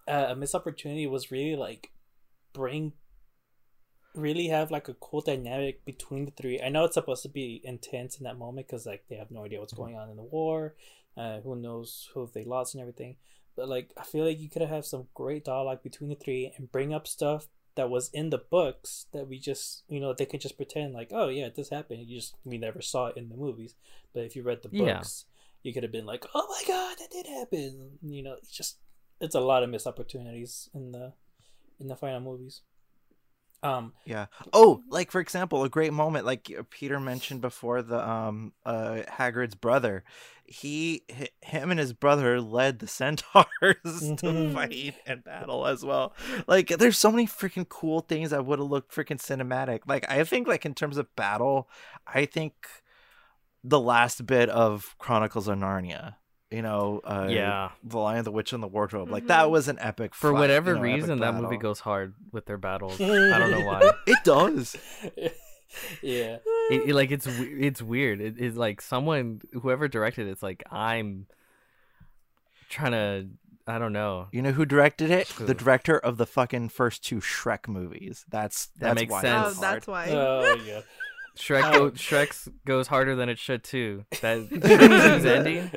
uh, 0.07 0.27
a 0.31 0.37
missed 0.37 0.55
opportunity 0.55 1.07
was 1.07 1.31
really 1.31 1.57
like 1.57 1.93
bring, 2.53 2.93
really 4.17 4.49
have 4.49 4.71
like 4.71 4.89
a 4.89 4.95
cool 4.95 5.21
dynamic 5.21 5.85
between 5.85 6.25
the 6.25 6.31
three. 6.33 6.61
I 6.61 6.69
know 6.69 6.85
it's 6.85 6.95
supposed 6.95 7.23
to 7.23 7.29
be 7.29 7.61
intense 7.65 8.17
in 8.19 8.25
that 8.25 8.39
moment 8.39 8.67
because 8.67 8.87
like 8.87 9.05
they 9.09 9.17
have 9.17 9.31
no 9.31 9.45
idea 9.45 9.61
what's 9.61 9.73
going 9.73 9.97
on 9.97 10.11
in 10.11 10.17
the 10.17 10.23
war, 10.23 10.75
uh, 11.17 11.41
who 11.41 11.57
knows 11.57 12.09
who 12.15 12.29
they 12.33 12.45
lost 12.45 12.75
and 12.75 12.81
everything. 12.81 13.17
But 13.57 13.69
like 13.69 13.93
I 13.97 14.05
feel 14.05 14.25
like 14.25 14.41
you 14.41 14.49
could 14.51 14.63
have 14.63 14.85
some 14.87 15.09
great 15.15 15.45
dialogue 15.45 15.83
between 15.83 16.11
the 16.11 16.17
three 16.17 16.53
and 16.57 16.71
bring 16.73 16.93
up 16.93 17.07
stuff 17.07 17.47
that 17.75 17.91
was 17.91 18.09
in 18.11 18.31
the 18.31 18.39
books 18.39 19.07
that 19.13 19.29
we 19.29 19.39
just 19.39 19.83
you 19.89 20.01
know 20.01 20.15
they 20.15 20.25
could 20.27 20.41
just 20.41 20.57
pretend 20.57 20.95
like 20.95 21.11
oh 21.13 21.29
yeah 21.29 21.49
this 21.55 21.69
happened 21.69 22.01
you 22.07 22.17
just 22.19 22.35
we 22.43 22.57
never 22.57 22.81
saw 22.81 23.09
it 23.09 23.17
in 23.19 23.29
the 23.29 23.37
movies 23.37 23.75
but 24.15 24.25
if 24.25 24.35
you 24.35 24.43
read 24.43 24.63
the 24.63 24.71
Yeah. 24.73 24.95
books 24.95 25.27
you 25.63 25.75
could 25.75 25.83
have 25.83 25.93
been 25.93 26.07
like 26.07 26.25
oh 26.35 26.47
my 26.49 26.63
god 26.67 26.97
that 26.99 27.11
did 27.11 27.27
happen 27.27 27.99
you 28.03 28.23
know 28.23 28.33
it's 28.39 28.49
just 28.51 28.79
it's 29.21 29.35
a 29.35 29.41
lot 29.41 29.63
of 29.63 29.69
missed 29.69 29.87
opportunities 29.87 30.71
in 30.75 30.93
the 30.93 31.13
in 31.79 31.89
the 31.89 31.97
final 31.97 32.21
movies 32.21 32.63
um 33.67 33.93
Yeah. 34.05 34.27
Oh, 34.53 34.83
like 34.89 35.11
for 35.11 35.21
example, 35.21 35.65
a 35.65 35.69
great 35.69 35.93
moment, 35.93 36.25
like 36.27 36.53
uh, 36.59 36.63
Peter 36.71 36.99
mentioned 37.01 37.41
before, 37.41 37.83
the 37.83 38.01
um 38.09 38.53
uh 38.65 39.03
Hagrid's 39.19 39.55
brother, 39.55 40.05
he 40.45 41.03
hi- 41.11 41.29
him 41.43 41.71
and 41.71 41.81
his 41.81 41.93
brother 41.93 42.41
led 42.41 42.79
the 42.79 42.87
centaurs 42.87 43.23
to 43.83 44.27
Mhm. 44.27 44.55
fight 44.55 44.95
and 45.07 45.25
battle 45.25 45.67
as 45.67 45.85
well. 45.85 46.15
Like, 46.47 46.69
there's 46.69 46.99
so 46.99 47.11
many 47.11 47.27
freaking 47.27 47.69
cool 47.69 48.01
things 48.01 48.31
that 48.31 48.47
would 48.47 48.59
have 48.61 48.69
looked 48.71 48.95
freaking 48.95 49.21
cinematic. 49.21 49.81
Like, 49.87 50.09
I 50.11 50.23
think 50.25 50.47
like 50.47 50.65
in 50.65 50.75
terms 50.75 50.97
of 50.99 51.15
battle, 51.17 51.69
I 52.07 52.25
think 52.27 52.55
the 53.65 53.81
last 53.81 54.27
bit 54.27 54.49
of 54.49 54.95
Chronicles 54.99 55.49
of 55.49 55.59
Narnia. 55.59 56.15
You 56.51 56.63
know, 56.63 57.01
uh, 57.05 57.27
yeah. 57.29 57.71
the 57.83 57.99
Lion, 57.99 58.23
the 58.25 58.31
Witch, 58.31 58.53
and 58.53 58.63
the 58.63 58.69
Wardrobe. 58.69 59.11
Like 59.11 59.27
that 59.27 59.47
Mhm. 59.47 59.51
was 59.51 59.67
an 59.67 59.79
epic. 59.81 60.15
For 60.15 60.31
fight, 60.33 60.39
whatever 60.39 60.71
you 60.71 60.77
know, 60.77 60.83
reason, 60.83 61.19
that 61.19 61.35
movie 61.35 61.57
goes 61.57 61.81
hard 61.81 62.15
with 62.31 62.47
their 62.47 62.57
battles. 62.59 63.01
I 63.01 63.39
don't 63.39 63.51
know 63.51 63.67
why. 63.67 63.91
It 64.07 64.19
does. 64.25 64.77
yeah 66.03 66.37
It, 66.71 66.89
it- 66.91 66.95
like 66.95 67.11
it's 67.11 67.27
it's 67.27 67.83
weird. 67.83 68.21
It, 68.21 68.37
it's 68.39 68.57
like 68.57 68.81
someone 68.81 69.41
whoever 69.55 69.89
directed 69.89 70.29
it's 70.29 70.43
like 70.43 70.63
I'm 70.71 71.27
trying 72.69 72.93
to 72.93 73.27
I 73.69 73.79
don't 73.81 73.93
know. 73.93 74.29
You 74.31 74.43
know 74.43 74.53
who 74.53 74.65
directed 74.65 75.11
it? 75.11 75.27
The 75.41 75.53
director 75.55 75.99
of 75.99 76.19
the 76.19 76.27
fucking 76.27 76.69
first 76.69 77.05
two 77.05 77.17
Shrek 77.17 77.67
movies. 77.67 78.25
That's 78.31 78.67
That 78.67 78.81
that's 78.81 78.95
makes 79.01 79.11
why 79.11 79.23
sense. 79.23 79.59
Oh, 79.59 79.61
that's 79.61 79.87
why. 79.89 80.07
oh 80.11 80.57
yeah 80.65 80.81
Shrek 81.37 81.63
Oh. 81.65 81.73
go, 81.73 81.91
Shrek's 81.91 82.49
goes 82.65 82.87
harder 82.87 83.17
than 83.17 83.29
it 83.29 83.39
should 83.39 83.65
too. 83.65 84.05
That 84.23 84.39
Shrek's 84.49 85.25
ending. 85.25 85.71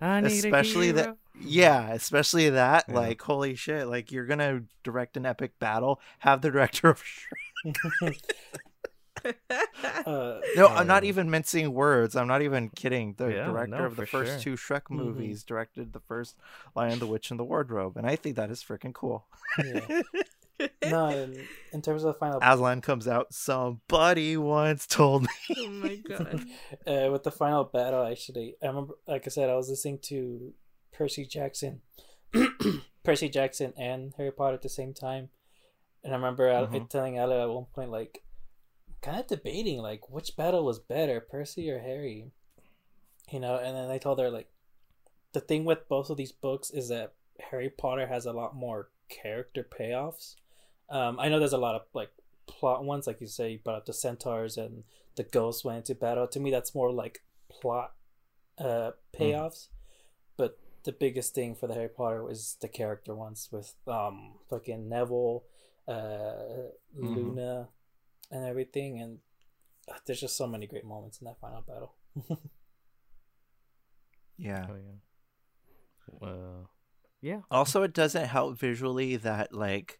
I 0.00 0.20
need 0.20 0.44
Especially 0.44 0.90
a 0.90 0.92
that- 0.94 1.16
Yeah, 1.40 1.90
especially 1.92 2.50
that. 2.50 2.84
Yeah. 2.88 2.94
Like, 2.94 3.20
holy 3.22 3.54
shit! 3.54 3.86
Like, 3.86 4.10
you're 4.12 4.26
gonna 4.26 4.62
direct 4.84 5.16
an 5.16 5.26
epic 5.26 5.58
battle. 5.58 6.00
Have 6.20 6.40
the 6.42 6.50
director 6.50 6.88
of 6.90 7.02
uh, 10.06 10.40
No, 10.56 10.66
I'm 10.68 10.86
not 10.86 11.04
even 11.04 11.30
mincing 11.30 11.72
words. 11.74 12.16
I'm 12.16 12.26
not 12.28 12.42
even 12.42 12.70
kidding. 12.70 13.14
The 13.18 13.28
Yeah, 13.28 13.44
director 13.46 13.76
no, 13.78 13.84
of 13.84 13.96
the 13.96 14.06
first 14.06 14.42
sure. 14.42 14.56
two 14.56 14.62
Shrek 14.62 14.84
Mhm. 14.84 14.96
movies 14.96 15.44
directed 15.44 15.92
the 15.92 16.00
first 16.00 16.36
Lion, 16.74 16.98
the 16.98 17.06
Witch, 17.06 17.30
and 17.30 17.38
the 17.38 17.44
Wardrobe, 17.44 17.96
and 17.96 18.06
I 18.06 18.16
think 18.16 18.36
that 18.36 18.50
is 18.50 18.62
freaking 18.62 18.94
cool. 18.94 19.26
yeah. 19.62 20.02
no 20.84 21.08
in, 21.22 21.46
in 21.72 21.82
terms 21.82 22.02
of 22.04 22.12
the 22.12 22.18
final 22.18 22.38
Aslan 22.42 22.80
comes 22.80 23.06
out. 23.08 23.32
Somebody 23.32 24.36
once 24.36 24.86
told 24.86 25.22
me. 25.22 25.28
oh 25.58 25.68
my 25.70 25.96
god. 25.96 26.44
uh, 26.86 27.10
with 27.10 27.22
the 27.22 27.30
final 27.30 27.64
battle 27.64 28.04
actually 28.04 28.56
i 28.62 28.66
remember 28.66 28.94
like 29.06 29.24
i 29.26 29.30
said 29.30 29.48
i 29.50 29.54
was 29.54 29.68
listening 29.68 29.98
to 30.02 30.52
percy 30.92 31.24
jackson 31.26 31.80
percy 33.04 33.28
jackson 33.28 33.72
and 33.76 34.12
harry 34.16 34.30
potter 34.30 34.54
at 34.54 34.62
the 34.62 34.68
same 34.68 34.92
time 34.94 35.28
and 36.04 36.12
i 36.12 36.16
remember 36.16 36.48
Al- 36.48 36.66
Mhm. 36.68 36.88
telling 36.88 37.16
Ella 37.18 37.42
at 37.42 37.48
one 37.48 37.66
point 37.74 37.90
like 37.90 38.22
kind 39.02 39.18
of 39.20 39.26
debating 39.26 39.78
like 39.78 40.10
which 40.10 40.36
battle 40.36 40.64
was 40.64 40.78
better 40.78 41.20
percy 41.20 41.70
or 41.70 41.78
harry 41.80 42.30
you 43.30 43.40
know 43.40 43.56
and 43.56 43.76
then 43.76 43.90
i 43.90 43.98
told 43.98 44.18
her 44.20 44.30
like 44.30 44.48
the 45.32 45.40
thing 45.40 45.64
with 45.64 45.88
both 45.88 46.10
of 46.10 46.16
these 46.16 46.32
books 46.32 46.70
is 46.70 46.88
that 46.88 47.14
harry 47.50 47.70
potter 47.70 48.06
has 48.06 48.26
a 48.26 48.32
lot 48.32 48.54
more 48.54 48.90
character 49.08 49.66
payoffs 49.78 50.34
um, 50.90 51.18
i 51.20 51.28
know 51.28 51.38
there's 51.38 51.52
a 51.52 51.58
lot 51.58 51.74
of 51.74 51.82
like 51.94 52.10
plot 52.46 52.84
ones 52.84 53.06
like 53.06 53.20
you 53.20 53.26
say 53.26 53.52
you 53.52 53.58
brought 53.58 53.76
up 53.76 53.86
the 53.86 53.92
centaurs 53.92 54.56
and 54.56 54.84
the 55.16 55.22
ghosts 55.22 55.64
went 55.64 55.78
into 55.78 55.94
battle 55.94 56.26
to 56.26 56.40
me 56.40 56.50
that's 56.50 56.74
more 56.74 56.92
like 56.92 57.22
plot 57.48 57.92
uh 58.58 58.90
payoffs 59.16 59.68
but 60.36 60.58
the 60.84 60.92
biggest 60.92 61.34
thing 61.34 61.54
for 61.54 61.66
the 61.66 61.74
harry 61.74 61.88
potter 61.88 62.24
was 62.24 62.56
the 62.60 62.68
character 62.68 63.14
ones 63.14 63.48
with 63.52 63.74
um 63.86 64.34
fucking 64.48 64.88
neville 64.88 65.44
uh 65.86 66.68
luna 66.96 67.68
and 68.30 68.44
everything 68.44 69.00
and 69.00 69.18
uh, 69.88 69.94
there's 70.06 70.20
just 70.20 70.36
so 70.36 70.46
many 70.46 70.66
great 70.66 70.84
moments 70.84 71.20
in 71.20 71.24
that 71.26 71.40
final 71.40 71.62
battle 71.62 71.94
Yeah. 74.40 74.66
Oh 74.70 74.74
yeah. 76.22 76.28
Uh, 76.28 76.66
yeah. 77.20 77.40
Also, 77.50 77.82
it 77.82 77.92
doesn't 77.92 78.26
help 78.26 78.58
visually 78.58 79.16
that 79.16 79.54
like 79.54 79.99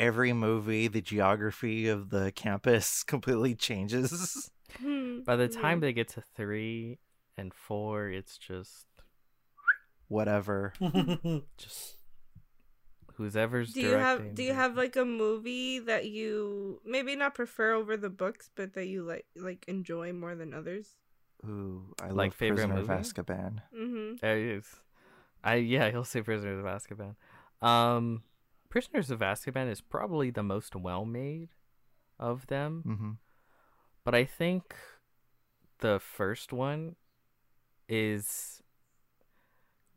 every 0.00 0.32
movie, 0.32 0.88
the 0.88 1.00
geography 1.02 1.86
of 1.88 2.10
the 2.10 2.32
campus 2.32 3.02
completely 3.12 3.54
changes. 3.54 4.50
Hmm, 4.80 5.20
By 5.20 5.36
the 5.36 5.48
time 5.48 5.80
they 5.80 5.92
get 5.92 6.08
to 6.10 6.22
three 6.36 6.98
and 7.36 7.52
four, 7.54 8.08
it's 8.08 8.38
just 8.38 8.86
Whatever. 10.08 10.72
just 11.56 11.96
who's 13.14 13.36
ever's 13.36 13.72
do 13.72 13.80
you 13.80 13.90
directing. 13.90 14.26
have 14.26 14.34
do 14.34 14.42
you 14.42 14.52
have 14.54 14.76
like 14.76 14.96
a 14.96 15.04
movie 15.04 15.78
that 15.78 16.06
you 16.06 16.80
maybe 16.84 17.14
not 17.14 17.34
prefer 17.34 17.72
over 17.74 17.96
the 17.96 18.10
books, 18.10 18.50
but 18.56 18.74
that 18.74 18.86
you 18.86 19.02
like 19.04 19.26
like 19.36 19.64
enjoy 19.68 20.12
more 20.12 20.34
than 20.34 20.52
others? 20.52 20.88
Ooh, 21.44 21.94
I 22.02 22.08
Like 22.10 22.30
love 22.30 22.34
favorite 22.34 22.68
Prisoner 22.68 22.80
of 22.80 22.88
movie? 22.88 23.02
Azkaban. 23.02 23.62
Mm-hmm. 23.76 24.16
There 24.20 24.38
it 24.38 24.56
is. 24.58 24.66
I 25.44 25.54
yeah, 25.56 25.90
he'll 25.90 26.04
say 26.04 26.22
Prisoner 26.22 26.58
of 26.58 26.64
Azkaban. 26.66 27.14
Um, 27.66 28.22
Prisoners 28.70 29.10
of 29.10 29.18
Azkaban 29.20 29.68
is 29.70 29.80
probably 29.80 30.30
the 30.30 30.42
most 30.42 30.74
well 30.76 31.04
made 31.04 31.50
of 32.18 32.46
them, 32.46 32.82
hmm 32.84 33.10
but 34.04 34.14
I 34.14 34.24
think 34.24 34.74
the 35.80 35.98
first 36.00 36.52
one 36.52 36.96
is 37.88 38.62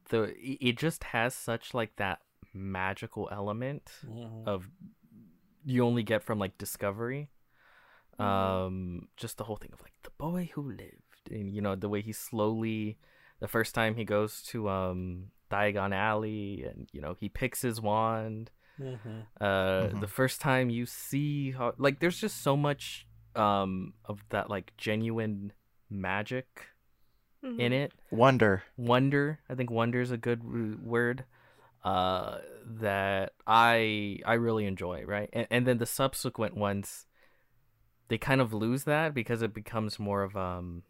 the 0.09 0.23
it 0.37 0.57
it 0.61 0.77
just 0.77 1.03
has 1.05 1.33
such 1.33 1.73
like 1.73 1.95
that 1.97 2.19
magical 2.53 3.29
element 3.31 3.91
Mhm. 4.05 4.47
of 4.47 4.69
you 5.65 5.85
only 5.85 6.03
get 6.03 6.23
from 6.23 6.39
like 6.39 6.57
discovery 6.57 7.29
Mhm. 8.19 8.23
um 8.23 9.07
just 9.17 9.37
the 9.37 9.43
whole 9.45 9.55
thing 9.55 9.71
of 9.73 9.81
like 9.81 9.93
the 10.03 10.11
boy 10.17 10.49
who 10.53 10.61
lived 10.71 11.31
and 11.31 11.53
you 11.55 11.61
know 11.61 11.75
the 11.75 11.89
way 11.89 12.01
he 12.01 12.11
slowly 12.11 12.97
the 13.39 13.47
first 13.47 13.73
time 13.73 13.95
he 13.95 14.03
goes 14.05 14.41
to 14.43 14.69
um 14.69 15.31
Diagon 15.49 15.93
Alley 15.93 16.63
and 16.63 16.89
you 16.91 17.01
know 17.01 17.13
he 17.13 17.29
picks 17.29 17.61
his 17.61 17.79
wand 17.81 18.51
Mhm. 18.79 19.25
uh 19.39 19.89
Mhm. 19.89 19.99
the 20.01 20.07
first 20.07 20.41
time 20.41 20.69
you 20.69 20.85
see 20.85 21.51
how 21.51 21.73
like 21.77 21.99
there's 21.99 22.19
just 22.19 22.41
so 22.41 22.57
much 22.57 23.07
um 23.35 23.93
of 24.05 24.19
that 24.29 24.49
like 24.49 24.73
genuine 24.77 25.53
magic 25.89 26.67
Mm-hmm. 27.43 27.59
in 27.59 27.73
it 27.73 27.91
Wonder. 28.09 28.63
wonder 28.77 29.39
i 29.49 29.53
think 29.53 29.69
wonder 29.69 29.99
is 29.99 30.11
a 30.11 30.17
good 30.17 30.39
w- 30.41 30.79
word 30.81 31.25
uh 31.83 32.37
that 32.65 33.33
i 33.45 34.17
i 34.25 34.33
really 34.35 34.65
enjoy 34.65 35.03
right 35.03 35.29
and, 35.33 35.45
and 35.51 35.67
then 35.67 35.77
the 35.77 35.85
subsequent 35.85 36.55
ones 36.55 37.05
they 38.07 38.17
kind 38.17 38.39
of 38.39 38.53
lose 38.53 38.85
that 38.85 39.13
because 39.13 39.41
it 39.41 39.53
becomes 39.53 39.99
more 39.99 40.23
of 40.23 40.37
um 40.37 40.83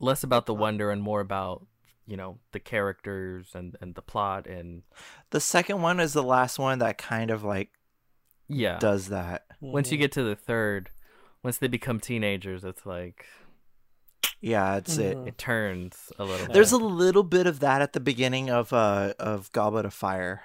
less 0.00 0.24
about 0.24 0.46
the 0.46 0.54
wonder 0.54 0.90
and 0.90 1.00
more 1.00 1.20
about 1.20 1.64
you 2.06 2.16
know 2.16 2.38
the 2.52 2.60
characters 2.60 3.48
and 3.54 3.76
and 3.80 3.94
the 3.94 4.02
plot 4.02 4.46
and 4.46 4.82
The 5.30 5.40
second 5.40 5.80
one 5.82 6.00
is 6.00 6.12
the 6.12 6.22
last 6.22 6.58
one 6.58 6.78
that 6.80 6.98
kind 6.98 7.30
of 7.30 7.42
like 7.44 7.70
yeah 8.48 8.78
does 8.78 9.08
that. 9.08 9.46
once 9.60 9.90
you 9.90 9.96
Mhm. 9.98 10.00
get 10.02 10.12
to 10.12 10.22
the 10.22 10.36
third 10.36 10.90
once 11.42 11.58
they 11.58 11.68
become 11.68 12.00
teenagers 12.00 12.62
it's 12.64 12.84
like 12.86 13.26
Yeah, 14.40 14.76
it's 14.76 14.98
it. 14.98 15.16
Mhm. 15.16 15.28
It 15.28 15.38
turns 15.38 16.12
a 16.18 16.24
little. 16.24 16.52
There's 16.52 16.72
a 16.72 16.76
little 16.76 17.22
bit 17.22 17.46
of 17.46 17.60
that 17.60 17.80
at 17.80 17.94
the 17.94 18.00
beginning 18.00 18.50
of 18.50 18.72
uh 18.74 19.14
of 19.18 19.50
Goblet 19.52 19.86
of 19.86 19.94
Fire, 19.94 20.42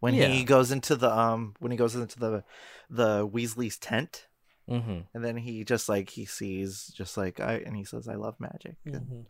when 0.00 0.12
Yeah. 0.14 0.26
he 0.28 0.44
goes 0.44 0.70
into 0.70 0.94
the 0.94 1.10
um 1.10 1.54
when 1.58 1.70
he 1.72 1.78
goes 1.78 1.94
into 1.94 2.18
the 2.18 2.44
the 2.90 3.26
Weasley's 3.26 3.78
tent, 3.78 4.26
Mhm. 4.68 5.06
and 5.14 5.24
then 5.24 5.38
he 5.38 5.64
just 5.64 5.88
like 5.88 6.10
he 6.10 6.26
sees 6.26 6.88
just 6.88 7.16
like 7.16 7.40
I 7.40 7.54
and 7.64 7.74
he 7.76 7.84
says 7.84 8.08
I 8.08 8.14
love 8.14 8.38
magic. 8.38 8.76
And, 8.84 8.94
Mhm. 8.96 9.26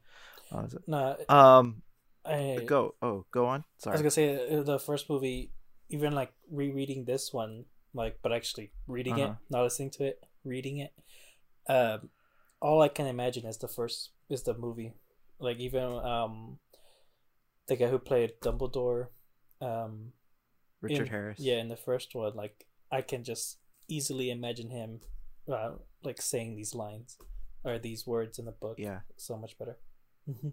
Oh, 0.52 0.68
No, 0.86 1.16
Um, 1.28 1.82
I, 2.24 2.64
go 2.66 2.94
oh 3.02 3.26
go 3.30 3.46
on. 3.46 3.64
Sorry. 3.78 3.92
I 3.92 3.96
was 3.96 4.02
gonna 4.02 4.10
say 4.10 4.56
uh, 4.58 4.62
the 4.62 4.78
first 4.78 5.08
movie, 5.10 5.52
even 5.90 6.14
like 6.14 6.32
rereading 6.50 7.04
this 7.04 7.32
one, 7.32 7.64
like 7.92 8.18
but 8.22 8.32
actually 8.32 8.72
reading 8.86 9.20
Uh-huh. 9.20 9.32
it, 9.32 9.36
not 9.50 9.62
listening 9.62 9.90
to 9.90 10.04
it, 10.04 10.24
reading 10.44 10.78
it. 10.78 10.92
Um, 11.68 12.10
all 12.60 12.80
I 12.82 12.88
can 12.88 13.06
imagine 13.06 13.44
is 13.46 13.58
the 13.58 13.68
first 13.68 14.10
is 14.30 14.42
the 14.44 14.54
movie, 14.56 14.94
like 15.38 15.58
even 15.58 15.84
um, 16.04 16.58
the 17.68 17.76
guy 17.76 17.88
who 17.88 17.98
played 17.98 18.40
Dumbledore, 18.40 19.08
um, 19.60 20.12
Richard 20.80 21.06
in- 21.08 21.12
Harris. 21.12 21.38
Yeah, 21.40 21.60
in 21.60 21.68
the 21.68 21.76
first 21.76 22.14
one, 22.14 22.34
like 22.34 22.66
I 22.90 23.02
can 23.02 23.22
just 23.24 23.58
easily 23.88 24.30
imagine 24.30 24.70
him, 24.70 25.00
uh, 25.50 25.72
like 26.02 26.22
saying 26.22 26.56
these 26.56 26.74
lines 26.74 27.18
or 27.64 27.78
these 27.78 28.06
words 28.06 28.38
in 28.38 28.44
the 28.46 28.52
book. 28.52 28.76
Yeah. 28.78 29.00
so 29.16 29.36
much 29.36 29.58
better. 29.58 29.76
Hmm 30.26 30.48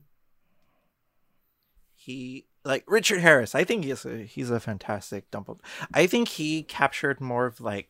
he 1.96 2.48
like 2.66 2.84
Richard 2.88 3.20
Harris. 3.22 3.54
I 3.56 3.64
think 3.64 3.84
he's 3.86 4.06
a, 4.06 4.24
he's 4.24 4.50
a 4.50 4.60
fantastic 4.60 5.30
Dumbledore. 5.32 5.60
I 5.94 6.08
think 6.08 6.30
he 6.30 6.64
captured 6.64 7.22
more 7.22 7.46
of 7.46 7.62
like 7.62 7.90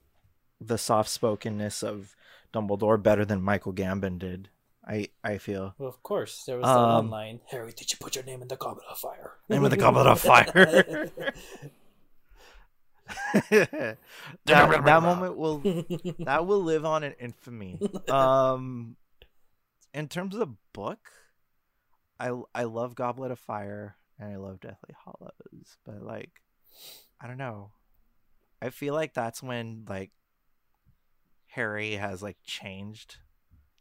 the 0.60 0.78
soft 0.78 1.10
spokenness 1.10 1.82
of 1.84 2.16
Dumbledore 2.53 3.02
better 3.02 3.24
than 3.26 3.41
Michael 3.41 3.74
Gambon 3.74 4.20
did. 4.20 4.49
I 4.86 5.10
I 5.24 5.38
feel. 5.38 5.76
Well, 5.78 5.88
of 5.90 6.02
course, 6.03 6.44
there 6.45 6.58
was 6.58 6.66
that 6.66 6.76
one 6.76 6.90
Um, 6.90 7.10
line. 7.10 7.40
Harry, 7.52 7.72
did 7.72 7.91
you 7.91 7.98
put 7.99 8.16
your 8.16 8.26
name 8.26 8.41
in 8.41 8.48
the 8.48 8.56
goblet 8.58 8.86
of 8.90 8.98
fire? 8.98 9.34
Name 9.48 9.64
of 9.64 9.72
the 9.72 9.78
Goblet 9.78 10.08
of 10.08 10.20
Fire. 10.20 11.10
that, 13.52 13.98
that 14.45 15.02
moment 15.03 15.38
will 15.38 15.62
that 16.20 16.45
will 16.45 16.64
live 16.64 16.86
on 16.86 17.03
in 17.03 17.14
infamy. 17.14 17.80
Um, 18.10 18.95
in 19.94 20.08
terms 20.08 20.34
of 20.36 20.40
the 20.40 20.56
book, 20.74 20.99
I 22.22 22.41
I 22.53 22.64
love 22.64 22.95
Goblet 22.95 23.31
of 23.31 23.39
Fire 23.39 23.95
and 24.19 24.31
I 24.31 24.35
love 24.38 24.60
Deathly 24.60 24.93
Hallows, 25.03 25.77
but 25.85 26.03
like, 26.03 26.31
I 27.19 27.27
don't 27.27 27.38
know. 27.38 27.72
I 28.61 28.69
feel 28.69 28.93
like 28.93 29.14
that's 29.14 29.41
when 29.41 29.85
like 29.89 30.11
Harry 31.48 31.93
has 31.93 32.22
like 32.22 32.38
changed, 32.43 33.18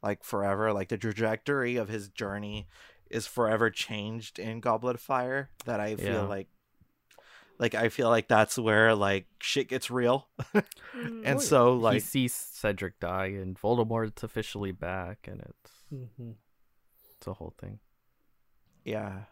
like 0.02 0.24
forever. 0.24 0.72
Like 0.72 0.88
the 0.88 0.96
trajectory 0.98 1.76
of 1.76 1.88
his 1.88 2.08
journey 2.08 2.66
is 3.10 3.26
forever 3.26 3.70
changed 3.70 4.38
in 4.38 4.60
Goblet 4.60 4.96
of 4.96 5.02
Fire. 5.02 5.50
That 5.66 5.80
I 5.80 5.96
feel 5.96 6.06
Yeah. 6.06 6.26
like. 6.26 6.48
Like 7.58 7.74
I 7.74 7.90
feel 7.90 8.08
like 8.08 8.26
that's 8.26 8.56
where 8.58 8.94
like 8.94 9.26
shit 9.38 9.68
gets 9.68 9.90
real, 9.90 10.28
and 10.54 11.36
Oh, 11.36 11.38
so 11.40 11.74
he 11.76 11.82
like 11.82 12.00
sees 12.00 12.32
Cedric 12.32 12.98
die, 13.00 13.26
and 13.26 13.54
Voldemort's 13.60 14.22
officially 14.22 14.72
back, 14.72 15.28
and 15.28 15.42
it's 15.42 15.72
Mhm. 15.92 16.36
it's 17.18 17.26
a 17.26 17.34
whole 17.34 17.52
thing. 17.58 17.80
Yeah. 18.84 19.24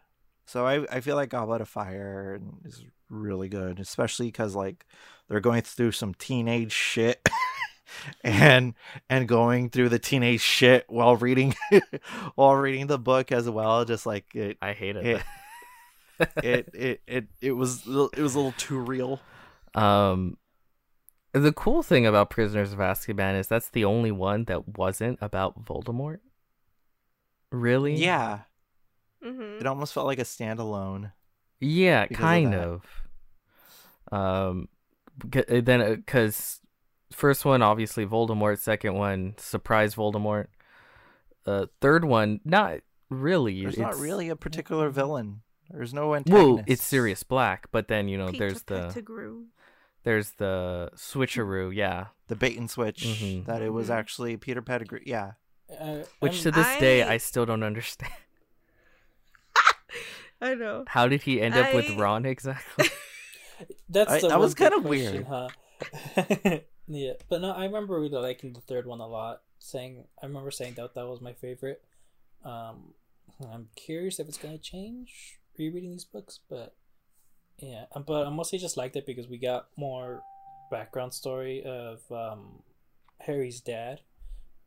So 0.45 0.65
I 0.65 0.85
I 0.91 0.99
feel 1.01 1.15
like 1.15 1.29
Goblet 1.29 1.61
of 1.61 1.69
Fire 1.69 2.39
is 2.65 2.83
really 3.09 3.49
good, 3.49 3.79
especially 3.79 4.27
because 4.27 4.55
like 4.55 4.85
they're 5.27 5.39
going 5.39 5.61
through 5.61 5.91
some 5.91 6.13
teenage 6.15 6.71
shit, 6.71 7.27
and 8.23 8.73
and 9.09 9.27
going 9.27 9.69
through 9.69 9.89
the 9.89 9.99
teenage 9.99 10.41
shit 10.41 10.85
while 10.87 11.15
reading 11.15 11.53
while 12.35 12.55
reading 12.55 12.87
the 12.87 12.97
book 12.99 13.31
as 13.31 13.49
well. 13.49 13.85
Just 13.85 14.05
like 14.05 14.33
it 14.35 14.57
I 14.61 14.73
hated 14.73 15.05
It- 15.05 15.17
that. 15.17 15.25
it 16.43 16.69
it 16.73 17.01
it 17.07 17.27
it 17.41 17.51
was 17.53 17.85
it 17.87 18.17
was 18.21 18.35
a 18.35 18.39
little 18.39 18.53
too 18.57 18.77
real. 18.79 19.19
Um, 19.75 20.37
the 21.31 21.53
cool 21.53 21.83
thing 21.83 22.05
about 22.07 22.29
Prisoners 22.31 22.73
of 22.73 22.79
Azkaban 22.79 23.39
is 23.39 23.47
that's 23.47 23.69
the 23.69 23.85
only 23.85 24.11
one 24.11 24.45
that 24.45 24.77
wasn't 24.77 25.19
about 25.21 25.63
Voldemort. 25.63 26.19
Really? 27.51 27.95
Yeah, 27.95 28.39
Mhm. 29.23 29.59
it 29.59 29.67
almost 29.67 29.93
felt 29.93 30.05
like 30.07 30.19
a 30.19 30.23
standalone. 30.23 31.11
Yeah, 31.59 32.05
because 32.05 32.15
of 32.15 32.19
kind 32.21 32.55
of. 32.55 32.85
Um, 34.11 34.69
beca- 35.19 35.57
uh, 35.57 35.61
then 35.61 35.95
because 35.95 36.61
first 37.11 37.45
one 37.45 37.61
obviously 37.61 38.05
Voldemort, 38.05 38.59
second 38.59 38.95
one 38.95 39.35
surprise 39.37 39.95
Voldemort, 39.95 40.47
uh, 41.45 41.67
third 41.81 42.05
one 42.05 42.39
not 42.45 42.79
really. 43.09 43.61
There's 43.61 43.73
it's, 43.75 43.81
not 43.81 43.97
really 43.97 44.29
a 44.29 44.35
particular 44.35 44.89
villain. 44.89 45.41
There's 45.69 45.93
no 45.93 46.07
Well, 46.09 46.15
antagonist. 46.15 46.63
it's 46.67 46.83
Sirius 46.83 47.23
Black, 47.23 47.67
but 47.71 47.87
then 47.87 48.07
you 48.07 48.17
know 48.17 48.31
Peter 48.31 48.47
there's 48.47 48.63
the 48.63 48.87
Pettigrew. 48.87 49.43
there's 50.03 50.31
the 50.31 50.89
switcheroo, 50.95 51.75
yeah. 51.75 52.07
the 52.27 52.35
bait 52.35 52.57
and 52.57 52.69
switch 52.69 53.03
Mhm. 53.05 53.45
that 53.45 53.61
it 53.61 53.69
was 53.71 53.89
Mhm. 53.89 53.93
actually 53.95 54.37
Peter 54.37 54.61
Pettigrew. 54.61 55.01
Yeah. 55.05 55.33
Uh, 55.79 56.03
Which 56.19 56.41
to 56.43 56.51
this 56.51 56.79
day 56.79 57.03
I- 57.03 57.13
I 57.13 57.17
still 57.17 57.45
don't 57.45 57.63
understand. 57.63 58.11
I 60.41 60.55
know. 60.55 60.85
How 60.87 61.07
did 61.07 61.23
he 61.23 61.41
end 61.41 61.55
up 61.55 61.73
with 61.73 61.89
Ron 61.91 62.25
exactly? 62.25 62.87
That's 63.89 64.11
I- 64.11 64.19
the 64.21 64.27
that 64.29 64.39
was 64.39 64.53
kinda 64.55 64.79
weird. 64.79 65.25
huh? 65.27 65.49
yeah, 66.87 67.13
but 67.29 67.41
no, 67.41 67.51
I 67.51 67.65
remember 67.65 67.99
really 67.99 68.09
liking 68.17 68.53
the 68.53 68.61
third 68.61 68.85
one 68.85 68.99
a 68.99 69.07
lot. 69.07 69.41
Saying, 69.59 70.05
I 70.23 70.25
remember 70.25 70.51
saying 70.51 70.75
that 70.75 70.93
that 70.95 71.05
was 71.07 71.19
my 71.19 71.33
favorite. 71.33 71.81
Um, 72.45 72.93
I'm 73.51 73.67
curious 73.75 74.19
if 74.19 74.27
it's 74.29 74.37
gonna 74.37 74.57
change 74.57 75.39
rereading 75.57 75.91
these 75.91 76.05
books, 76.05 76.39
but 76.49 76.75
yeah, 77.57 77.85
um, 77.93 78.03
but 78.07 78.25
I 78.25 78.29
mostly 78.29 78.59
just 78.59 78.77
liked 78.77 78.95
it 78.95 79.05
because 79.05 79.27
we 79.27 79.37
got 79.37 79.67
more 79.75 80.21
background 80.71 81.13
story 81.13 81.61
of 81.65 81.99
um, 82.11 82.63
Harry's 83.19 83.59
dad. 83.59 83.99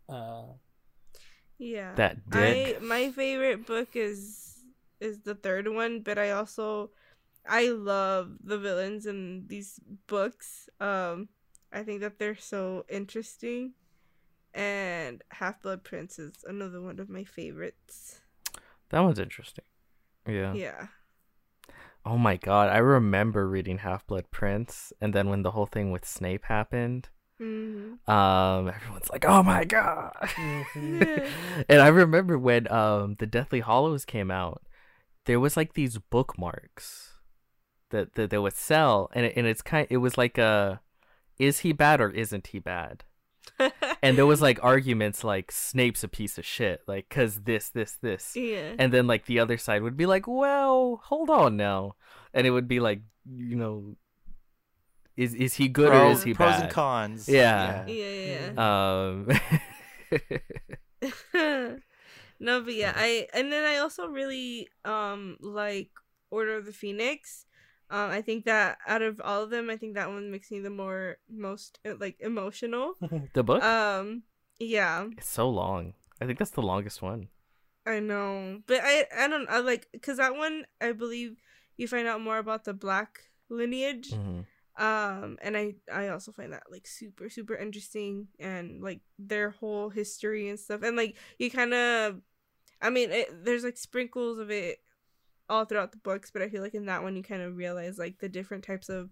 Uh, 0.09 0.43
Yeah. 1.57 1.95
that 1.95 2.29
dick. 2.29 2.77
I 2.81 2.85
my 2.85 3.11
favorite 3.13 3.67
book 3.67 3.89
is 3.95 4.52
is 5.03 5.21
the 5.21 5.35
third 5.35 5.69
one, 5.69 6.01
but 6.01 6.19
I 6.19 6.31
also 6.31 6.91
I 7.47 7.69
love 7.69 8.39
the 8.43 8.59
villains 8.59 9.07
in 9.07 9.45
these 9.49 9.81
books. 10.07 10.69
Um 10.81 11.29
I 11.73 11.83
think 11.83 12.01
that 12.01 12.19
they're 12.19 12.37
so 12.37 12.85
interesting. 12.89 13.75
And 14.55 15.23
Half 15.31 15.63
Blood 15.63 15.83
Prince 15.85 16.19
is 16.19 16.45
another 16.47 16.81
one 16.83 17.01
of 17.01 17.09
my 17.09 17.25
favorites. 17.25 18.21
That 18.91 19.01
one's 19.01 19.19
interesting. 19.19 19.65
Yeah. 20.29 20.53
Yeah. 20.55 20.87
Oh 22.05 22.19
my 22.19 22.37
god, 22.37 22.69
I 22.69 22.79
remember 22.79 23.49
reading 23.49 23.79
Half 23.79 24.07
Blood 24.07 24.31
Prince, 24.31 24.93
and 25.01 25.15
then 25.15 25.29
when 25.29 25.43
the 25.43 25.53
whole 25.53 25.67
thing 25.67 25.93
with 25.93 26.05
Snape 26.05 26.45
happened, 26.47 27.09
hmm 27.39 27.95
um, 28.09 28.69
everyone's 28.69 29.09
like, 29.11 29.25
"Oh 29.25 29.43
my 29.43 29.65
god!" 29.65 30.13
mhm. 30.21 31.65
and 31.69 31.81
I 31.81 31.89
remember 31.89 32.37
when 32.39 32.71
um 32.73 33.17
the 33.21 33.27
Deathly 33.27 33.61
Hallows 33.61 34.05
came 34.05 34.31
out, 34.31 34.63
there 35.27 35.41
was 35.41 35.57
like 35.57 35.75
these 35.75 35.99
bookmarks 35.99 37.13
that 37.91 38.15
that 38.15 38.31
they 38.31 38.39
would 38.39 38.55
sell, 38.55 39.11
and 39.15 39.27
it, 39.27 39.35
and 39.37 39.47
it's 39.47 39.63
kind, 39.63 39.87
it 39.91 39.99
was 39.99 40.19
like 40.19 40.39
a, 40.39 40.81
is 41.39 41.61
he 41.61 41.73
bad 41.73 42.01
or 42.01 42.11
isn't 42.11 42.49
he 42.49 42.59
bad? 42.59 43.05
And 44.05 44.19
there 44.19 44.27
was 44.27 44.43
like 44.43 44.59
arguments 44.65 45.23
like 45.23 45.53
Snape's 45.53 46.03
a 46.03 46.09
piece 46.09 46.37
of 46.37 46.45
shit, 46.45 46.81
like 46.89 47.09
cause 47.09 47.43
this, 47.45 47.69
this, 47.69 47.93
this, 48.03 48.35
yeah. 48.35 48.73
and 48.77 48.93
then 48.93 49.07
like 49.07 49.27
the 49.27 49.39
other 49.39 49.57
side 49.57 49.83
would 49.83 49.97
be 49.97 50.07
like 50.07 50.27
well 50.27 51.01
hold 51.05 51.31
on 51.31 51.57
now 51.57 51.95
and 52.35 52.45
it 52.45 52.51
would 52.51 52.67
be 52.67 52.81
like 52.81 53.03
you 53.25 53.55
know 53.55 53.95
is 55.17 55.35
is 55.35 55.55
he 55.55 55.69
good 55.69 55.93
or 55.93 56.11
is 56.11 56.23
he 56.25 56.35
pros 56.35 56.51
bad 56.51 56.63
and 56.63 56.73
cons. 56.73 57.29
Yeah. 57.29 57.87
yeah, 57.87 58.51
yeah. 58.57 59.09
um 59.09 59.29
no, 62.43 62.61
but 62.61 62.75
yeah, 62.75 62.93
I 62.95 63.29
and 63.33 63.53
then 63.53 63.63
I 63.65 63.79
also 63.79 64.07
really 64.11 64.67
um 64.85 65.39
like 65.41 65.91
Order 66.31 66.59
of 66.59 66.67
the 66.67 66.73
Phoenix. 66.75 67.47
Um, 67.93 68.09
I 68.11 68.23
think 68.23 68.45
that 68.47 68.79
out 68.89 69.03
of 69.03 69.21
all 69.21 69.43
of 69.45 69.51
them, 69.51 69.69
I 69.69 69.77
think 69.77 69.95
that 69.95 70.09
one 70.09 70.31
makes 70.33 70.51
me 70.51 70.61
the 70.61 70.71
more 70.73 71.19
most 71.29 71.79
uh, 71.87 71.95
like 72.01 72.17
emotional. 72.21 72.97
the 73.35 73.45
book 73.45 73.63
Um, 73.63 74.25
yeah, 74.59 75.07
it's 75.17 75.29
so 75.29 75.49
long 75.49 75.95
i 76.21 76.25
think 76.27 76.39
that's 76.39 76.55
the 76.55 76.63
longest 76.63 77.03
one 77.03 77.29
I 77.85 77.99
know, 77.99 78.63
but 78.71 78.79
I 78.79 79.07
I 79.11 79.27
don't 79.27 79.49
I 79.51 79.59
like 79.59 79.89
because 79.91 80.19
that 80.23 80.37
one 80.39 80.65
I 80.81 80.93
believe 80.93 81.35
you 81.77 81.89
find 81.91 82.07
out 82.07 82.23
more 82.23 82.39
about 82.39 82.63
the 82.65 82.75
black 82.75 83.27
lineage. 83.51 84.15
Mhm. 84.15 84.47
um 84.79 85.37
and 85.45 85.53
i 85.53 85.75
i 85.93 86.09
also 86.09 86.33
find 86.33 86.53
that 86.57 86.65
like 86.73 86.87
super 86.89 87.29
super 87.29 87.53
interesting 87.53 88.29
and 88.41 88.81
like 88.81 89.01
their 89.19 89.51
whole 89.51 89.91
history 89.93 90.49
and 90.49 90.57
stuff 90.59 90.81
and 90.83 90.97
like 90.97 91.13
you 91.43 91.51
kind 91.51 91.75
of 91.75 92.23
i 92.83 92.91
mean 92.91 93.11
it, 93.11 93.45
there's 93.45 93.65
like 93.65 93.77
sprinkles 93.79 94.39
of 94.39 94.51
it 94.51 94.79
all 95.49 95.65
throughout 95.65 95.93
the 95.93 95.99
books 95.99 96.31
but 96.31 96.43
i 96.43 96.49
feel 96.49 96.63
like 96.63 96.75
in 96.75 96.87
that 96.87 97.03
one 97.03 97.17
you 97.17 97.23
kind 97.23 97.43
of 97.43 97.57
realize 97.57 97.99
like 97.99 98.19
the 98.19 98.29
different 98.29 98.65
types 98.65 98.89
of 98.89 99.11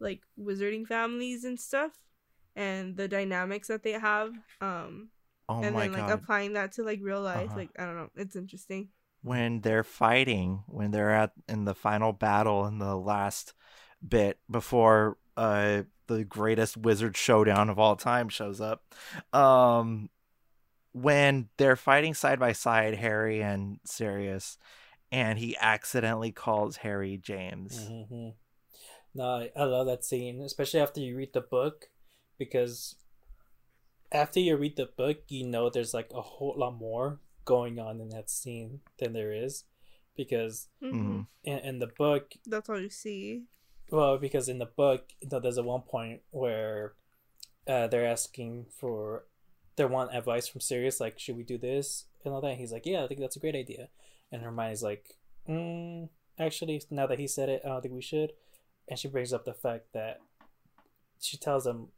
like 0.00 0.22
wizarding 0.38 0.86
families 0.86 1.44
and 1.44 1.58
stuff 1.60 1.92
and 2.54 2.96
the 2.96 3.08
dynamics 3.08 3.68
that 3.68 3.82
they 3.82 3.92
have 3.92 4.32
um 4.60 5.08
Oh 5.48 5.62
and 5.62 5.78
then 5.78 5.92
like 5.92 6.08
god. 6.08 6.10
applying 6.10 6.54
that 6.54 6.72
to 6.72 6.82
like 6.82 6.98
real 7.00 7.22
life. 7.22 7.50
Uh-huh. 7.50 7.56
Like 7.56 7.70
I 7.78 7.84
don't 7.84 7.96
know, 7.96 8.10
it's 8.16 8.34
interesting. 8.36 8.88
when 9.22 9.60
they're 9.60 9.84
fighting, 9.84 10.62
when 10.66 10.90
they're 10.90 11.12
at 11.14 11.32
in 11.48 11.64
the 11.64 11.74
final 11.74 12.12
battle 12.12 12.66
in 12.66 12.78
the 12.78 12.96
last 12.96 13.54
bit 14.06 14.38
before 14.50 15.18
uh 15.36 15.82
the 16.08 16.24
greatest 16.24 16.76
wizard 16.76 17.16
showdown 17.16 17.68
of 17.70 17.78
all 17.78 17.96
time 17.96 18.28
shows 18.28 18.60
up. 18.60 18.94
Um 19.32 20.10
when 20.96 21.48
they're 21.58 21.76
fighting 21.76 22.14
side 22.14 22.38
by 22.40 22.52
side, 22.52 22.94
Harry 22.94 23.42
and 23.42 23.78
Sirius, 23.84 24.56
and 25.12 25.38
he 25.38 25.56
accidentally 25.60 26.32
calls 26.32 26.78
Harry 26.78 27.18
James. 27.18 27.90
hmm 28.10 28.28
No, 29.14 29.24
I, 29.24 29.50
I 29.56 29.64
love 29.64 29.86
that 29.86 30.04
scene, 30.04 30.40
especially 30.42 30.80
after 30.80 31.00
you 31.00 31.16
read 31.16 31.32
the 31.34 31.40
book, 31.42 31.86
because 32.38 32.96
after 34.12 34.40
you 34.40 34.56
read 34.56 34.76
the 34.76 34.86
book, 34.96 35.18
you 35.28 35.46
know 35.46 35.68
there's 35.68 35.92
like 35.94 36.10
a 36.14 36.22
whole 36.22 36.54
lot 36.56 36.72
more 36.78 37.20
going 37.44 37.78
on 37.78 38.00
in 38.00 38.08
that 38.10 38.30
scene 38.30 38.80
than 38.98 39.12
there 39.12 39.32
is, 39.32 39.64
because 40.16 40.68
hmm 40.80 40.94
Mhm. 40.94 41.26
in, 41.44 41.58
in 41.58 41.78
the 41.78 41.86
book, 41.88 42.34
That's 42.46 42.68
all 42.68 42.80
you 42.80 42.90
see. 42.90 43.44
well, 43.90 44.18
because 44.18 44.48
in 44.48 44.58
the 44.58 44.66
book, 44.66 45.12
you 45.20 45.28
know, 45.30 45.40
there's 45.40 45.58
a 45.58 45.62
one 45.62 45.82
point 45.82 46.22
where 46.30 46.94
uh, 47.66 47.86
they're 47.88 48.06
asking 48.06 48.66
for, 48.78 49.26
they 49.76 49.84
want 49.84 50.14
advice 50.14 50.48
from 50.48 50.60
Sirius, 50.60 51.00
like, 51.00 51.18
should 51.18 51.36
we 51.36 51.42
do 51.42 51.58
this 51.58 52.06
and 52.24 52.32
all 52.34 52.40
that. 52.40 52.48
And 52.52 52.58
he's 52.60 52.72
like, 52.72 52.86
yeah, 52.86 53.04
I 53.04 53.06
think 53.06 53.20
that's 53.20 53.36
a 53.36 53.40
great 53.40 53.54
idea. 53.54 53.88
And 54.32 54.42
Hermione's 54.42 54.82
like, 54.82 55.16
mm, 55.48 56.08
actually, 56.38 56.82
now 56.90 57.06
that 57.06 57.18
he 57.18 57.26
said 57.28 57.48
it, 57.48 57.62
I 57.64 57.68
don't 57.68 57.82
think 57.82 57.94
we 57.94 58.02
should. 58.02 58.32
And 58.88 58.98
she 58.98 59.08
brings 59.08 59.32
up 59.32 59.44
the 59.44 59.54
fact 59.54 59.92
that 59.92 60.20
she 61.20 61.36
tells 61.36 61.64
them, 61.64 61.88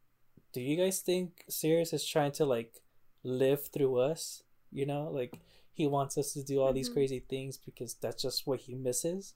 do 0.52 0.60
you 0.60 0.76
guys 0.76 1.00
think 1.00 1.44
Sirius 1.48 1.92
is 1.92 2.04
trying 2.06 2.32
to 2.32 2.44
like 2.44 2.80
live 3.22 3.66
through 3.68 3.98
us? 3.98 4.42
You 4.72 4.86
know, 4.86 5.08
like 5.10 5.38
he 5.72 5.86
wants 5.86 6.18
us 6.18 6.32
to 6.32 6.42
do 6.42 6.60
all 6.60 6.72
these 6.72 6.88
Mhm. 6.90 6.94
crazy 6.94 7.20
things 7.20 7.56
because 7.56 7.94
that's 7.94 8.22
just 8.22 8.46
what 8.46 8.60
he 8.60 8.74
misses 8.74 9.34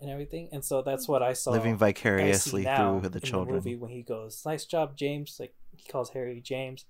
and 0.00 0.10
everything. 0.10 0.48
And 0.52 0.64
so 0.64 0.82
that's 0.82 1.06
what 1.08 1.22
I 1.22 1.32
saw 1.34 1.52
Living 1.52 1.76
vicariously 1.76 2.64
through 2.64 3.08
the 3.08 3.18
in 3.18 3.20
children. 3.22 3.56
movie 3.56 3.76
when 3.76 3.90
he 3.90 4.02
goes, 4.02 4.44
"Nice 4.44 4.64
job, 4.64 4.96
James." 4.96 5.38
Like 5.38 5.54
he 5.76 5.88
calls 5.90 6.10
Harry 6.10 6.40
James, 6.40 6.84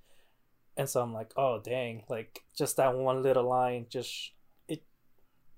and 0.77 0.89
so 0.89 1.01
I'm 1.03 1.12
like, 1.12 1.32
"Oh 1.36 1.61
dang!" 1.62 2.05
Like 2.09 2.43
just 2.57 2.77
that 2.77 2.94
one 2.97 3.23
little 3.23 3.48
line, 3.48 3.86
just 3.89 4.32
it 4.69 4.85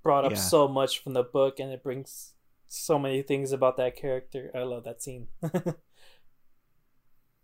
brought 0.03 0.24
up 0.24 0.32
Yeah. 0.32 0.39
so 0.39 0.69
much 0.69 1.03
from 1.03 1.15
the 1.15 1.23
book, 1.24 1.59
and 1.59 1.73
it 1.73 1.82
brings 1.82 2.35
so 2.66 2.99
many 2.99 3.23
things 3.23 3.53
about 3.53 3.77
that 3.78 3.97
character. 3.97 4.51
I 4.55 4.62
love 4.62 4.85
that 4.85 5.03
scene. 5.03 5.28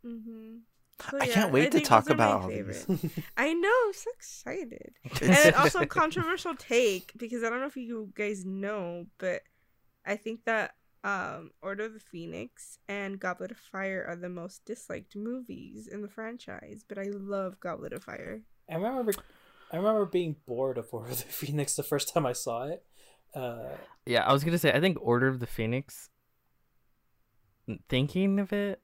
Mm-hmm. 0.05 0.57
I 1.19 1.27
can't 1.27 1.53
wait 1.53 1.73
to 1.73 1.81
talk 1.81 2.09
about 2.09 2.43
all 2.43 2.49
these. 2.49 2.87
I 3.37 3.53
know, 3.53 3.73
I'm 3.87 3.93
so 3.93 4.11
excited. 4.15 4.93
and 5.23 5.55
also 5.55 5.81
a 5.81 5.87
controversial 5.87 6.55
take 6.55 7.13
because 7.17 7.43
I 7.43 7.51
don't 7.51 7.61
know 7.61 7.67
if 7.67 7.77
you 7.77 8.13
guys 8.15 8.45
know, 8.45 9.07
but 9.19 9.43
I 10.07 10.17
think 10.17 10.45
that 10.45 10.75
um 11.05 11.51
Order 11.63 11.85
of 11.85 11.95
the 11.95 12.01
Phoenix 12.01 12.79
and 12.89 13.21
Goblet 13.21 13.53
of 13.53 13.59
Fire 13.59 14.05
are 14.09 14.17
the 14.17 14.29
most 14.29 14.65
disliked 14.65 15.15
movies 15.17 15.87
in 15.87 16.03
the 16.03 16.09
franchise, 16.09 16.85
but 16.89 16.99
I 16.99 17.05
love 17.13 17.61
Goblet 17.61 17.93
of 17.93 18.05
Fire. 18.05 18.43
I 18.71 18.77
remember, 18.77 19.13
I 19.71 19.77
remember 19.77 20.07
being 20.07 20.37
bored 20.47 20.79
of 20.79 20.89
Order 20.93 21.13
of 21.13 21.19
the 21.19 21.25
Phoenix 21.33 21.77
the 21.77 21.83
first 21.83 22.13
time 22.13 22.27
I 22.27 22.33
saw 22.33 22.65
it. 22.65 22.85
Uh, 23.35 23.77
Yeah, 24.07 24.25
I 24.27 24.33
was 24.33 24.45
gonna 24.45 24.59
say 24.59 24.73
I 24.73 24.81
think 24.81 24.99
Order 25.01 25.29
of 25.29 25.41
the 25.41 25.47
Phoenix. 25.47 26.11
Thinking 27.89 28.41
of 28.41 28.53
it, 28.53 28.81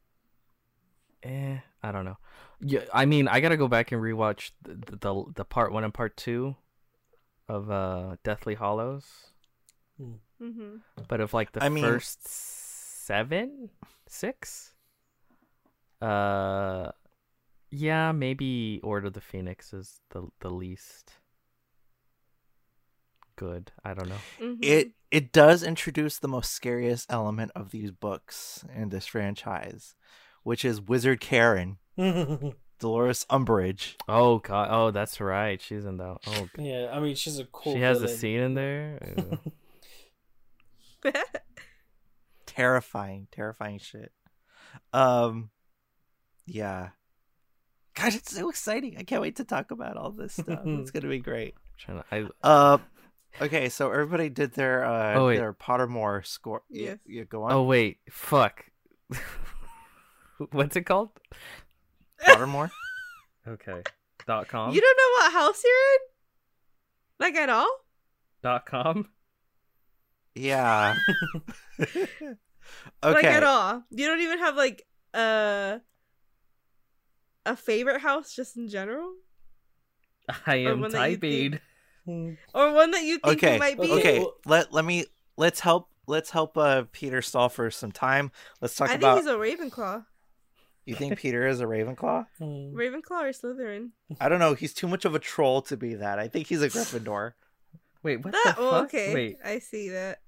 eh, 1.22 1.58
I 1.82 1.92
don't 1.92 2.04
know. 2.04 2.16
Yeah, 2.60 2.84
I 2.92 3.06
mean, 3.06 3.28
I 3.28 3.40
gotta 3.40 3.56
go 3.56 3.68
back 3.68 3.92
and 3.92 4.02
rewatch 4.02 4.52
the 4.62 4.96
the, 4.96 5.24
the 5.34 5.44
part 5.44 5.72
one 5.72 5.84
and 5.84 5.94
part 5.94 6.16
two 6.16 6.56
of 7.48 7.70
uh 7.70 8.16
Deathly 8.24 8.54
Hallows. 8.56 9.32
Mm-hmm. 10.42 10.76
But 11.08 11.20
of 11.20 11.34
like 11.34 11.52
the 11.52 11.62
I 11.62 11.68
mean- 11.68 11.84
first 11.84 12.26
seven, 12.26 13.70
six, 14.08 14.74
uh, 16.00 16.90
yeah, 17.70 18.12
maybe 18.12 18.80
Order 18.82 19.08
of 19.08 19.12
the 19.12 19.20
Phoenix 19.20 19.72
is 19.72 20.00
the 20.10 20.28
the 20.40 20.50
least 20.50 21.12
good. 23.36 23.72
I 23.84 23.94
don't 23.94 24.08
know. 24.08 24.14
Mm-hmm. 24.40 24.62
it 24.62 24.90
it 25.10 25.32
does 25.32 25.62
introduce 25.62 26.18
the 26.18 26.28
most 26.28 26.52
scariest 26.52 27.12
element 27.12 27.52
of 27.54 27.70
these 27.70 27.90
books 27.90 28.64
in 28.74 28.88
this 28.90 29.06
franchise, 29.06 29.94
which 30.42 30.64
is 30.64 30.80
Wizard 30.80 31.20
Karen, 31.20 31.78
Dolores 32.78 33.26
Umbridge. 33.30 33.94
Oh 34.08 34.38
god, 34.38 34.68
oh 34.70 34.90
that's 34.90 35.20
right, 35.20 35.60
she's 35.60 35.84
in 35.84 35.96
that. 35.98 36.18
Oh, 36.26 36.48
g- 36.56 36.70
yeah, 36.70 36.90
I 36.92 37.00
mean 37.00 37.14
she's 37.14 37.38
a 37.38 37.44
cool. 37.44 37.74
she 37.74 37.80
has 37.80 38.02
a 38.02 38.08
scene 38.08 38.40
in 38.40 38.54
there. 38.54 38.98
Ew. 41.04 41.12
Terrifying, 42.46 43.28
terrifying 43.30 43.78
shit. 43.78 44.12
Um 44.92 45.50
yeah. 46.46 46.90
God, 47.94 48.14
it's 48.14 48.34
so 48.34 48.48
exciting. 48.50 48.96
I 48.98 49.02
can't 49.02 49.22
wait 49.22 49.36
to 49.36 49.44
talk 49.44 49.70
about 49.70 49.96
all 49.96 50.10
this 50.10 50.34
stuff. 50.34 50.60
it's 50.64 50.90
gonna 50.92 51.08
be 51.08 51.18
great. 51.20 51.54
I'm 51.56 52.02
trying 52.04 52.28
to, 52.30 52.32
I, 52.42 52.48
Uh 52.48 52.78
okay, 53.40 53.68
so 53.68 53.90
everybody 53.90 54.28
did 54.28 54.52
their 54.54 54.84
uh 54.84 55.14
Oh, 55.14 55.26
wait. 55.26 55.36
their 55.38 55.52
Pottermore 55.54 56.26
score. 56.26 56.62
Yeah, 56.70 56.82
Yes. 56.90 56.98
yeah, 57.06 57.22
go 57.24 57.44
on. 57.44 57.52
oh 57.52 57.62
wait, 57.64 57.98
fuck. 58.10 58.64
What's 60.52 60.76
it 60.76 60.82
called? 60.82 61.10
Pottermore? 62.24 62.70
Okay. 63.48 63.82
Dot 64.26 64.48
com. 64.48 64.72
you 64.74 64.80
don't 64.82 64.96
know 64.98 65.10
what 65.24 65.32
house 65.32 65.62
you're 65.64 65.72
in? 65.72 65.98
Like 67.18 67.34
at 67.36 67.48
all? 67.48 67.70
Dot 68.42 68.66
com. 68.66 69.08
Yeah. 70.34 70.94
okay. 71.80 72.36
Like 73.02 73.24
at 73.24 73.42
all? 73.42 73.82
You 73.90 74.06
don't 74.06 74.20
even 74.20 74.38
have 74.38 74.54
like 74.56 74.86
a 75.14 75.80
a 77.46 77.56
favorite 77.56 78.00
house 78.00 78.34
just 78.34 78.56
in 78.56 78.68
general? 78.68 79.12
I 80.46 80.56
am 80.56 80.80
one 80.80 80.90
that 80.92 80.98
typing. 80.98 81.50
think- 81.52 81.62
Hmm. 82.06 82.30
Or 82.54 82.72
one 82.72 82.92
that 82.92 83.02
you 83.02 83.18
think 83.18 83.36
okay 83.44 83.56
it 83.56 83.58
might 83.58 83.78
be? 83.80 83.92
okay 83.92 84.24
let 84.46 84.72
let 84.72 84.86
me 84.86 85.04
let's 85.36 85.60
help 85.60 85.90
let's 86.06 86.30
help 86.30 86.56
uh 86.56 86.84
peter 86.92 87.20
stall 87.20 87.50
for 87.50 87.70
some 87.70 87.92
time 87.92 88.32
let's 88.62 88.74
talk 88.74 88.88
I 88.88 88.96
think 88.96 89.16
he's 89.18 89.26
a 89.26 89.34
Ravenclaw. 89.34 90.06
you 90.86 90.94
think 90.94 91.18
peter 91.18 91.46
is 91.46 91.60
a 91.60 91.66
ravenclaw 91.66 92.24
Hmm. 92.38 92.74
Ravenclaw 92.74 93.22
or 93.22 93.32
Slytherin? 93.32 93.90
i 94.18 94.30
don't 94.30 94.38
know 94.38 94.54
he's 94.54 94.72
too 94.72 94.88
much 94.88 95.04
of 95.04 95.14
a 95.14 95.18
troll 95.18 95.60
to 95.62 95.76
be 95.76 95.92
that 95.94 96.18
i 96.18 96.26
think 96.26 96.46
he's 96.46 96.62
a 96.62 96.70
gryffindor 96.70 97.32
Wait, 98.02 98.24
what 98.24 98.32
That 98.32 98.42
the 98.56 98.62
fuck? 98.62 98.72
Ah, 98.72 98.82
okay. 98.84 99.14
Wait, 99.14 99.36
I 99.44 99.58
see 99.58 99.90
that. 99.90 100.20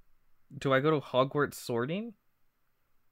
do 0.58 0.72
I 0.72 0.80
go 0.80 0.90
to 0.90 1.00
Hogwarts 1.04 1.54
sorting? 1.54 2.14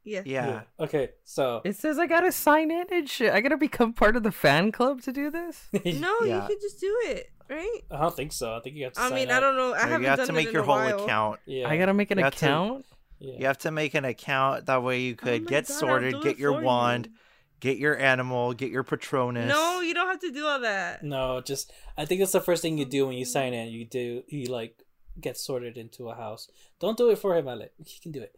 Yes. 0.03 0.25
yeah 0.27 0.63
Okay, 0.79 1.11
so 1.25 1.61
It 1.65 1.77
says 1.77 1.99
I 1.99 2.07
gotta 2.07 2.33
sign 2.33 2.71
in 2.71 2.87
and 2.91 3.09
shit. 3.09 3.33
I 3.35 3.41
gotta 3.43 3.59
become 3.59 3.93
part 3.93 4.17
of 4.17 4.23
the 4.23 4.33
fan 4.33 4.73
club 4.73 5.03
to 5.03 5.13
do 5.13 5.31
this. 5.31 5.69
No, 5.85 6.17
Yeah. 6.25 6.41
you 6.43 6.47
could 6.49 6.61
just 6.61 6.81
do 6.81 6.95
it, 7.05 7.27
right? 7.51 7.81
I 7.91 8.01
don't 8.01 8.17
think 8.17 8.33
so. 8.33 8.55
I 8.55 8.61
think 8.61 8.77
you 8.77 8.85
have 8.85 8.95
to. 8.95 9.01
I 9.01 9.09
sign 9.09 9.15
mean, 9.15 9.31
up. 9.31 9.37
I 9.37 9.41
don't 9.41 9.57
know. 9.57 9.75
I 9.75 9.83
No, 9.85 9.89
haven't 9.89 10.03
you 10.03 10.09
have 10.09 10.17
done 10.19 10.27
to 10.29 10.33
it 10.33 10.37
make 10.37 10.47
in 10.49 10.53
your 10.55 10.63
whole 10.63 10.77
while. 10.77 11.05
account 11.05 11.41
Yeah, 11.45 11.69
I 11.69 11.77
gotta 11.77 11.93
make 11.95 12.11
an 12.11 12.19
You 12.19 12.25
have 12.25 12.35
to- 12.37 12.47
account. 12.47 12.87
Yeah. 13.19 13.35
you 13.39 13.47
have 13.47 13.59
to 13.59 13.71
make 13.71 13.93
an 13.93 14.07
account 14.07 14.65
that 14.67 14.83
way 14.83 15.01
you 15.03 15.15
could 15.17 15.43
Oh 15.43 15.45
get 15.47 15.69
God, 15.69 15.75
sorted 15.75 16.23
get 16.23 16.39
your 16.39 16.55
for 16.55 16.63
wand 16.63 17.07
you. 17.07 17.13
Get 17.61 17.77
your 17.79 17.97
animal 17.99 18.53
get 18.55 18.71
your 18.71 18.83
patronus 18.83 19.49
No, 19.49 19.81
you 19.81 19.93
don't 19.95 20.09
have 20.09 20.21
to 20.21 20.33
do 20.33 20.47
all 20.47 20.61
that. 20.61 21.03
No, 21.05 21.41
just 21.41 21.73
I 21.97 22.05
think 22.07 22.21
that's 22.21 22.33
the 22.33 22.41
first 22.41 22.63
thing 22.63 22.79
you 22.79 22.85
do 22.87 23.07
when 23.07 23.17
you 23.17 23.25
sign 23.25 23.53
in. 23.55 23.69
You 23.69 23.85
do 23.85 24.23
you 24.29 24.47
like 24.47 24.83
get 25.21 25.37
sorted 25.37 25.77
into 25.77 26.09
a 26.09 26.15
house. 26.15 26.49
Don't 26.81 26.97
do 26.97 27.11
it 27.11 27.19
for 27.19 27.37
him, 27.37 27.47
Ale. 27.49 27.69
He 27.85 28.01
can 28.01 28.13
do 28.13 28.23
it. 28.23 28.35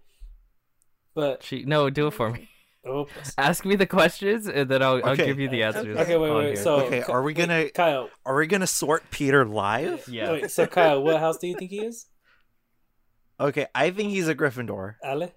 But 1.14 1.42
She 1.42 1.64
no, 1.64 1.88
do 1.90 2.06
it 2.08 2.14
for 2.14 2.30
me. 2.30 2.48
Oh, 2.84 3.00
oops. 3.02 3.34
Ask 3.38 3.64
me 3.64 3.76
the 3.76 3.86
questions 3.86 4.48
and 4.48 4.68
then 4.68 4.82
I'll, 4.82 5.00
I'll 5.04 5.14
give 5.16 5.38
you 5.38 5.48
the 5.48 5.62
answers. 5.62 5.96
Okay, 5.96 6.16
wait, 6.16 6.30
on 6.30 6.36
wait. 6.44 6.58
So 6.58 6.80
Okay, 6.86 7.02
are 7.02 7.22
we 7.22 7.32
gonna- 7.32 7.70
Kyle? 7.70 8.10
are 8.26 8.34
we 8.36 8.46
gonna 8.48 8.66
sort 8.66 9.08
peter 9.10 9.44
live 9.46 10.08
yeah. 10.08 10.32
Wait, 10.32 10.50
so 10.50 10.66
Kyle, 10.66 11.00
what 11.02 11.20
house 11.20 11.38
do 11.38 11.46
you 11.46 11.56
think 11.56 11.70
he 11.70 11.84
is? 11.84 12.06
okay 13.40 13.66
i 13.74 13.90
think 13.90 14.10
he's 14.10 14.28
a 14.28 14.34
gryffindor 14.34 14.94
Ale, 15.04 15.32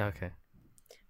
Okay. 0.00 0.30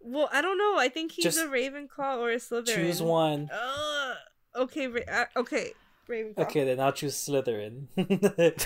Well, 0.01 0.29
I 0.33 0.41
don't 0.43 0.59
know. 0.59 0.77
I 0.79 0.89
think 0.89 1.13
he's 1.13 1.25
Just 1.25 1.39
a 1.39 1.49
Ravenclaw 1.49 2.19
or 2.19 2.31
a 2.31 2.37
Slytherin. 2.37 2.75
choose 2.75 3.03
one. 3.03 3.51
Uh, 3.51 4.15
okay, 4.57 4.87
Ra- 4.87 5.01
uh, 5.11 5.25
okay, 5.37 5.73
Ravenclaw. 6.09 6.39
Okay, 6.39 6.65
then 6.65 6.81
I'll 6.81 6.93
choose 6.93 7.15
Slytherin. 7.15 7.87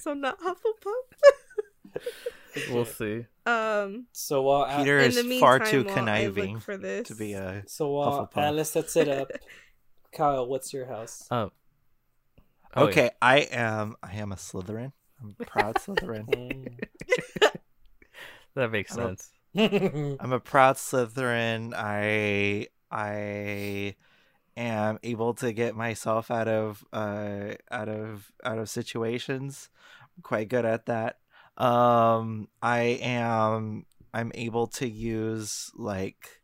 So 0.00 0.14
not 0.14 0.38
Hufflepuff. 0.40 2.00
we'll 2.70 2.86
see. 2.86 3.26
Um, 3.44 4.06
so 4.12 4.40
while 4.42 4.62
A- 4.62 4.78
peter 4.78 4.98
in 4.98 5.08
is 5.08 5.16
the 5.16 5.24
meantime, 5.24 5.40
far 5.40 5.58
too 5.58 5.84
while 5.84 5.84
I 5.84 5.88
look 5.88 5.94
conniving 5.94 6.58
for 6.58 6.76
this 6.78 7.08
to 7.08 7.14
be 7.14 7.34
a 7.34 7.64
so 7.66 7.88
while 7.90 8.26
Hufflepuff. 8.26 8.42
Alice 8.42 8.70
sets 8.70 8.96
it 8.96 9.08
up, 9.08 9.30
Kyle, 10.12 10.46
what's 10.46 10.72
your 10.72 10.86
house? 10.86 11.26
Oh. 11.30 11.50
Oh, 12.74 12.84
yeah. 12.84 12.88
okay, 12.90 13.10
I 13.20 13.38
am. 13.50 13.96
I 14.02 14.14
am 14.14 14.32
a 14.32 14.36
Slytherin. 14.36 14.92
I'm 15.20 15.34
a 15.40 15.44
proud 15.44 15.74
Slytherin. 15.76 16.78
That 18.60 18.70
makes 18.72 18.92
I 18.92 19.00
don't- 19.00 19.18
sense. 19.18 19.30
I'm 20.20 20.32
a 20.32 20.38
proud 20.38 20.76
Slytherin. 20.76 21.72
I 21.74 22.68
I 22.90 23.96
am 24.56 24.98
able 25.02 25.32
to 25.34 25.52
get 25.52 25.74
myself 25.74 26.30
out 26.30 26.46
of 26.46 26.84
uh 26.92 27.54
out 27.70 27.88
of 27.88 28.30
out 28.44 28.58
of 28.58 28.68
situations. 28.68 29.70
I'm 30.16 30.22
quite 30.22 30.48
good 30.50 30.66
at 30.66 30.84
that. 30.86 31.18
Um 31.56 32.48
I 32.60 33.00
am 33.00 33.86
I'm 34.12 34.30
able 34.34 34.66
to 34.78 34.86
use 34.88 35.70
like 35.74 36.42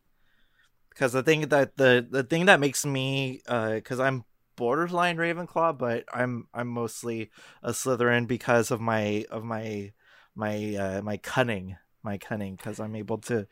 because 0.89 1.13
the 1.13 1.23
thing 1.23 1.43
that 1.49 1.77
the 1.77 2.07
the 2.11 2.25
thing 2.25 2.47
that 2.47 2.61
makes 2.61 2.87
me 2.87 3.43
uh 3.47 3.75
because 3.75 4.01
I'm 4.01 4.25
borderline 4.57 5.19
Ravenclaw, 5.19 5.77
but 5.77 6.05
I'm 6.15 6.49
I'm 6.55 6.69
mostly 6.69 7.31
a 7.63 7.73
Slytherin 7.73 8.27
because 8.27 8.71
of 8.71 8.81
my 8.81 9.27
of 9.31 9.45
my 9.45 9.93
my 10.35 10.75
uh 10.75 11.03
my 11.03 11.19
cunning 11.19 11.77
my 12.07 12.17
cunning 12.17 12.55
because 12.57 12.81
I'm 12.81 12.97
able 12.97 13.19
to 13.31 13.47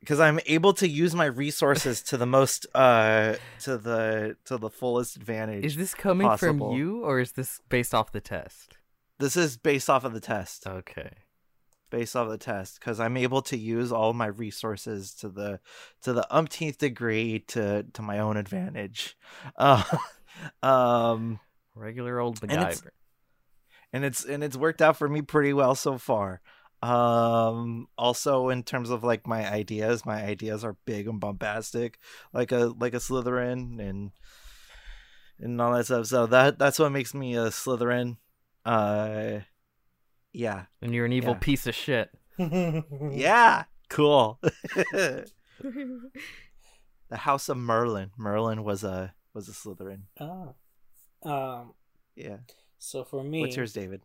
because 0.00 0.20
I'm 0.20 0.38
able 0.46 0.72
to 0.74 0.88
use 0.88 1.14
my 1.14 1.24
resources 1.26 2.00
to 2.04 2.16
the 2.16 2.26
most 2.26 2.66
uh 2.74 3.34
to 3.64 3.76
the 3.76 4.36
to 4.46 4.56
the 4.56 4.70
fullest 4.70 5.16
advantage. 5.16 5.64
Is 5.64 5.76
this 5.76 5.92
coming 5.94 6.26
possible. 6.28 6.70
from 6.70 6.78
you 6.78 7.04
or 7.04 7.20
is 7.20 7.32
this 7.32 7.60
based 7.68 7.92
off 7.94 8.12
the 8.12 8.20
test? 8.20 8.76
This 9.18 9.36
is 9.36 9.56
based 9.56 9.90
off 9.90 10.04
of 10.04 10.12
the 10.12 10.20
test. 10.20 10.66
Okay. 10.66 11.10
Based 11.90 12.14
off 12.14 12.28
the 12.28 12.36
test, 12.38 12.78
because 12.78 13.00
I'm 13.00 13.16
able 13.16 13.40
to 13.42 13.56
use 13.56 13.90
all 13.90 14.12
my 14.12 14.26
resources 14.26 15.12
to 15.14 15.28
the 15.30 15.58
to 16.02 16.12
the 16.12 16.26
umpteenth 16.30 16.78
degree 16.78 17.40
to 17.48 17.84
to 17.94 18.02
my 18.02 18.18
own 18.20 18.36
advantage. 18.36 19.16
Uh, 19.56 19.82
um, 20.62 21.40
Regular 21.74 22.20
old 22.20 22.40
And 22.42 22.52
it's- 22.52 22.80
MacGyver. 22.82 22.90
and 23.92 24.04
it's 24.04 24.24
and 24.24 24.44
it's 24.44 24.56
worked 24.56 24.82
out 24.82 24.96
for 24.96 25.08
me 25.08 25.22
pretty 25.22 25.52
well 25.52 25.74
so 25.74 25.96
far. 25.98 26.40
Um, 26.80 27.88
also 27.98 28.50
in 28.50 28.62
terms 28.62 28.90
of 28.90 29.02
like 29.02 29.26
my 29.26 29.50
ideas, 29.50 30.06
my 30.06 30.22
ideas 30.22 30.64
are 30.64 30.76
big 30.84 31.08
and 31.08 31.20
bombastic, 31.20 31.98
like 32.32 32.52
a 32.52 32.72
like 32.78 32.94
a 32.94 32.98
Slytherin 32.98 33.80
and 33.80 34.12
and 35.40 35.60
all 35.60 35.72
that 35.72 35.86
stuff. 35.86 36.06
So 36.06 36.26
that 36.26 36.58
that's 36.58 36.78
what 36.78 36.92
makes 36.92 37.14
me 37.14 37.34
a 37.36 37.46
Slytherin. 37.46 38.16
Uh, 38.64 39.40
yeah, 40.32 40.64
And 40.82 40.94
you're 40.94 41.06
an 41.06 41.12
evil 41.12 41.32
yeah. 41.32 41.38
piece 41.38 41.66
of 41.66 41.74
shit. 41.74 42.10
yeah, 42.38 43.64
cool. 43.88 44.38
the 44.92 45.26
House 47.12 47.48
of 47.48 47.56
Merlin. 47.56 48.10
Merlin 48.16 48.62
was 48.62 48.84
a 48.84 49.14
was 49.34 49.48
a 49.48 49.52
Slytherin. 49.52 50.02
Ah. 50.20 50.52
Um. 51.24 51.72
Yeah. 52.14 52.38
So 52.78 53.04
for 53.04 53.24
me, 53.24 53.40
What's 53.40 53.56
yours, 53.56 53.72
David? 53.72 54.02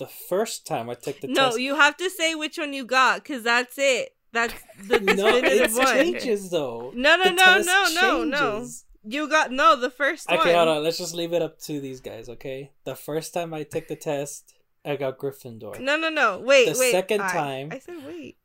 The 0.00 0.06
first 0.08 0.66
time 0.66 0.90
I 0.90 0.94
took 0.94 1.20
the 1.20 1.28
no, 1.28 1.34
test. 1.34 1.50
No, 1.52 1.56
you 1.56 1.76
have 1.76 1.96
to 1.98 2.10
say 2.10 2.34
which 2.34 2.58
one 2.58 2.72
you 2.72 2.84
got, 2.84 3.24
cause 3.24 3.44
that's 3.44 3.76
it. 3.78 4.16
That's 4.32 4.54
the 4.86 4.98
no, 5.00 5.14
definitive 5.40 5.70
it 5.72 5.78
one. 5.78 5.86
changes 5.94 6.50
though. 6.50 6.92
No, 6.94 7.16
no, 7.16 7.24
The 7.24 7.30
no, 7.30 7.58
no, 7.62 7.88
no, 7.94 8.24
no. 8.24 8.66
You 9.04 9.28
got 9.28 9.50
no 9.50 9.76
the 9.76 9.88
first 9.90 10.28
Okay, 10.28 10.36
one. 10.36 10.46
Okay, 10.48 10.56
hold 10.56 10.68
on. 10.68 10.82
Let's 10.84 10.98
just 10.98 11.14
leave 11.14 11.32
it 11.32 11.40
up 11.42 11.58
to 11.62 11.80
these 11.80 12.00
guys, 12.00 12.28
okay? 12.28 12.72
The 12.84 12.94
first 12.94 13.32
time 13.32 13.54
I 13.54 13.62
took 13.62 13.88
the 13.88 13.96
test, 13.96 14.52
I 14.84 14.96
got 14.96 15.18
Gryffindor. 15.18 15.80
No, 15.80 15.96
no, 15.96 16.10
no. 16.10 16.38
Wait, 16.38 16.72
The 16.72 16.78
wait. 16.78 16.90
second 16.90 17.22
I- 17.22 17.32
time- 17.32 17.68
I 17.72 17.78
said 17.78 18.04
wait. 18.06 18.36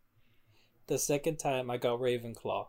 The 0.88 0.98
second 1.00 1.38
time, 1.38 1.70
I 1.72 1.78
got 1.78 2.00
Ravenclaw. 2.00 2.68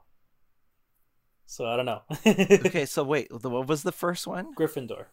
So 1.47 1.67
I 1.67 1.77
don't 1.77 1.87
know. 1.87 2.03
Okay, 2.27 2.87
so 2.95 3.05
wait, 3.05 3.29
the- 3.31 3.51
what 3.51 3.67
was 3.69 3.83
the 3.85 3.93
first 3.93 4.27
one? 4.27 4.55
Gryffindor. 4.55 5.07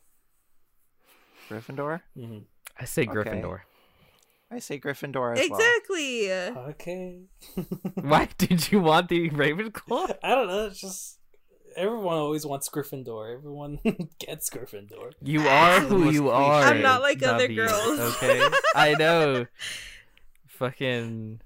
Gryffindor. 1.50 2.02
hmm 2.16 2.40
I 2.84 2.86
say 2.86 3.04
Okay. 3.04 3.12
Gryffindor. 3.14 3.60
I 4.52 4.60
say 4.60 4.78
Gryffindor 4.80 5.38
as 5.38 5.50
well. 5.50 5.60
Exactly. 5.60 6.32
Okay. 6.32 7.22
Why 7.96 8.28
did 8.38 8.72
you 8.72 8.82
want 8.82 9.08
the 9.10 9.30
Ravenclaw? 9.30 10.18
I 10.22 10.36
don't 10.36 10.48
know. 10.48 10.66
It's 10.68 10.82
just 10.82 11.20
everyone 11.78 12.18
always 12.18 12.46
wants 12.46 12.68
Gryffindor. 12.70 13.36
Everyone 13.38 13.80
gets 14.20 14.50
Gryffindor. 14.50 15.14
You 15.22 15.48
are 15.48 15.80
who 15.80 16.12
you 16.12 16.30
are. 16.30 16.64
I'm 16.64 16.82
not 16.82 17.02
like 17.02 17.24
other 17.24 17.48
Nubby, 17.48 17.56
girls. 17.56 18.00
Okay, 18.18 18.44
I 18.76 18.94
know. 19.00 19.48
Fucking 20.48 21.42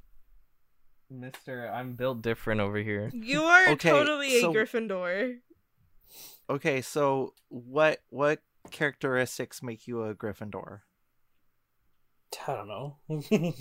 Mister, 1.09 1.69
I'm 1.73 1.93
built 1.93 2.21
different 2.21 2.61
over 2.61 2.77
here. 2.77 3.09
You 3.13 3.43
are 3.43 3.69
Okay, 3.69 3.89
totally 3.89 4.41
so- 4.41 4.51
a 4.51 4.53
Gryffindor. 4.55 5.37
Okay, 6.49 6.81
so 6.81 7.33
what 7.49 7.99
what 8.09 8.41
characteristics 8.71 9.61
make 9.63 9.87
you 9.87 10.03
a 10.03 10.15
Gryffindor? 10.15 10.79
I 12.47 12.55
don't 12.55 12.67
know. 12.67 12.97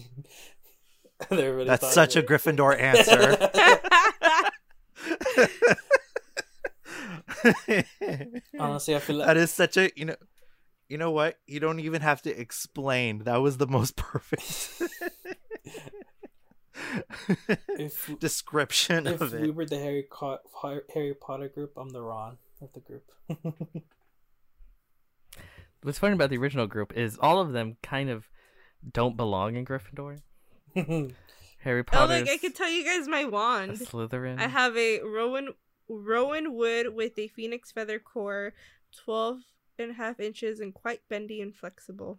They 1.31 1.65
That's 1.65 1.95
such 1.95 2.15
a. 2.17 2.23
Gryffindor 2.23 2.79
answer. 2.79 3.39
Honestly, 8.59 8.95
I 8.95 8.99
feel 8.99 9.17
like 9.17 9.27
that 9.27 9.39
is 9.39 9.51
such 9.51 9.79
a 9.79 9.91
you 9.97 10.05
know 10.05 10.17
you 10.89 10.99
know 10.99 11.11
what? 11.11 11.39
You 11.47 11.59
don't 11.59 11.81
even 11.81 12.03
have 12.03 12.21
to 12.23 12.39
explain. 12.39 13.21
That 13.21 13.37
was 13.37 13.57
the 13.57 13.67
most 13.67 13.97
perfect 13.97 14.83
if 17.79 18.19
description 18.19 19.07
if 19.07 19.21
of 19.21 19.33
we 19.33 19.51
were 19.51 19.67
the 19.67 19.79
Harry 19.79 20.07
Co- 20.11 20.39
Harry 20.95 21.15
Potter 21.15 21.49
group, 21.49 21.73
I'm 21.77 21.91
the 21.91 22.03
Ron 22.03 22.39
of 22.61 22.73
the 22.73 22.81
group. 22.81 23.11
What's 25.83 25.99
funny 25.99 26.15
about 26.15 26.31
the 26.31 26.39
original 26.39 26.67
group 26.67 26.97
is 26.97 27.19
all 27.19 27.41
of 27.41 27.53
them 27.53 27.77
kind 27.83 28.11
of 28.11 28.29
don't 28.93 29.17
belong 29.17 29.57
in 29.57 29.65
Gryffindor. 29.65 30.19
Harry 31.61 31.83
Potter. 31.85 32.13
oh, 32.13 32.17
like 32.21 32.29
I 32.29 32.37
could 32.37 32.55
tell 32.55 32.69
you 32.71 32.85
guys 32.85 33.09
my 33.09 33.21
a 33.23 33.29
wand. 33.29 33.73
Slytherin. 33.79 34.39
I 34.39 34.47
have 34.49 34.77
a 34.77 35.01
Rowan 35.03 35.49
Rowan 35.89 36.55
wood 36.55 36.95
with 36.95 37.19
a 37.19 37.29
phoenix 37.29 37.73
feather 37.73 37.99
core, 37.99 38.53
12 39.05 39.39
and 39.79 39.91
a 39.93 39.95
half 39.95 40.21
inches 40.21 40.61
and 40.61 40.73
quite 40.75 41.01
bendy 41.09 41.41
and 41.41 41.55
flexible. 41.55 42.19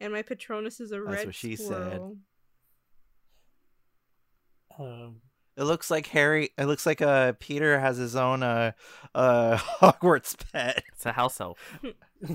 And 0.00 0.12
my 0.12 0.22
Patronus 0.22 0.80
is 0.80 0.90
a 0.92 0.96
That's 0.96 1.06
red 1.06 1.14
That's 1.16 1.26
what 1.26 1.34
she 1.34 1.56
said. 1.56 2.00
um, 4.78 5.20
It 5.56 5.62
looks 5.64 5.90
like 5.90 6.06
Harry. 6.08 6.50
It 6.58 6.66
looks 6.66 6.84
like 6.86 7.00
uh 7.00 7.32
Peter 7.38 7.78
has 7.78 7.96
his 7.96 8.16
own 8.16 8.42
uh 8.42 8.72
uh 9.14 9.56
Hogwarts 9.80 10.36
pet, 10.52 10.82
It's 10.92 11.06
a 11.06 11.12
house 11.12 11.40
elf 11.40 11.58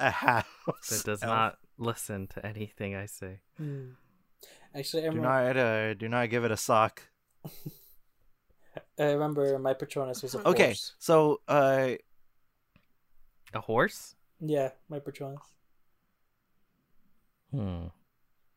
a 0.00 0.10
house 0.10 0.44
that 0.90 1.02
does 1.04 1.22
elf. 1.22 1.30
not 1.30 1.58
listen 1.78 2.26
to 2.28 2.44
anything 2.46 2.94
I 2.94 3.06
say. 3.06 3.40
Actually, 4.74 5.06
I 5.06 5.10
Do 5.10 5.20
not 5.20 5.56
uh 5.56 5.94
do 5.94 6.08
not 6.08 6.30
give 6.30 6.44
it 6.44 6.50
a 6.50 6.56
sock. 6.56 7.02
I 8.98 9.04
remember 9.04 9.58
my 9.58 9.74
Patronus 9.74 10.22
was 10.22 10.34
a 10.34 10.48
Okay, 10.48 10.66
horse. 10.66 10.94
so 10.98 11.40
uh 11.48 11.90
A 13.54 13.60
horse? 13.60 14.14
Yeah, 14.40 14.70
my 14.88 14.98
Patronus. 14.98 15.42
Hmm. 17.50 17.86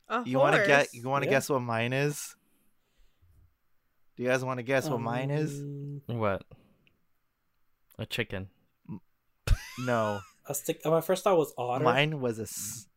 A 0.07 0.23
you 0.25 0.37
want 0.39 0.55
to 0.55 0.65
get 0.65 0.93
you 0.93 1.09
want 1.09 1.23
to 1.23 1.27
Yeah. 1.29 1.35
guess 1.37 1.49
what 1.49 1.59
mine 1.61 1.91
is? 1.93 2.35
Do 4.15 4.23
you 4.23 4.29
guys 4.29 4.43
want 4.45 4.59
to 4.59 4.63
guess 4.63 4.87
what 4.89 5.01
mine 5.01 5.29
is? 5.31 5.59
Um, 5.59 6.01
What? 6.07 6.43
A 7.99 8.05
chicken. 8.05 8.47
No, 9.79 10.21
I 10.47 10.53
stick. 10.53 10.85
My 10.85 11.01
first 11.01 11.23
thought 11.23 11.37
was 11.37 11.53
otter. 11.57 11.83
mine 11.83 12.21
was 12.21 12.39
a. 12.39 12.43
S- 12.43 12.87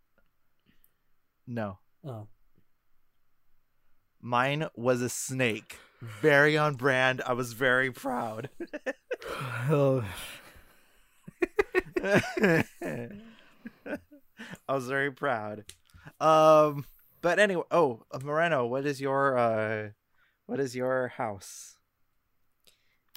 no, 1.48 1.78
Oh. 2.06 2.28
mine 4.20 4.68
was 4.76 5.02
a 5.02 5.08
snake. 5.08 5.78
Very 6.20 6.56
on 6.56 6.74
brand. 6.76 7.20
I 7.26 7.32
was 7.32 7.54
very 7.54 7.90
proud. 7.90 8.50
Oh. 9.68 10.04
I 12.02 12.62
was 14.68 14.88
very 14.88 15.10
proud. 15.10 15.64
Um, 16.20 16.84
but 17.20 17.38
anyway, 17.38 17.64
oh, 17.70 18.04
uh, 18.12 18.20
Moreno, 18.22 18.66
what 18.66 18.86
is 18.86 19.00
your 19.00 19.36
uh, 19.36 19.88
what 20.46 20.60
is 20.60 20.76
your 20.76 21.08
house? 21.08 21.76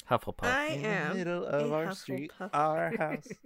Hufflepuff. 0.09 0.43
I 0.45 0.67
In 0.69 0.81
the 1.09 1.15
middle 1.15 1.45
of 1.45 1.71
a 1.71 1.73
our 1.75 1.93
street, 1.93 2.31
our 2.53 2.95
house. 2.97 3.27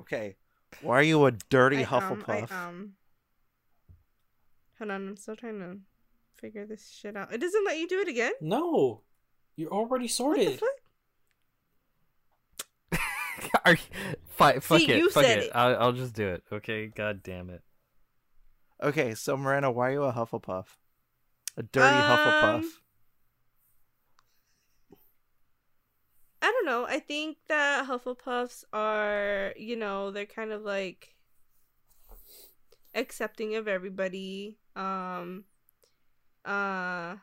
Okay, 0.00 0.34
why 0.80 0.98
are 0.98 1.02
you 1.02 1.24
a 1.26 1.30
dirty 1.30 1.76
I 1.76 1.80
am, 1.82 1.86
Hufflepuff? 1.86 2.50
I 2.50 2.68
am. 2.68 2.94
Hold 4.82 4.90
on, 4.90 5.08
I'm 5.10 5.16
still 5.16 5.36
trying 5.36 5.60
to 5.60 5.76
figure 6.40 6.66
this 6.66 6.90
shit 6.90 7.16
out. 7.16 7.32
It 7.32 7.38
doesn't 7.40 7.64
let 7.64 7.78
you 7.78 7.86
do 7.86 8.00
it 8.00 8.08
again? 8.08 8.32
No, 8.40 9.02
you're 9.54 9.70
already 9.70 10.06
What 10.06 10.08
the 10.08 10.56
sorted. 10.58 10.60
fuck? 12.90 13.00
Are 13.64 13.72
you, 13.74 13.78
fi- 14.26 14.58
fuck 14.58 14.80
See, 14.80 14.90
it. 14.90 14.96
you 14.98 15.08
fuck 15.08 15.22
said 15.22 15.38
it. 15.38 15.44
it. 15.44 15.50
I'll, 15.54 15.76
I'll 15.76 15.92
just 15.92 16.14
do 16.14 16.26
it. 16.26 16.42
Okay. 16.52 16.88
God 16.88 17.22
damn 17.22 17.48
it. 17.48 17.62
Okay, 18.82 19.14
so 19.14 19.36
Moreno, 19.36 19.70
why 19.70 19.90
are 19.90 19.92
you 19.92 20.02
a 20.02 20.12
Hufflepuff? 20.12 20.66
A 21.56 21.62
dirty 21.62 21.96
Um, 21.96 22.02
Hufflepuff. 22.18 22.64
I 26.42 26.50
don't 26.50 26.66
know. 26.66 26.86
I 26.88 26.98
think 26.98 27.36
that 27.46 27.86
Hufflepuffs 27.86 28.64
are, 28.72 29.54
you 29.56 29.76
know, 29.76 30.10
they're 30.10 30.26
kind 30.26 30.50
of 30.50 30.62
like 30.62 31.14
accepting 32.94 33.54
of 33.54 33.68
everybody. 33.68 34.58
Um 34.76 35.44
uh 36.44 37.16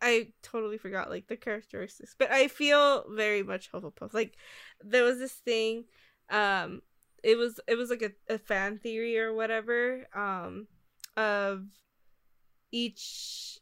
I 0.00 0.28
totally 0.42 0.78
forgot 0.78 1.10
like 1.10 1.26
the 1.26 1.36
characteristics, 1.36 2.14
but 2.18 2.30
I 2.30 2.48
feel 2.48 3.04
very 3.10 3.42
much 3.42 3.72
Hufflepuff. 3.72 4.12
Like 4.12 4.36
there 4.82 5.04
was 5.04 5.18
this 5.18 5.32
thing, 5.32 5.84
um, 6.30 6.82
it 7.22 7.36
was 7.36 7.58
it 7.66 7.76
was 7.76 7.90
like 7.90 8.02
a, 8.02 8.34
a 8.34 8.38
fan 8.38 8.78
theory 8.78 9.18
or 9.18 9.32
whatever, 9.32 10.06
um, 10.14 10.66
of 11.16 11.64
each 12.72 13.58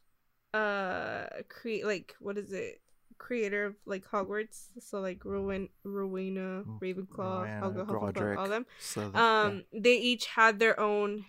uh 0.53 1.25
create 1.49 1.85
like 1.85 2.15
what 2.19 2.37
is 2.37 2.51
it? 2.53 2.81
Creator 3.17 3.65
of 3.67 3.75
like 3.85 4.05
Hogwarts, 4.05 4.67
so 4.79 4.99
like 4.99 5.23
Rowan, 5.23 5.69
Rowena, 5.83 6.63
Mm, 6.67 6.79
Ravenclaw, 6.81 7.61
Rowena, 7.61 7.85
Hufflepuff, 7.85 8.37
all 8.37 8.47
them. 8.49 8.65
So 8.79 9.01
um 9.15 9.63
they 9.73 9.95
each 9.95 10.25
had 10.27 10.59
their 10.59 10.77
own 10.79 11.25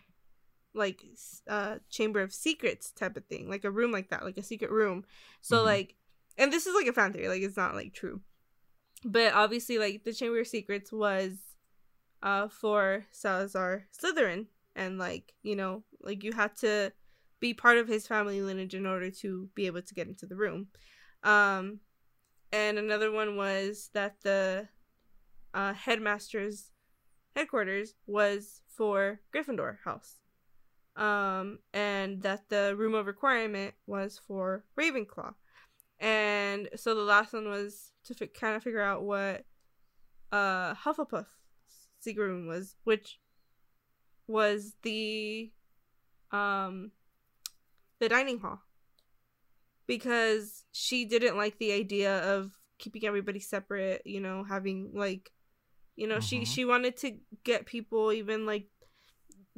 like 0.76 1.02
uh 1.48 1.76
chamber 1.90 2.20
of 2.20 2.32
secrets 2.32 2.90
type 2.92 3.16
of 3.16 3.24
thing 3.26 3.48
like 3.48 3.64
a 3.64 3.70
room 3.70 3.90
like 3.92 4.10
that 4.10 4.24
like 4.24 4.36
a 4.38 4.42
secret 4.42 4.70
room 4.70 5.04
so 5.40 5.62
Mhm. 5.62 5.64
like 5.64 5.96
and 6.38 6.52
this 6.52 6.66
is 6.66 6.74
like 6.74 6.86
a 6.86 6.92
fan 6.92 7.12
theory 7.12 7.28
like 7.28 7.42
it's 7.42 7.56
not 7.56 7.74
like 7.74 7.92
true 7.94 8.20
but 9.04 9.32
obviously 9.32 9.78
like 9.78 10.04
the 10.04 10.12
chamber 10.12 10.40
of 10.40 10.46
secrets 10.46 10.92
was 10.92 11.32
uh 12.22 12.48
for 12.48 13.04
salazar 13.10 13.86
slytherin 13.98 14.46
and 14.74 14.98
like 14.98 15.34
you 15.42 15.56
know 15.56 15.82
like 16.02 16.22
you 16.22 16.32
had 16.32 16.54
to 16.56 16.92
be 17.40 17.52
part 17.54 17.78
of 17.78 17.88
his 17.88 18.06
family 18.06 18.40
lineage 18.40 18.74
in 18.74 18.86
order 18.86 19.10
to 19.10 19.48
be 19.54 19.66
able 19.66 19.82
to 19.82 19.94
get 19.94 20.08
into 20.08 20.26
the 20.26 20.36
room 20.36 20.68
um 21.22 21.80
and 22.52 22.78
another 22.78 23.10
one 23.10 23.36
was 23.36 23.90
that 23.94 24.16
the 24.22 24.68
uh 25.54 25.72
headmaster's 25.72 26.70
headquarters 27.34 27.94
was 28.06 28.62
for 28.68 29.20
Gryffindor 29.34 29.76
house. 29.84 30.16
Um, 30.96 31.58
and 31.74 32.22
that 32.22 32.48
the 32.48 32.74
room 32.76 32.94
of 32.94 33.06
requirement 33.06 33.74
was 33.86 34.18
for 34.26 34.64
Ravenclaw. 34.80 35.34
And 36.00 36.68
so 36.76 36.94
the 36.94 37.02
last 37.02 37.32
one 37.32 37.48
was 37.48 37.92
to 38.04 38.14
fi- 38.14 38.26
kind 38.26 38.56
of 38.56 38.62
figure 38.62 38.80
out 38.82 39.02
what 39.02 39.44
uh 40.32 40.74
Hufflepuff 40.74 41.26
secret 42.00 42.24
room 42.24 42.46
was, 42.46 42.76
which 42.84 43.20
was 44.26 44.74
the 44.82 45.50
um 46.32 46.92
the 47.98 48.08
dining 48.08 48.38
hall. 48.40 48.62
Because 49.86 50.64
she 50.72 51.04
didn't 51.04 51.36
like 51.36 51.58
the 51.58 51.72
idea 51.72 52.18
of 52.34 52.52
keeping 52.78 53.04
everybody 53.06 53.38
separate, 53.40 54.02
you 54.04 54.20
know, 54.20 54.44
having 54.44 54.92
like 54.94 55.30
you 55.94 56.06
know, 56.06 56.20
she 56.20 56.40
Mhm. 56.40 56.46
she 56.46 56.64
wanted 56.64 56.96
to 56.98 57.18
get 57.44 57.64
people 57.66 58.12
even 58.12 58.44
like 58.44 58.68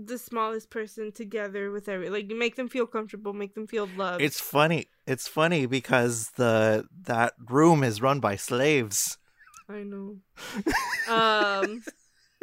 the 0.00 0.16
smallest 0.16 0.70
person 0.70 1.10
together 1.10 1.70
with 1.72 1.88
every 1.88 2.08
like 2.08 2.28
make 2.28 2.54
them 2.56 2.68
feel 2.68 2.86
comfortable, 2.86 3.32
make 3.32 3.54
them 3.54 3.66
feel 3.66 3.88
loved. 3.96 4.22
it's 4.22 4.40
funny. 4.40 4.86
It's 5.06 5.26
funny 5.26 5.66
because 5.66 6.30
the 6.36 6.86
that 7.02 7.34
room 7.48 7.82
is 7.82 8.00
run 8.00 8.20
by 8.20 8.36
slaves. 8.36 9.18
I 9.68 9.82
know. 9.82 10.18
um, 11.08 11.82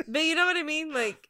but 0.08 0.22
you 0.24 0.36
know 0.36 0.46
what 0.46 0.58
I 0.58 0.64
mean? 0.64 0.94
Like 0.94 1.30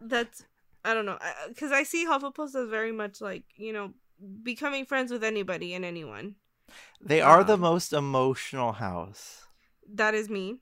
that's 0.00 0.44
I 0.84 0.94
don't 0.94 1.06
know 1.06 1.18
because 1.48 1.72
I 1.72 1.84
see 1.84 2.04
Hufflepuff 2.06 2.54
as 2.54 2.68
very 2.68 2.92
much 2.92 3.20
like 3.20 3.44
you 3.56 3.72
know 3.72 3.94
becoming 4.42 4.84
friends 4.84 5.12
with 5.12 5.22
anybody 5.24 5.74
and 5.74 5.84
anyone. 5.84 6.34
They 7.00 7.20
are 7.20 7.44
the 7.44 7.54
Um, 7.54 7.60
most 7.60 7.92
emotional 7.92 8.72
house, 8.72 9.44
That 9.94 10.14
is 10.14 10.28
me. 10.28 10.58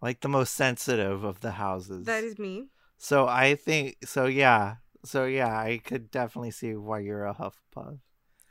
like 0.00 0.20
the 0.20 0.28
most 0.28 0.54
sensitive 0.54 1.22
of 1.24 1.40
the 1.40 1.52
houses. 1.52 2.06
That 2.06 2.24
is 2.24 2.38
me. 2.38 2.68
So 2.98 3.26
I 3.26 3.54
think 3.56 3.96
so. 4.04 4.26
Yeah. 4.26 4.76
So 5.04 5.24
yeah, 5.26 5.58
I 5.58 5.80
could 5.84 6.10
definitely 6.10 6.50
see 6.52 6.74
why 6.74 7.00
you're 7.00 7.26
a 7.26 7.34
Hufflepuff. 7.34 7.98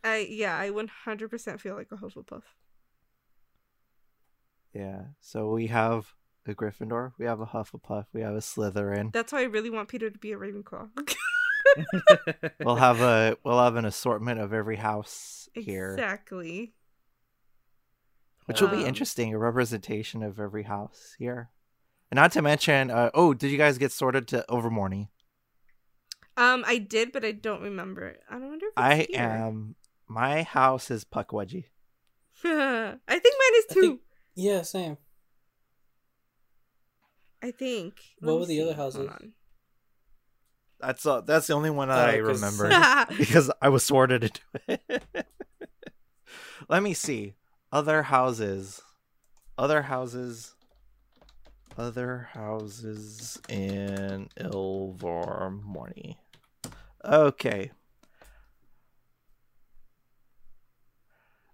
I 0.03 0.27
yeah, 0.29 0.57
I 0.57 0.69
one 0.69 0.87
hundred 0.89 1.29
percent 1.29 1.59
feel 1.61 1.75
like 1.75 1.87
a 1.91 1.95
Hufflepuff. 1.95 2.43
Yeah. 4.73 5.01
So 5.21 5.49
we 5.51 5.67
have 5.67 6.13
a 6.45 6.53
Gryffindor, 6.53 7.13
we 7.17 7.25
have 7.25 7.39
a 7.39 7.45
Hufflepuff, 7.45 8.05
we 8.13 8.21
have 8.21 8.33
a 8.35 8.39
Slytherin. 8.39 9.13
That's 9.13 9.31
why 9.31 9.39
I 9.41 9.43
really 9.43 9.69
want 9.69 9.87
Peter 9.87 10.09
to 10.09 10.19
be 10.19 10.31
a 10.33 10.37
Ravenclaw. 10.37 10.89
We'll 12.59 12.75
have 12.75 13.01
a 13.01 13.35
we'll 13.43 13.63
have 13.63 13.77
an 13.77 13.85
assortment 13.85 14.39
of 14.39 14.53
every 14.53 14.75
house 14.75 15.49
here, 15.55 15.93
Exactly. 15.93 16.73
which 18.45 18.61
will 18.61 18.67
be 18.67 18.83
Um, 18.83 18.85
interesting. 18.85 19.33
A 19.33 19.39
representation 19.39 20.21
of 20.21 20.39
every 20.39 20.63
house 20.63 21.15
here, 21.17 21.49
and 22.13 22.17
not 22.17 22.31
to 22.33 22.43
mention. 22.43 22.91
Uh, 22.91 23.09
oh, 23.15 23.33
did 23.33 23.49
you 23.49 23.57
guys 23.57 23.79
get 23.79 23.91
sorted 23.91 24.27
to 24.27 24.45
Ilvermorny? 24.47 25.07
Um, 26.37 26.63
I 26.67 26.77
did, 26.77 27.11
but 27.11 27.25
I 27.25 27.31
don't 27.31 27.63
remember. 27.63 28.05
it. 28.07 28.19
I 28.29 28.33
don't 28.33 28.49
wonder 28.49 28.67
if 28.67 28.73
I 28.77 29.07
here. 29.09 29.19
am. 29.19 29.73
My 30.07 30.43
house 30.43 30.91
is 30.91 31.03
Pukwudgie. 31.05 31.65
I 32.43 32.97
think 33.09 33.23
mine 33.23 33.57
is 33.57 33.65
I 33.69 33.73
too. 33.73 33.81
think- 33.81 34.01
Yeah, 34.35 34.61
same. 34.61 34.97
I 37.41 37.49
think. 37.49 37.95
What 38.19 38.39
were 38.39 38.45
the 38.45 38.61
other 38.61 38.71
see. 38.73 38.75
Hold 38.77 39.09
houses? 39.09 39.29
That's 40.79 41.05
uh, 41.07 41.21
that's 41.21 41.47
the 41.47 41.53
only 41.53 41.71
one 41.71 41.87
that 41.87 42.09
Oh, 42.09 42.11
I 42.11 42.21
'cause- 42.21 42.41
remember. 42.59 43.05
because 43.17 43.49
I 43.59 43.69
was 43.69 43.83
sorted 43.83 44.23
into 44.25 44.41
it. 44.67 45.25
Let 46.69 46.83
me 46.83 46.93
see. 46.93 47.33
Other 47.71 48.03
houses. 48.03 48.81
Other 49.57 49.81
houses. 49.83 50.52
Other 51.77 52.29
houses 52.33 53.41
in 53.49 54.29
Ilvermorny. 54.39 56.17
Okay. 57.03 57.71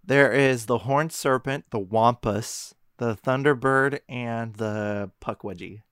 There 0.04 0.32
is 0.34 0.66
the 0.66 0.80
horned 0.80 1.14
serpent, 1.14 1.66
the 1.70 1.80
wampus, 1.80 2.74
the 2.98 3.16
thunderbird, 3.16 4.00
and 4.10 4.56
the 4.56 5.12
pukwudgie. 5.22 5.84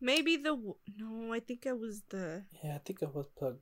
Maybe 0.00 0.36
the 0.36 0.54
w- 0.54 0.76
no. 0.96 1.32
I 1.32 1.40
think 1.40 1.66
it 1.66 1.78
was 1.78 2.02
the. 2.08 2.44
Yeah, 2.62 2.76
I 2.76 2.78
think 2.78 3.02
it 3.02 3.14
was 3.14 3.26
Pug. 3.38 3.58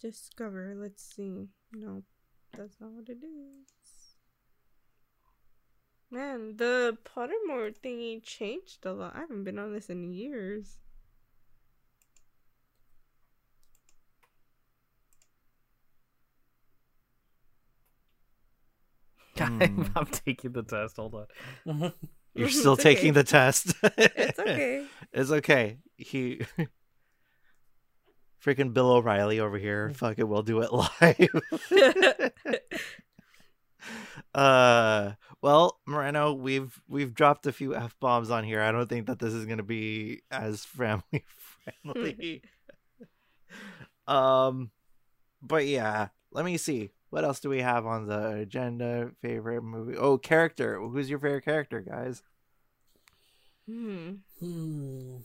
Discover. 0.00 0.74
Let's 0.76 1.02
see. 1.02 1.48
No, 1.72 2.02
that's 2.56 2.76
not 2.80 2.92
what 2.92 3.08
it 3.08 3.18
is. 3.24 3.83
Man, 6.14 6.56
the 6.58 6.96
Pottermore 7.04 7.74
thingy 7.76 8.22
changed 8.22 8.86
a 8.86 8.92
lot. 8.92 9.16
I 9.16 9.20
haven't 9.22 9.42
been 9.42 9.58
on 9.58 9.72
this 9.72 9.90
in 9.90 10.12
years. 10.12 10.78
Hmm. 19.36 19.62
I'm, 19.62 19.92
I'm 19.96 20.06
taking 20.06 20.52
the 20.52 20.62
test. 20.62 20.96
Hold 20.96 21.14
on. 21.66 21.92
You're 22.34 22.46
It's 22.48 22.58
still 22.60 22.72
okay. 22.72 22.94
taking 22.94 23.12
the 23.14 23.24
test. 23.24 23.74
It's 23.82 24.38
okay. 24.38 24.86
It's 25.12 25.30
okay. 25.30 25.78
He 25.96 26.42
freaking 28.44 28.72
Bill 28.72 28.92
O'Reilly 28.92 29.40
over 29.40 29.58
here. 29.58 29.90
Fuck 29.94 30.18
it, 30.18 30.28
we'll 30.28 30.42
do 30.42 30.60
it 30.60 30.72
live. 30.72 31.28
uh 34.34 35.12
well, 35.44 35.78
Moreno, 35.86 36.32
we've 36.32 36.80
we've 36.88 37.12
dropped 37.12 37.46
a 37.46 37.52
few 37.52 37.74
F 37.76 37.94
bombs 38.00 38.30
on 38.30 38.44
here. 38.44 38.62
I 38.62 38.72
don't 38.72 38.88
think 38.88 39.06
that 39.08 39.18
this 39.18 39.34
is 39.34 39.44
gonna 39.44 39.62
be 39.62 40.22
as 40.30 40.64
family 40.64 41.24
friendly. 41.84 42.42
um 44.06 44.70
but 45.42 45.66
yeah, 45.66 46.08
let 46.32 46.46
me 46.46 46.56
see. 46.56 46.90
What 47.10 47.24
else 47.24 47.40
do 47.40 47.50
we 47.50 47.60
have 47.60 47.84
on 47.84 48.06
the 48.06 48.36
agenda? 48.38 49.10
Favorite 49.20 49.60
movie? 49.62 49.96
Oh, 49.98 50.16
character. 50.16 50.80
Who's 50.80 51.10
your 51.10 51.18
favorite 51.18 51.44
character, 51.44 51.80
guys? 51.82 52.22
hmm. 53.68 54.12
Hmm. 54.40 55.16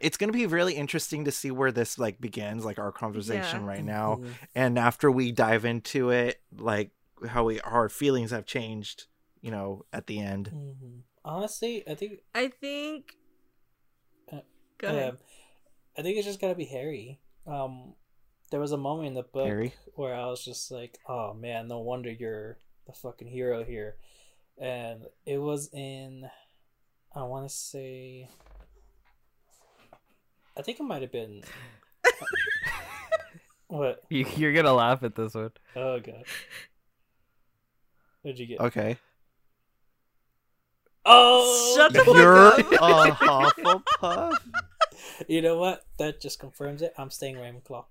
It's 0.00 0.16
going 0.16 0.32
to 0.32 0.38
be 0.38 0.46
really 0.46 0.74
interesting 0.74 1.24
to 1.26 1.30
see 1.30 1.50
where 1.50 1.72
this 1.72 1.98
like 1.98 2.20
begins 2.20 2.64
like 2.64 2.78
our 2.78 2.92
conversation 2.92 3.62
Yeah. 3.62 3.68
right 3.68 3.84
now 3.84 4.16
Mhm. 4.16 4.30
and 4.54 4.78
after 4.78 5.10
we 5.10 5.30
dive 5.32 5.64
into 5.66 6.10
it 6.10 6.40
like 6.56 6.90
how 7.28 7.44
we 7.44 7.60
our 7.60 7.88
feelings 7.88 8.30
have 8.30 8.46
changed 8.46 9.06
you 9.40 9.50
know 9.50 9.84
at 9.92 10.06
the 10.06 10.20
end 10.20 10.50
Mhm. 10.54 11.02
Honestly, 11.26 11.82
I 11.88 11.94
think 11.94 12.20
I 12.34 12.48
think. 12.48 13.16
Uh, 14.30 14.40
Go 14.76 14.88
ahead. 14.88 15.10
um, 15.10 15.18
I 15.96 16.02
think 16.02 16.18
it's 16.18 16.26
just 16.26 16.40
gotta 16.40 16.54
be 16.54 16.66
Harry. 16.66 17.18
Um, 17.46 17.94
there 18.50 18.60
was 18.60 18.72
a 18.72 18.76
moment 18.76 19.08
in 19.08 19.14
the 19.14 19.22
book 19.22 19.46
Harry? 19.46 19.72
where 19.94 20.14
I 20.14 20.26
was 20.26 20.44
just 20.44 20.70
like, 20.70 20.98
"Oh 21.08 21.32
man, 21.32 21.66
no 21.68 21.80
wonder 21.80 22.10
you're 22.12 22.58
the 22.86 22.92
fucking 22.92 23.28
hero 23.28 23.64
here," 23.64 23.96
and 24.58 25.06
it 25.24 25.38
was 25.38 25.70
in, 25.72 26.28
I 27.14 27.22
want 27.22 27.48
to 27.48 27.54
say, 27.54 28.28
I 30.56 30.62
think 30.62 30.78
it 30.78 30.82
might 30.84 31.02
have 31.02 31.12
been. 31.12 31.42
what? 33.68 34.02
You, 34.10 34.26
you're 34.36 34.52
gonna 34.52 34.74
laugh 34.74 35.02
at 35.02 35.14
this 35.14 35.34
one. 35.34 35.52
Oh 35.74 35.98
god. 36.00 36.24
What'd 38.24 38.38
you 38.40 38.46
get? 38.46 38.60
okay 38.60 38.96
Oh, 41.06 41.74
Shut 41.76 41.92
the 41.92 41.98
fuck 42.02 42.16
you're 42.16 42.46
up. 42.46 42.58
a 42.58 43.14
hufflepuff 43.14 44.38
you 45.28 45.42
know 45.42 45.58
what? 45.58 45.84
That 45.98 46.18
just 46.20 46.38
confirms 46.38 46.80
it. 46.80 46.94
I'm 46.96 47.10
staying 47.10 47.36
Ravenclaw. 47.36 47.84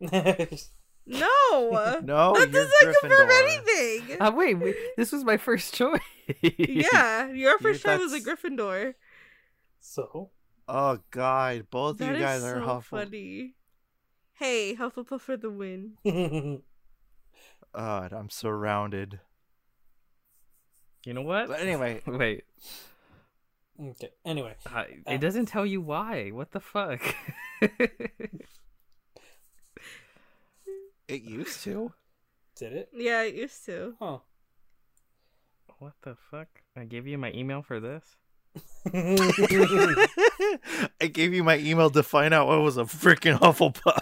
No. 1.08 1.98
No, 2.02 2.34
that 2.34 2.50
you're 2.50 2.64
doesn't 2.64 3.00
confirm 3.00 3.30
anything. 3.30 4.20
Uh, 4.20 4.32
wait, 4.34 4.54
wait, 4.54 4.74
this 4.96 5.12
was 5.12 5.22
my 5.24 5.36
first 5.36 5.72
choice. 5.74 6.00
yeah, 6.42 7.30
your 7.30 7.58
first 7.60 7.82
choice 7.84 8.00
was 8.00 8.12
a 8.12 8.20
Gryffindor. 8.20 8.94
so 9.80 10.30
Oh 10.68 10.98
God, 11.12 11.66
both 11.70 11.92
of 11.92 11.98
That 11.98 12.08
you 12.10 12.14
is 12.16 12.20
guys 12.22 12.42
are 12.42 12.60
so 12.60 12.66
Hufflepuff. 12.66 12.82
funny. 12.84 13.54
Hey, 14.34 14.74
Hufflepuff 14.74 15.20
for 15.20 15.36
the 15.36 15.48
win. 15.50 16.62
God, 17.74 18.12
I'm 18.12 18.28
surrounded. 18.30 19.20
You 21.06 21.14
know 21.14 21.22
what? 21.22 21.46
But 21.46 21.60
anyway, 21.66 22.02
Wait, 22.04 22.42
okay. 23.80 24.10
Anyway, 24.24 24.54
Uh, 24.74 24.84
it 25.06 25.20
doesn't 25.20 25.46
tell 25.46 25.64
you 25.64 25.80
why. 25.80 26.30
What 26.30 26.50
the 26.50 26.58
fuck? 26.58 27.00
it 31.08 31.22
used 31.22 31.62
to. 31.62 31.92
did 32.56 32.72
it? 32.72 32.88
Yeah, 32.92 33.22
it 33.22 33.36
used 33.36 33.64
to. 33.66 33.94
Huh. 34.00 34.18
what 35.78 35.92
the 36.02 36.16
fuck? 36.30 36.48
I 36.76 36.84
gave 36.84 37.06
you 37.06 37.18
my 37.18 37.30
email 37.32 37.62
for 37.62 37.78
this. 37.78 38.16
I 41.00 41.06
gave 41.12 41.32
you 41.34 41.44
my 41.44 41.58
email 41.58 41.90
to 41.90 42.02
find 42.02 42.34
out 42.34 42.48
what 42.48 42.62
was 42.62 42.78
a 42.78 42.82
freaking 42.84 43.38
Hufflepuff. 43.38 44.00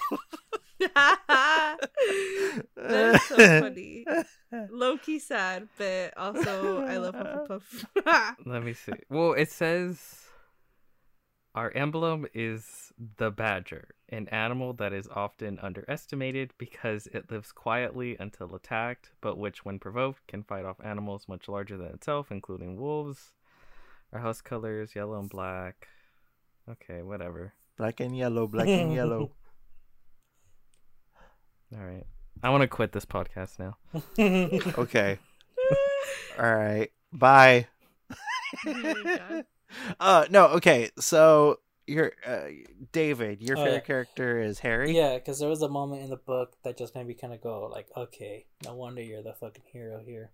That's 2.77 3.29
so 3.29 3.37
funny. 3.37 4.05
Low 4.71 4.99
key 4.99 5.19
sad, 5.19 5.69
but 5.79 6.17
also 6.17 6.83
I 6.83 6.97
love 6.99 7.15
Hufflepuff. 7.15 8.37
Let 8.47 8.63
me 8.63 8.73
see. 8.73 8.93
Well, 9.09 9.33
it 9.33 9.51
says 9.51 10.25
our 11.55 11.71
emblem 11.73 12.27
is 12.35 12.93
the 13.17 13.31
badger, 13.31 13.95
an 14.09 14.29
animal 14.29 14.73
that 14.75 14.93
is 14.93 15.09
often 15.09 15.59
underestimated 15.61 16.53
because 16.59 17.07
it 17.09 17.31
lives 17.31 17.53
quietly 17.53 18.17
until 18.19 18.55
attacked, 18.55 19.11
but 19.21 19.39
which, 19.39 19.65
when 19.65 19.79
provoked, 19.79 20.27
can 20.27 20.43
fight 20.43 20.65
off 20.65 20.81
animals 20.83 21.27
much 21.29 21.49
larger 21.49 21.77
than 21.77 21.89
itself, 21.89 22.33
including 22.33 22.77
wolves. 22.77 23.33
Our 24.13 24.21
house 24.21 24.41
colors 24.41 24.95
yellow 24.95 25.19
and 25.19 25.29
black. 25.29 25.89
Okay, 26.69 27.03
whatever. 27.03 27.53
black 27.77 28.01
and 28.01 28.17
yellow, 28.17 28.47
black 28.47 28.69
and 28.69 28.93
yellow. 28.93 29.31
All 31.75 31.85
right. 31.85 32.07
I 32.43 32.51
want 32.51 32.63
to 32.63 32.69
quit 32.69 32.93
this 32.93 33.05
podcast 33.07 33.59
now. 33.59 33.77
Okay. 34.79 35.19
All 36.39 36.55
right. 36.55 36.91
Bye. 37.13 37.67
My 38.65 38.83
God. 39.19 39.45
uh 39.99 40.27
no, 40.31 40.47
okay. 40.49 40.91
So 40.99 41.61
your 41.87 42.13
uh, 42.27 42.45
David, 42.93 43.43
your 43.43 43.57
Oh, 43.59 43.63
favorite 43.65 43.75
yeah. 43.75 43.81
character 43.81 44.41
is 44.41 44.59
Harry. 44.61 44.95
yeah, 44.97 45.15
because 45.17 45.39
there 45.39 45.49
was 45.49 45.63
a 45.63 45.69
moment 45.69 46.03
in 46.03 46.11
the 46.11 46.17
book 46.17 46.55
that 46.65 46.77
just 46.79 46.95
made 46.95 47.07
me 47.07 47.15
kind 47.15 47.33
of 47.35 47.41
go 47.43 47.69
like, 47.73 47.89
okay, 47.97 48.47
no 48.65 48.75
wonder 48.75 49.03
you're 49.03 49.23
the 49.23 49.35
fucking 49.35 49.65
hero 49.73 50.01
here. 50.05 50.31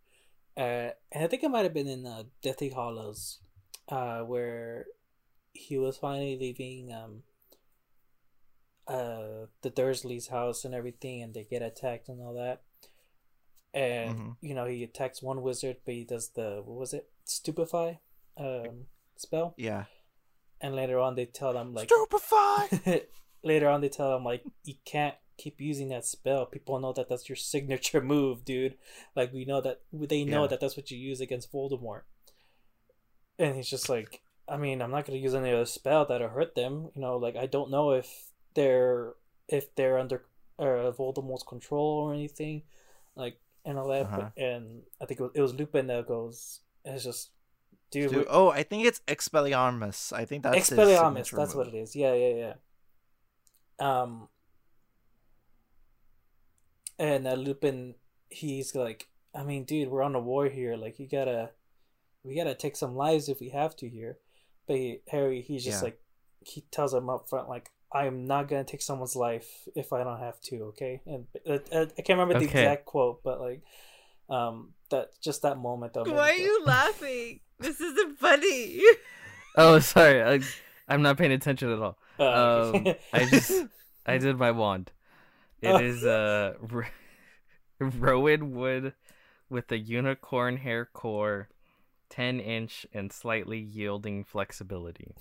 Uh, 0.56 0.90
and 1.12 1.24
I 1.24 1.26
think 1.26 1.42
it 1.42 1.50
might 1.50 1.64
have 1.64 1.74
been 1.74 1.88
in 1.88 2.06
uh, 2.06 2.24
Deathly 2.42 2.68
Hallows, 2.70 3.38
uh, 3.88 4.20
where 4.20 4.86
he 5.52 5.78
was 5.78 5.96
finally 5.96 6.36
leaving 6.38 6.92
um, 6.92 7.22
uh, 8.90 9.46
the 9.62 9.70
Dursleys' 9.70 10.28
house 10.30 10.64
and 10.64 10.74
everything, 10.74 11.22
and 11.22 11.32
they 11.34 11.44
get 11.44 11.62
attacked 11.62 12.08
and 12.08 12.20
all 12.20 12.34
that. 12.34 12.62
And 13.72 14.18
Mhm. 14.18 14.36
you 14.40 14.54
know 14.54 14.66
he 14.66 14.82
attacks 14.82 15.22
one 15.22 15.42
wizard, 15.42 15.76
but 15.84 15.94
he 15.94 16.04
does 16.04 16.30
the 16.30 16.60
what 16.64 16.76
was 16.78 16.92
it, 16.92 17.08
stupefy, 17.24 18.00
um, 18.36 18.86
spell. 19.16 19.54
Yeah. 19.56 19.84
And 20.60 20.74
later 20.74 20.98
on, 20.98 21.14
they 21.14 21.26
tell 21.26 21.52
them 21.52 21.72
like 21.72 21.88
Stupefy. 21.88 23.06
later 23.42 23.68
on 23.68 23.80
they 23.80 23.88
tell 23.88 24.14
him 24.16 24.24
like 24.24 24.44
you 24.64 24.74
can't 24.84 25.14
keep 25.38 25.58
using 25.62 25.88
that 25.88 26.04
spell 26.04 26.44
people 26.44 26.78
know 26.78 26.92
that 26.92 27.08
that's 27.08 27.26
your 27.30 27.36
signature 27.36 28.02
move 28.14 28.44
dude 28.44 28.76
like 29.16 29.32
we 29.32 29.46
know 29.46 29.62
that 29.62 29.80
they 29.90 30.22
know 30.24 30.42
Yeah. 30.42 30.48
that 30.48 30.60
that's 30.60 30.76
what 30.76 30.90
you 30.90 30.98
use 30.98 31.22
against 31.22 31.50
voldemort 31.50 32.02
and 33.38 33.56
he's 33.56 33.70
just 33.70 33.88
like 33.88 34.20
i 34.46 34.58
mean 34.58 34.82
i'm 34.82 34.90
not 34.90 35.06
going 35.06 35.16
to 35.18 35.22
use 35.22 35.34
any 35.34 35.50
other 35.50 35.64
spell 35.64 36.04
that'll 36.04 36.28
hurt 36.28 36.54
them 36.54 36.90
you 36.94 37.00
know 37.00 37.16
like 37.16 37.36
i 37.36 37.46
don't 37.46 37.70
know 37.70 37.92
if 37.92 38.30
they're 38.54 39.14
if 39.48 39.74
they're 39.74 39.98
under 39.98 40.24
uh, 40.58 40.92
voldemort's 40.92 41.42
control 41.42 42.00
or 42.04 42.14
anything 42.14 42.62
like 43.16 43.38
and 43.64 43.78
all 43.78 43.88
that 43.88 44.06
Uh-huh. 44.06 44.30
but, 44.36 44.42
and 44.42 44.82
i 45.00 45.06
think 45.06 45.20
it 45.20 45.22
was, 45.22 45.32
it 45.34 45.40
was 45.40 45.54
lupin 45.54 45.86
that 45.88 46.06
goes 46.06 46.60
it's 46.84 47.04
just 47.04 47.30
dude 47.90 48.10
Dude, 48.10 48.26
oh, 48.30 48.50
I 48.50 48.62
think 48.62 48.86
it's 48.86 49.00
Expelliarmus. 49.08 50.12
I 50.12 50.24
think 50.24 50.42
that's 50.44 50.56
Expelliarmus, 50.70 51.30
that's 51.34 51.54
what 51.54 51.66
it 51.66 51.74
is. 51.74 51.96
Yeah, 51.96 52.14
yeah, 52.14 52.34
yeah. 52.44 52.54
Um, 53.80 54.28
and 56.98 57.26
uh, 57.26 57.32
Lupin, 57.34 57.94
he's 58.28 58.74
like, 58.74 59.08
I 59.34 59.42
mean, 59.42 59.64
dude, 59.64 59.88
we're 59.88 60.02
on 60.02 60.14
a 60.14 60.20
war 60.20 60.48
here. 60.48 60.76
Like, 60.76 60.98
you 60.98 61.08
gotta, 61.08 61.50
we 62.22 62.34
gotta 62.36 62.54
take 62.54 62.76
some 62.76 62.94
lives 62.94 63.28
if 63.28 63.40
we 63.40 63.48
have 63.50 63.74
to 63.76 63.88
here. 63.88 64.18
But 64.66 64.76
he, 64.76 65.00
Harry, 65.08 65.40
he's 65.40 65.64
just 65.64 65.78
Yeah. 65.80 65.84
like, 65.84 66.00
he 66.46 66.62
tells 66.70 66.94
him 66.94 67.08
up 67.10 67.28
front, 67.28 67.48
like, 67.48 67.70
I'm 67.92 68.26
not 68.26 68.48
gonna 68.48 68.64
take 68.64 68.82
someone's 68.82 69.16
life 69.16 69.68
if 69.74 69.92
I 69.92 70.04
don't 70.04 70.20
have 70.20 70.40
to. 70.42 70.56
Okay, 70.74 71.00
and 71.06 71.26
uh, 71.46 71.58
uh, 71.72 71.86
I 71.98 72.02
can't 72.02 72.18
remember 72.18 72.34
the 72.34 72.44
Okay. 72.46 72.64
exact 72.66 72.84
quote, 72.86 73.22
but 73.22 73.40
like, 73.40 73.62
um, 74.28 74.74
that 74.90 75.10
just 75.22 75.42
that 75.42 75.58
moment. 75.58 75.94
That 75.94 76.06
made 76.06 76.12
Why 76.14 76.30
are 76.30 76.34
you 76.34 76.64
laughing? 76.66 77.40
This 77.58 77.80
isn't 77.80 78.18
funny. 78.18 78.82
Oh, 79.56 79.78
sorry. 79.78 80.22
I, 80.22 80.40
I'm 80.88 81.02
not 81.02 81.18
paying 81.18 81.32
attention 81.32 81.70
at 81.70 81.78
all. 81.80 81.98
Uh, 82.18 82.70
Um, 82.70 82.86
I 83.12 83.26
just 83.26 83.66
I 84.06 84.18
did 84.18 84.38
my 84.38 84.50
wand. 84.50 84.92
It 85.62 85.76
Oh. 85.76 85.78
is 85.78 86.04
uh 86.04 86.54
ro- 86.60 86.84
rowan 87.80 88.52
wood 88.54 88.94
with 89.50 89.70
a 89.72 89.78
unicorn 89.78 90.58
hair 90.58 90.86
core, 90.86 91.48
ten 92.10 92.40
inch 92.40 92.86
and 92.92 93.12
slightly 93.12 93.58
yielding 93.58 94.24
flexibility. 94.24 95.14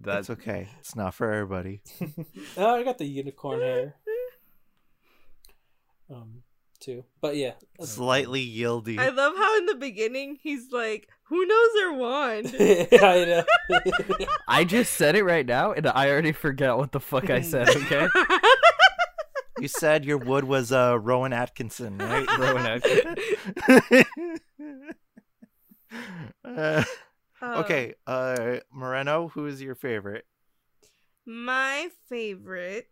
That's 0.00 0.30
okay. 0.30 0.68
It's 0.80 0.96
not 0.96 1.14
for 1.14 1.30
everybody. 1.32 1.82
oh, 2.56 2.74
I 2.76 2.82
got 2.82 2.98
the 2.98 3.06
unicorn 3.06 3.60
hair. 3.60 3.94
Um, 6.10 6.42
too. 6.80 7.04
But 7.20 7.36
yeah, 7.36 7.52
Slightly 7.80 8.46
yieldy. 8.46 8.98
I 8.98 9.10
love 9.10 9.34
how 9.36 9.58
in 9.58 9.66
the 9.66 9.74
beginning 9.74 10.38
he's 10.42 10.70
like, 10.72 11.08
"Who 11.24 11.44
knows 11.44 11.68
their 11.74 11.92
wand?" 11.92 12.54
I 12.58 13.24
know. 13.24 14.26
I 14.48 14.64
just 14.64 14.94
said 14.94 15.16
it 15.16 15.24
right 15.24 15.46
now, 15.46 15.72
and 15.72 15.86
I 15.86 16.10
already 16.10 16.32
forgot 16.32 16.78
what 16.78 16.92
the 16.92 17.00
fuck 17.00 17.30
I 17.30 17.40
said. 17.42 17.68
Okay, 17.68 18.08
You 19.60 19.68
said 19.68 20.04
your 20.04 20.18
wood 20.18 20.44
was 20.44 20.72
uh, 20.72 20.98
Rowan 20.98 21.32
Atkinson, 21.32 21.98
right? 21.98 22.26
Rowan 22.38 22.66
Atkinson. 22.66 23.16
Uh, 26.44 26.84
Uh, 27.40 27.62
okay, 27.64 27.94
uh, 28.06 28.56
Moreno, 28.72 29.28
who 29.28 29.46
is 29.46 29.62
your 29.62 29.74
favorite? 29.74 30.26
My 31.24 31.88
favorite 32.08 32.88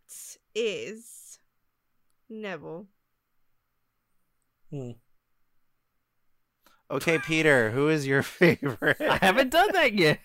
is 0.55 1.39
Neville. 2.29 2.87
Hmm. 4.71 4.91
Okay, 6.89 7.17
Peter, 7.19 7.71
who 7.71 7.89
is 7.89 8.07
your 8.07 8.23
favorite? 8.23 9.01
I 9.01 9.17
haven't 9.17 9.49
done 9.49 9.69
that 9.73 9.93
yet. 9.93 10.19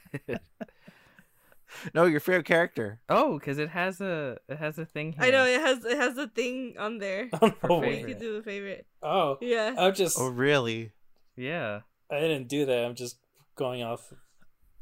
no, 1.94 2.05
your 2.05 2.20
favorite 2.20 2.44
character. 2.47 3.01
Oh, 3.09 3.39
because 3.39 3.59
it 3.59 3.70
has 3.70 4.01
a 4.01 4.39
it 4.49 4.59
has 4.59 4.78
a 4.78 4.85
thing 4.86 5.12
here. 5.12 5.23
I 5.24 5.31
know 5.31 5.44
it 5.44 5.61
has 5.61 5.85
it 5.85 5.97
has 5.97 6.16
a 6.19 6.28
thing 6.28 6.77
on 6.78 6.99
there. 6.99 7.28
Oh, 7.43 7.51
For 7.51 7.81
where 7.81 7.90
You 7.90 7.97
favorite. 7.97 8.12
could 8.12 8.20
do 8.20 8.36
the 8.36 8.43
favorite. 8.43 8.86
oh, 9.03 9.39
Yeah. 9.40 9.74
I'm 9.77 9.94
just. 9.94 10.16
Oh, 10.20 10.28
really? 10.28 10.93
Yeah. 11.36 11.81
I 12.11 12.20
didn't 12.20 12.49
do 12.49 12.66
that. 12.66 12.85
I'm 12.85 12.94
just 12.94 13.16
going 13.57 13.83
off 13.83 14.12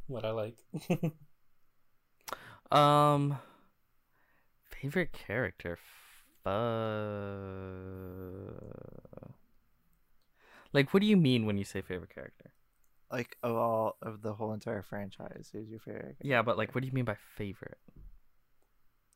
what 0.07 0.25
I 0.25 0.31
like. 0.31 0.57
Um, 2.71 3.39
favorite 4.71 5.13
character. 5.13 5.77
Fu- 5.77 6.51
Like, 10.73 10.95
what 10.95 11.01
do 11.01 11.07
you 11.07 11.17
mean 11.17 11.47
when 11.47 11.59
you 11.59 11.65
say 11.65 11.81
favorite 11.81 12.15
character? 12.15 12.53
Like 13.11 13.37
of 13.43 13.57
all 13.57 13.97
of 14.03 14.23
the 14.23 14.33
whole 14.35 14.53
entire 14.53 14.83
franchise, 14.83 15.51
who's 15.53 15.69
your 15.69 15.81
favorite? 15.81 16.17
Yeah, 16.23 16.43
but 16.43 16.57
like, 16.57 16.75
what 16.75 16.83
do 16.83 16.87
you 16.87 16.93
mean 16.93 17.05
by 17.05 17.17
favorite? 17.37 17.79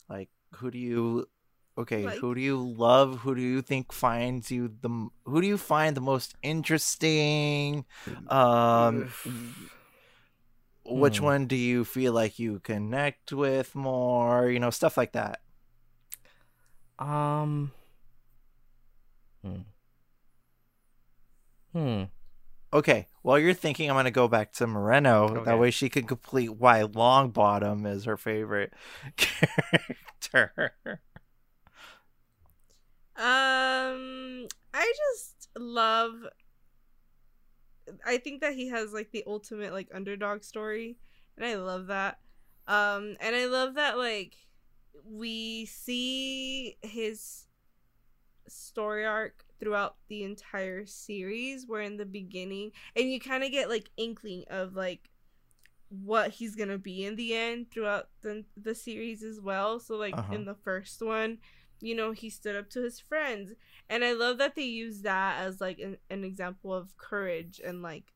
Like, 0.09 0.31
who 0.57 0.71
do 0.71 0.79
you? 0.79 1.29
Okay, 1.77 2.05
Like- 2.05 2.19
who 2.21 2.35
do 2.37 2.41
you 2.41 2.57
love? 2.57 3.19
Who 3.21 3.35
do 3.35 3.43
you 3.43 3.61
think 3.61 3.93
finds 3.93 4.51
you 4.51 4.69
the? 4.81 5.09
Who 5.25 5.41
do 5.41 5.47
you 5.47 5.59
find 5.59 5.97
the 5.97 6.01
most 6.01 6.37
interesting? 6.43 7.85
Um, 8.29 9.11
which 10.85 11.19
Hmm. 11.19 11.25
one 11.25 11.47
do 11.47 11.57
you 11.57 11.85
feel 11.85 12.13
like 12.13 12.39
you 12.39 12.61
connect 12.61 13.33
with 13.33 13.75
more? 13.75 14.49
You 14.51 14.61
know, 14.61 14.71
stuff 14.71 14.97
like 14.97 15.13
that. 15.13 15.41
Um. 16.99 17.73
Hmm. 19.43 19.63
Hmm. 21.73 22.03
Okay, 22.73 23.09
while 23.23 23.39
you're 23.39 23.55
thinking, 23.55 23.91
I'm 23.91 23.97
gonna 23.97 24.11
go 24.11 24.29
back 24.29 24.53
to 24.55 24.67
Moreno. 24.67 25.29
Okay. 25.29 25.45
That 25.45 25.59
way, 25.59 25.71
she 25.71 25.89
can 25.89 26.07
complete 26.07 26.51
why 26.51 26.83
Longbottom 26.83 27.87
is 27.87 28.05
her 28.05 28.17
favorite 28.17 28.73
character. 29.17 31.01
Um, 33.16 34.47
I 34.73 34.93
just 34.97 35.49
love. 35.57 36.15
I 38.05 38.16
think 38.16 38.41
that 38.41 38.55
he 38.55 38.69
has 38.69 38.93
like 38.93 39.11
the 39.12 39.24
ultimate 39.27 39.73
like 39.73 39.89
underdog 39.95 40.43
story, 40.43 40.97
and 41.36 41.45
I 41.47 41.55
love 41.57 41.86
that. 41.89 42.19
Um, 42.66 43.16
and 43.20 43.36
I 43.36 43.47
love 43.47 43.74
that 43.74 43.99
like 43.99 44.35
we 45.05 45.66
see 45.66 46.77
his 46.82 47.47
story 48.49 49.05
arc 49.05 49.45
throughout 49.61 49.97
the 50.09 50.24
entire 50.24 50.86
series. 50.86 51.66
Where 51.66 51.82
in 51.82 51.97
the 51.97 52.07
beginning, 52.07 52.73
and 52.97 53.11
you 53.11 53.20
kind 53.20 53.45
of 53.45 53.51
get 53.51 53.69
like 53.69 53.91
inkling 53.97 54.45
of 54.51 54.74
like 54.74 55.11
what 55.89 56.31
he's 56.32 56.57
gonna 56.57 56.78
be 56.78 57.05
in 57.05 57.16
the 57.16 57.35
end 57.35 57.70
throughout 57.70 58.09
the 58.23 58.45
the 58.57 58.74
series 58.74 59.23
as 59.23 59.41
well. 59.41 59.78
So 59.78 59.97
like 59.97 60.15
Uh-huh. 60.15 60.35
in 60.35 60.45
the 60.47 60.55
first 60.55 61.03
one, 61.03 61.39
you 61.81 61.95
know, 61.95 62.13
he 62.13 62.31
stood 62.31 62.57
up 62.57 62.71
to 62.71 62.83
his 62.83 63.01
friends, 63.01 63.53
and 63.89 64.05
I 64.05 64.13
love 64.13 64.39
that 64.39 64.55
they 64.55 64.63
use 64.63 65.03
that 65.03 65.41
as 65.41 65.61
like 65.61 65.79
an, 65.79 65.99
an 66.11 66.25
example 66.25 66.73
of 66.73 66.97
courage 66.97 67.61
and 67.65 67.83
like, 67.83 68.13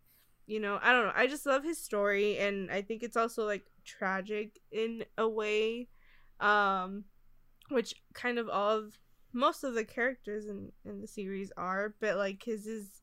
you 0.47 0.61
know, 0.61 0.79
I 0.83 0.93
don't 0.93 1.07
know. 1.07 1.13
I 1.15 1.27
just 1.27 1.47
love 1.47 1.65
his 1.65 1.79
story, 1.83 2.39
and 2.39 2.71
I 2.71 2.83
think 2.83 3.03
it's 3.03 3.17
also 3.17 3.45
like 3.45 3.67
tragic 3.85 4.59
in 4.73 5.05
a 5.17 5.29
way, 5.29 5.89
um, 6.41 7.05
which 7.71 7.95
kind 8.15 8.39
of 8.39 8.49
all 8.49 8.79
of 8.79 8.99
most 9.33 9.63
of 9.65 9.75
the 9.75 9.85
characters 9.85 10.47
in 10.47 10.73
in 10.85 11.01
the 11.01 11.07
series 11.07 11.53
are, 11.57 11.95
but 12.01 12.17
like 12.17 12.43
his 12.43 12.67
is, 12.67 13.03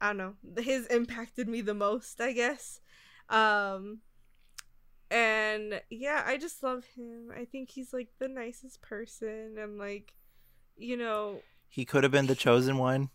I 0.00 0.12
don't 0.12 0.18
know, 0.18 0.62
his 0.62 0.86
impacted 0.86 1.48
me 1.48 1.60
the 1.60 1.74
most, 1.74 2.20
I 2.20 2.32
guess. 2.32 2.80
Um, 3.28 3.98
and 5.10 5.80
yeah, 5.90 6.22
I 6.26 6.36
just 6.36 6.62
love 6.62 6.84
him. 6.96 7.30
I 7.36 7.44
think 7.44 7.70
he's 7.70 7.92
like 7.92 8.08
the 8.18 8.28
nicest 8.28 8.80
person 8.82 9.56
and 9.58 9.78
like 9.78 10.14
you 10.76 10.96
know, 10.96 11.42
He 11.68 11.84
could 11.84 12.02
have 12.04 12.12
been 12.12 12.26
the 12.26 12.34
chosen 12.34 12.78
one. 12.78 13.10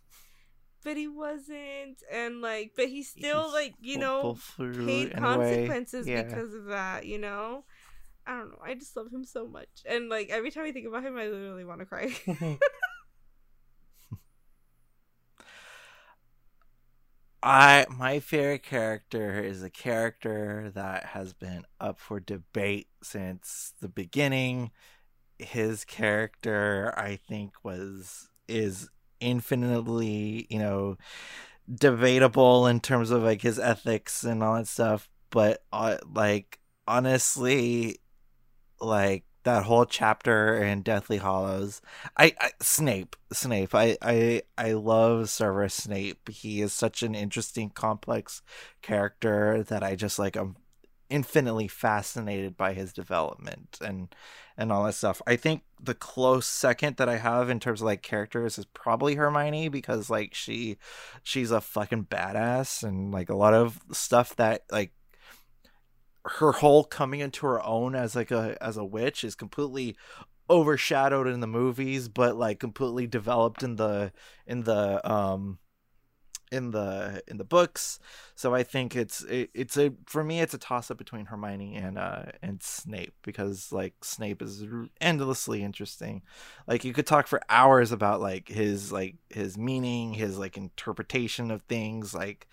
but 0.84 0.98
he 0.98 1.08
wasn't 1.08 2.04
and 2.12 2.42
like 2.42 2.74
but 2.76 2.90
he 2.90 3.02
still 3.04 3.46
He's 3.46 3.54
like, 3.54 3.74
you 3.82 3.98
know, 3.98 4.38
paid 4.58 5.16
consequences 5.16 6.08
Yeah. 6.08 6.24
because 6.24 6.54
of 6.54 6.66
that, 6.66 7.06
you 7.06 7.18
know? 7.18 7.64
I 8.28 8.38
don't 8.40 8.50
know. 8.52 8.60
I 8.64 8.74
just 8.76 8.96
love 8.98 9.12
him 9.12 9.24
so 9.24 9.48
much. 9.48 9.70
And 9.86 10.10
like 10.10 10.30
every 10.30 10.52
time 10.52 10.66
I 10.66 10.72
think 10.72 10.88
about 10.88 11.04
him 11.04 11.18
I 11.18 11.28
literally 11.28 11.66
want 11.66 11.80
to 11.80 11.86
cry. 11.86 12.14
I 17.46 17.86
my 17.90 18.20
favorite 18.20 18.64
character 18.64 19.40
is 19.40 19.62
a 19.62 19.70
character 19.70 20.72
that 20.74 21.06
has 21.06 21.34
been 21.34 21.64
up 21.80 22.00
for 22.00 22.20
debate 22.20 22.88
since 23.04 23.74
the 23.82 23.88
beginning. 23.88 24.72
His 25.40 25.86
character, 25.86 26.94
I 26.98 27.18
think, 27.18 27.54
was 27.64 28.30
is 28.48 28.90
infinitely, 29.20 30.48
you 30.50 30.60
know, 30.60 30.98
debatable 31.74 32.68
in 32.68 32.80
terms 32.82 33.12
of 33.12 33.24
like 33.24 33.42
his 33.44 33.60
ethics 33.60 34.24
and 34.24 34.44
all 34.44 34.56
that 34.56 34.68
stuff. 34.68 35.10
But 35.32 35.64
uh, 35.74 35.98
like 36.14 36.60
honestly, 36.88 38.00
like 38.82 39.26
that 39.46 39.64
whole 39.64 39.86
chapter 39.86 40.58
in 40.62 40.82
Deathly 40.82 41.18
Hallows, 41.18 41.82
I, 42.18 42.36
I 42.42 42.52
Snape, 42.62 43.16
Snape. 43.32 43.74
I 43.74 43.98
I 44.02 44.42
I 44.58 44.74
love 44.74 45.30
Severus 45.30 45.74
Snape. 45.74 46.30
He 46.30 46.62
is 46.62 46.74
such 46.74 47.04
an 47.04 47.16
interesting, 47.16 47.70
complex 47.70 48.42
character 48.82 49.64
that 49.64 49.84
I 49.84 49.96
just 49.96 50.20
like. 50.20 50.36
I'm 50.36 50.58
infinitely 51.08 51.68
fascinated 51.68 52.58
by 52.58 52.74
his 52.74 52.92
development 52.92 53.78
and 53.80 54.14
and 54.58 54.72
all 54.72 54.86
that 54.86 54.96
stuff. 54.96 55.22
I 55.28 55.36
think 55.36 55.62
the 55.80 55.94
close 55.94 56.48
second 56.48 56.98
that 56.98 57.10
I 57.10 57.18
have 57.18 57.50
in 57.50 57.60
terms 57.60 57.82
of 57.82 57.86
like 57.86 58.02
characters 58.02 58.58
is 58.58 58.66
probably 58.66 59.16
Hermione 59.16 59.70
because 59.70 60.10
like 60.10 60.34
she 60.34 60.78
she's 61.24 61.52
a 61.52 61.62
fucking 61.62 62.06
badass 62.06 62.82
and 62.84 63.12
like 63.12 63.30
a 63.30 63.36
lot 63.36 63.54
of 63.54 63.80
stuff 63.92 64.36
that 64.38 64.64
like 64.72 64.92
her 66.26 66.53
whole 66.53 66.84
coming 66.84 67.19
into 67.19 67.45
her 67.45 67.64
own 67.64 67.95
as 67.95 68.15
like 68.15 68.31
a 68.31 68.57
as 68.61 68.77
a 68.77 68.85
witch 68.85 69.23
is 69.23 69.35
completely 69.35 69.95
overshadowed 70.49 71.27
in 71.27 71.39
the 71.39 71.47
movies 71.47 72.07
but 72.07 72.35
like 72.35 72.60
completely 72.60 73.07
developed 73.07 73.64
in 73.64 73.76
the 73.76 74.11
in 74.45 74.64
the 74.64 75.11
um 75.11 75.60
in 76.52 76.72
the 76.72 77.22
in 77.27 77.38
the 77.38 77.43
books. 77.43 77.99
So 78.35 78.53
i 78.53 78.64
think 78.64 78.95
it's 78.95 79.23
it, 79.23 79.49
it's 79.53 79.77
a 79.77 79.93
for 80.06 80.23
me 80.23 80.41
it's 80.41 80.53
a 80.53 80.57
toss 80.57 80.91
up 80.91 80.97
between 80.97 81.26
hermione 81.26 81.76
and 81.76 81.97
uh 81.97 82.23
and 82.41 82.61
snape 82.61 83.14
because 83.23 83.72
like 83.72 83.93
snape 84.03 84.41
is 84.41 84.64
endlessly 85.02 85.64
interesting. 85.64 86.22
Like 86.68 86.84
you 86.84 86.93
could 86.93 87.07
talk 87.07 87.27
for 87.27 87.41
hours 87.49 87.91
about 87.91 88.22
like 88.22 88.47
his 88.47 88.91
like 88.91 89.15
his 89.30 89.57
meaning 89.57 90.14
his 90.14 90.38
like 90.38 90.57
interpretation 90.57 91.52
of 91.52 91.61
things 91.64 92.14
like 92.14 92.47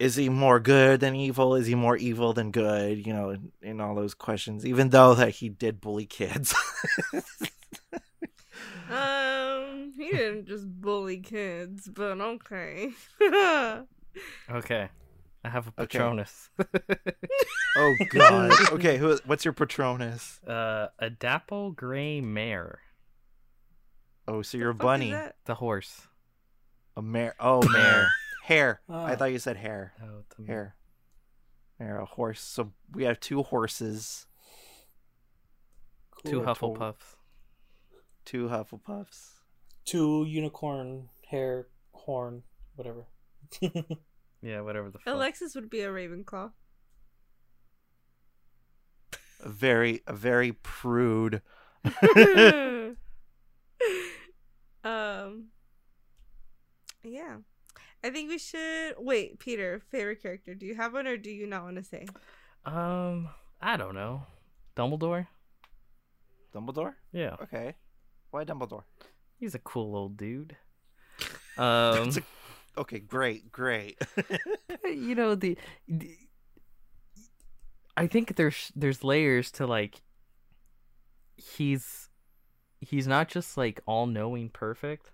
is 0.00 0.16
he 0.16 0.28
more 0.28 0.58
good 0.58 0.98
than 1.00 1.14
evil 1.14 1.54
is 1.54 1.66
he 1.66 1.74
more 1.76 1.96
evil 1.96 2.32
than 2.32 2.50
good 2.50 3.06
you 3.06 3.12
know 3.12 3.28
and, 3.30 3.52
and 3.62 3.80
all 3.80 3.94
those 3.94 4.14
questions 4.14 4.64
even 4.66 4.88
though 4.90 5.14
that 5.14 5.30
he 5.30 5.48
did 5.48 5.80
bully 5.80 6.06
kids 6.06 6.54
um 8.90 9.92
he 9.96 10.10
didn't 10.10 10.46
just 10.46 10.66
bully 10.80 11.18
kids, 11.18 11.88
but 11.88 12.20
okay. 12.20 12.90
Okay. 14.50 14.88
I 15.44 15.48
have 15.48 15.68
a 15.68 15.82
Okay. 15.82 15.98
Patronus. 15.98 16.50
oh 17.78 17.94
god 18.10 18.50
okay 18.72 18.98
who 18.98 19.16
what's 19.24 19.44
your 19.44 19.54
patronus 19.54 20.40
uh, 20.46 20.88
a 20.98 21.08
dapple 21.10 21.70
gray 21.70 22.20
mare. 22.20 22.80
oh 24.26 24.42
so 24.42 24.58
you're 24.58 24.70
a 24.70 24.74
bunny? 24.74 25.14
The 25.44 25.54
horse. 25.54 26.08
A 27.00 27.02
mare 27.02 27.34
oh 27.40 27.62
mare 27.66 28.08
hair 28.44 28.82
i 28.86 29.12
Ah. 29.12 29.16
thought 29.16 29.32
you 29.32 29.38
said 29.38 29.56
hair 29.56 29.94
Oh, 30.02 30.22
the 30.36 30.44
hair 30.46 30.76
mare 31.78 31.98
a 31.98 32.04
horse 32.04 32.42
so 32.42 32.72
we 32.92 33.04
have 33.04 33.18
two 33.20 33.42
horses 33.42 34.26
Two 36.26 36.42
Hufflepuffs. 36.42 37.16
two 38.26 38.48
hufflepuffs 38.48 39.30
Two 39.86 40.26
unicorn 40.28 41.08
hair 41.30 41.68
horn, 41.92 42.42
whatever. 42.76 43.06
Yeah, 44.42 44.60
whatever 44.60 44.90
the 44.90 44.98
fuck. 44.98 45.14
Alexys 45.14 45.54
would 45.54 45.70
be 45.70 45.80
a 45.80 45.88
Ravenclaw. 45.88 46.52
a 49.42 49.48
very 49.48 50.02
a 50.06 50.12
very 50.12 50.52
prude 50.52 51.40
um 54.84 55.46
yeah 57.10 57.36
i 58.04 58.10
think 58.10 58.28
we 58.28 58.38
should 58.38 58.94
wait 58.98 59.38
peter 59.38 59.80
favorite 59.90 60.22
character 60.22 60.54
do 60.54 60.66
you 60.66 60.74
have 60.74 60.92
one 60.92 61.06
or 61.06 61.16
do 61.16 61.30
you 61.30 61.46
not 61.46 61.64
want 61.64 61.76
to 61.76 61.82
say 61.84 62.06
Um, 62.64 63.30
I 63.60 63.76
don't 63.78 63.94
know. 63.94 64.26
Dumbledore? 64.76 65.26
dumbledore 66.54 66.94
Yeah, 67.12 67.36
okay 67.42 67.74
why 68.30 68.44
dumbledore 68.44 68.82
he's 69.38 69.54
a 69.54 69.58
cool 69.58 69.96
old 69.96 70.16
dude. 70.16 70.56
Um, 71.58 72.08
a- 72.16 72.80
okay 72.80 72.98
great 73.00 73.50
great 73.52 73.98
you 74.84 75.14
know 75.14 75.34
the, 75.34 75.58
the 75.88 76.16
I 77.96 78.06
think 78.06 78.36
there's 78.36 78.72
there's 78.74 79.04
layers 79.04 79.50
to 79.52 79.66
like 79.66 80.00
he's 81.36 82.08
he's 82.80 83.06
not 83.06 83.28
just 83.28 83.56
like 83.58 83.80
all 83.86 84.06
knowing 84.06 84.48
perfect. 84.48 85.10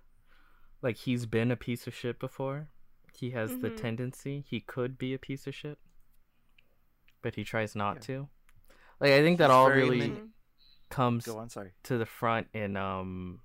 Like 0.81 0.97
he's 0.97 1.25
been 1.25 1.51
a 1.51 1.55
piece 1.55 1.87
of 1.87 1.93
shit 1.95 2.19
before. 2.19 2.67
He 3.13 3.31
has 3.31 3.59
the 3.59 3.69
Mhm. 3.71 3.77
tendency 3.77 4.41
he 4.47 4.59
could 4.59 4.97
be 4.97 5.13
a 5.13 5.19
piece 5.19 5.47
of 5.47 5.55
shit. 5.55 5.79
But 7.21 7.35
he 7.35 7.43
tries 7.43 7.75
not 7.75 7.95
Yeah. 7.95 8.01
to. 8.01 8.29
Like 8.99 9.11
I 9.11 9.21
think 9.21 9.37
that 9.39 9.49
He's 9.49 9.55
all 9.55 9.69
really 9.71 9.99
min- 10.09 10.33
comes 10.89 11.25
go 11.25 11.37
on 11.39 11.49
sorry 11.49 11.73
to 11.83 11.97
the 11.97 12.05
front 12.05 12.47
in 12.53 12.77
um 12.77 13.41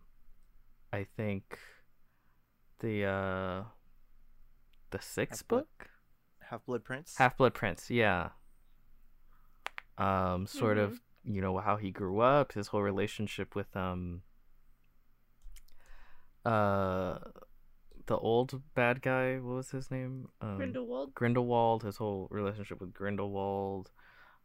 I 0.92 1.04
think 1.04 1.58
the 2.80 3.04
uh 3.04 3.64
the 4.90 5.00
sixth 5.00 5.40
Half-Blood- 5.42 5.60
book? 5.78 5.90
half 6.50 6.66
blood 6.66 6.84
prince 6.84 7.16
Half 7.16 7.38
Blood 7.38 7.54
Prince, 7.54 7.88
yeah. 7.90 8.30
Um, 9.98 10.46
sort 10.46 10.76
of, 10.78 11.00
you 11.24 11.40
know, 11.40 11.58
how 11.58 11.76
he 11.76 11.90
grew 11.90 12.20
up, 12.20 12.52
his 12.52 12.68
whole 12.68 12.82
relationship 12.82 13.54
with 13.54 13.74
um, 13.76 14.22
uh, 16.44 17.18
the 18.06 18.16
old 18.16 18.60
bad 18.74 19.02
guy. 19.02 19.36
What 19.38 19.54
was 19.56 19.70
his 19.70 19.90
name? 19.90 20.28
Um, 20.40 20.56
grindelwald 20.56 21.14
Grindelwald. 21.14 21.82
His 21.84 21.96
whole 21.96 22.28
relationship 22.30 22.80
with 22.80 22.92
Grindelwald, 22.92 23.90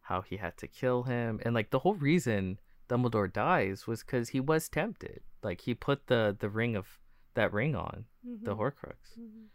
how 0.01 0.21
he 0.21 0.37
had 0.37 0.57
to 0.57 0.67
kill 0.67 1.03
him, 1.03 1.39
and 1.43 1.53
like 1.55 1.71
the 1.71 1.79
whole 1.79 1.95
reason 1.95 2.59
Dumbledore 2.89 3.31
dies 3.31 3.87
was 3.87 4.03
because 4.03 4.29
he 4.29 4.39
was 4.39 4.69
tempted. 4.69 5.21
Like 5.43 5.61
he 5.61 5.73
put 5.73 6.07
the 6.07 6.35
the 6.37 6.49
ring 6.49 6.75
of 6.75 6.99
that 7.33 7.53
ring 7.53 7.75
on 7.75 8.05
the 8.23 8.55
Mhm. 8.55 8.57
Horcrux 8.59 9.17
Mhm. 9.19 9.47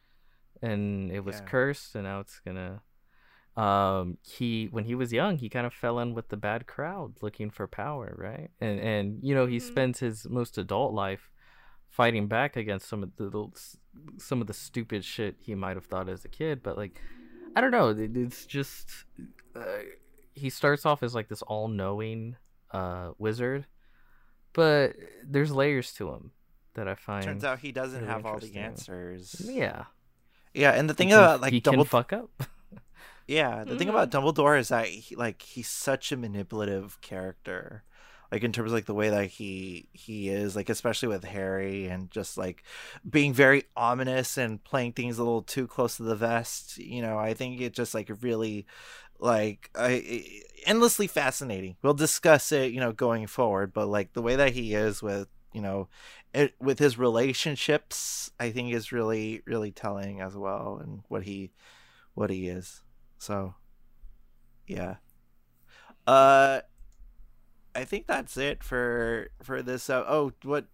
and 0.61 1.11
it 1.11 1.21
was 1.25 1.37
Yeah. 1.37 1.45
cursed, 1.47 1.95
and 1.95 2.05
now 2.05 2.21
it's 2.21 2.41
gonna. 2.41 2.83
Um, 3.57 4.17
he 4.23 4.67
when 4.71 4.85
he 4.85 4.95
was 4.95 5.13
young, 5.13 5.37
he 5.39 5.49
kind 5.51 5.67
of 5.67 5.75
fell 5.75 5.99
in 5.99 6.15
with 6.15 6.29
the 6.29 6.37
bad 6.39 6.67
crowd, 6.67 7.23
looking 7.23 7.51
for 7.51 7.67
power, 7.67 8.15
right? 8.17 8.51
And 8.61 8.81
and 8.81 9.23
you 9.23 9.35
know 9.35 9.47
he 9.47 9.59
Mhm. 9.59 9.63
spends 9.63 10.01
his 10.01 10.29
most 10.29 10.57
adult 10.59 10.95
life 10.95 11.31
fighting 11.93 12.27
back 12.27 12.57
against 12.57 12.89
some 12.89 13.03
of 13.03 13.15
the 13.17 13.25
little, 13.25 13.53
some 14.17 14.41
of 14.41 14.47
the 14.47 14.55
stupid 14.55 15.05
shit 15.05 15.37
he 15.41 15.55
might 15.55 15.77
have 15.77 15.85
thought 15.85 16.09
as 16.09 16.25
a 16.25 16.29
kid, 16.29 16.63
but 16.63 16.77
like 16.77 17.01
I 17.55 17.61
don't 17.61 17.71
know, 17.71 17.91
it, 17.91 18.17
it's 18.17 18.47
just 18.47 18.89
uh, 19.55 19.63
he 20.35 20.49
starts 20.51 20.87
off 20.87 21.03
as 21.03 21.15
like 21.15 21.29
this 21.29 21.43
all-knowing 21.43 22.37
uh 22.71 23.11
wizard, 23.19 23.67
but 24.55 24.95
there's 25.23 25.53
layers 25.53 25.93
to 25.95 26.09
him 26.11 26.31
that 26.75 26.89
I 26.89 26.95
find. 26.95 27.25
Turns 27.25 27.45
out 27.45 27.59
he 27.59 27.71
doesn't 27.73 28.01
really 28.01 28.11
have 28.13 28.25
all 28.27 28.39
the 28.39 28.57
answers. 28.57 29.37
yeah, 29.45 29.85
Yeah, 30.55 30.71
and 30.73 30.89
the 30.89 30.95
thing 30.95 31.09
he 31.09 31.15
can- 31.15 31.23
about 31.23 31.41
like 31.43 31.53
he 31.53 31.61
double 31.61 31.85
can 31.85 31.91
fuck 31.91 32.13
up. 32.15 32.31
Yeah, 33.29 33.65
the 33.65 33.77
thing 33.79 33.89
about 33.95 34.11
Dumbledore 34.11 34.59
is 34.59 34.69
that 34.69 34.87
he, 34.89 35.15
like 35.15 35.43
he's 35.43 35.69
such 35.69 36.11
a 36.13 36.17
manipulative 36.17 37.01
character. 37.03 37.85
Like 38.33 38.45
in 38.45 38.53
terms 38.53 38.71
of 38.71 38.75
like 38.75 38.87
the 38.87 38.95
way 38.95 39.11
that 39.11 39.27
he 39.27 39.89
he 39.93 40.31
is, 40.31 40.57
like 40.57 40.71
especially 40.71 41.09
with 41.09 41.25
Harry 41.25 41.87
and 41.87 42.11
just 42.11 42.39
like 42.39 42.65
being 43.09 43.35
very 43.35 43.65
ominous 43.77 44.39
and 44.39 44.65
playing 44.65 44.93
things 44.95 45.19
a 45.19 45.23
little 45.23 45.43
too 45.43 45.67
close 45.67 45.99
to 45.99 46.03
the 46.03 46.17
vest. 46.17 46.79
You 46.79 47.03
know, 47.03 47.19
I 47.19 47.35
think 47.35 47.61
it 47.61 47.75
just 47.75 47.95
like 47.95 48.11
really 48.23 48.67
like 49.19 49.71
I, 49.77 50.25
endlessly 50.67 51.07
fascinating. 51.07 51.77
We'll 51.83 51.95
discuss 51.95 52.53
it, 52.53 52.73
you 52.73 52.81
know, 52.81 52.93
going 52.93 53.27
forward, 53.27 53.75
but 53.75 53.87
like 53.87 54.15
the 54.15 54.23
way 54.23 54.37
that 54.37 54.53
he 54.53 54.75
is 54.75 55.03
with 55.03 55.29
you 55.53 55.61
know 55.61 55.89
it, 56.33 56.55
with 56.59 56.79
his 56.79 56.99
relationships, 56.99 58.31
I 58.41 58.51
think 58.51 58.73
is 58.73 58.93
really 58.93 59.43
really 59.47 59.73
telling 59.73 60.23
as 60.23 60.35
well, 60.37 60.81
and 60.83 61.03
what 61.09 61.25
he 61.25 61.53
what 62.15 62.31
he 62.31 62.49
is. 62.49 62.83
So, 63.19 63.55
yeah. 64.67 64.97
Uh, 66.07 66.63
I 67.75 67.85
think 67.85 68.07
that's 68.07 68.37
it 68.37 68.63
for 68.63 69.31
for 69.43 69.63
this. 69.63 69.89
Uh, 69.89 70.05
oh, 70.07 70.33
what 70.43 70.67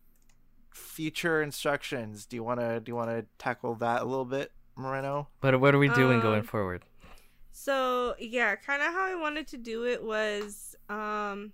future 0.75 1.43
instructions 1.43 2.27
do 2.27 2.37
you 2.37 2.43
want 2.45 2.61
to 2.61 2.81
do? 2.81 2.91
You 2.91 2.97
want 2.97 3.11
to 3.11 3.27
tackle 3.39 3.75
that 3.77 4.03
a 4.03 4.05
little 4.05 4.25
bit, 4.25 4.53
Moreno? 4.77 5.29
But 5.41 5.61
what 5.61 5.75
are 5.75 5.79
we 5.79 5.89
doing 5.89 6.21
going 6.21 6.41
Um, 6.41 6.47
forward? 6.47 6.85
So 7.53 8.15
yeah, 8.19 8.55
kind 8.57 8.83
of 8.83 8.93
how 8.93 9.05
I 9.07 9.15
wanted 9.15 9.47
to 9.49 9.57
do 9.57 9.85
it 9.87 10.03
was, 10.03 10.77
um, 10.89 11.53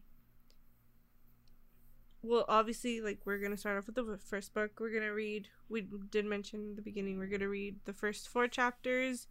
well, 2.23 2.45
obviously, 2.49 3.01
like 3.01 3.21
we're 3.25 3.39
gonna 3.39 3.57
start 3.57 3.77
off 3.79 3.87
with 3.87 3.97
the 3.97 4.19
first 4.19 4.55
book. 4.55 4.73
We're 4.81 4.93
gonna 4.93 5.13
read. 5.13 5.49
We 5.69 5.87
did 6.11 6.25
mention 6.25 6.61
in 6.61 6.77
the 6.77 6.83
beginning. 6.83 7.19
We're 7.19 7.27
gonna 7.29 7.49
read 7.49 7.77
the 7.85 7.93
first 7.93 8.29
four 8.29 8.49
chapters. 8.49 9.27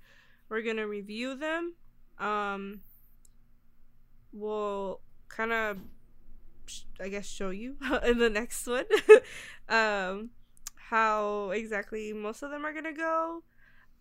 We're 0.50 0.62
gonna 0.62 0.88
review 0.88 1.36
them. 1.36 1.74
Um, 2.20 2.82
we'll 4.32 5.00
kind 5.30 5.52
of, 5.52 5.78
I 7.00 7.10
guess, 7.10 7.26
show 7.26 7.50
you 7.50 7.78
in 8.04 8.18
the 8.20 8.30
next 8.30 8.68
one, 8.68 8.86
um, 9.70 10.30
how 10.76 11.52
exactly 11.52 12.14
most 12.14 12.44
of 12.44 12.52
them 12.52 12.66
are 12.66 12.74
gonna 12.74 12.94
go. 12.94 13.44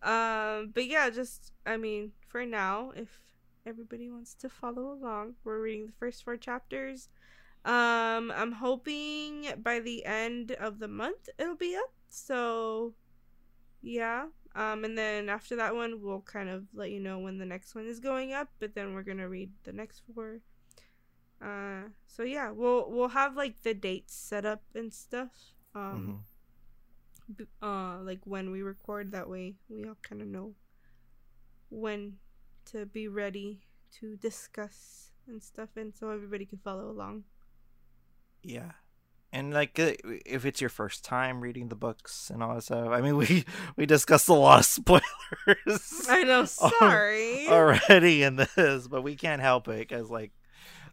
Um, 0.01 0.71
but 0.73 0.85
yeah, 0.85 1.09
just 1.09 1.53
I 1.65 1.77
mean, 1.77 2.11
for 2.27 2.45
now, 2.45 2.91
if 2.95 3.21
everybody 3.65 4.09
wants 4.09 4.33
to 4.35 4.49
follow 4.49 4.91
along, 4.91 5.35
we're 5.43 5.61
reading 5.61 5.87
the 5.87 5.93
first 5.93 6.23
four 6.23 6.37
chapters. 6.37 7.09
Um, 7.65 8.31
I'm 8.35 8.51
hoping 8.51 9.47
by 9.61 9.79
the 9.79 10.05
end 10.05 10.51
of 10.51 10.79
the 10.79 10.89
month 10.89 11.29
it'll 11.37 11.55
be 11.55 11.75
up. 11.75 11.93
So, 12.09 12.93
yeah. 13.81 14.27
Um, 14.55 14.83
and 14.83 14.97
then 14.97 15.29
after 15.29 15.55
that 15.55 15.73
one, 15.73 16.01
we'll 16.01 16.21
kind 16.21 16.49
of 16.49 16.65
let 16.73 16.91
you 16.91 16.99
know 16.99 17.19
when 17.19 17.37
the 17.37 17.45
next 17.45 17.73
one 17.73 17.87
is 17.87 17.99
going 17.99 18.33
up. 18.33 18.49
But 18.59 18.75
then 18.75 18.93
we're 18.93 19.03
gonna 19.03 19.29
read 19.29 19.51
the 19.63 19.73
next 19.73 20.01
four. 20.13 20.41
Uh, 21.43 21.89
so 22.07 22.23
yeah, 22.23 22.51
we'll 22.51 22.89
we'll 22.89 23.09
have 23.09 23.35
like 23.35 23.63
the 23.63 23.73
dates 23.73 24.15
set 24.15 24.45
up 24.45 24.61
and 24.73 24.93
stuff. 24.93 25.31
Um 25.75 26.23
b- 27.35 27.45
uh 27.61 27.97
like 28.01 28.19
when 28.25 28.51
we 28.51 28.61
record 28.61 29.11
that 29.11 29.29
way 29.29 29.55
we 29.69 29.85
all 29.85 29.97
kind 30.01 30.21
of 30.21 30.27
know 30.27 30.53
when 31.69 32.13
to 32.65 32.85
be 32.85 33.07
ready 33.07 33.61
to 33.99 34.15
discuss 34.17 35.11
and 35.27 35.41
stuff 35.41 35.69
and 35.75 35.93
so 35.95 36.09
everybody 36.09 36.45
can 36.45 36.59
follow 36.63 36.89
along 36.89 37.23
Yeah. 38.43 38.71
And 39.31 39.51
like, 39.51 39.79
uh, 39.79 39.93
if 40.27 40.45
it's 40.45 40.61
your 40.61 40.69
first 40.69 41.03
time 41.03 41.41
reading 41.41 41.69
the 41.69 41.75
books 41.75 42.29
and 42.29 42.43
all 42.43 42.53
that 42.53 42.61
stuff, 42.61 42.89
I 42.89 43.01
mean, 43.01 43.17
we 43.23 43.45
we 43.75 43.85
discussed 43.87 44.29
a 44.29 44.33
lot 44.33 44.59
of 44.59 44.65
spoilers 44.65 46.05
i 46.07 46.23
know 46.23 46.45
sorry 46.79 47.47
already 47.47 48.21
in 48.21 48.35
this, 48.35 48.87
but 48.87 49.01
we 49.01 49.15
can't 49.15 49.41
help 49.41 49.67
it 49.69 49.79
because 49.89 50.11
like, 50.11 50.31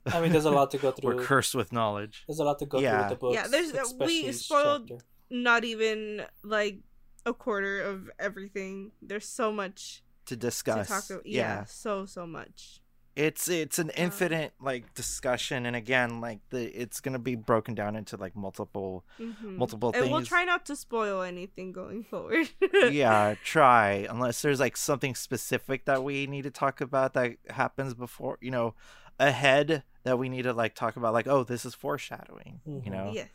I 0.07 0.21
mean, 0.21 0.33
there's 0.33 0.45
a 0.47 0.51
lot 0.51 0.71
to 0.73 0.79
go 0.79 0.91
through. 0.97 1.17
we're 1.17 1.23
cursed 1.25 1.55
with 1.55 1.73
knowledge. 1.73 2.25
There's 2.27 2.39
a 2.39 2.45
lot 2.45 2.59
to 2.61 2.67
go 2.67 2.79
Yeah. 2.81 2.91
through 2.93 3.01
with 3.01 3.09
the 3.11 3.17
books. 3.17 3.35
Yeah, 3.35 3.47
there's- 3.49 3.95
we 3.99 4.33
spoiled- 4.33 4.89
chapter. 4.89 5.05
not 5.31 5.65
even 5.65 6.25
like 6.43 6.79
a 7.27 7.35
quarter 7.35 7.81
of 7.83 8.11
everything 8.19 8.93
there's 9.03 9.27
so 9.29 9.53
much 9.53 10.03
to 10.27 10.35
to 10.35 10.41
discuss. 10.41 10.89
talk 10.89 11.05
about 11.11 11.27
yeah. 11.27 11.41
yeah, 11.59 11.65
so 11.65 12.07
so 12.07 12.27
much 12.27 12.81
it's 13.17 13.49
it's 13.49 13.79
an 13.81 13.91
infinite 13.91 14.55
like 14.61 14.95
discussion, 14.95 15.67
and 15.67 15.75
again, 15.77 16.21
like 16.21 16.39
the 16.51 16.65
it's 16.81 17.01
gonna 17.01 17.19
be 17.19 17.35
broken 17.35 17.75
down 17.75 17.97
into 17.97 18.17
like 18.17 18.35
multiple. 18.37 19.05
Mhm. 19.19 19.57
Multiple 19.57 19.91
and 19.95 20.11
we'll 20.11 20.23
try 20.25 20.45
not 20.45 20.65
to 20.67 20.77
spoil 20.77 21.21
anything 21.23 21.73
going 21.73 22.05
forward 22.05 22.49
yeah, 22.91 23.35
try 23.45 24.07
unless 24.09 24.41
there's 24.43 24.61
like 24.61 24.77
something 24.77 25.15
specific 25.17 25.85
that 25.87 26.03
we 26.05 26.27
need 26.29 26.43
to 26.43 26.51
talk 26.51 26.81
about 26.81 27.13
that 27.15 27.33
happens 27.51 27.93
before 27.95 28.39
you 28.41 28.51
know 28.53 28.75
ahead 29.21 29.85
that 30.03 30.19
we 30.19 30.29
need 30.29 30.43
to 30.43 30.53
like 30.53 30.75
talk 30.75 30.97
about 30.97 31.13
like 31.13 31.29
oh 31.29 31.45
this 31.45 31.65
is 31.65 31.75
foreshadowing 31.75 32.61
you 32.67 32.81
Mhm. 32.81 32.91
know? 32.91 33.11
Yes. 33.15 33.29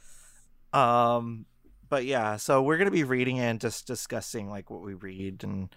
Um 0.74 1.46
but 1.88 2.06
yeah 2.06 2.36
so 2.38 2.62
we're 2.62 2.78
gonna 2.78 2.92
be 2.92 3.04
reading 3.04 3.40
and 3.40 3.62
just 3.62 3.88
discussing 3.88 4.50
like 4.50 4.70
what 4.70 4.82
we 4.82 4.94
read 4.96 5.44
and 5.44 5.70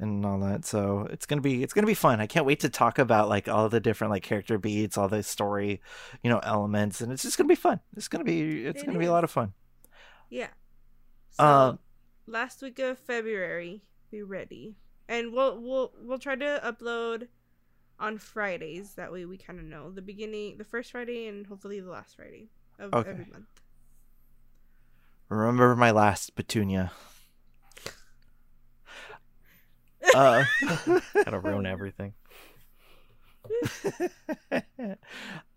and 0.00 0.26
all 0.26 0.40
that 0.40 0.64
so 0.64 1.06
it's 1.10 1.24
gonna 1.24 1.40
be 1.40 1.62
it's 1.62 1.72
gonna 1.72 1.86
be 1.86 1.94
fun. 1.94 2.20
I 2.20 2.26
can't 2.26 2.44
wait 2.44 2.60
to 2.60 2.68
talk 2.68 2.98
about 2.98 3.28
like 3.28 3.48
all 3.48 3.68
the 3.68 3.78
different 3.80 4.10
like 4.10 4.24
character 4.24 4.58
beats 4.58 4.98
all 4.98 5.08
the 5.08 5.22
story 5.22 5.80
you 6.22 6.28
know 6.28 6.40
elements 6.42 7.00
and 7.00 7.12
it's 7.12 7.22
just 7.22 7.38
gonna 7.38 7.48
be 7.48 7.54
fun. 7.54 7.78
It's 7.96 8.08
gonna 8.08 8.24
be 8.24 8.66
it's 8.66 8.82
It 8.82 8.86
gonna 8.86 8.98
be 8.98 9.06
a 9.06 9.12
lot 9.12 9.24
of 9.24 9.30
fun. 9.30 9.52
Yeah. 10.28 10.48
So 11.30 11.44
Um, 11.44 11.78
last 12.26 12.60
week 12.60 12.78
of 12.80 12.98
February, 12.98 13.82
be 14.10 14.22
ready, 14.22 14.74
and 15.08 15.32
we'll 15.32 15.60
we'll 15.60 15.92
we'll 16.02 16.18
try 16.18 16.34
to 16.34 16.60
upload 16.64 17.28
on 17.98 18.18
Fridays. 18.18 18.94
That 18.94 19.12
way 19.12 19.24
we 19.24 19.36
kind 19.38 19.58
of 19.58 19.64
know 19.66 19.90
the 19.90 20.02
beginning, 20.02 20.58
the 20.58 20.64
first 20.64 20.92
Friday, 20.92 21.26
and 21.28 21.46
hopefully 21.46 21.80
the 21.80 21.90
last 21.90 22.16
Friday 22.16 22.48
of 22.78 22.92
Okay. 22.94 23.10
every 23.10 23.26
month. 23.26 23.46
remember 25.28 25.74
my 25.74 25.90
last 25.90 26.34
petunia 26.36 26.92
uh 30.14 30.44
Gotta 31.14 31.40
ruin 31.40 31.66
everything. 31.66 32.12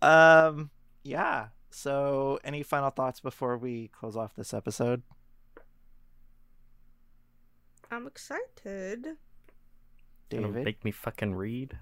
um 0.02 0.70
yeah 1.04 1.48
so 1.70 2.38
any 2.44 2.62
final 2.62 2.90
thoughts 2.90 3.20
before 3.20 3.56
we 3.56 3.88
close 3.88 4.16
off 4.16 4.34
this 4.36 4.52
episode 4.52 5.02
I'm 7.90 8.06
excited. 8.06 9.16
Gonna 10.30 10.48
david 10.48 10.64
make 10.64 10.84
me 10.84 10.90
fucking 10.90 11.34
read. 11.34 11.78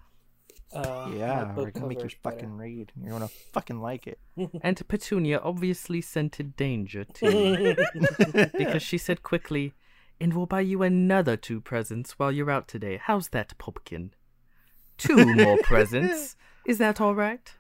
Uh, 0.72 1.10
yeah 1.14 1.55
we're 1.55 1.70
gonna 1.70 1.86
make 1.86 1.98
you 1.98 2.02
cover's 2.02 2.14
better. 2.22 2.36
fucking 2.36 2.56
read 2.56 2.93
you're 3.01 3.12
gonna 3.12 3.28
fucking 3.52 3.80
like 3.80 4.06
it 4.06 4.18
And 4.62 4.88
Petunia 4.88 5.38
obviously 5.38 6.01
scented 6.01 6.56
danger 6.56 7.05
too, 7.05 7.76
because 8.59 8.82
she 8.82 8.98
said 8.98 9.22
quickly, 9.22 9.72
"And 10.20 10.34
we'll 10.34 10.47
buy 10.47 10.60
you 10.60 10.82
another 10.82 11.36
two 11.36 11.60
presents 11.60 12.18
while 12.18 12.32
you're 12.32 12.51
out 12.51 12.68
today. 12.68 12.98
How's 13.02 13.28
that, 13.30 13.56
Pumpkin? 13.59 14.12
Two 14.98 15.34
more 15.44 15.59
presents. 15.62 16.36
Is 16.66 16.78
that 16.78 17.01
all 17.01 17.14
right?" 17.14 17.55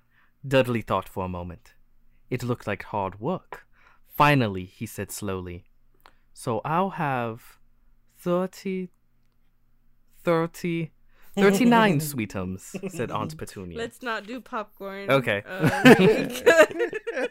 Dudley 0.46 0.82
thought 0.82 1.08
for 1.08 1.24
a 1.24 1.28
moment. 1.28 1.74
It 2.28 2.42
looked 2.42 2.66
like 2.66 2.82
hard 2.84 3.20
work. 3.20 3.66
Finally, 4.06 4.64
he 4.66 4.84
said 4.86 5.10
slowly, 5.10 5.64
"So 6.34 6.60
I'll 6.64 6.90
have 6.90 7.58
thirty, 8.18 8.90
thirty, 10.24 10.90
thirty-nine 11.36 12.00
sweetums," 12.10 12.90
said 12.90 13.10
Aunt 13.10 13.36
Petunia. 13.36 13.76
Let's 13.78 14.02
not 14.02 14.26
do 14.26 14.40
popcorn. 14.40 15.10
Okay. 15.10 15.42
Uh, 15.46 15.94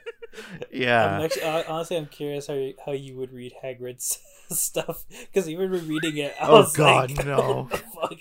yeah 0.71 1.17
I'm 1.17 1.21
actually, 1.25 1.43
honestly, 1.43 1.97
I'm 1.97 2.05
curious 2.07 2.47
how 2.47 2.53
you, 2.53 2.73
how 2.85 2.91
you 2.91 3.15
would 3.17 3.31
read 3.31 3.53
Hagrid's 3.63 4.19
stuff 4.49 5.05
because 5.09 5.49
even 5.49 5.71
rereading 5.71 6.17
it, 6.17 6.35
I 6.41 6.47
Oh, 6.47 6.57
was 6.61 6.73
God, 6.75 7.11
like, 7.15 7.25
no. 7.25 7.69
fuck? 7.93 8.17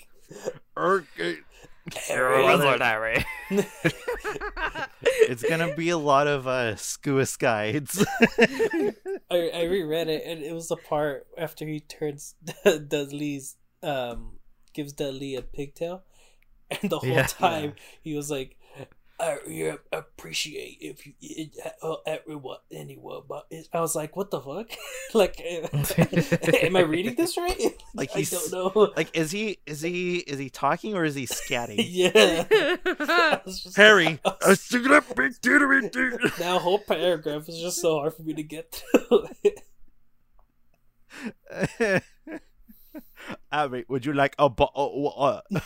Er, 0.77 1.05
Harry. 2.07 3.25
it's 5.29 5.43
gonna 5.47 5.75
be 5.75 5.89
a 5.89 5.97
lot 5.97 6.25
of 6.25 6.47
uh 6.47 6.73
skuis 6.75 7.37
guides 7.37 8.03
I, 9.29 9.51
I 9.53 9.63
reread 9.65 10.07
it 10.07 10.23
and 10.25 10.41
it 10.41 10.51
was 10.53 10.67
the 10.69 10.77
part 10.77 11.27
after 11.37 11.63
he 11.65 11.79
turns 11.81 12.33
Dudley's 12.65 13.55
um 13.83 14.34
gives 14.75 14.93
Dudley 14.93 15.33
a 15.35 15.41
pigtail, 15.41 16.03
and 16.69 16.91
the 16.91 16.99
whole 16.99 17.09
Yeah. 17.09 17.25
time 17.27 17.73
he 18.03 18.15
was 18.15 18.29
like. 18.29 18.57
I 19.17 19.37
yeah, 19.47 19.75
appreciate 19.93 20.79
if 20.81 21.07
you 21.07 21.13
it, 21.21 21.55
uh, 21.81 21.95
everyone 22.05 22.57
anyone, 22.69 23.21
but 23.29 23.47
I 23.71 23.79
was 23.79 23.95
like, 23.95 24.13
what 24.17 24.29
the 24.29 24.41
fuck? 24.41 24.67
like, 25.13 25.39
am 26.65 26.75
I 26.75 26.81
reading 26.81 27.15
this 27.15 27.37
right? 27.37 27.57
Like 27.93 28.11
I 28.13 28.17
he's- 28.17 28.49
don't 28.49 28.75
know. 28.75 28.91
Like, 28.97 29.15
is 29.15 29.31
he 29.31 29.59
is 29.65 29.79
he 29.79 30.17
is 30.17 30.37
he 30.37 30.49
talking 30.49 30.95
or 30.95 31.05
is 31.05 31.15
he 31.15 31.27
scatting? 31.27 31.75
yeah, 31.79 32.43
I 32.99 33.39
was 33.45 33.63
just- 33.63 33.77
Harry, 33.77 34.19
I 34.25 34.33
I 34.43 34.49
was- 34.49 34.59
stick 34.59 34.83
it 34.83 34.91
up, 34.91 35.05
big 35.15 35.31
titty, 35.41 35.89
titty. 35.91 36.17
that 36.39 36.59
whole 36.61 36.79
paragraph 36.79 37.47
is 37.47 37.57
just 37.57 37.79
so 37.79 37.99
hard 37.99 38.15
for 38.15 38.23
me 38.23 38.33
to 38.33 38.43
get 38.43 38.83
through. 39.07 39.29
Abby, 43.51 43.85
would 43.87 44.05
you 44.05 44.13
like 44.13 44.35
a 44.39 44.49
bo- 44.49 44.71
uh, 44.75 44.85
uh, 45.19 45.41
oh 45.51 45.61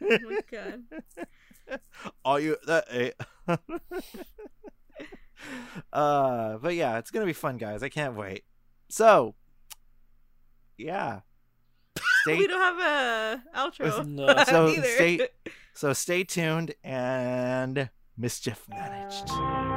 my 0.00 0.40
god. 0.50 0.82
Are 2.24 2.40
you 2.40 2.56
that? 2.66 2.84
eh? 2.90 3.10
uh, 5.92 6.58
but 6.58 6.74
yeah, 6.74 6.98
it's 6.98 7.10
gonna 7.10 7.26
be 7.26 7.32
fun, 7.32 7.56
guys. 7.56 7.82
I 7.82 7.88
can't 7.88 8.14
wait. 8.16 8.44
So, 8.88 9.34
yeah. 10.78 11.20
Stay 12.22 12.38
We 12.38 12.46
don't 12.46 12.60
have 12.60 12.78
a 12.78 13.42
outro. 13.58 14.06
No. 14.06 14.44
So, 14.44 14.74
stay- 14.82 15.28
so 15.74 15.92
stay 15.92 16.24
tuned 16.24 16.74
and 16.84 17.90
mischief 18.16 18.66
managed. 18.68 19.71